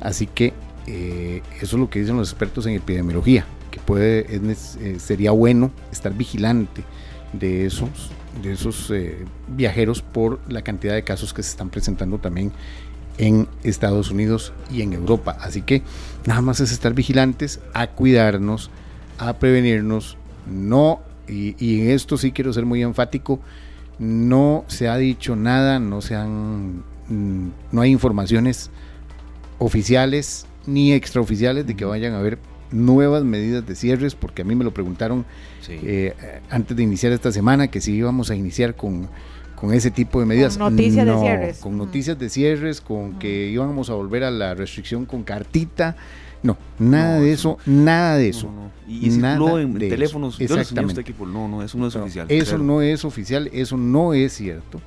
Así 0.00 0.26
que 0.26 0.52
eh, 0.86 1.42
eso 1.56 1.76
es 1.76 1.80
lo 1.80 1.88
que 1.88 2.00
dicen 2.00 2.16
los 2.16 2.30
expertos 2.30 2.66
en 2.66 2.74
epidemiología 2.74 3.46
que 3.76 3.82
puede 3.82 4.26
eh, 4.30 4.96
sería 4.98 5.32
bueno 5.32 5.70
estar 5.92 6.14
vigilante 6.14 6.82
de 7.34 7.66
esos 7.66 8.10
de 8.42 8.52
esos 8.52 8.90
eh, 8.90 9.26
viajeros 9.48 10.00
por 10.00 10.40
la 10.48 10.62
cantidad 10.62 10.94
de 10.94 11.04
casos 11.04 11.34
que 11.34 11.42
se 11.42 11.50
están 11.50 11.68
presentando 11.68 12.18
también 12.18 12.52
en 13.18 13.48
Estados 13.64 14.10
Unidos 14.10 14.52
y 14.70 14.82
en 14.82 14.92
Europa. 14.92 15.36
Así 15.40 15.62
que 15.62 15.82
nada 16.26 16.42
más 16.42 16.60
es 16.60 16.70
estar 16.70 16.92
vigilantes, 16.92 17.60
a 17.72 17.86
cuidarnos, 17.88 18.70
a 19.18 19.34
prevenirnos. 19.38 20.18
No, 20.46 21.00
y, 21.26 21.80
en 21.80 21.90
esto 21.90 22.18
sí 22.18 22.32
quiero 22.32 22.52
ser 22.52 22.66
muy 22.66 22.82
enfático, 22.82 23.40
no 23.98 24.64
se 24.68 24.88
ha 24.88 24.96
dicho 24.96 25.34
nada, 25.34 25.78
no 25.78 26.02
se 26.02 26.14
han, 26.14 26.84
mm, 27.08 27.48
no 27.72 27.80
hay 27.80 27.90
informaciones 27.90 28.70
oficiales 29.58 30.46
ni 30.66 30.92
extraoficiales 30.92 31.66
de 31.66 31.74
que 31.74 31.86
vayan 31.86 32.12
a 32.12 32.18
haber 32.18 32.38
nuevas 32.70 33.24
medidas 33.24 33.66
de 33.66 33.74
cierres, 33.74 34.14
porque 34.14 34.42
a 34.42 34.44
mí 34.44 34.54
me 34.54 34.64
lo 34.64 34.72
preguntaron 34.72 35.24
eh, 35.68 36.14
antes 36.50 36.76
de 36.76 36.82
iniciar 36.82 37.12
esta 37.12 37.32
semana, 37.32 37.68
que 37.68 37.80
si 37.80 37.92
íbamos 37.92 38.30
a 38.30 38.34
iniciar 38.34 38.74
con 38.74 39.08
con 39.56 39.72
ese 39.72 39.90
tipo 39.90 40.20
de 40.20 40.26
medidas. 40.26 40.56
Con 40.56 40.76
noticias 40.76 41.06
de 41.06 41.18
cierres. 41.18 41.58
Con 41.58 41.78
noticias 41.78 42.18
de 42.18 42.28
cierres, 42.28 42.80
con 42.80 43.18
que 43.18 43.48
íbamos 43.48 43.90
a 43.90 43.94
volver 43.94 44.22
a 44.22 44.30
la 44.30 44.54
restricción 44.54 45.06
con 45.06 45.24
cartita. 45.24 45.96
No, 46.42 46.56
nada 46.78 47.18
de 47.18 47.32
eso, 47.32 47.58
nada 47.66 48.16
de 48.16 48.28
eso. 48.28 48.50
Y, 48.86 49.08
nada 49.08 49.60
en 49.60 49.76
teléfonos. 49.78 50.38
Exactamente. 50.38 51.00
equipo. 51.00 51.26
No, 51.26 51.48
no, 51.48 51.62
eso 51.62 51.76
no 51.76 51.88
es 51.88 51.96
oficial. 51.96 52.26
Eso 52.28 52.58
no 52.58 52.82
es 52.82 53.04
oficial, 53.04 53.50
eso 53.52 53.76
no 53.76 54.14
es 54.14 54.34
cierto. 54.34 54.80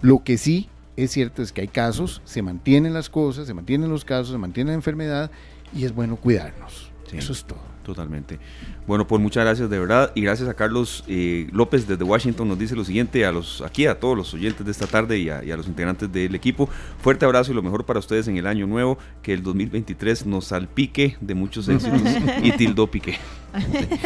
Lo 0.00 0.22
que 0.22 0.38
sí 0.38 0.68
es 0.96 1.10
cierto 1.10 1.42
es 1.42 1.50
que 1.50 1.62
hay 1.62 1.68
casos, 1.68 2.20
se 2.24 2.42
mantienen 2.42 2.92
las 2.92 3.08
cosas, 3.08 3.46
se 3.46 3.54
mantienen 3.54 3.90
los 3.90 4.04
casos, 4.04 4.30
se 4.30 4.38
mantiene 4.38 4.70
la 4.70 4.74
enfermedad 4.74 5.30
y 5.74 5.84
es 5.84 5.94
bueno 5.94 6.16
cuidarnos. 6.16 6.91
Eso 7.18 7.32
es 7.32 7.44
todo. 7.44 7.60
Totalmente. 7.82 8.38
Bueno, 8.86 9.06
pues 9.06 9.20
muchas 9.20 9.44
gracias 9.44 9.68
de 9.68 9.78
verdad 9.78 10.12
y 10.14 10.22
gracias 10.22 10.48
a 10.48 10.54
Carlos 10.54 11.04
eh, 11.08 11.48
López 11.52 11.86
desde 11.88 12.04
Washington 12.04 12.46
nos 12.48 12.58
dice 12.58 12.76
lo 12.76 12.84
siguiente 12.84 13.26
a 13.26 13.32
los 13.32 13.60
aquí 13.60 13.86
a 13.86 13.98
todos 13.98 14.16
los 14.16 14.32
oyentes 14.34 14.64
de 14.64 14.70
esta 14.70 14.86
tarde 14.86 15.18
y 15.18 15.30
a, 15.30 15.56
los 15.56 15.66
integrantes 15.66 16.12
del 16.12 16.34
equipo. 16.34 16.68
Fuerte 17.00 17.24
abrazo 17.24 17.50
y 17.50 17.54
lo 17.54 17.62
mejor 17.62 17.84
para 17.84 17.98
ustedes 17.98 18.28
en 18.28 18.36
el 18.36 18.46
año 18.46 18.66
nuevo, 18.66 18.98
que 19.22 19.32
el 19.32 19.42
2023 19.42 20.26
nos 20.26 20.46
salpique 20.46 21.16
de 21.20 21.34
muchos 21.34 21.68
éxitos 21.68 22.00
y 22.42 22.52
tildo 22.52 22.88
pique. 22.88 23.18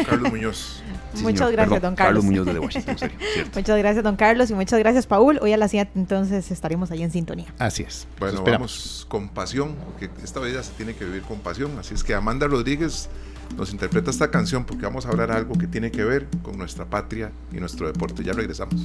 Carlos 0.05 0.31
Muñoz. 0.31 0.81
Muchas 1.15 1.51
gracias, 1.51 1.81
don 1.81 1.95
Carlos. 1.95 2.23
Carlos 2.23 2.25
Muñoz 2.25 2.45
desde 2.45 2.59
Washington. 2.59 3.11
muchas 3.55 3.77
gracias, 3.77 4.03
don 4.03 4.15
Carlos, 4.15 4.49
y 4.49 4.53
muchas 4.53 4.79
gracias, 4.79 5.07
Paul. 5.07 5.39
Hoy 5.41 5.53
a 5.53 5.57
las 5.57 5.71
7 5.71 5.91
entonces 5.95 6.51
estaremos 6.51 6.91
ahí 6.91 7.03
en 7.03 7.11
sintonía. 7.11 7.53
Así 7.57 7.83
es. 7.83 8.07
Bueno, 8.19 8.43
vamos 8.43 9.05
con 9.09 9.29
pasión, 9.29 9.75
porque 9.85 10.09
esta 10.23 10.39
vida 10.39 10.61
se 10.63 10.71
tiene 10.73 10.95
que 10.95 11.05
vivir 11.05 11.23
con 11.23 11.39
pasión. 11.39 11.77
Así 11.79 11.93
es 11.93 12.03
que 12.03 12.13
Amanda 12.13 12.47
Rodríguez 12.47 13.09
nos 13.55 13.71
interpreta 13.71 14.11
esta 14.11 14.29
canción 14.29 14.65
porque 14.65 14.83
vamos 14.83 15.05
a 15.05 15.09
hablar 15.09 15.31
algo 15.31 15.57
que 15.57 15.67
tiene 15.67 15.91
que 15.91 16.03
ver 16.03 16.27
con 16.41 16.57
nuestra 16.57 16.85
patria 16.85 17.31
y 17.51 17.57
nuestro 17.57 17.87
deporte. 17.87 18.23
Ya 18.23 18.33
regresamos. 18.33 18.75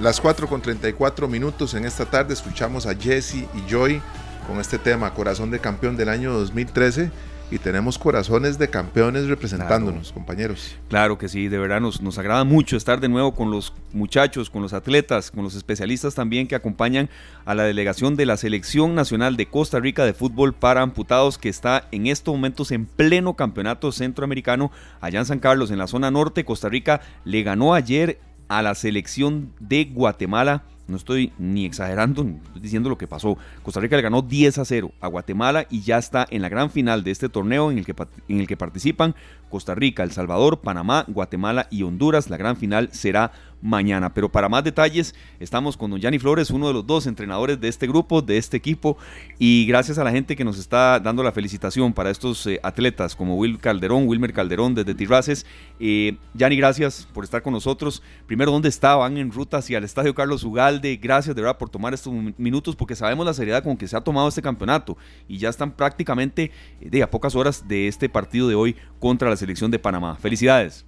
Las 0.00 0.20
4 0.20 0.46
con 0.46 0.60
34 0.60 1.26
minutos 1.26 1.74
en 1.74 1.86
esta 1.86 2.04
tarde 2.04 2.34
escuchamos 2.34 2.86
a 2.86 2.94
Jesse 2.94 3.46
y 3.54 3.64
Joy 3.68 4.02
con 4.46 4.60
este 4.60 4.78
tema, 4.78 5.12
Corazón 5.14 5.50
de 5.50 5.58
Campeón 5.58 5.96
del 5.96 6.08
año 6.08 6.32
2013 6.32 7.10
y 7.50 7.58
tenemos 7.58 7.96
corazones 7.96 8.58
de 8.58 8.68
campeones 8.68 9.28
representándonos, 9.28 10.12
compañeros. 10.12 10.76
Claro 10.88 11.16
que 11.16 11.28
sí, 11.28 11.46
de 11.48 11.58
verdad 11.58 11.80
nos, 11.80 12.00
nos 12.00 12.18
agrada 12.18 12.42
mucho 12.44 12.76
estar 12.76 12.98
de 12.98 13.08
nuevo 13.08 13.34
con 13.34 13.50
los 13.50 13.72
muchachos, 13.92 14.50
con 14.50 14.62
los 14.62 14.72
atletas, 14.72 15.30
con 15.30 15.44
los 15.44 15.54
especialistas 15.54 16.14
también 16.14 16.48
que 16.48 16.56
acompañan 16.56 17.08
a 17.44 17.54
la 17.54 17.62
delegación 17.62 18.16
de 18.16 18.26
la 18.26 18.36
Selección 18.36 18.94
Nacional 18.94 19.36
de 19.36 19.46
Costa 19.46 19.78
Rica 19.78 20.04
de 20.04 20.12
Fútbol 20.12 20.54
para 20.54 20.82
Amputados 20.82 21.38
que 21.38 21.48
está 21.48 21.86
en 21.92 22.08
estos 22.08 22.34
momentos 22.34 22.72
en 22.72 22.86
pleno 22.86 23.34
campeonato 23.34 23.92
centroamericano 23.92 24.72
allá 25.00 25.20
en 25.20 25.26
San 25.26 25.38
Carlos, 25.38 25.70
en 25.70 25.78
la 25.78 25.86
zona 25.86 26.10
norte. 26.10 26.44
Costa 26.44 26.68
Rica 26.68 27.00
le 27.24 27.42
ganó 27.42 27.74
ayer 27.74 28.18
a 28.48 28.62
la 28.62 28.74
selección 28.74 29.52
de 29.60 29.84
Guatemala 29.84 30.64
no 30.88 30.96
estoy 30.96 31.32
ni 31.38 31.64
exagerando, 31.64 32.22
estoy 32.22 32.60
diciendo 32.60 32.88
lo 32.88 32.98
que 32.98 33.08
pasó. 33.08 33.36
Costa 33.62 33.80
Rica 33.80 33.96
le 33.96 34.02
ganó 34.02 34.22
10 34.22 34.58
a 34.58 34.64
0 34.64 34.92
a 35.00 35.08
Guatemala 35.08 35.66
y 35.70 35.80
ya 35.82 35.98
está 35.98 36.26
en 36.30 36.42
la 36.42 36.48
gran 36.48 36.70
final 36.70 37.02
de 37.02 37.10
este 37.10 37.28
torneo 37.28 37.70
en 37.70 37.78
el 37.78 37.84
que, 37.84 37.94
en 38.28 38.40
el 38.40 38.46
que 38.46 38.56
participan 38.56 39.14
Costa 39.50 39.74
Rica, 39.74 40.02
El 40.02 40.12
Salvador, 40.12 40.60
Panamá, 40.60 41.04
Guatemala 41.08 41.66
y 41.70 41.82
Honduras. 41.82 42.30
La 42.30 42.36
gran 42.36 42.56
final 42.56 42.88
será 42.92 43.32
mañana. 43.62 44.12
Pero 44.12 44.30
para 44.30 44.48
más 44.48 44.64
detalles, 44.64 45.14
estamos 45.40 45.76
con 45.76 45.90
don 45.90 46.00
Yanni 46.00 46.18
Flores, 46.18 46.50
uno 46.50 46.68
de 46.68 46.74
los 46.74 46.86
dos 46.86 47.06
entrenadores 47.06 47.60
de 47.60 47.68
este 47.68 47.86
grupo, 47.86 48.22
de 48.22 48.38
este 48.38 48.56
equipo, 48.56 48.96
y 49.38 49.66
gracias 49.66 49.98
a 49.98 50.04
la 50.04 50.10
gente 50.10 50.36
que 50.36 50.44
nos 50.44 50.58
está 50.58 51.00
dando 51.00 51.22
la 51.22 51.32
felicitación 51.32 51.92
para 51.92 52.10
estos 52.10 52.46
eh, 52.46 52.60
atletas 52.62 53.16
como 53.16 53.36
Will 53.36 53.58
Calderón, 53.58 54.06
Wilmer 54.06 54.32
Calderón 54.32 54.74
desde 54.74 54.94
Tirraces. 54.94 55.46
Eh, 55.80 56.16
Yanni, 56.34 56.56
gracias 56.56 57.08
por 57.12 57.24
estar 57.24 57.42
con 57.42 57.52
nosotros. 57.52 58.02
Primero, 58.26 58.52
¿dónde 58.52 58.68
estaban 58.68 59.16
en 59.18 59.30
ruta 59.30 59.58
hacia 59.58 59.78
el 59.78 59.84
Estadio 59.84 60.14
Carlos 60.14 60.44
Ugalde? 60.44 60.96
Gracias 60.96 61.34
de 61.34 61.42
verdad 61.42 61.58
por 61.58 61.70
tomar 61.70 61.94
estos 61.94 62.12
minutos 62.38 62.76
porque 62.76 62.96
sabemos 62.96 63.26
la 63.26 63.34
seriedad 63.34 63.62
con 63.62 63.76
que 63.76 63.88
se 63.88 63.96
ha 63.96 64.00
tomado 64.00 64.28
este 64.28 64.42
campeonato 64.42 64.96
y 65.28 65.38
ya 65.38 65.48
están 65.48 65.72
prácticamente 65.72 66.50
eh, 66.80 66.90
de 66.90 67.02
a 67.02 67.10
pocas 67.10 67.34
horas 67.34 67.66
de 67.66 67.88
este 67.88 68.08
partido 68.08 68.48
de 68.48 68.54
hoy 68.54 68.76
contra 68.98 69.30
la 69.30 69.36
selección 69.36 69.70
de 69.70 69.78
Panamá. 69.78 70.16
Felicidades. 70.16 70.86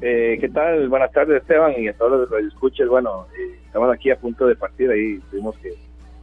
Eh, 0.00 0.38
¿Qué 0.40 0.48
tal? 0.48 0.88
Buenas 0.88 1.12
tardes, 1.12 1.42
Esteban, 1.42 1.74
y 1.78 1.88
a 1.88 1.94
todos 1.94 2.30
los 2.30 2.42
escuchen. 2.44 2.88
Bueno, 2.88 3.26
eh, 3.38 3.58
estamos 3.66 3.92
aquí 3.92 4.10
a 4.10 4.18
punto 4.18 4.46
de 4.46 4.56
partir, 4.56 4.90
ahí 4.90 5.18
tuvimos 5.30 5.56
que 5.58 5.72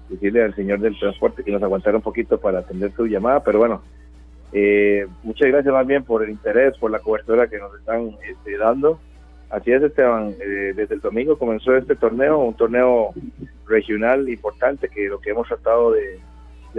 decirle 0.10 0.44
al 0.44 0.56
señor 0.56 0.80
del 0.80 0.98
transporte 0.98 1.44
que 1.44 1.52
nos 1.52 1.64
aguantara 1.64 1.98
un 1.98 2.04
poquito 2.04 2.40
para 2.40 2.60
atender 2.60 2.92
su 2.94 3.06
llamada, 3.08 3.44
pero 3.44 3.60
bueno, 3.60 3.82
eh, 4.52 5.08
muchas 5.24 5.48
gracias 5.48 5.74
más 5.74 5.88
bien 5.88 6.04
por 6.04 6.24
el 6.24 6.30
interés, 6.30 6.78
por 6.78 6.92
la 6.92 7.00
cobertura 7.00 7.48
que 7.48 7.58
nos 7.58 7.74
están 7.80 8.16
este, 8.28 8.58
dando. 8.58 9.00
Así 9.50 9.72
es, 9.72 9.82
Esteban, 9.84 10.36
eh, 10.40 10.74
desde 10.76 10.96
el 10.96 11.02
domingo 11.02 11.38
comenzó 11.38 11.76
este 11.76 11.96
torneo, 11.96 12.40
un 12.40 12.56
torneo 12.56 13.12
regional 13.68 14.28
importante 14.30 14.90
que 14.90 15.08
lo 15.08 15.20
que 15.20 15.32
hemos 15.32 15.48
tratado 15.48 15.92
de, 15.92 16.20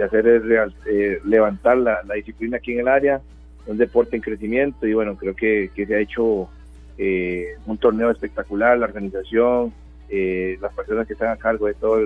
hacer 0.03 0.27
es 0.27 1.25
levantar 1.25 1.77
la, 1.77 2.03
la 2.03 2.15
disciplina 2.15 2.57
aquí 2.57 2.73
en 2.73 2.81
el 2.81 2.87
área, 2.89 3.21
un 3.67 3.77
deporte 3.77 4.15
en 4.15 4.21
crecimiento 4.21 4.85
y 4.87 4.93
bueno, 4.93 5.15
creo 5.15 5.35
que, 5.35 5.69
que 5.73 5.85
se 5.85 5.95
ha 5.95 5.99
hecho 5.99 6.49
eh, 6.97 7.55
un 7.65 7.77
torneo 7.77 8.09
espectacular, 8.11 8.77
la 8.77 8.85
organización, 8.85 9.73
eh, 10.09 10.57
las 10.61 10.73
personas 10.73 11.07
que 11.07 11.13
están 11.13 11.29
a 11.29 11.37
cargo 11.37 11.67
de, 11.67 11.73
todo 11.73 11.99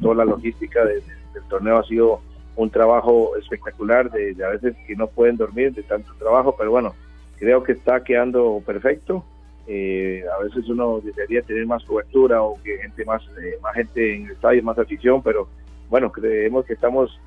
toda 0.00 0.14
la 0.16 0.24
logística 0.24 0.84
del 0.84 1.02
torneo 1.48 1.78
ha 1.78 1.84
sido 1.84 2.20
un 2.56 2.70
trabajo 2.70 3.36
espectacular, 3.36 4.10
de, 4.10 4.36
a 4.44 4.50
veces 4.50 4.76
que 4.86 4.96
no 4.96 5.06
pueden 5.06 5.36
dormir 5.36 5.72
de 5.72 5.82
tanto 5.82 6.12
trabajo, 6.18 6.54
pero 6.56 6.70
bueno, 6.70 6.94
creo 7.38 7.62
que 7.62 7.72
está 7.72 8.02
quedando 8.02 8.62
perfecto. 8.64 9.24
Eh, 9.66 10.24
a 10.34 10.42
veces 10.42 10.68
uno 10.68 11.00
desearía 11.00 11.42
tener 11.42 11.66
más 11.66 11.84
cobertura 11.84 12.42
o 12.42 12.60
que 12.62 12.78
gente 12.78 13.04
más, 13.04 13.22
más 13.62 13.74
gente 13.74 14.14
en 14.14 14.26
el 14.26 14.32
estadio, 14.32 14.62
más 14.62 14.78
afición, 14.78 15.22
pero 15.22 15.48
bueno, 15.90 16.10
creemos 16.10 16.64
que 16.64 16.72
estamos 16.72 17.18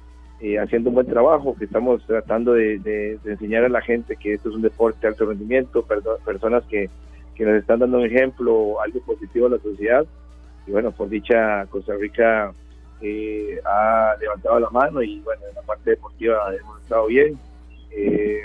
haciendo 0.60 0.90
un 0.90 0.96
buen 0.96 1.08
trabajo, 1.08 1.56
que 1.58 1.66
estamos 1.66 2.04
tratando 2.06 2.54
de, 2.54 3.20
enseñar 3.26 3.64
a 3.64 3.70
la 3.70 3.82
gente 3.82 4.16
que 4.16 4.34
esto 4.34 4.50
es 4.50 4.56
un 4.56 4.62
deporte 4.62 5.00
de 5.02 5.08
alto 5.10 5.26
rendimiento, 5.26 5.86
personas 6.26 6.64
que, 6.66 6.90
que 7.36 7.46
nos 7.46 7.56
están 7.56 7.80
dando 7.80 7.98
un 7.98 8.06
ejemplo, 8.06 8.82
algo 8.82 9.00
positivo 9.02 9.48
a 9.48 9.52
la 9.52 9.60
sociedad. 9.60 10.06
Y 10.68 10.72
bueno, 10.72 10.92
por 10.92 11.10
dicha, 11.10 11.66
Costa 11.68 11.94
Rica 11.96 12.54
eh, 13.02 13.60
ha 13.66 14.16
levantado 14.20 14.60
la 14.60 14.70
mano 14.70 15.02
y 15.02 15.20
bueno, 15.22 15.42
en 15.50 15.56
la 15.56 15.62
parte 15.64 15.92
deportiva 15.92 16.54
hemos 16.54 16.82
estado 16.82 17.08
bien, 17.08 17.40
eh, 17.92 18.42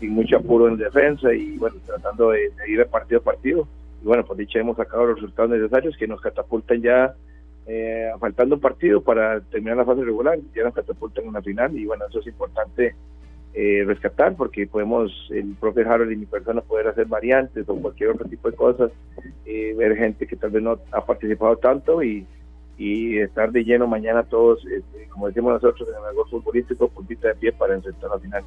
sin 0.00 0.10
mucho 0.10 0.38
apuro 0.38 0.68
en 0.68 0.78
defensa 0.78 1.32
y 1.34 1.58
bueno, 1.58 1.76
tratando 1.84 2.30
de, 2.30 2.50
ir 2.66 2.78
de 2.78 2.86
partido 2.86 3.20
a 3.20 3.24
partido. 3.24 3.68
Y 4.02 4.06
bueno, 4.06 4.24
por 4.24 4.36
dicha 4.36 4.60
hemos 4.60 4.76
sacado 4.76 5.06
los 5.06 5.16
resultados 5.16 5.50
necesarios 5.50 5.96
que 5.98 6.06
nos 6.06 6.20
catapultan 6.20 6.80
ya 6.80 7.14
eh, 7.66 8.10
faltando 8.20 8.54
un 8.54 8.60
partido 8.60 9.02
para 9.02 9.40
terminar 9.40 9.76
la 9.76 9.84
fase 9.84 10.04
regular, 10.04 10.38
ya 10.54 10.64
nos 10.64 10.74
catapultan 10.74 11.24
en 11.24 11.30
una 11.30 11.42
final 11.42 11.76
y 11.76 11.84
bueno, 11.84 12.04
eso 12.08 12.20
es 12.20 12.26
importante 12.28 12.94
eh, 13.54 13.84
rescatar 13.86 14.36
porque 14.36 14.66
podemos, 14.66 15.10
el 15.30 15.54
propio 15.58 15.90
Harold 15.90 16.12
y 16.12 16.16
mi 16.16 16.26
persona, 16.26 16.60
poder 16.60 16.88
hacer 16.88 17.06
variantes 17.06 17.68
o 17.68 17.74
cualquier 17.76 18.10
otro 18.10 18.28
tipo 18.28 18.50
de 18.50 18.56
cosas, 18.56 18.92
eh, 19.44 19.74
ver 19.76 19.96
gente 19.96 20.26
que 20.26 20.36
tal 20.36 20.50
vez 20.50 20.62
no 20.62 20.78
ha 20.92 21.04
participado 21.04 21.56
tanto 21.56 22.02
y, 22.02 22.26
y 22.78 23.18
estar 23.18 23.50
de 23.50 23.64
lleno 23.64 23.86
mañana 23.86 24.22
todos, 24.22 24.64
este, 24.66 25.08
como 25.08 25.28
decimos 25.28 25.54
nosotros 25.54 25.88
en 25.88 25.94
el 25.94 26.04
algo 26.04 26.26
futbolístico, 26.26 26.88
puntita 26.88 27.28
de 27.28 27.34
pie 27.34 27.52
para 27.52 27.74
enfrentar 27.74 28.10
la 28.10 28.18
final. 28.18 28.44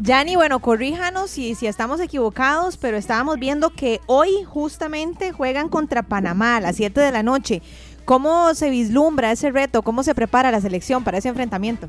Yanni, 0.00 0.36
bueno, 0.36 0.60
corríjanos 0.60 1.30
si, 1.30 1.54
si 1.54 1.66
estamos 1.66 2.00
equivocados, 2.00 2.76
pero 2.78 2.96
estábamos 2.96 3.38
viendo 3.38 3.70
que 3.70 4.00
hoy 4.06 4.42
justamente 4.44 5.32
juegan 5.32 5.68
contra 5.68 6.02
Panamá 6.02 6.56
a 6.56 6.60
las 6.60 6.76
7 6.76 7.00
de 7.00 7.12
la 7.12 7.22
noche. 7.22 7.62
¿Cómo 8.04 8.54
se 8.54 8.70
vislumbra 8.70 9.32
ese 9.32 9.50
reto? 9.50 9.82
¿Cómo 9.82 10.02
se 10.02 10.14
prepara 10.14 10.50
la 10.50 10.60
selección 10.60 11.04
para 11.04 11.18
ese 11.18 11.28
enfrentamiento? 11.28 11.88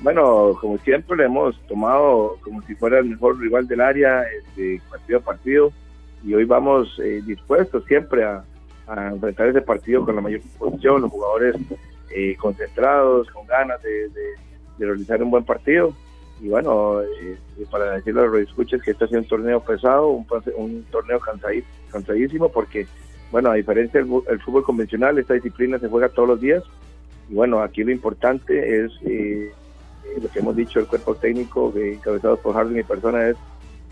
Bueno, 0.00 0.56
como 0.60 0.78
siempre, 0.78 1.24
hemos 1.24 1.58
tomado 1.66 2.36
como 2.42 2.60
si 2.62 2.74
fuera 2.74 2.98
el 2.98 3.06
mejor 3.06 3.38
rival 3.38 3.66
del 3.66 3.80
área, 3.80 4.22
este, 4.24 4.80
partido 4.90 5.18
a 5.18 5.22
partido, 5.22 5.72
y 6.22 6.34
hoy 6.34 6.44
vamos 6.44 7.00
eh, 7.02 7.22
dispuestos 7.24 7.84
siempre 7.86 8.24
a, 8.24 8.44
enfrentar 9.10 9.48
ese 9.48 9.62
partido 9.62 10.04
con 10.04 10.14
la 10.14 10.20
mayor 10.20 10.40
disposición, 10.42 11.02
los 11.02 11.10
jugadores 11.10 11.56
eh, 12.14 12.36
concentrados, 12.36 13.28
con 13.30 13.44
ganas 13.46 13.82
de, 13.82 14.08
realizar 14.78 15.20
un 15.22 15.30
buen 15.30 15.44
partido. 15.44 15.92
Y 16.40 16.48
bueno, 16.48 17.00
eh, 17.02 17.36
para 17.68 17.96
decirle 17.96 18.20
a 18.20 18.26
los 18.26 18.40
escuches 18.40 18.80
que 18.82 18.92
este 18.92 19.04
ha 19.04 19.08
sido 19.08 19.20
un 19.20 19.26
torneo 19.26 19.60
pesado, 19.60 20.10
un, 20.10 20.24
un 20.56 20.84
torneo 20.84 21.18
cansadísimo, 21.90 22.48
porque, 22.50 22.86
bueno, 23.30 23.50
a 23.50 23.54
diferencia 23.54 24.00
del 24.02 24.40
fútbol 24.40 24.64
convencional, 24.64 25.18
esta 25.18 25.34
disciplina 25.34 25.78
se 25.78 25.88
juega 25.88 26.08
todos 26.08 26.28
los 26.28 26.40
días. 26.40 26.62
Y 27.28 27.34
bueno, 27.34 27.60
aquí 27.60 27.82
lo 27.82 27.90
importante 27.90 28.84
es 28.84 28.92
lo 30.22 30.30
que 30.30 30.38
hemos 30.38 30.56
dicho 30.56 30.78
el 30.78 30.86
cuerpo 30.86 31.14
técnico 31.14 31.72
encabezado 31.76 32.36
por 32.38 32.54
Harden 32.54 32.78
y 32.78 32.82
persona 32.82 33.28
es 33.28 33.36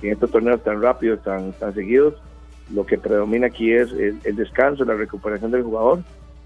que 0.01 0.09
en 0.09 0.15
estos 0.15 0.31
torneos 0.31 0.63
tan 0.63 0.81
rápidos, 0.81 1.23
tan, 1.23 1.53
tan 1.55 1.75
seguidos, 1.75 2.15
lo 2.73 2.87
que 2.87 2.99
predomina 2.99 3.49
aquí 3.49 3.73
es 3.73 3.93
el, 3.93 4.37
descanso, 4.37 4.85
la 4.85 4.95
recuperación 4.95 5.51
del 5.51 5.63
jugador 5.63 6.01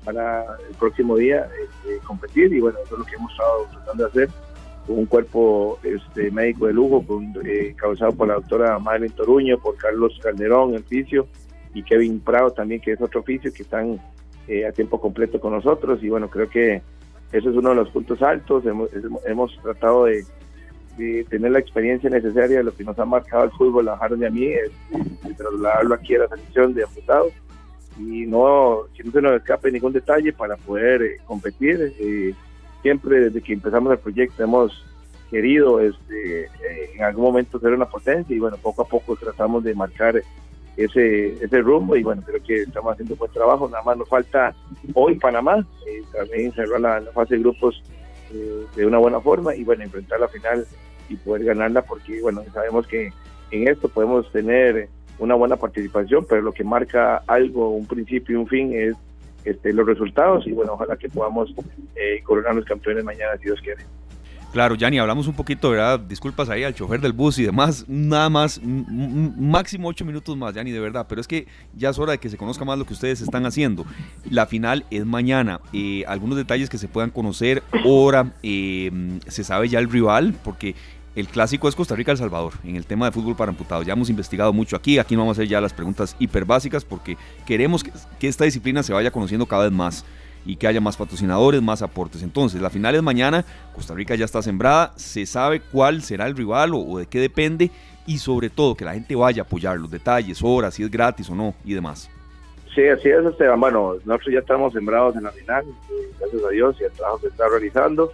para 0.05 0.45
el 0.69 0.75
próximo 0.77 1.17
día 1.17 1.49
este, 1.63 1.99
competir 2.05 2.53
y 2.53 2.61
bueno, 2.61 2.79
eso 2.85 2.95
es 2.95 2.99
lo 2.99 3.05
que 3.05 3.15
hemos 3.15 3.31
estado 3.33 3.67
tratando 3.73 4.05
de 4.05 4.11
hacer 4.11 4.29
con 4.87 4.99
un 4.99 5.07
cuerpo 5.07 5.79
este, 5.83 6.31
médico 6.31 6.67
de 6.67 6.73
lujo, 6.73 7.05
con, 7.07 7.35
eh, 7.45 7.69
encabezado 7.71 8.13
por 8.13 8.29
la 8.29 8.35
doctora 8.35 8.79
Madeline 8.79 9.15
Toruño, 9.15 9.59
por 9.59 9.77
Carlos 9.77 10.19
Calderón, 10.23 10.75
el 10.75 10.81
oficio, 10.81 11.27
y 11.75 11.83
Kevin 11.83 12.21
Prado 12.21 12.51
también, 12.51 12.81
que 12.81 12.93
es 12.93 13.01
otro 13.01 13.21
oficio, 13.21 13.53
que 13.53 13.63
están 13.63 14.01
eh, 14.47 14.67
a 14.67 14.73
tiempo 14.73 15.01
completo 15.01 15.41
con 15.41 15.53
nosotros 15.53 16.03
y 16.03 16.09
bueno, 16.09 16.29
creo 16.29 16.49
que 16.49 16.83
eso 17.33 17.51
es 17.51 17.57
uno 17.57 17.71
de 17.71 17.77
los 17.77 17.91
puntos 17.91 18.23
altos. 18.23 18.65
Hemos, 19.27 19.59
tratado 19.63 20.07
de, 20.07 20.25
tener 21.29 21.53
la 21.53 21.59
experiencia 21.59 22.11
necesaria 22.11 22.59
de 22.59 22.65
lo 22.65 22.75
que 22.75 22.85
nos 22.85 22.99
ha 22.99 23.05
marcado 23.05 23.45
el 23.45 23.51
fútbol, 23.51 23.89
a 23.89 23.95
Harold 23.95 24.23
y 24.23 24.27
a 24.27 24.31
mí, 24.31 24.47
es, 24.47 24.71
trasladarlo 25.37 25.95
aquí 25.95 26.17
a 26.17 26.21
la 26.21 26.29
selección 26.29 26.75
de 26.75 26.85
amputados 26.85 27.33
y 27.99 28.27
no 28.27 28.85
que 28.95 29.03
no 29.03 29.11
se 29.11 29.21
nos 29.21 29.33
escape 29.35 29.73
ningún 29.73 29.93
detalle 29.93 30.33
para 30.33 30.57
poder 30.57 31.03
eh, 31.03 31.17
competir. 31.27 31.95
Eh, 31.99 32.35
siempre 32.83 33.21
desde 33.21 33.43
que 33.43 33.53
empezamos 33.53 33.93
el 33.93 33.99
proyecto 33.99 34.43
hemos 34.43 34.85
querido 35.31 35.81
este, 35.81 36.45
eh, 36.45 36.91
en 36.95 37.05
algún 37.05 37.25
momento 37.25 37.59
ser 37.59 37.73
una 37.73 37.87
potencia 37.87 38.35
y 38.35 38.39
bueno, 38.39 38.57
poco 38.57 38.83
a 38.83 38.89
poco 38.89 39.17
tratamos 39.17 39.63
de 39.65 39.75
marcar 39.75 40.23
ese, 40.79 41.35
ese 41.45 41.61
rumbo 41.61 41.97
y 41.97 42.05
bueno, 42.05 42.23
creo 42.25 42.43
que 42.43 42.63
estamos 42.63 42.93
haciendo 42.93 43.17
buen 43.17 43.33
trabajo, 43.33 43.69
nada 43.69 43.83
más 43.83 43.97
nos 43.97 44.09
falta 44.09 44.55
hoy 44.95 45.19
Panamá, 45.19 45.67
eh, 45.87 46.03
también 46.13 46.53
cerrar 46.53 46.81
la, 46.81 47.03
fase 47.13 47.35
de 47.35 47.41
grupos 47.41 47.83
eh, 48.33 48.65
de 48.77 48.87
una 48.87 48.99
buena 48.99 49.21
forma 49.21 49.55
y 49.57 49.65
bueno, 49.65 49.83
enfrentar 49.83 50.21
la 50.21 50.29
final 50.29 50.65
y 51.09 51.17
poder 51.17 51.45
ganarla 51.45 51.83
porque 51.83 52.23
bueno, 52.23 52.45
sabemos 52.53 52.87
que 52.87 53.13
en 53.51 53.69
esto 53.69 53.89
podemos 53.89 54.31
tener 54.31 54.89
una 55.19 55.35
buena 55.35 55.57
participación, 55.57 56.25
pero 56.29 56.43
lo 56.43 56.53
que 56.53 56.63
marca 56.63 57.23
algo, 57.27 57.71
un 57.71 57.87
principio 57.87 58.37
y 58.37 58.41
un 58.41 58.47
fin 58.47 58.73
es 58.73 58.95
este, 59.45 59.73
los 59.73 59.85
resultados 59.85 60.47
y 60.47 60.53
bueno, 60.53 60.75
ojalá 60.75 60.97
que 60.97 61.09
podamos 61.09 61.53
eh, 61.97 62.23
coronar 62.23 62.55
los 62.55 62.65
campeones 62.65 63.03
mañana 63.03 63.37
si 63.39 63.45
Dios 63.45 63.61
quiere. 63.61 63.83
Claro, 64.53 64.75
Yanni, 64.77 64.99
hablamos 64.99 65.27
un 65.27 65.35
poquito, 65.35 65.71
¿verdad? 65.71 66.01
Disculpas 66.01 66.49
ahí 66.49 66.65
al 66.65 66.75
chofer 66.75 67.01
del 67.01 67.13
bus 67.13 67.39
y 67.39 67.45
demás. 67.45 67.85
Nada 67.87 68.31
más, 68.31 68.61
máximo 68.63 69.89
ocho 69.89 70.07
minutos 70.07 70.37
más, 70.39 70.55
Yanni, 70.55 70.71
de 70.71 70.81
verdad. 70.81 71.07
Pero 71.07 71.21
es 71.21 71.29
que 71.29 71.47
ya 71.75 71.91
es 71.91 71.99
hora 71.99 72.13
de 72.13 72.19
que 72.19 72.31
se 72.31 72.39
conozca 72.39 72.65
más 72.65 72.79
lo 72.79 72.87
que 72.87 72.95
ustedes 72.95 73.21
están 73.21 73.45
haciendo. 73.45 73.85
La 74.31 74.47
final 74.47 74.87
es 74.91 75.05
mañana. 75.05 75.61
Eh, 75.75 76.05
algunos 76.09 76.39
detalles 76.39 76.71
que 76.71 76.79
se 76.79 76.89
puedan 76.89 77.11
conocer, 77.11 77.63
hora, 77.85 78.33
eh, 78.43 78.91
se 79.27 79.45
sabe 79.45 79.69
ya 79.69 79.81
el 79.81 79.91
rival, 79.91 80.35
porque 80.43 80.75
el 81.15 81.29
clásico 81.29 81.69
es 81.69 81.75
Costa 81.75 81.95
Rica-El 81.95 82.17
Salvador 82.17 82.55
en 82.65 82.77
el 82.77 82.87
tema 82.87 83.07
de 83.07 83.13
fútbol 83.13 83.37
para 83.37 83.51
amputados. 83.51 83.85
Ya 83.85 83.93
hemos 83.93 84.09
investigado 84.09 84.53
mucho 84.55 84.77
aquí. 84.77 84.99
Aquí 84.99 85.15
no 85.15 85.23
vamos 85.23 85.37
a 85.37 85.43
hacer 85.43 85.49
ya 85.49 85.61
las 85.61 85.75
preguntas 85.75 86.17
hiper 86.19 86.47
básicas 86.47 86.85
porque 86.85 87.19
queremos 87.45 87.85
que 87.85 88.29
esta 88.29 88.45
disciplina 88.45 88.83
se 88.83 88.93
vaya 88.93 89.11
conociendo 89.11 89.45
cada 89.45 89.65
vez 89.65 89.73
más 89.73 90.05
y 90.45 90.57
que 90.57 90.67
haya 90.67 90.81
más 90.81 90.97
patrocinadores, 90.97 91.63
más 91.63 91.83
aportes. 91.83 92.23
Entonces, 92.23 92.61
la 92.61 92.71
final 92.71 92.95
es 92.95 93.03
mañana, 93.03 93.45
Costa 93.75 93.95
Rica 93.95 94.15
ya 94.15 94.25
está 94.25 94.43
sembrada, 94.43 94.93
se 94.97 95.27
sabe 95.27 95.61
cuál 95.61 96.03
será 96.03 96.27
el 96.27 96.37
rival 96.37 96.73
o, 96.75 96.99
de 96.99 97.07
qué 97.07 97.21
depende 97.21 97.71
y 98.07 98.19
sobre 98.19 98.51
todo 98.51 98.75
que 98.75 98.85
la 98.85 98.95
gente 98.95 99.15
vaya 99.15 99.43
a 99.43 99.45
apoyar 99.45 99.79
los 99.79 99.91
detalles, 99.91 100.41
horas, 100.43 100.75
si 100.75 100.83
es 100.83 100.91
gratis 100.91 101.29
o 101.31 101.35
no 101.35 101.55
y 101.65 101.75
demás. 101.75 102.11
Sí, 102.75 102.87
así 102.87 103.09
es, 103.09 103.25
Esteban. 103.25 103.61
Bueno, 103.61 103.95
nosotros 104.05 104.33
ya 104.33 104.41
estamos 104.41 104.73
sembrados 104.73 105.17
en 105.17 105.25
la 105.25 105.33
final, 105.33 105.65
gracias 106.19 106.45
a 106.45 106.49
Dios, 106.51 106.77
y 106.81 106.85
el 106.85 106.93
trabajo 106.93 107.21
se 107.21 107.29
está 107.29 107.49
realizando. 107.49 108.13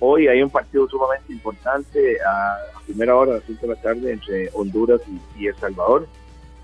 Hoy 0.00 0.28
hay 0.28 0.42
un 0.42 0.50
partido 0.50 0.88
sumamente 0.88 1.32
importante 1.32 2.16
a 2.20 2.82
primera 2.84 3.16
hora, 3.16 3.32
a 3.32 3.34
las 3.36 3.44
5 3.44 3.66
de 3.66 3.74
la 3.74 3.80
tarde, 3.80 4.12
entre 4.12 4.50
Honduras 4.52 5.00
y 5.38 5.46
El 5.46 5.56
Salvador 5.56 6.06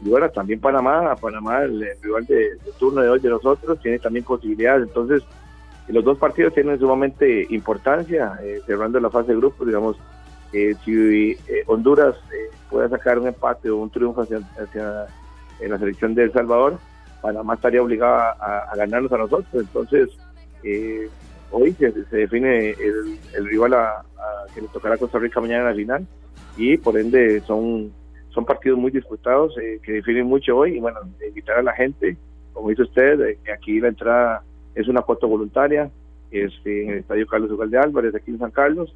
y 0.03 0.09
bueno, 0.09 0.31
también 0.31 0.61
Panamá, 0.61 1.15
Panamá, 1.17 1.63
el, 1.63 1.87
rival 2.01 2.25
de, 2.27 2.57
turno 2.79 3.03
de 3.03 3.11
hoy 3.11 3.21
de 3.21 3.29
nosotros, 3.29 3.79
tiene 3.81 3.99
también 3.99 4.25
posibilidades. 4.25 4.89
Entonces, 4.89 5.23
los 5.89 6.05
dos 6.05 6.19
partidos 6.19 6.55
tienen 6.55 6.79
sumamente 6.79 7.47
importancia, 7.51 8.39
eh, 8.43 8.61
cerrando 8.67 8.99
la 8.99 9.11
fase 9.11 9.33
de 9.33 9.39
grupos, 9.39 9.67
digamos, 9.67 9.97
eh, 10.53 10.75
si 10.85 11.33
eh, 11.33 11.65
Honduras 11.67 12.17
puede 12.71 12.89
sacar 12.89 13.19
un 13.19 13.29
empate 13.29 13.69
o 13.71 13.77
un 13.77 13.91
triunfo 13.91 14.23
hacia, 14.23 14.41
la 15.61 15.79
selección 15.79 16.15
de 16.15 16.25
El 16.25 16.33
Salvador, 16.33 16.79
Panamá 17.21 17.55
estaría 17.55 17.83
obligada 17.83 18.31
a, 18.41 18.75
ganarnos 18.77 19.13
a 19.13 19.19
nosotros. 19.19 19.47
Entonces, 19.53 20.09
hoy 21.51 21.73
se, 21.75 21.93
define 22.11 22.71
el, 22.71 23.47
rival 23.47 23.75
a, 23.75 24.03
que 24.55 24.63
le 24.63 24.69
tocará 24.69 24.95
a 24.95 24.99
Costa 24.99 25.19
Rica 25.19 25.41
mañana 25.41 25.65
en 25.65 25.69
la 25.69 25.75
final 25.75 26.07
y 26.57 26.79
por 26.79 26.97
ende 26.97 27.41
son 27.43 27.93
son 28.31 28.45
partidos 28.45 28.79
muy 28.79 28.91
disputados 28.91 29.57
eh, 29.59 29.81
que 29.83 29.93
definen 29.93 30.27
mucho 30.27 30.57
hoy 30.57 30.77
y 30.77 30.81
bueno, 30.81 31.01
invitar 31.27 31.59
a 31.59 31.63
la 31.63 31.73
gente, 31.73 32.17
como 32.53 32.71
dice 32.71 32.83
usted, 32.83 33.39
que 33.45 33.53
aquí 33.53 33.81
la 33.81 33.89
entrada 33.89 34.43
es 34.75 34.89
una 34.89 35.03
cuota 35.03 35.27
voluntaria 35.27 35.91
este, 36.31 36.85
en 36.85 36.91
el 36.91 36.99
Estadio 36.99 37.27
Carlos 37.27 37.51
Ugalde 37.51 37.79
Álvarez, 37.79 38.15
aquí 38.15 38.31
en 38.31 38.39
San 38.39 38.51
Carlos, 38.51 38.95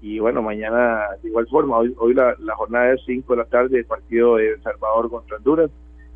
y 0.00 0.18
bueno, 0.18 0.42
mañana 0.42 1.06
de 1.22 1.28
igual 1.28 1.46
forma, 1.46 1.78
hoy, 1.78 1.94
hoy 1.98 2.12
la, 2.12 2.34
jornada 2.56 2.92
es 2.92 3.00
5 3.06 3.32
de 3.32 3.38
la 3.38 3.44
tarde, 3.44 3.78
el 3.78 3.84
partido 3.84 4.36
de 4.36 4.50
El 4.50 4.62
Salvador 4.62 5.08
contra 5.08 5.36
Honduras, 5.36 5.70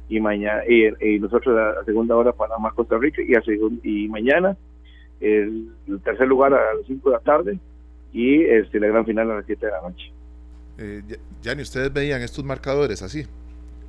y 0.09 0.21
mañana 0.21 0.63
y, 0.69 1.19
nosotros 1.19 1.57
a, 1.59 1.85
segunda 1.85 2.17
hora 2.17 2.33
Panamá 2.33 2.73
Costa 2.73 2.97
Rica 2.99 3.23
y 3.23 3.35
a 3.35 3.43
y 3.83 4.09
mañana 4.09 4.57
el, 5.21 5.69
tercer 6.05 6.29
lugar 6.29 6.55
a 6.55 6.75
las 6.75 6.87
5 6.87 7.11
de 7.11 7.17
la 7.17 7.23
tarde 7.23 7.59
y 8.13 8.43
este 8.43 8.79
la 8.81 8.89
gran 8.89 9.05
final 9.05 9.31
a 9.31 9.37
las 9.37 9.47
7 9.47 9.67
de 9.67 9.73
la 9.73 9.83
noche. 9.83 10.13
Eh, 10.79 11.03
ya, 11.43 11.55
ni 11.55 11.63
ustedes 11.63 11.93
veían 11.93 12.23
estos 12.23 12.45
marcadores 12.45 13.03
así, 13.03 13.27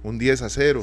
un 0.04 0.18
10 0.18 0.42
a 0.44 0.50
0, 0.50 0.82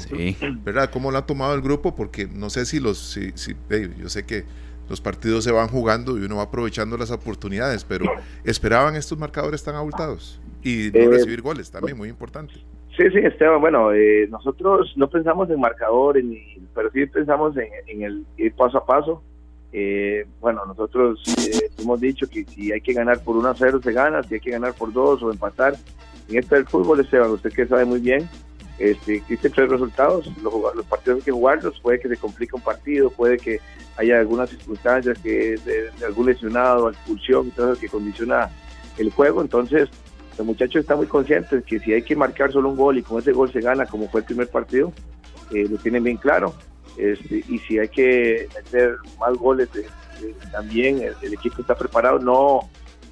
¿verdad? 0.65 0.91
¿Cómo 0.91 1.11
lo 1.11 1.19
ha 1.19 1.27
tomado 1.27 1.55
el 1.55 1.63
grupo? 1.63 1.95
Porque 1.95 2.27
no 2.27 2.51
sé 2.51 2.67
si 2.67 2.81
los, 2.81 2.99
si, 2.99 3.33
si, 3.33 3.55
yo 3.99 4.09
sé 4.09 4.27
que 4.27 4.45
los 4.89 5.01
partidos 5.01 5.45
se 5.45 5.53
van 5.53 5.69
jugando 5.69 6.19
y 6.19 6.25
uno 6.25 6.37
va 6.37 6.43
aprovechando 6.43 6.97
las 6.99 7.11
oportunidades, 7.11 7.85
pero 7.85 8.05
¿esperaban 8.45 8.97
estos 8.97 9.19
marcadores 9.19 9.65
tan 9.65 9.77
abultados? 9.77 10.41
Y 10.63 10.91
no 10.93 11.01
eh, 11.01 11.09
recibir 11.09 11.41
goles 11.41 11.71
también, 11.71 11.97
muy 11.97 12.09
importante. 12.09 12.55
Sí, 12.97 13.11
sí, 13.11 13.19
Esteban, 13.19 13.61
bueno, 13.61 13.93
eh, 13.93 14.29
nosotros 14.29 14.93
no 14.97 15.09
pensamos 15.09 15.51
en 15.51 15.59
marcadores, 15.59 16.25
pero 16.75 16.91
sí 16.93 17.07
pensamos 17.07 17.57
en, 17.57 17.69
en 17.89 18.03
el 18.03 18.27
ir 18.37 18.55
paso 18.55 18.79
a 18.79 18.87
paso. 18.87 19.23
Eh, 19.77 20.25
bueno, 20.41 20.65
nosotros 20.67 21.21
eh, 21.37 21.69
hemos 21.79 22.01
dicho 22.01 22.29
que 22.29 22.45
si 22.45 22.71
hay 22.71 22.81
que 22.81 22.93
ganar 22.93 23.21
por 23.25 23.37
1 23.37 23.49
a 23.49 23.57
0 23.57 23.81
se 23.83 23.93
gana, 23.93 24.23
si 24.23 24.35
hay 24.35 24.41
que 24.41 24.53
ganar 24.53 24.73
por 24.73 24.93
2 24.93 25.21
o 25.25 25.33
empatar. 25.33 25.75
En 26.29 26.39
esto 26.39 26.55
del 26.55 26.65
fútbol, 26.65 27.01
Esteban, 27.01 27.33
usted 27.33 27.53
que 27.53 27.67
sabe 27.67 27.85
muy 27.85 27.99
bien, 27.99 28.31
este, 28.79 29.17
existen 29.17 29.51
tres 29.51 29.69
resultados. 29.69 30.31
Los, 30.41 30.87
partidos 30.87 31.19
hay 31.19 31.25
que 31.25 31.33
jugarlos, 31.33 31.81
puede 31.81 31.99
que 31.99 32.09
se 32.09 32.17
complique 32.17 32.55
un 32.55 32.63
partido, 32.63 33.11
puede 33.11 33.37
que 33.37 33.61
haya 33.97 34.21
algunas 34.21 34.49
circunstancias 34.49 35.19
que 35.19 35.57
de, 35.65 35.91
algún 36.07 36.27
lesionado, 36.27 36.89
expulsión, 36.89 37.51
todo 37.51 37.75
que 37.75 37.89
condiciona 37.89 38.51
el 38.97 39.11
juego. 39.11 39.43
Entonces, 39.43 39.89
los 40.39 40.47
muchachos 40.47 40.83
están 40.83 40.99
muy 40.99 41.09
conscientes 41.09 41.65
que 41.65 41.81
si 41.81 41.93
hay 41.93 42.03
que 42.03 42.15
marcar 42.15 42.53
solo 42.53 42.69
un 42.69 42.77
gol 42.77 42.97
y 42.97 43.03
con 43.03 43.19
ese 43.19 43.33
gol 43.33 43.53
se 43.53 43.61
gana, 43.61 43.87
como 43.87 44.09
fue 44.09 44.21
el 44.21 44.27
primer 44.27 44.49
partido, 44.49 44.93
eh, 45.53 45.67
lo 45.69 45.79
tienen 45.79 46.05
bien 46.05 46.17
claro. 46.17 46.55
Este, 46.97 47.45
y 47.49 47.59
si 47.61 47.79
hay 47.79 47.89
que 47.89 48.49
meter 48.55 48.97
más 49.19 49.37
goles, 49.37 49.69
también 50.53 51.01
el, 51.01 51.35
equipo 51.35 51.61
está 51.61 51.75
preparado. 51.75 52.19
No, 52.19 52.61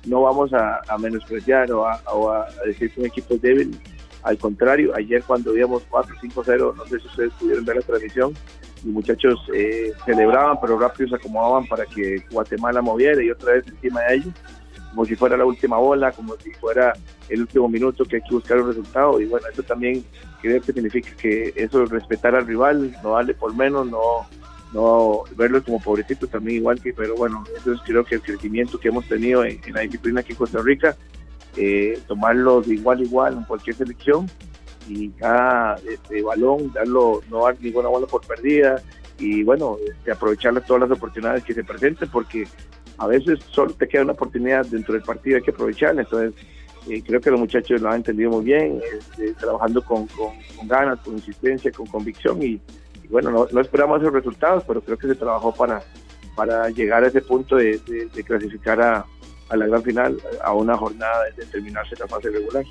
no 0.06 0.22
vamos 0.22 0.52
a, 0.52 0.80
menospreciar 0.98 1.70
o 1.72 1.86
a, 1.86 2.48
decir 2.64 2.92
que 2.92 3.00
un 3.00 3.06
equipo 3.06 3.34
es 3.34 3.42
débil. 3.42 3.80
Al 4.22 4.38
contrario, 4.38 4.92
ayer 4.94 5.22
cuando 5.24 5.56
íbamos 5.56 5.82
4-5-0, 5.90 6.76
no 6.76 6.84
sé 6.86 7.00
si 7.00 7.06
ustedes 7.08 7.32
pudieron 7.34 7.64
ver 7.64 7.76
la 7.76 7.82
transmisión, 7.82 8.32
los 8.84 8.94
muchachos 8.94 9.40
eh, 9.52 9.92
celebraban, 10.04 10.58
pero 10.60 10.78
rápido 10.78 11.08
se 11.08 11.16
acomodaban 11.16 11.66
para 11.66 11.84
que 11.86 12.24
Guatemala 12.30 12.80
moviera 12.82 13.20
y 13.20 13.30
otra 13.30 13.54
vez 13.54 13.66
encima 13.66 14.00
de 14.02 14.14
ellos 14.14 14.34
como 14.92 15.06
si 15.06 15.16
fuera 15.16 15.38
la 15.38 15.46
última 15.46 15.78
bola, 15.78 16.12
como 16.12 16.36
si 16.36 16.52
fuera 16.52 16.92
el 17.30 17.40
último 17.40 17.66
minuto 17.66 18.04
que 18.04 18.16
hay 18.16 18.22
que 18.22 18.34
buscar 18.34 18.60
un 18.60 18.68
resultado. 18.68 19.18
Y 19.20 19.24
bueno, 19.24 19.46
eso 19.50 19.62
también 19.62 20.04
creo 20.42 20.60
que 20.60 20.72
significa 20.72 21.10
que 21.16 21.52
eso 21.56 21.86
respetar 21.86 22.34
al 22.34 22.46
rival, 22.46 22.94
no 23.02 23.12
darle 23.12 23.32
por 23.32 23.54
menos, 23.54 23.86
no, 23.86 24.26
no 24.74 25.24
verlos 25.34 25.62
como 25.64 25.80
pobrecitos 25.80 26.28
también 26.28 26.58
igual 26.58 26.80
que, 26.80 26.92
pero 26.92 27.16
bueno, 27.16 27.42
eso 27.56 27.72
es 27.72 27.80
creo 27.80 28.04
que 28.04 28.16
el 28.16 28.22
crecimiento 28.22 28.78
que 28.78 28.88
hemos 28.88 29.08
tenido 29.08 29.44
en, 29.44 29.60
la 29.72 29.80
disciplina 29.80 30.20
aquí 30.20 30.32
en 30.32 30.38
Costa 30.38 30.60
Rica, 30.62 30.94
eh, 31.56 31.98
tomarlos 32.06 32.66
de 32.66 32.74
igual 32.74 33.02
igual 33.02 33.34
en 33.34 33.44
cualquier 33.44 33.76
selección 33.76 34.30
y 34.88 35.08
cada 35.10 35.76
este, 35.88 36.22
balón, 36.22 36.70
darlo, 36.72 37.22
no 37.30 37.44
dar 37.44 37.56
ninguna 37.60 37.88
bola 37.88 38.06
por 38.06 38.26
perdida 38.26 38.82
y 39.18 39.42
bueno, 39.42 39.78
este, 39.86 40.12
aprovechar 40.12 40.60
todas 40.66 40.88
las 40.88 40.98
oportunidades 40.98 41.44
que 41.44 41.54
se 41.54 41.64
presenten 41.64 42.10
porque 42.10 42.46
a 43.02 43.06
veces 43.08 43.40
solo 43.50 43.72
te 43.74 43.88
queda 43.88 44.02
una 44.02 44.12
oportunidad 44.12 44.64
dentro 44.66 44.94
del 44.94 45.02
partido, 45.02 45.36
hay 45.36 45.42
que 45.42 45.50
aprovecharla, 45.50 46.02
entonces 46.02 46.34
eh, 46.88 47.02
creo 47.04 47.20
que 47.20 47.32
los 47.32 47.40
muchachos 47.40 47.80
lo 47.80 47.88
han 47.88 47.96
entendido 47.96 48.30
muy 48.30 48.44
bien, 48.44 48.80
este, 48.96 49.34
trabajando 49.34 49.82
con, 49.84 50.06
ganas, 50.64 51.00
con 51.00 51.14
insistencia, 51.14 51.72
con 51.72 51.86
convicción 51.86 52.40
y, 52.40 52.60
bueno, 53.10 53.48
no, 53.50 53.60
esperamos 53.60 54.00
esos 54.00 54.12
resultados, 54.12 54.62
pero 54.68 54.80
creo 54.80 54.96
que 54.96 55.08
se 55.08 55.16
trabajó 55.16 55.52
para, 55.52 55.82
para 56.36 56.70
llegar 56.70 57.02
a 57.02 57.08
ese 57.08 57.20
punto 57.22 57.56
de, 57.56 57.80
clasificar 58.24 58.80
a, 58.80 59.04
la 59.52 59.66
gran 59.66 59.82
final, 59.82 60.16
a 60.42 60.54
una 60.54 60.76
jornada 60.76 61.24
de 61.36 61.44
terminarse 61.46 61.96
la 61.98 62.06
fase 62.06 62.30
regular. 62.30 62.64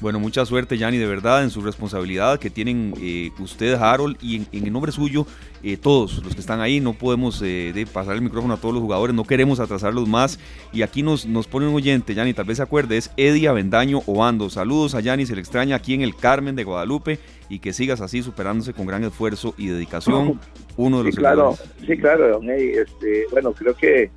Bueno, 0.00 0.20
mucha 0.20 0.44
suerte, 0.44 0.76
Yanni, 0.76 0.98
de 0.98 1.06
verdad, 1.06 1.42
en 1.42 1.48
su 1.48 1.62
responsabilidad 1.62 2.38
que 2.38 2.50
tienen 2.50 2.92
eh, 3.00 3.30
ustedes, 3.38 3.80
Harold, 3.80 4.18
y 4.20 4.36
en, 4.36 4.46
el 4.52 4.70
nombre 4.70 4.92
suyo, 4.92 5.26
eh, 5.62 5.78
todos 5.78 6.22
los 6.22 6.34
que 6.34 6.40
están 6.40 6.60
ahí. 6.60 6.80
No 6.80 6.92
podemos 6.92 7.40
eh, 7.42 7.86
pasar 7.92 8.14
el 8.14 8.20
micrófono 8.20 8.54
a 8.54 8.56
todos 8.58 8.74
los 8.74 8.82
jugadores, 8.82 9.16
no 9.16 9.24
queremos 9.24 9.58
atrasarlos 9.58 10.06
más. 10.06 10.38
Y 10.70 10.82
aquí 10.82 11.02
nos, 11.02 11.24
nos 11.24 11.46
pone 11.46 11.66
un 11.66 11.74
oyente, 11.74 12.14
Yanni, 12.14 12.34
tal 12.34 12.44
vez 12.44 12.58
se 12.58 12.62
acuerde, 12.62 12.98
es 12.98 13.10
Eddie 13.16 13.48
Avendaño 13.48 14.02
Obando. 14.06 14.50
Saludos 14.50 14.94
a 14.94 15.00
Yanni, 15.00 15.24
se 15.24 15.34
le 15.34 15.40
extraña 15.40 15.76
aquí 15.76 15.94
en 15.94 16.02
el 16.02 16.14
Carmen 16.14 16.56
de 16.56 16.64
Guadalupe 16.64 17.18
y 17.48 17.60
que 17.60 17.72
sigas 17.72 18.02
así 18.02 18.22
superándose 18.22 18.74
con 18.74 18.84
gran 18.86 19.02
esfuerzo 19.02 19.54
y 19.56 19.68
dedicación. 19.68 20.38
Uno 20.76 20.98
de 20.98 21.04
los 21.04 21.14
sí, 21.14 21.20
claro, 21.20 21.56
sí, 21.86 21.96
claro, 21.96 22.28
don 22.32 22.50
este, 22.50 23.24
bueno, 23.32 23.52
creo 23.52 23.74
que 23.74 24.10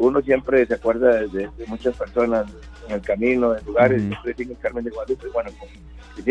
uno 0.00 0.20
siempre 0.22 0.66
se 0.66 0.74
acuerda 0.74 1.24
de 1.24 1.48
muchas 1.68 1.96
personas 1.96 2.46
en 2.88 2.94
el 2.94 3.00
camino, 3.00 3.56
en 3.56 3.64
lugares, 3.64 4.02
en 4.02 4.50
el 4.50 4.58
Carmen 4.58 4.84
de 4.84 4.90
Guadalupe, 4.90 5.28
bueno, 5.32 5.50
con 5.58 5.68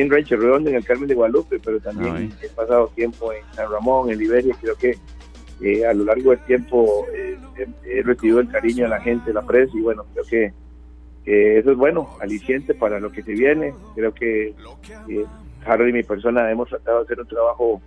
Rachel 0.09 0.41
Redondo 0.41 0.69
en 0.69 0.75
el 0.75 0.85
Carmen 0.85 1.07
de 1.07 1.15
Guadalupe, 1.15 1.59
pero 1.63 1.79
también 1.79 2.33
he 2.41 2.49
pasado 2.49 2.91
tiempo 2.95 3.31
en 3.31 3.43
San 3.53 3.71
Ramón, 3.71 4.09
en 4.09 4.17
Liberia, 4.17 4.55
creo 4.59 4.75
que 4.75 4.97
eh, 5.61 5.85
a 5.85 5.93
lo 5.93 6.03
largo 6.05 6.31
del 6.31 6.39
tiempo 6.41 7.05
eh, 7.13 7.37
he, 7.85 8.03
recibido 8.03 8.39
el 8.39 8.49
cariño 8.49 8.83
de 8.83 8.89
la 8.89 8.99
gente, 8.99 9.31
la 9.31 9.41
prensa, 9.41 9.77
y 9.77 9.81
bueno, 9.81 10.05
creo 10.13 10.25
que 10.25 10.53
eso 11.25 11.71
es 11.71 11.77
bueno, 11.77 12.09
aliciente 12.21 12.75
para 12.75 12.99
lo 12.99 13.11
que 13.11 13.23
se 13.23 13.31
viene, 13.31 13.73
creo 13.95 14.13
que 14.13 14.49
eh, 15.09 15.25
Harold 15.65 15.89
y 15.89 15.93
mi 15.93 16.03
persona 16.03 16.51
hemos 16.51 16.69
tratado 16.69 16.99
de 16.99 17.03
hacer 17.05 17.19
un 17.19 17.27
trabajo 17.27 17.81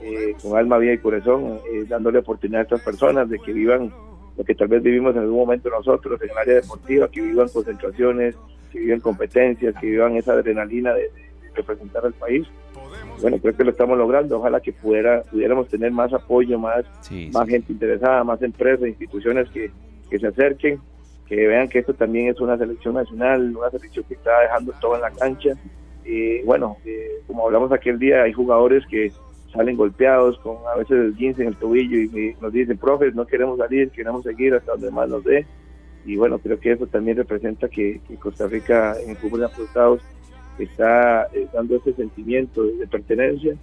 eh, 0.00 0.36
con 0.40 0.56
alma, 0.56 0.78
vida 0.78 0.92
y 0.92 0.98
corazón, 0.98 1.60
dándole 1.88 2.18
oportunidad 2.18 2.60
a 2.60 2.64
estas 2.64 2.82
personas 2.82 3.28
de 3.28 3.38
que 3.40 3.52
vivan 3.52 3.92
lo 4.36 4.44
que 4.44 4.54
tal 4.54 4.68
vez 4.68 4.82
vivimos 4.82 5.14
en 5.14 5.22
algún 5.22 5.38
momento 5.38 5.70
nosotros 5.70 6.20
en 6.22 6.30
el 6.30 6.38
área 6.38 6.54
deportiva, 6.54 7.08
que 7.08 7.20
vivan 7.20 7.48
concentraciones, 7.48 8.36
que 8.72 8.80
vivan 8.80 9.00
competencias, 9.00 9.74
que 9.80 9.86
vivan 9.86 10.16
esa 10.16 10.32
adrenalina 10.32 10.92
de, 10.94 11.10
representar 11.54 12.04
al 12.04 12.14
país. 12.14 12.46
Bueno, 13.20 13.38
creo 13.38 13.56
que 13.56 13.62
lo 13.62 13.70
estamos 13.70 13.96
logrando. 13.96 14.38
Ojalá 14.38 14.58
que 14.60 14.72
pudiera, 14.72 15.22
pudiéramos 15.22 15.68
tener 15.68 15.92
más 15.92 16.12
apoyo, 16.12 16.58
más, 16.58 16.84
más 17.32 17.48
gente 17.48 17.72
interesada, 17.72 18.24
más 18.24 18.42
empresas, 18.42 18.88
instituciones 18.88 19.48
que, 19.50 19.70
que 20.10 20.18
se 20.18 20.26
acerquen, 20.26 20.80
que 21.26 21.46
vean 21.46 21.68
que 21.68 21.78
esto 21.78 21.94
también 21.94 22.28
es 22.28 22.40
una 22.40 22.58
selección 22.58 22.94
nacional, 22.94 23.56
una 23.56 23.70
selección 23.70 24.04
que 24.08 24.14
está 24.14 24.40
dejando 24.40 24.72
todo 24.80 24.96
en 24.96 25.02
la 25.02 25.12
cancha. 25.12 25.50
Y 26.04 26.42
bueno, 26.42 26.76
eh, 26.84 27.22
como 27.28 27.46
hablamos 27.46 27.70
aquel 27.72 27.98
día, 28.00 28.24
hay 28.24 28.32
jugadores 28.32 28.84
que 28.90 29.12
salen 29.54 29.76
golpeados 29.76 30.38
con 30.40 30.56
a 30.72 30.76
veces 30.76 30.98
el 30.98 31.16
15 31.16 31.42
en 31.42 31.48
el 31.48 31.56
tobillo 31.56 31.98
y 31.98 32.36
nos 32.40 32.52
dicen, 32.52 32.76
profe, 32.76 33.12
no 33.12 33.26
queremos 33.26 33.58
salir, 33.58 33.90
queremos 33.90 34.24
seguir 34.24 34.54
hasta 34.54 34.72
donde 34.72 34.90
más 34.90 35.08
nos 35.08 35.24
dé. 35.24 35.46
Y 36.04 36.16
bueno, 36.16 36.38
creo 36.38 36.58
que 36.58 36.72
eso 36.72 36.86
también 36.86 37.16
representa 37.16 37.68
que, 37.68 38.00
Costa 38.18 38.46
Rica 38.46 38.94
en 39.00 39.10
el 39.10 39.16
fútbol 39.16 39.40
de 39.40 39.46
apostados 39.46 40.02
está 40.58 41.28
eh, 41.32 41.46
dando 41.52 41.76
ese 41.76 41.94
sentimiento 41.94 42.64
de, 42.64 42.86
pertenencia. 42.86 43.54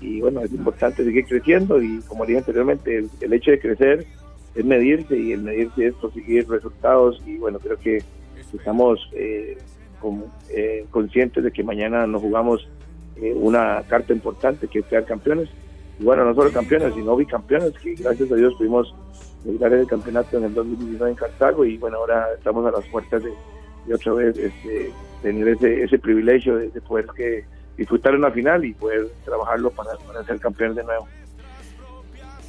Y 0.00 0.20
bueno, 0.20 0.40
es 0.40 0.52
importante 0.52 1.04
seguir 1.04 1.26
creciendo 1.26 1.82
y 1.82 2.00
como 2.06 2.24
dije 2.24 2.38
anteriormente, 2.38 3.04
el, 3.20 3.32
hecho 3.32 3.50
de 3.50 3.60
crecer 3.60 4.06
es 4.54 4.64
medirse 4.64 5.16
y 5.16 5.32
el 5.32 5.42
medirse 5.42 5.88
es 5.88 5.94
conseguir 5.94 6.48
resultados 6.48 7.22
y 7.26 7.36
bueno, 7.36 7.58
creo 7.58 7.76
que 7.78 8.02
estamos 8.54 9.10
eh, 9.12 9.58
eh, 10.50 10.86
conscientes 10.90 11.44
de 11.44 11.52
que 11.52 11.62
mañana 11.62 12.06
nos 12.06 12.22
jugamos 12.22 12.66
eh, 13.16 13.32
una 13.34 13.82
carta 13.88 14.12
importante 14.12 14.68
que 14.68 14.80
es 14.80 14.86
quedar 14.86 15.04
campeones. 15.04 15.48
Y 15.98 16.04
bueno, 16.04 16.24
no 16.24 16.34
solo 16.34 16.50
campeones, 16.50 16.94
sino 16.94 17.16
bicampeones, 17.16 17.72
que 17.78 17.94
gracias 17.94 18.30
a 18.32 18.34
Dios 18.34 18.54
pudimos 18.54 18.94
lograr 19.44 19.72
el 19.72 19.86
campeonato 19.86 20.38
en 20.38 20.44
el 20.44 20.54
2019 20.54 21.10
en 21.10 21.16
Cartago 21.16 21.64
y 21.64 21.78
bueno, 21.78 21.98
ahora 21.98 22.28
estamos 22.36 22.66
a 22.66 22.70
las 22.70 22.86
puertas 22.88 23.22
de, 23.22 23.94
otra 23.94 24.12
vez 24.12 24.36
este, 24.36 24.92
tener 25.22 25.48
ese, 25.48 25.84
ese 25.84 25.98
privilegio 25.98 26.56
de, 26.56 26.68
poder 26.80 27.06
que 27.16 27.44
disfrutar 27.76 28.14
una 28.14 28.30
final 28.30 28.64
y 28.64 28.74
poder 28.74 29.08
trabajarlo 29.24 29.70
para, 29.70 29.96
para 30.06 30.24
ser 30.24 30.38
campeón 30.38 30.74
de 30.74 30.84
nuevo. 30.84 31.06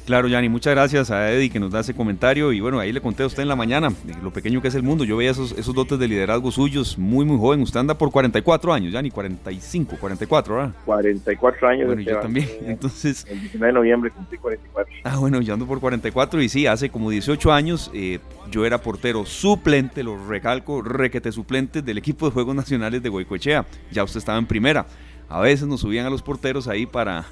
Claro, 0.06 0.26
Yanni, 0.26 0.48
muchas 0.48 0.74
gracias 0.74 1.10
a 1.12 1.30
Eddie 1.30 1.48
que 1.48 1.60
nos 1.60 1.70
da 1.70 1.80
ese 1.80 1.94
comentario. 1.94 2.52
Y 2.52 2.60
bueno, 2.60 2.80
ahí 2.80 2.92
le 2.92 3.00
conté 3.00 3.22
a 3.22 3.26
usted 3.26 3.42
en 3.42 3.48
la 3.48 3.54
mañana 3.56 3.90
lo 4.22 4.32
pequeño 4.32 4.60
que 4.60 4.68
es 4.68 4.74
el 4.74 4.82
mundo. 4.82 5.04
Yo 5.04 5.16
veía 5.16 5.30
esos, 5.30 5.52
esos 5.52 5.74
dotes 5.74 5.98
de 5.98 6.08
liderazgo 6.08 6.50
suyos, 6.50 6.98
muy, 6.98 7.24
muy 7.24 7.38
joven. 7.38 7.62
Usted 7.62 7.78
anda 7.78 7.96
por 7.96 8.10
44 8.10 8.72
años, 8.72 8.92
Yanni, 8.92 9.10
45, 9.10 9.96
44, 10.00 10.54
¿verdad? 10.56 10.72
44 10.84 11.68
años. 11.68 11.86
Bueno, 11.86 12.02
yo 12.02 12.18
también. 12.18 12.48
Entonces. 12.66 13.24
El 13.28 13.40
19 13.40 13.66
de 13.66 13.72
noviembre 13.72 14.10
cumplí 14.10 14.38
44. 14.38 14.94
Ah, 15.04 15.18
bueno, 15.18 15.40
yo 15.40 15.54
ando 15.54 15.66
por 15.66 15.78
44 15.78 16.42
y 16.42 16.48
sí, 16.48 16.66
hace 16.66 16.90
como 16.90 17.08
18 17.08 17.52
años 17.52 17.90
eh, 17.94 18.18
yo 18.50 18.66
era 18.66 18.78
portero 18.78 19.24
suplente, 19.24 20.02
lo 20.02 20.26
recalco, 20.26 20.82
requete 20.82 21.30
suplente 21.30 21.80
del 21.80 21.98
equipo 21.98 22.26
de 22.26 22.32
Juegos 22.32 22.56
Nacionales 22.56 23.02
de 23.02 23.08
Goicoechea. 23.08 23.66
Ya 23.92 24.02
usted 24.02 24.18
estaba 24.18 24.38
en 24.38 24.46
primera. 24.46 24.84
A 25.28 25.40
veces 25.40 25.66
nos 25.66 25.80
subían 25.80 26.04
a 26.04 26.10
los 26.10 26.22
porteros 26.22 26.68
ahí 26.68 26.84
para 26.84 27.24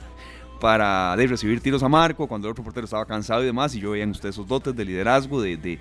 para 0.61 1.17
de 1.17 1.27
recibir 1.27 1.61
tiros 1.61 1.83
a 1.83 1.89
Marco 1.89 2.29
cuando 2.29 2.47
el 2.47 2.53
otro 2.53 2.63
portero 2.63 2.85
estaba 2.85 3.07
cansado 3.07 3.43
y 3.43 3.47
demás. 3.47 3.75
Y 3.75 3.81
yo 3.81 3.93
veía 3.93 4.05
en 4.05 4.11
usted 4.11 4.29
esos 4.29 4.47
dotes 4.47 4.77
de 4.77 4.85
liderazgo, 4.85 5.43
de, 5.43 5.79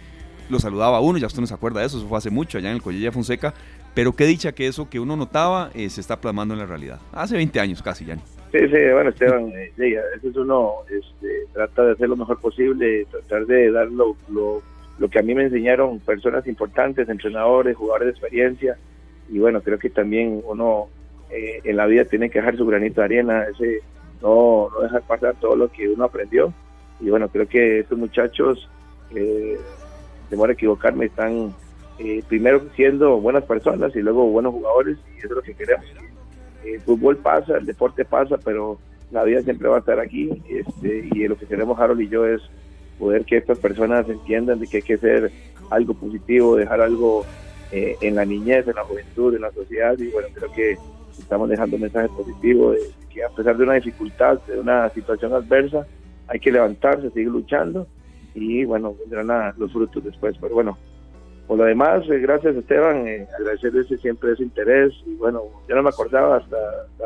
lo 0.50 0.60
saludaba 0.60 0.98
a 0.98 1.02
uno, 1.02 1.20
ya 1.20 1.28
usted 1.28 1.42
no 1.42 1.48
se 1.48 1.54
acuerda 1.54 1.82
de 1.82 1.86
eso, 1.86 2.00
eso 2.00 2.08
fue 2.08 2.18
hace 2.18 2.32
mucho 2.32 2.58
allá 2.58 2.70
en 2.70 2.78
el 2.78 2.82
Collella 2.82 3.12
Fonseca. 3.12 3.54
Pero 3.94 4.14
qué 4.14 4.26
dicha 4.26 4.52
que 4.54 4.68
eso 4.68 4.90
que 4.90 5.00
uno 5.00 5.16
notaba 5.16 5.72
eh, 5.74 5.90
se 5.90 6.02
está 6.02 6.22
plasmando 6.22 6.54
en 6.54 6.60
la 6.60 6.66
realidad. 6.66 7.00
Hace 7.12 7.36
20 7.36 7.60
años 7.60 7.82
casi, 7.82 8.06
ya. 8.06 8.16
Sí, 8.52 8.58
sí, 8.60 8.78
bueno, 8.94 9.10
Esteban, 9.10 9.50
eh, 9.50 9.72
eso 9.78 10.30
es 10.30 10.36
uno, 10.36 10.74
este, 10.90 11.46
trata 11.54 11.84
de 11.86 11.92
hacer 11.92 12.10
lo 12.10 12.16
mejor 12.16 12.40
posible, 12.40 13.06
tratar 13.06 13.46
de 13.46 13.72
dar 13.72 13.88
lo, 13.92 14.16
lo, 14.30 15.10
que 15.10 15.20
a 15.20 15.22
mí 15.22 15.36
me 15.36 15.44
enseñaron 15.44 16.00
personas 16.00 16.48
importantes, 16.48 17.10
entrenadores, 17.10 17.78
jugadores 17.78 18.08
de 18.08 18.12
experiencia. 18.12 18.78
Y 19.30 19.38
bueno, 19.38 19.62
creo 19.62 19.78
que 19.78 19.92
también 19.92 20.42
uno 20.48 20.88
eh, 21.30 21.62
en 21.64 21.78
la 21.78 21.86
vida 21.86 22.06
tiene 22.06 22.32
que 22.32 22.40
dejar 22.40 22.58
su 22.58 22.66
granito 22.66 23.02
de 23.02 23.06
arena, 23.06 23.44
ese 23.44 23.82
no, 24.22 24.70
no 24.74 24.82
dejar 24.82 25.02
pasar 25.04 25.36
todo 25.40 25.56
lo 25.56 25.72
que 25.72 25.90
uno 25.90 26.06
aprendió. 26.06 26.54
Y 27.00 27.10
bueno, 27.10 27.30
creo 27.30 27.48
que 27.48 27.80
estos 27.80 27.98
muchachos, 27.98 28.70
eh, 29.16 29.58
de 30.30 30.52
equivocarme, 30.52 31.06
están 31.06 31.54
eh, 31.98 32.24
primero 32.28 32.62
siendo 32.76 33.20
buenas 33.20 33.44
personas 33.44 33.96
y 33.96 34.00
luego 34.00 34.28
buenos 34.28 34.54
jugadores, 34.54 34.98
y 35.16 35.20
eso 35.20 35.28
es 35.28 35.36
lo 35.36 35.42
que 35.42 35.54
queremos. 35.54 35.86
El 36.64 36.82
fútbol 36.82 37.18
pasa, 37.18 37.58
el 37.58 37.66
deporte 37.66 38.06
pasa, 38.06 38.38
pero 38.38 38.78
la 39.12 39.24
vida 39.24 39.42
siempre 39.42 39.70
va 39.70 39.78
a 39.78 39.80
estar 39.80 40.00
aquí. 40.00 40.30
Este, 40.50 41.10
y 41.12 41.28
lo 41.28 41.38
que 41.38 41.46
queremos, 41.46 41.80
Harold 41.80 42.02
y 42.02 42.10
yo, 42.10 42.26
es 42.26 42.42
poder 42.98 43.26
que 43.26 43.38
estas 43.38 43.60
personas 43.60 44.08
entiendan 44.10 44.60
de 44.60 44.68
que 44.68 44.78
hay 44.78 44.84
que 44.84 44.96
hacer 44.96 45.32
algo 45.70 45.94
positivo, 45.94 46.56
dejar 46.56 46.82
algo 46.82 47.26
eh, 47.72 47.96
en 48.02 48.16
la 48.16 48.26
niñez, 48.26 48.68
en 48.68 48.76
la 48.76 48.84
juventud, 48.84 49.34
en 49.34 49.42
la 49.42 49.52
sociedad. 49.52 49.98
Y 49.98 50.10
bueno, 50.10 50.28
creo 50.34 50.52
que 50.52 50.78
estamos 51.20 51.50
dejando 51.50 51.76
un 51.76 51.84
mensaje 51.84 52.10
positivo 52.10 52.72
de 52.72 52.80
que 53.14 53.24
a 53.24 53.30
pesar 53.30 53.58
de 53.58 53.64
una 53.64 53.74
dificultad, 53.74 54.40
de 54.48 54.60
una 54.60 54.90
situación 54.90 55.34
adversa, 55.34 55.86
hay 56.28 56.40
que 56.40 56.52
levantarse, 56.52 57.10
seguir 57.10 57.30
luchando 57.30 57.88
y 58.36 58.64
bueno, 58.66 58.96
vendrán 59.10 59.54
los 59.58 59.72
frutos 59.72 60.04
después. 60.04 60.36
Pero 60.40 60.54
bueno, 60.54 60.78
por 61.48 61.58
lo 61.58 61.64
demás, 61.64 62.08
eh, 62.10 62.20
gracias 62.20 62.56
Esteban, 62.56 63.08
eh, 63.08 63.28
agradecerles 63.38 63.88
siempre 64.00 64.34
ese 64.34 64.44
interés 64.44 64.94
y 65.06 65.16
bueno, 65.16 65.42
yo 65.68 65.76
no 65.76 65.84
me 65.84 65.90
acordaba 65.90 66.38
hasta, 66.38 66.58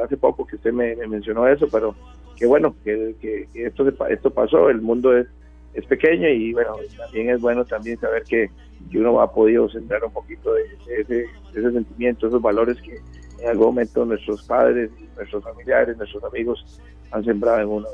hace 0.03 0.18
poco 0.18 0.45
que 0.45 0.57
usted 0.57 0.73
me, 0.73 0.95
mencionó 1.07 1.48
eso, 1.48 1.68
pero 1.72 1.95
qué 2.35 2.45
bueno 2.45 2.76
que, 2.84 3.15
que, 3.22 3.48
esto, 3.53 3.88
esto 4.10 4.31
pasó, 4.31 4.69
el 4.69 4.81
mundo 4.81 5.18
es, 5.18 5.27
es 5.73 5.85
pequeño 5.85 6.27
y 6.27 6.52
bueno, 6.52 6.76
también 6.98 7.30
es 7.30 7.40
bueno 7.40 7.64
también 7.64 7.98
saber 7.99 8.23
que, 8.23 8.49
que 8.91 8.99
uno 8.99 9.22
ha 9.22 9.31
podido 9.31 9.69
centrar 9.69 10.03
un 10.03 10.11
poquito 10.11 10.53
de, 10.53 10.64
ese, 10.99 11.14
de 11.14 11.26
ese 11.53 11.72
sentimiento, 11.72 12.27
esos 12.27 12.41
valores 12.41 12.81
que 12.81 12.99
en 13.44 13.49
algún 13.49 13.68
momento 13.68 14.06
nuestros 14.06 14.41
padres, 14.44 14.90
nuestros 15.18 15.44
familiares, 15.44 15.98
nuestros 15.98 16.24
amigos 16.24 16.82
han 17.11 17.26
sembrado 17.26 17.60
en 17.60 17.68
uno. 17.68 17.88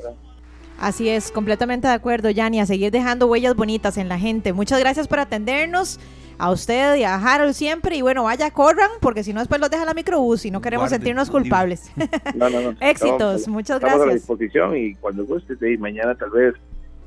Así 0.79 1.09
es, 1.09 1.31
completamente 1.31 1.87
de 1.87 1.93
acuerdo, 1.93 2.29
Yanni, 2.29 2.59
a 2.59 2.65
seguir 2.65 2.91
dejando 2.91 3.25
huellas 3.27 3.55
bonitas 3.55 3.97
en 3.97 4.07
la 4.07 4.19
gente. 4.19 4.53
Muchas 4.53 4.79
gracias 4.79 5.07
por 5.07 5.19
atendernos. 5.19 5.99
a 6.37 6.51
usted 6.51 6.95
y 6.95 7.03
a 7.03 7.15
Harold 7.15 7.53
siempre. 7.53 7.97
Y 7.97 8.01
bueno, 8.01 8.23
vaya, 8.23 8.49
corran, 8.51 8.89
porque 9.01 9.23
si 9.23 9.33
no, 9.33 9.39
después 9.41 9.59
los 9.59 9.69
deja 9.69 9.83
la 9.83 9.93
microbús 9.93 10.45
y 10.45 10.51
no 10.51 10.61
queremos 10.61 10.89
sentirnos 10.89 11.29
culpables. 11.29 11.91
No, 12.33 12.49
no, 12.49 12.61
no. 12.61 12.75
Éxitos, 12.79 13.47
muchas 13.49 13.77
estamos 13.77 13.97
gracias. 13.97 14.09
a 14.09 14.13
disposición 14.13 14.77
y 14.77 14.95
cuando 14.95 15.25
guste, 15.25 15.55
y 15.69 15.77
mañana 15.77 16.15
tal 16.15 16.29
vez 16.29 16.53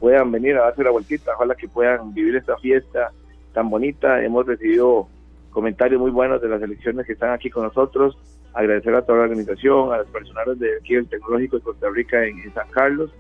puedan 0.01 0.31
venir 0.33 0.57
a 0.57 0.65
darse 0.65 0.83
la 0.83 0.91
vueltita. 0.91 1.33
Ojalá 1.37 1.55
que 1.55 1.67
puedan 1.67 2.13
vivir 2.13 2.37
esta 2.37 2.59
fiesta 2.59 3.11
tan 3.55 3.71
bonita. 3.71 4.23
Hemos 4.23 4.47
recibido 4.47 5.09
comentarios 5.53 6.01
muy 6.01 6.11
buenos 6.11 6.43
de 6.43 6.49
las 6.49 6.61
elecciones 6.61 7.07
que 7.07 7.13
están 7.13 7.31
aquí 7.31 7.51
con 7.51 7.65
nosotros. 7.65 8.19
Agradecer 8.55 8.95
a 8.95 9.03
toda 9.03 9.19
la 9.19 9.25
organización, 9.25 9.93
a 9.93 9.99
los 9.99 10.09
personales 10.09 10.59
de 10.59 10.77
aquí 10.79 10.95
del 10.95 11.09
Tecnológico 11.09 11.57
de 11.59 11.63
Costa 11.63 11.89
Rica 11.91 12.25
en, 12.25 12.53
San 12.53 12.69
Carlos 12.71 13.11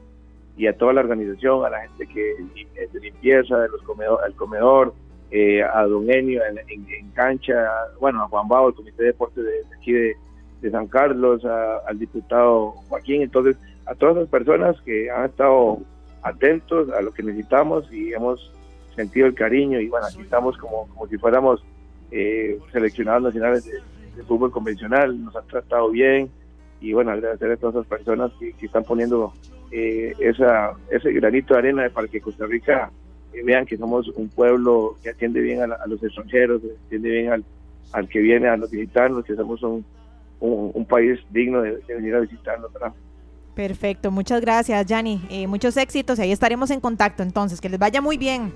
y 0.57 0.67
a 0.67 0.77
toda 0.77 0.93
la 0.93 1.01
organización, 1.01 1.65
a 1.65 1.71
la 1.71 1.81
gente 1.83 2.07
que 2.07 2.35
de 2.93 3.01
limpieza, 3.01 3.59
de 3.59 3.69
los 3.69 3.83
comedor, 3.83 4.23
al 4.25 4.35
comedor, 4.35 4.95
eh, 5.31 5.63
a 5.63 5.87
Don 5.87 6.11
Enio 6.11 6.43
en, 6.45 7.11
cancha, 7.13 7.55
bueno, 8.01 8.23
a 8.23 8.29
Juan 8.29 8.49
Bau, 8.49 8.69
el 8.69 8.75
Comité 8.75 9.03
de 9.03 9.09
Deportes 9.09 9.43
de, 9.43 9.77
aquí 9.79 9.93
de, 9.93 10.17
de, 10.61 10.71
San 10.71 10.89
Carlos, 10.89 11.45
a, 11.47 11.79
al 11.87 11.99
diputado 11.99 12.73
Joaquín, 12.89 13.23
entonces 13.23 13.57
a 13.87 13.95
todas 13.95 14.17
las 14.17 14.29
personas 14.29 14.79
que 14.83 15.11
han 15.11 15.27
estado 15.27 15.79
atentos 16.23 16.91
a 16.91 17.01
lo 17.01 17.13
que 17.13 17.23
necesitamos 17.23 17.91
y 17.91 18.13
hemos 18.13 18.53
sentido 18.95 19.27
el 19.27 19.35
cariño 19.35 19.81
y 19.81 19.89
bueno, 19.89 20.07
aquí 20.07 20.21
estamos 20.21 20.57
como, 20.59 20.87
como 20.89 21.07
si 21.09 21.17
fuéramos 21.17 21.65
eh, 22.13 22.59
seleccionados 22.71 23.23
nacionales 23.23 23.65
de, 23.65 23.81
de, 24.17 24.23
fútbol 24.25 24.53
convencional, 24.53 25.25
nos 25.25 25.35
han 25.35 25.47
tratado 25.47 25.91
bien 25.91 26.31
y 26.81 26.93
bueno, 26.93 27.11
agradecer 27.11 27.51
a 27.51 27.57
todas 27.57 27.77
esas 27.77 27.87
personas 27.87 28.33
que, 28.39 28.53
que 28.53 28.67
están 28.67 28.85
poniendo 28.85 29.33
eh, 29.71 30.13
esa, 30.19 30.73
ese 30.91 31.13
granito 31.13 31.55
de 31.55 31.61
arena 31.61 31.89
para 31.89 32.07
que 32.09 32.21
Costa 32.21 32.45
Rica 32.45 32.91
eh, 33.33 33.43
vean 33.43 33.65
que 33.65 33.79
somos 33.79 34.09
un 34.09 34.29
pueblo 34.29 34.99
que 35.03 35.11
atiende 35.11 35.41
bien 35.41 35.63
a, 35.63 35.67
la, 35.67 35.77
a 35.77 35.87
los 35.87 36.03
extranjeros, 36.03 36.61
que 36.61 36.73
atiende 36.87 37.11
bien 37.11 37.33
al, 37.33 37.45
al, 37.93 38.09
que 38.09 38.19
viene 38.19 38.49
a 38.49 38.57
los 38.59 38.71
visitarnos, 38.71 39.25
que 39.25 39.35
somos 39.35 39.63
un, 39.63 39.85
un, 40.41 40.73
un 40.75 40.85
país 40.85 41.19
digno 41.31 41.63
de, 41.63 41.79
de, 41.79 41.95
venir 41.95 42.15
a 42.15 42.21
visitarnos. 42.21 42.71
¿verdad? 42.73 42.93
Perfecto, 43.55 44.11
muchas 44.11 44.41
gracias, 44.41 44.85
Yanni. 44.87 45.23
Eh, 45.31 45.47
muchos 45.47 45.77
éxitos 45.77 46.19
y 46.19 46.23
ahí 46.23 46.33
estaremos 46.33 46.71
en 46.71 46.81
contacto 46.81 47.23
entonces. 47.23 47.61
Que 47.61 47.69
les 47.69 47.79
vaya 47.79 48.01
muy 48.01 48.19
bien. 48.19 48.53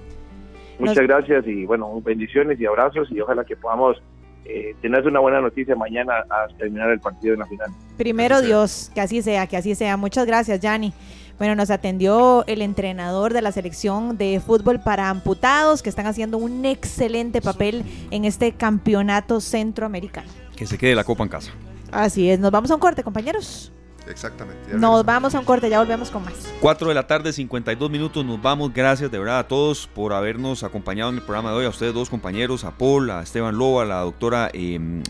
Muchas 0.78 0.96
Nos... 0.96 1.06
gracias 1.06 1.46
y 1.46 1.64
bueno, 1.64 2.00
bendiciones 2.02 2.60
y 2.60 2.66
abrazos 2.66 3.10
y 3.10 3.20
ojalá 3.20 3.44
que 3.44 3.56
podamos 3.56 3.96
eh, 4.44 4.76
tener 4.80 5.06
una 5.06 5.18
buena 5.18 5.40
noticia 5.40 5.74
mañana 5.74 6.24
a 6.30 6.46
terminar 6.56 6.90
el 6.90 7.00
partido 7.00 7.34
en 7.34 7.40
la 7.40 7.46
final. 7.46 7.70
Primero 7.96 8.42
Dios, 8.42 8.92
que 8.94 9.00
así 9.00 9.20
sea, 9.22 9.46
que 9.46 9.56
así 9.56 9.74
sea. 9.74 9.96
Muchas 9.96 10.26
gracias, 10.26 10.60
Yanni. 10.60 10.92
Bueno, 11.38 11.54
nos 11.54 11.70
atendió 11.70 12.44
el 12.46 12.62
entrenador 12.62 13.32
de 13.32 13.42
la 13.42 13.52
selección 13.52 14.16
de 14.16 14.40
fútbol 14.40 14.80
para 14.80 15.10
amputados, 15.10 15.82
que 15.82 15.90
están 15.90 16.06
haciendo 16.06 16.38
un 16.38 16.64
excelente 16.64 17.42
papel 17.42 17.84
en 18.10 18.24
este 18.24 18.52
campeonato 18.52 19.40
centroamericano. 19.40 20.28
Que 20.56 20.66
se 20.66 20.78
quede 20.78 20.94
la 20.94 21.04
copa 21.04 21.24
en 21.24 21.28
casa. 21.28 21.52
Así 21.92 22.30
es, 22.30 22.38
nos 22.38 22.50
vamos 22.52 22.70
a 22.70 22.74
un 22.74 22.80
corte, 22.80 23.02
compañeros. 23.02 23.72
Exactamente. 24.08 24.74
Nos 24.74 25.04
vamos 25.04 25.34
a 25.34 25.40
un 25.40 25.44
corte, 25.44 25.68
ya 25.68 25.78
volvemos 25.78 26.10
con 26.10 26.24
más. 26.24 26.52
4 26.60 26.88
de 26.88 26.94
la 26.94 27.06
tarde, 27.06 27.32
52 27.32 27.90
minutos, 27.90 28.24
nos 28.24 28.40
vamos. 28.40 28.72
Gracias 28.72 29.10
de 29.10 29.18
verdad 29.18 29.40
a 29.40 29.48
todos 29.48 29.86
por 29.86 30.12
habernos 30.12 30.62
acompañado 30.62 31.10
en 31.10 31.16
el 31.16 31.22
programa 31.22 31.50
de 31.50 31.56
hoy. 31.56 31.66
A 31.66 31.70
ustedes 31.70 31.94
dos 31.94 32.10
compañeros, 32.10 32.64
a 32.64 32.72
Paul, 32.72 33.10
a 33.10 33.22
Esteban 33.22 33.56
Loba, 33.56 33.82
a 33.82 33.86
la 33.86 34.00
doctora 34.00 34.50
eh, 34.52 35.02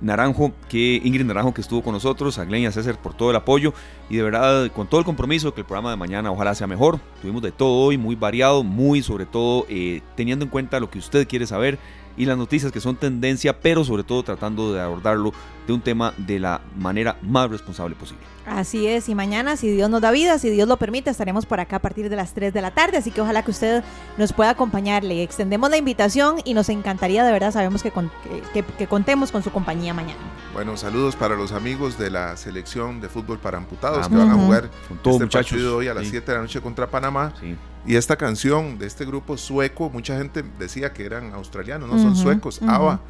Naranjo, 0.00 0.52
que 0.68 1.00
Ingrid 1.02 1.24
Naranjo 1.24 1.52
que 1.52 1.60
estuvo 1.60 1.82
con 1.82 1.92
nosotros, 1.92 2.38
a 2.38 2.44
Glenn 2.44 2.62
y 2.62 2.66
a 2.66 2.72
César 2.72 3.00
por 3.00 3.14
todo 3.14 3.30
el 3.30 3.36
apoyo 3.36 3.74
y 4.08 4.16
de 4.16 4.22
verdad 4.22 4.70
con 4.72 4.86
todo 4.86 5.00
el 5.00 5.04
compromiso 5.04 5.54
que 5.54 5.60
el 5.62 5.66
programa 5.66 5.90
de 5.90 5.96
mañana 5.96 6.30
ojalá 6.30 6.54
sea 6.54 6.66
mejor. 6.66 7.00
Tuvimos 7.20 7.42
de 7.42 7.52
todo 7.52 7.84
hoy, 7.84 7.98
muy 7.98 8.14
variado, 8.14 8.62
muy 8.62 9.02
sobre 9.02 9.26
todo 9.26 9.66
eh, 9.68 10.02
teniendo 10.16 10.44
en 10.44 10.50
cuenta 10.50 10.80
lo 10.80 10.90
que 10.90 10.98
usted 10.98 11.26
quiere 11.26 11.46
saber 11.46 11.78
y 12.16 12.26
las 12.26 12.36
noticias 12.36 12.72
que 12.72 12.80
son 12.80 12.96
tendencia, 12.96 13.60
pero 13.60 13.84
sobre 13.84 14.02
todo 14.02 14.22
tratando 14.22 14.72
de 14.72 14.80
abordarlo 14.80 15.32
de 15.66 15.72
un 15.72 15.80
tema 15.80 16.12
de 16.16 16.40
la 16.40 16.60
manera 16.76 17.16
más 17.22 17.48
responsable 17.50 17.94
posible. 17.94 18.24
Así 18.50 18.86
es, 18.86 19.08
y 19.08 19.14
mañana, 19.14 19.56
si 19.56 19.70
Dios 19.70 19.90
nos 19.90 20.00
da 20.00 20.10
vida, 20.10 20.38
si 20.38 20.50
Dios 20.50 20.66
lo 20.68 20.76
permite, 20.78 21.10
estaremos 21.10 21.46
por 21.46 21.60
acá 21.60 21.76
a 21.76 21.78
partir 21.78 22.08
de 22.08 22.16
las 22.16 22.32
3 22.32 22.52
de 22.52 22.62
la 22.62 22.70
tarde, 22.72 22.96
así 22.96 23.10
que 23.10 23.20
ojalá 23.20 23.42
que 23.44 23.50
usted 23.50 23.84
nos 24.16 24.32
pueda 24.32 24.50
acompañar. 24.50 25.04
Le 25.04 25.22
extendemos 25.22 25.70
la 25.70 25.76
invitación 25.76 26.36
y 26.44 26.54
nos 26.54 26.68
encantaría, 26.68 27.24
de 27.24 27.32
verdad, 27.32 27.52
sabemos 27.52 27.82
que, 27.82 27.90
con, 27.90 28.10
que, 28.52 28.62
que, 28.62 28.72
que 28.74 28.86
contemos 28.86 29.30
con 29.30 29.42
su 29.42 29.50
compañía 29.50 29.94
mañana. 29.94 30.20
Bueno, 30.54 30.76
saludos 30.76 31.14
para 31.14 31.36
los 31.36 31.52
amigos 31.52 31.98
de 31.98 32.10
la 32.10 32.36
selección 32.36 33.00
de 33.00 33.08
fútbol 33.08 33.38
para 33.38 33.58
amputados 33.58 34.06
ah, 34.06 34.08
que 34.08 34.16
van 34.16 34.30
a 34.30 34.34
jugar 34.34 34.70
con 34.88 34.98
todo, 34.98 35.14
este 35.14 35.24
muchachos. 35.24 35.50
partido 35.50 35.76
hoy 35.76 35.88
a 35.88 35.94
las 35.94 36.04
sí. 36.04 36.10
7 36.10 36.26
de 36.26 36.36
la 36.36 36.42
noche 36.42 36.60
contra 36.60 36.86
Panamá. 36.88 37.32
Sí. 37.40 37.56
Y 37.86 37.96
esta 37.96 38.16
canción 38.16 38.78
de 38.78 38.86
este 38.86 39.04
grupo 39.04 39.36
sueco, 39.38 39.88
mucha 39.90 40.18
gente 40.18 40.42
decía 40.58 40.92
que 40.92 41.04
eran 41.04 41.32
australianos, 41.32 41.88
no 41.88 41.94
uh 41.94 41.98
-huh, 41.98 42.02
son 42.02 42.16
suecos, 42.16 42.60
uh 42.60 42.66
-huh. 42.66 42.74
ABBA, 42.74 43.00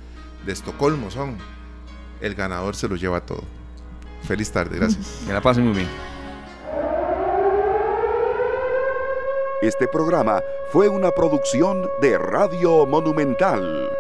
de 0.45 0.53
Estocolmo 0.53 1.11
son. 1.11 1.37
El 2.21 2.35
ganador 2.35 2.75
se 2.77 2.89
lo 2.89 2.97
lleva 2.97 3.21
todo. 3.21 3.45
Feliz 4.23 4.51
tarde, 4.51 4.77
gracias. 4.77 5.23
Que 5.27 5.33
la 5.33 5.41
pasen 5.41 5.65
muy 5.65 5.75
bien. 5.75 5.89
Este 9.63 9.89
programa 9.89 10.41
fue 10.71 10.89
una 10.89 11.11
producción 11.11 11.89
de 12.01 12.17
Radio 12.17 12.87
Monumental. 12.87 13.91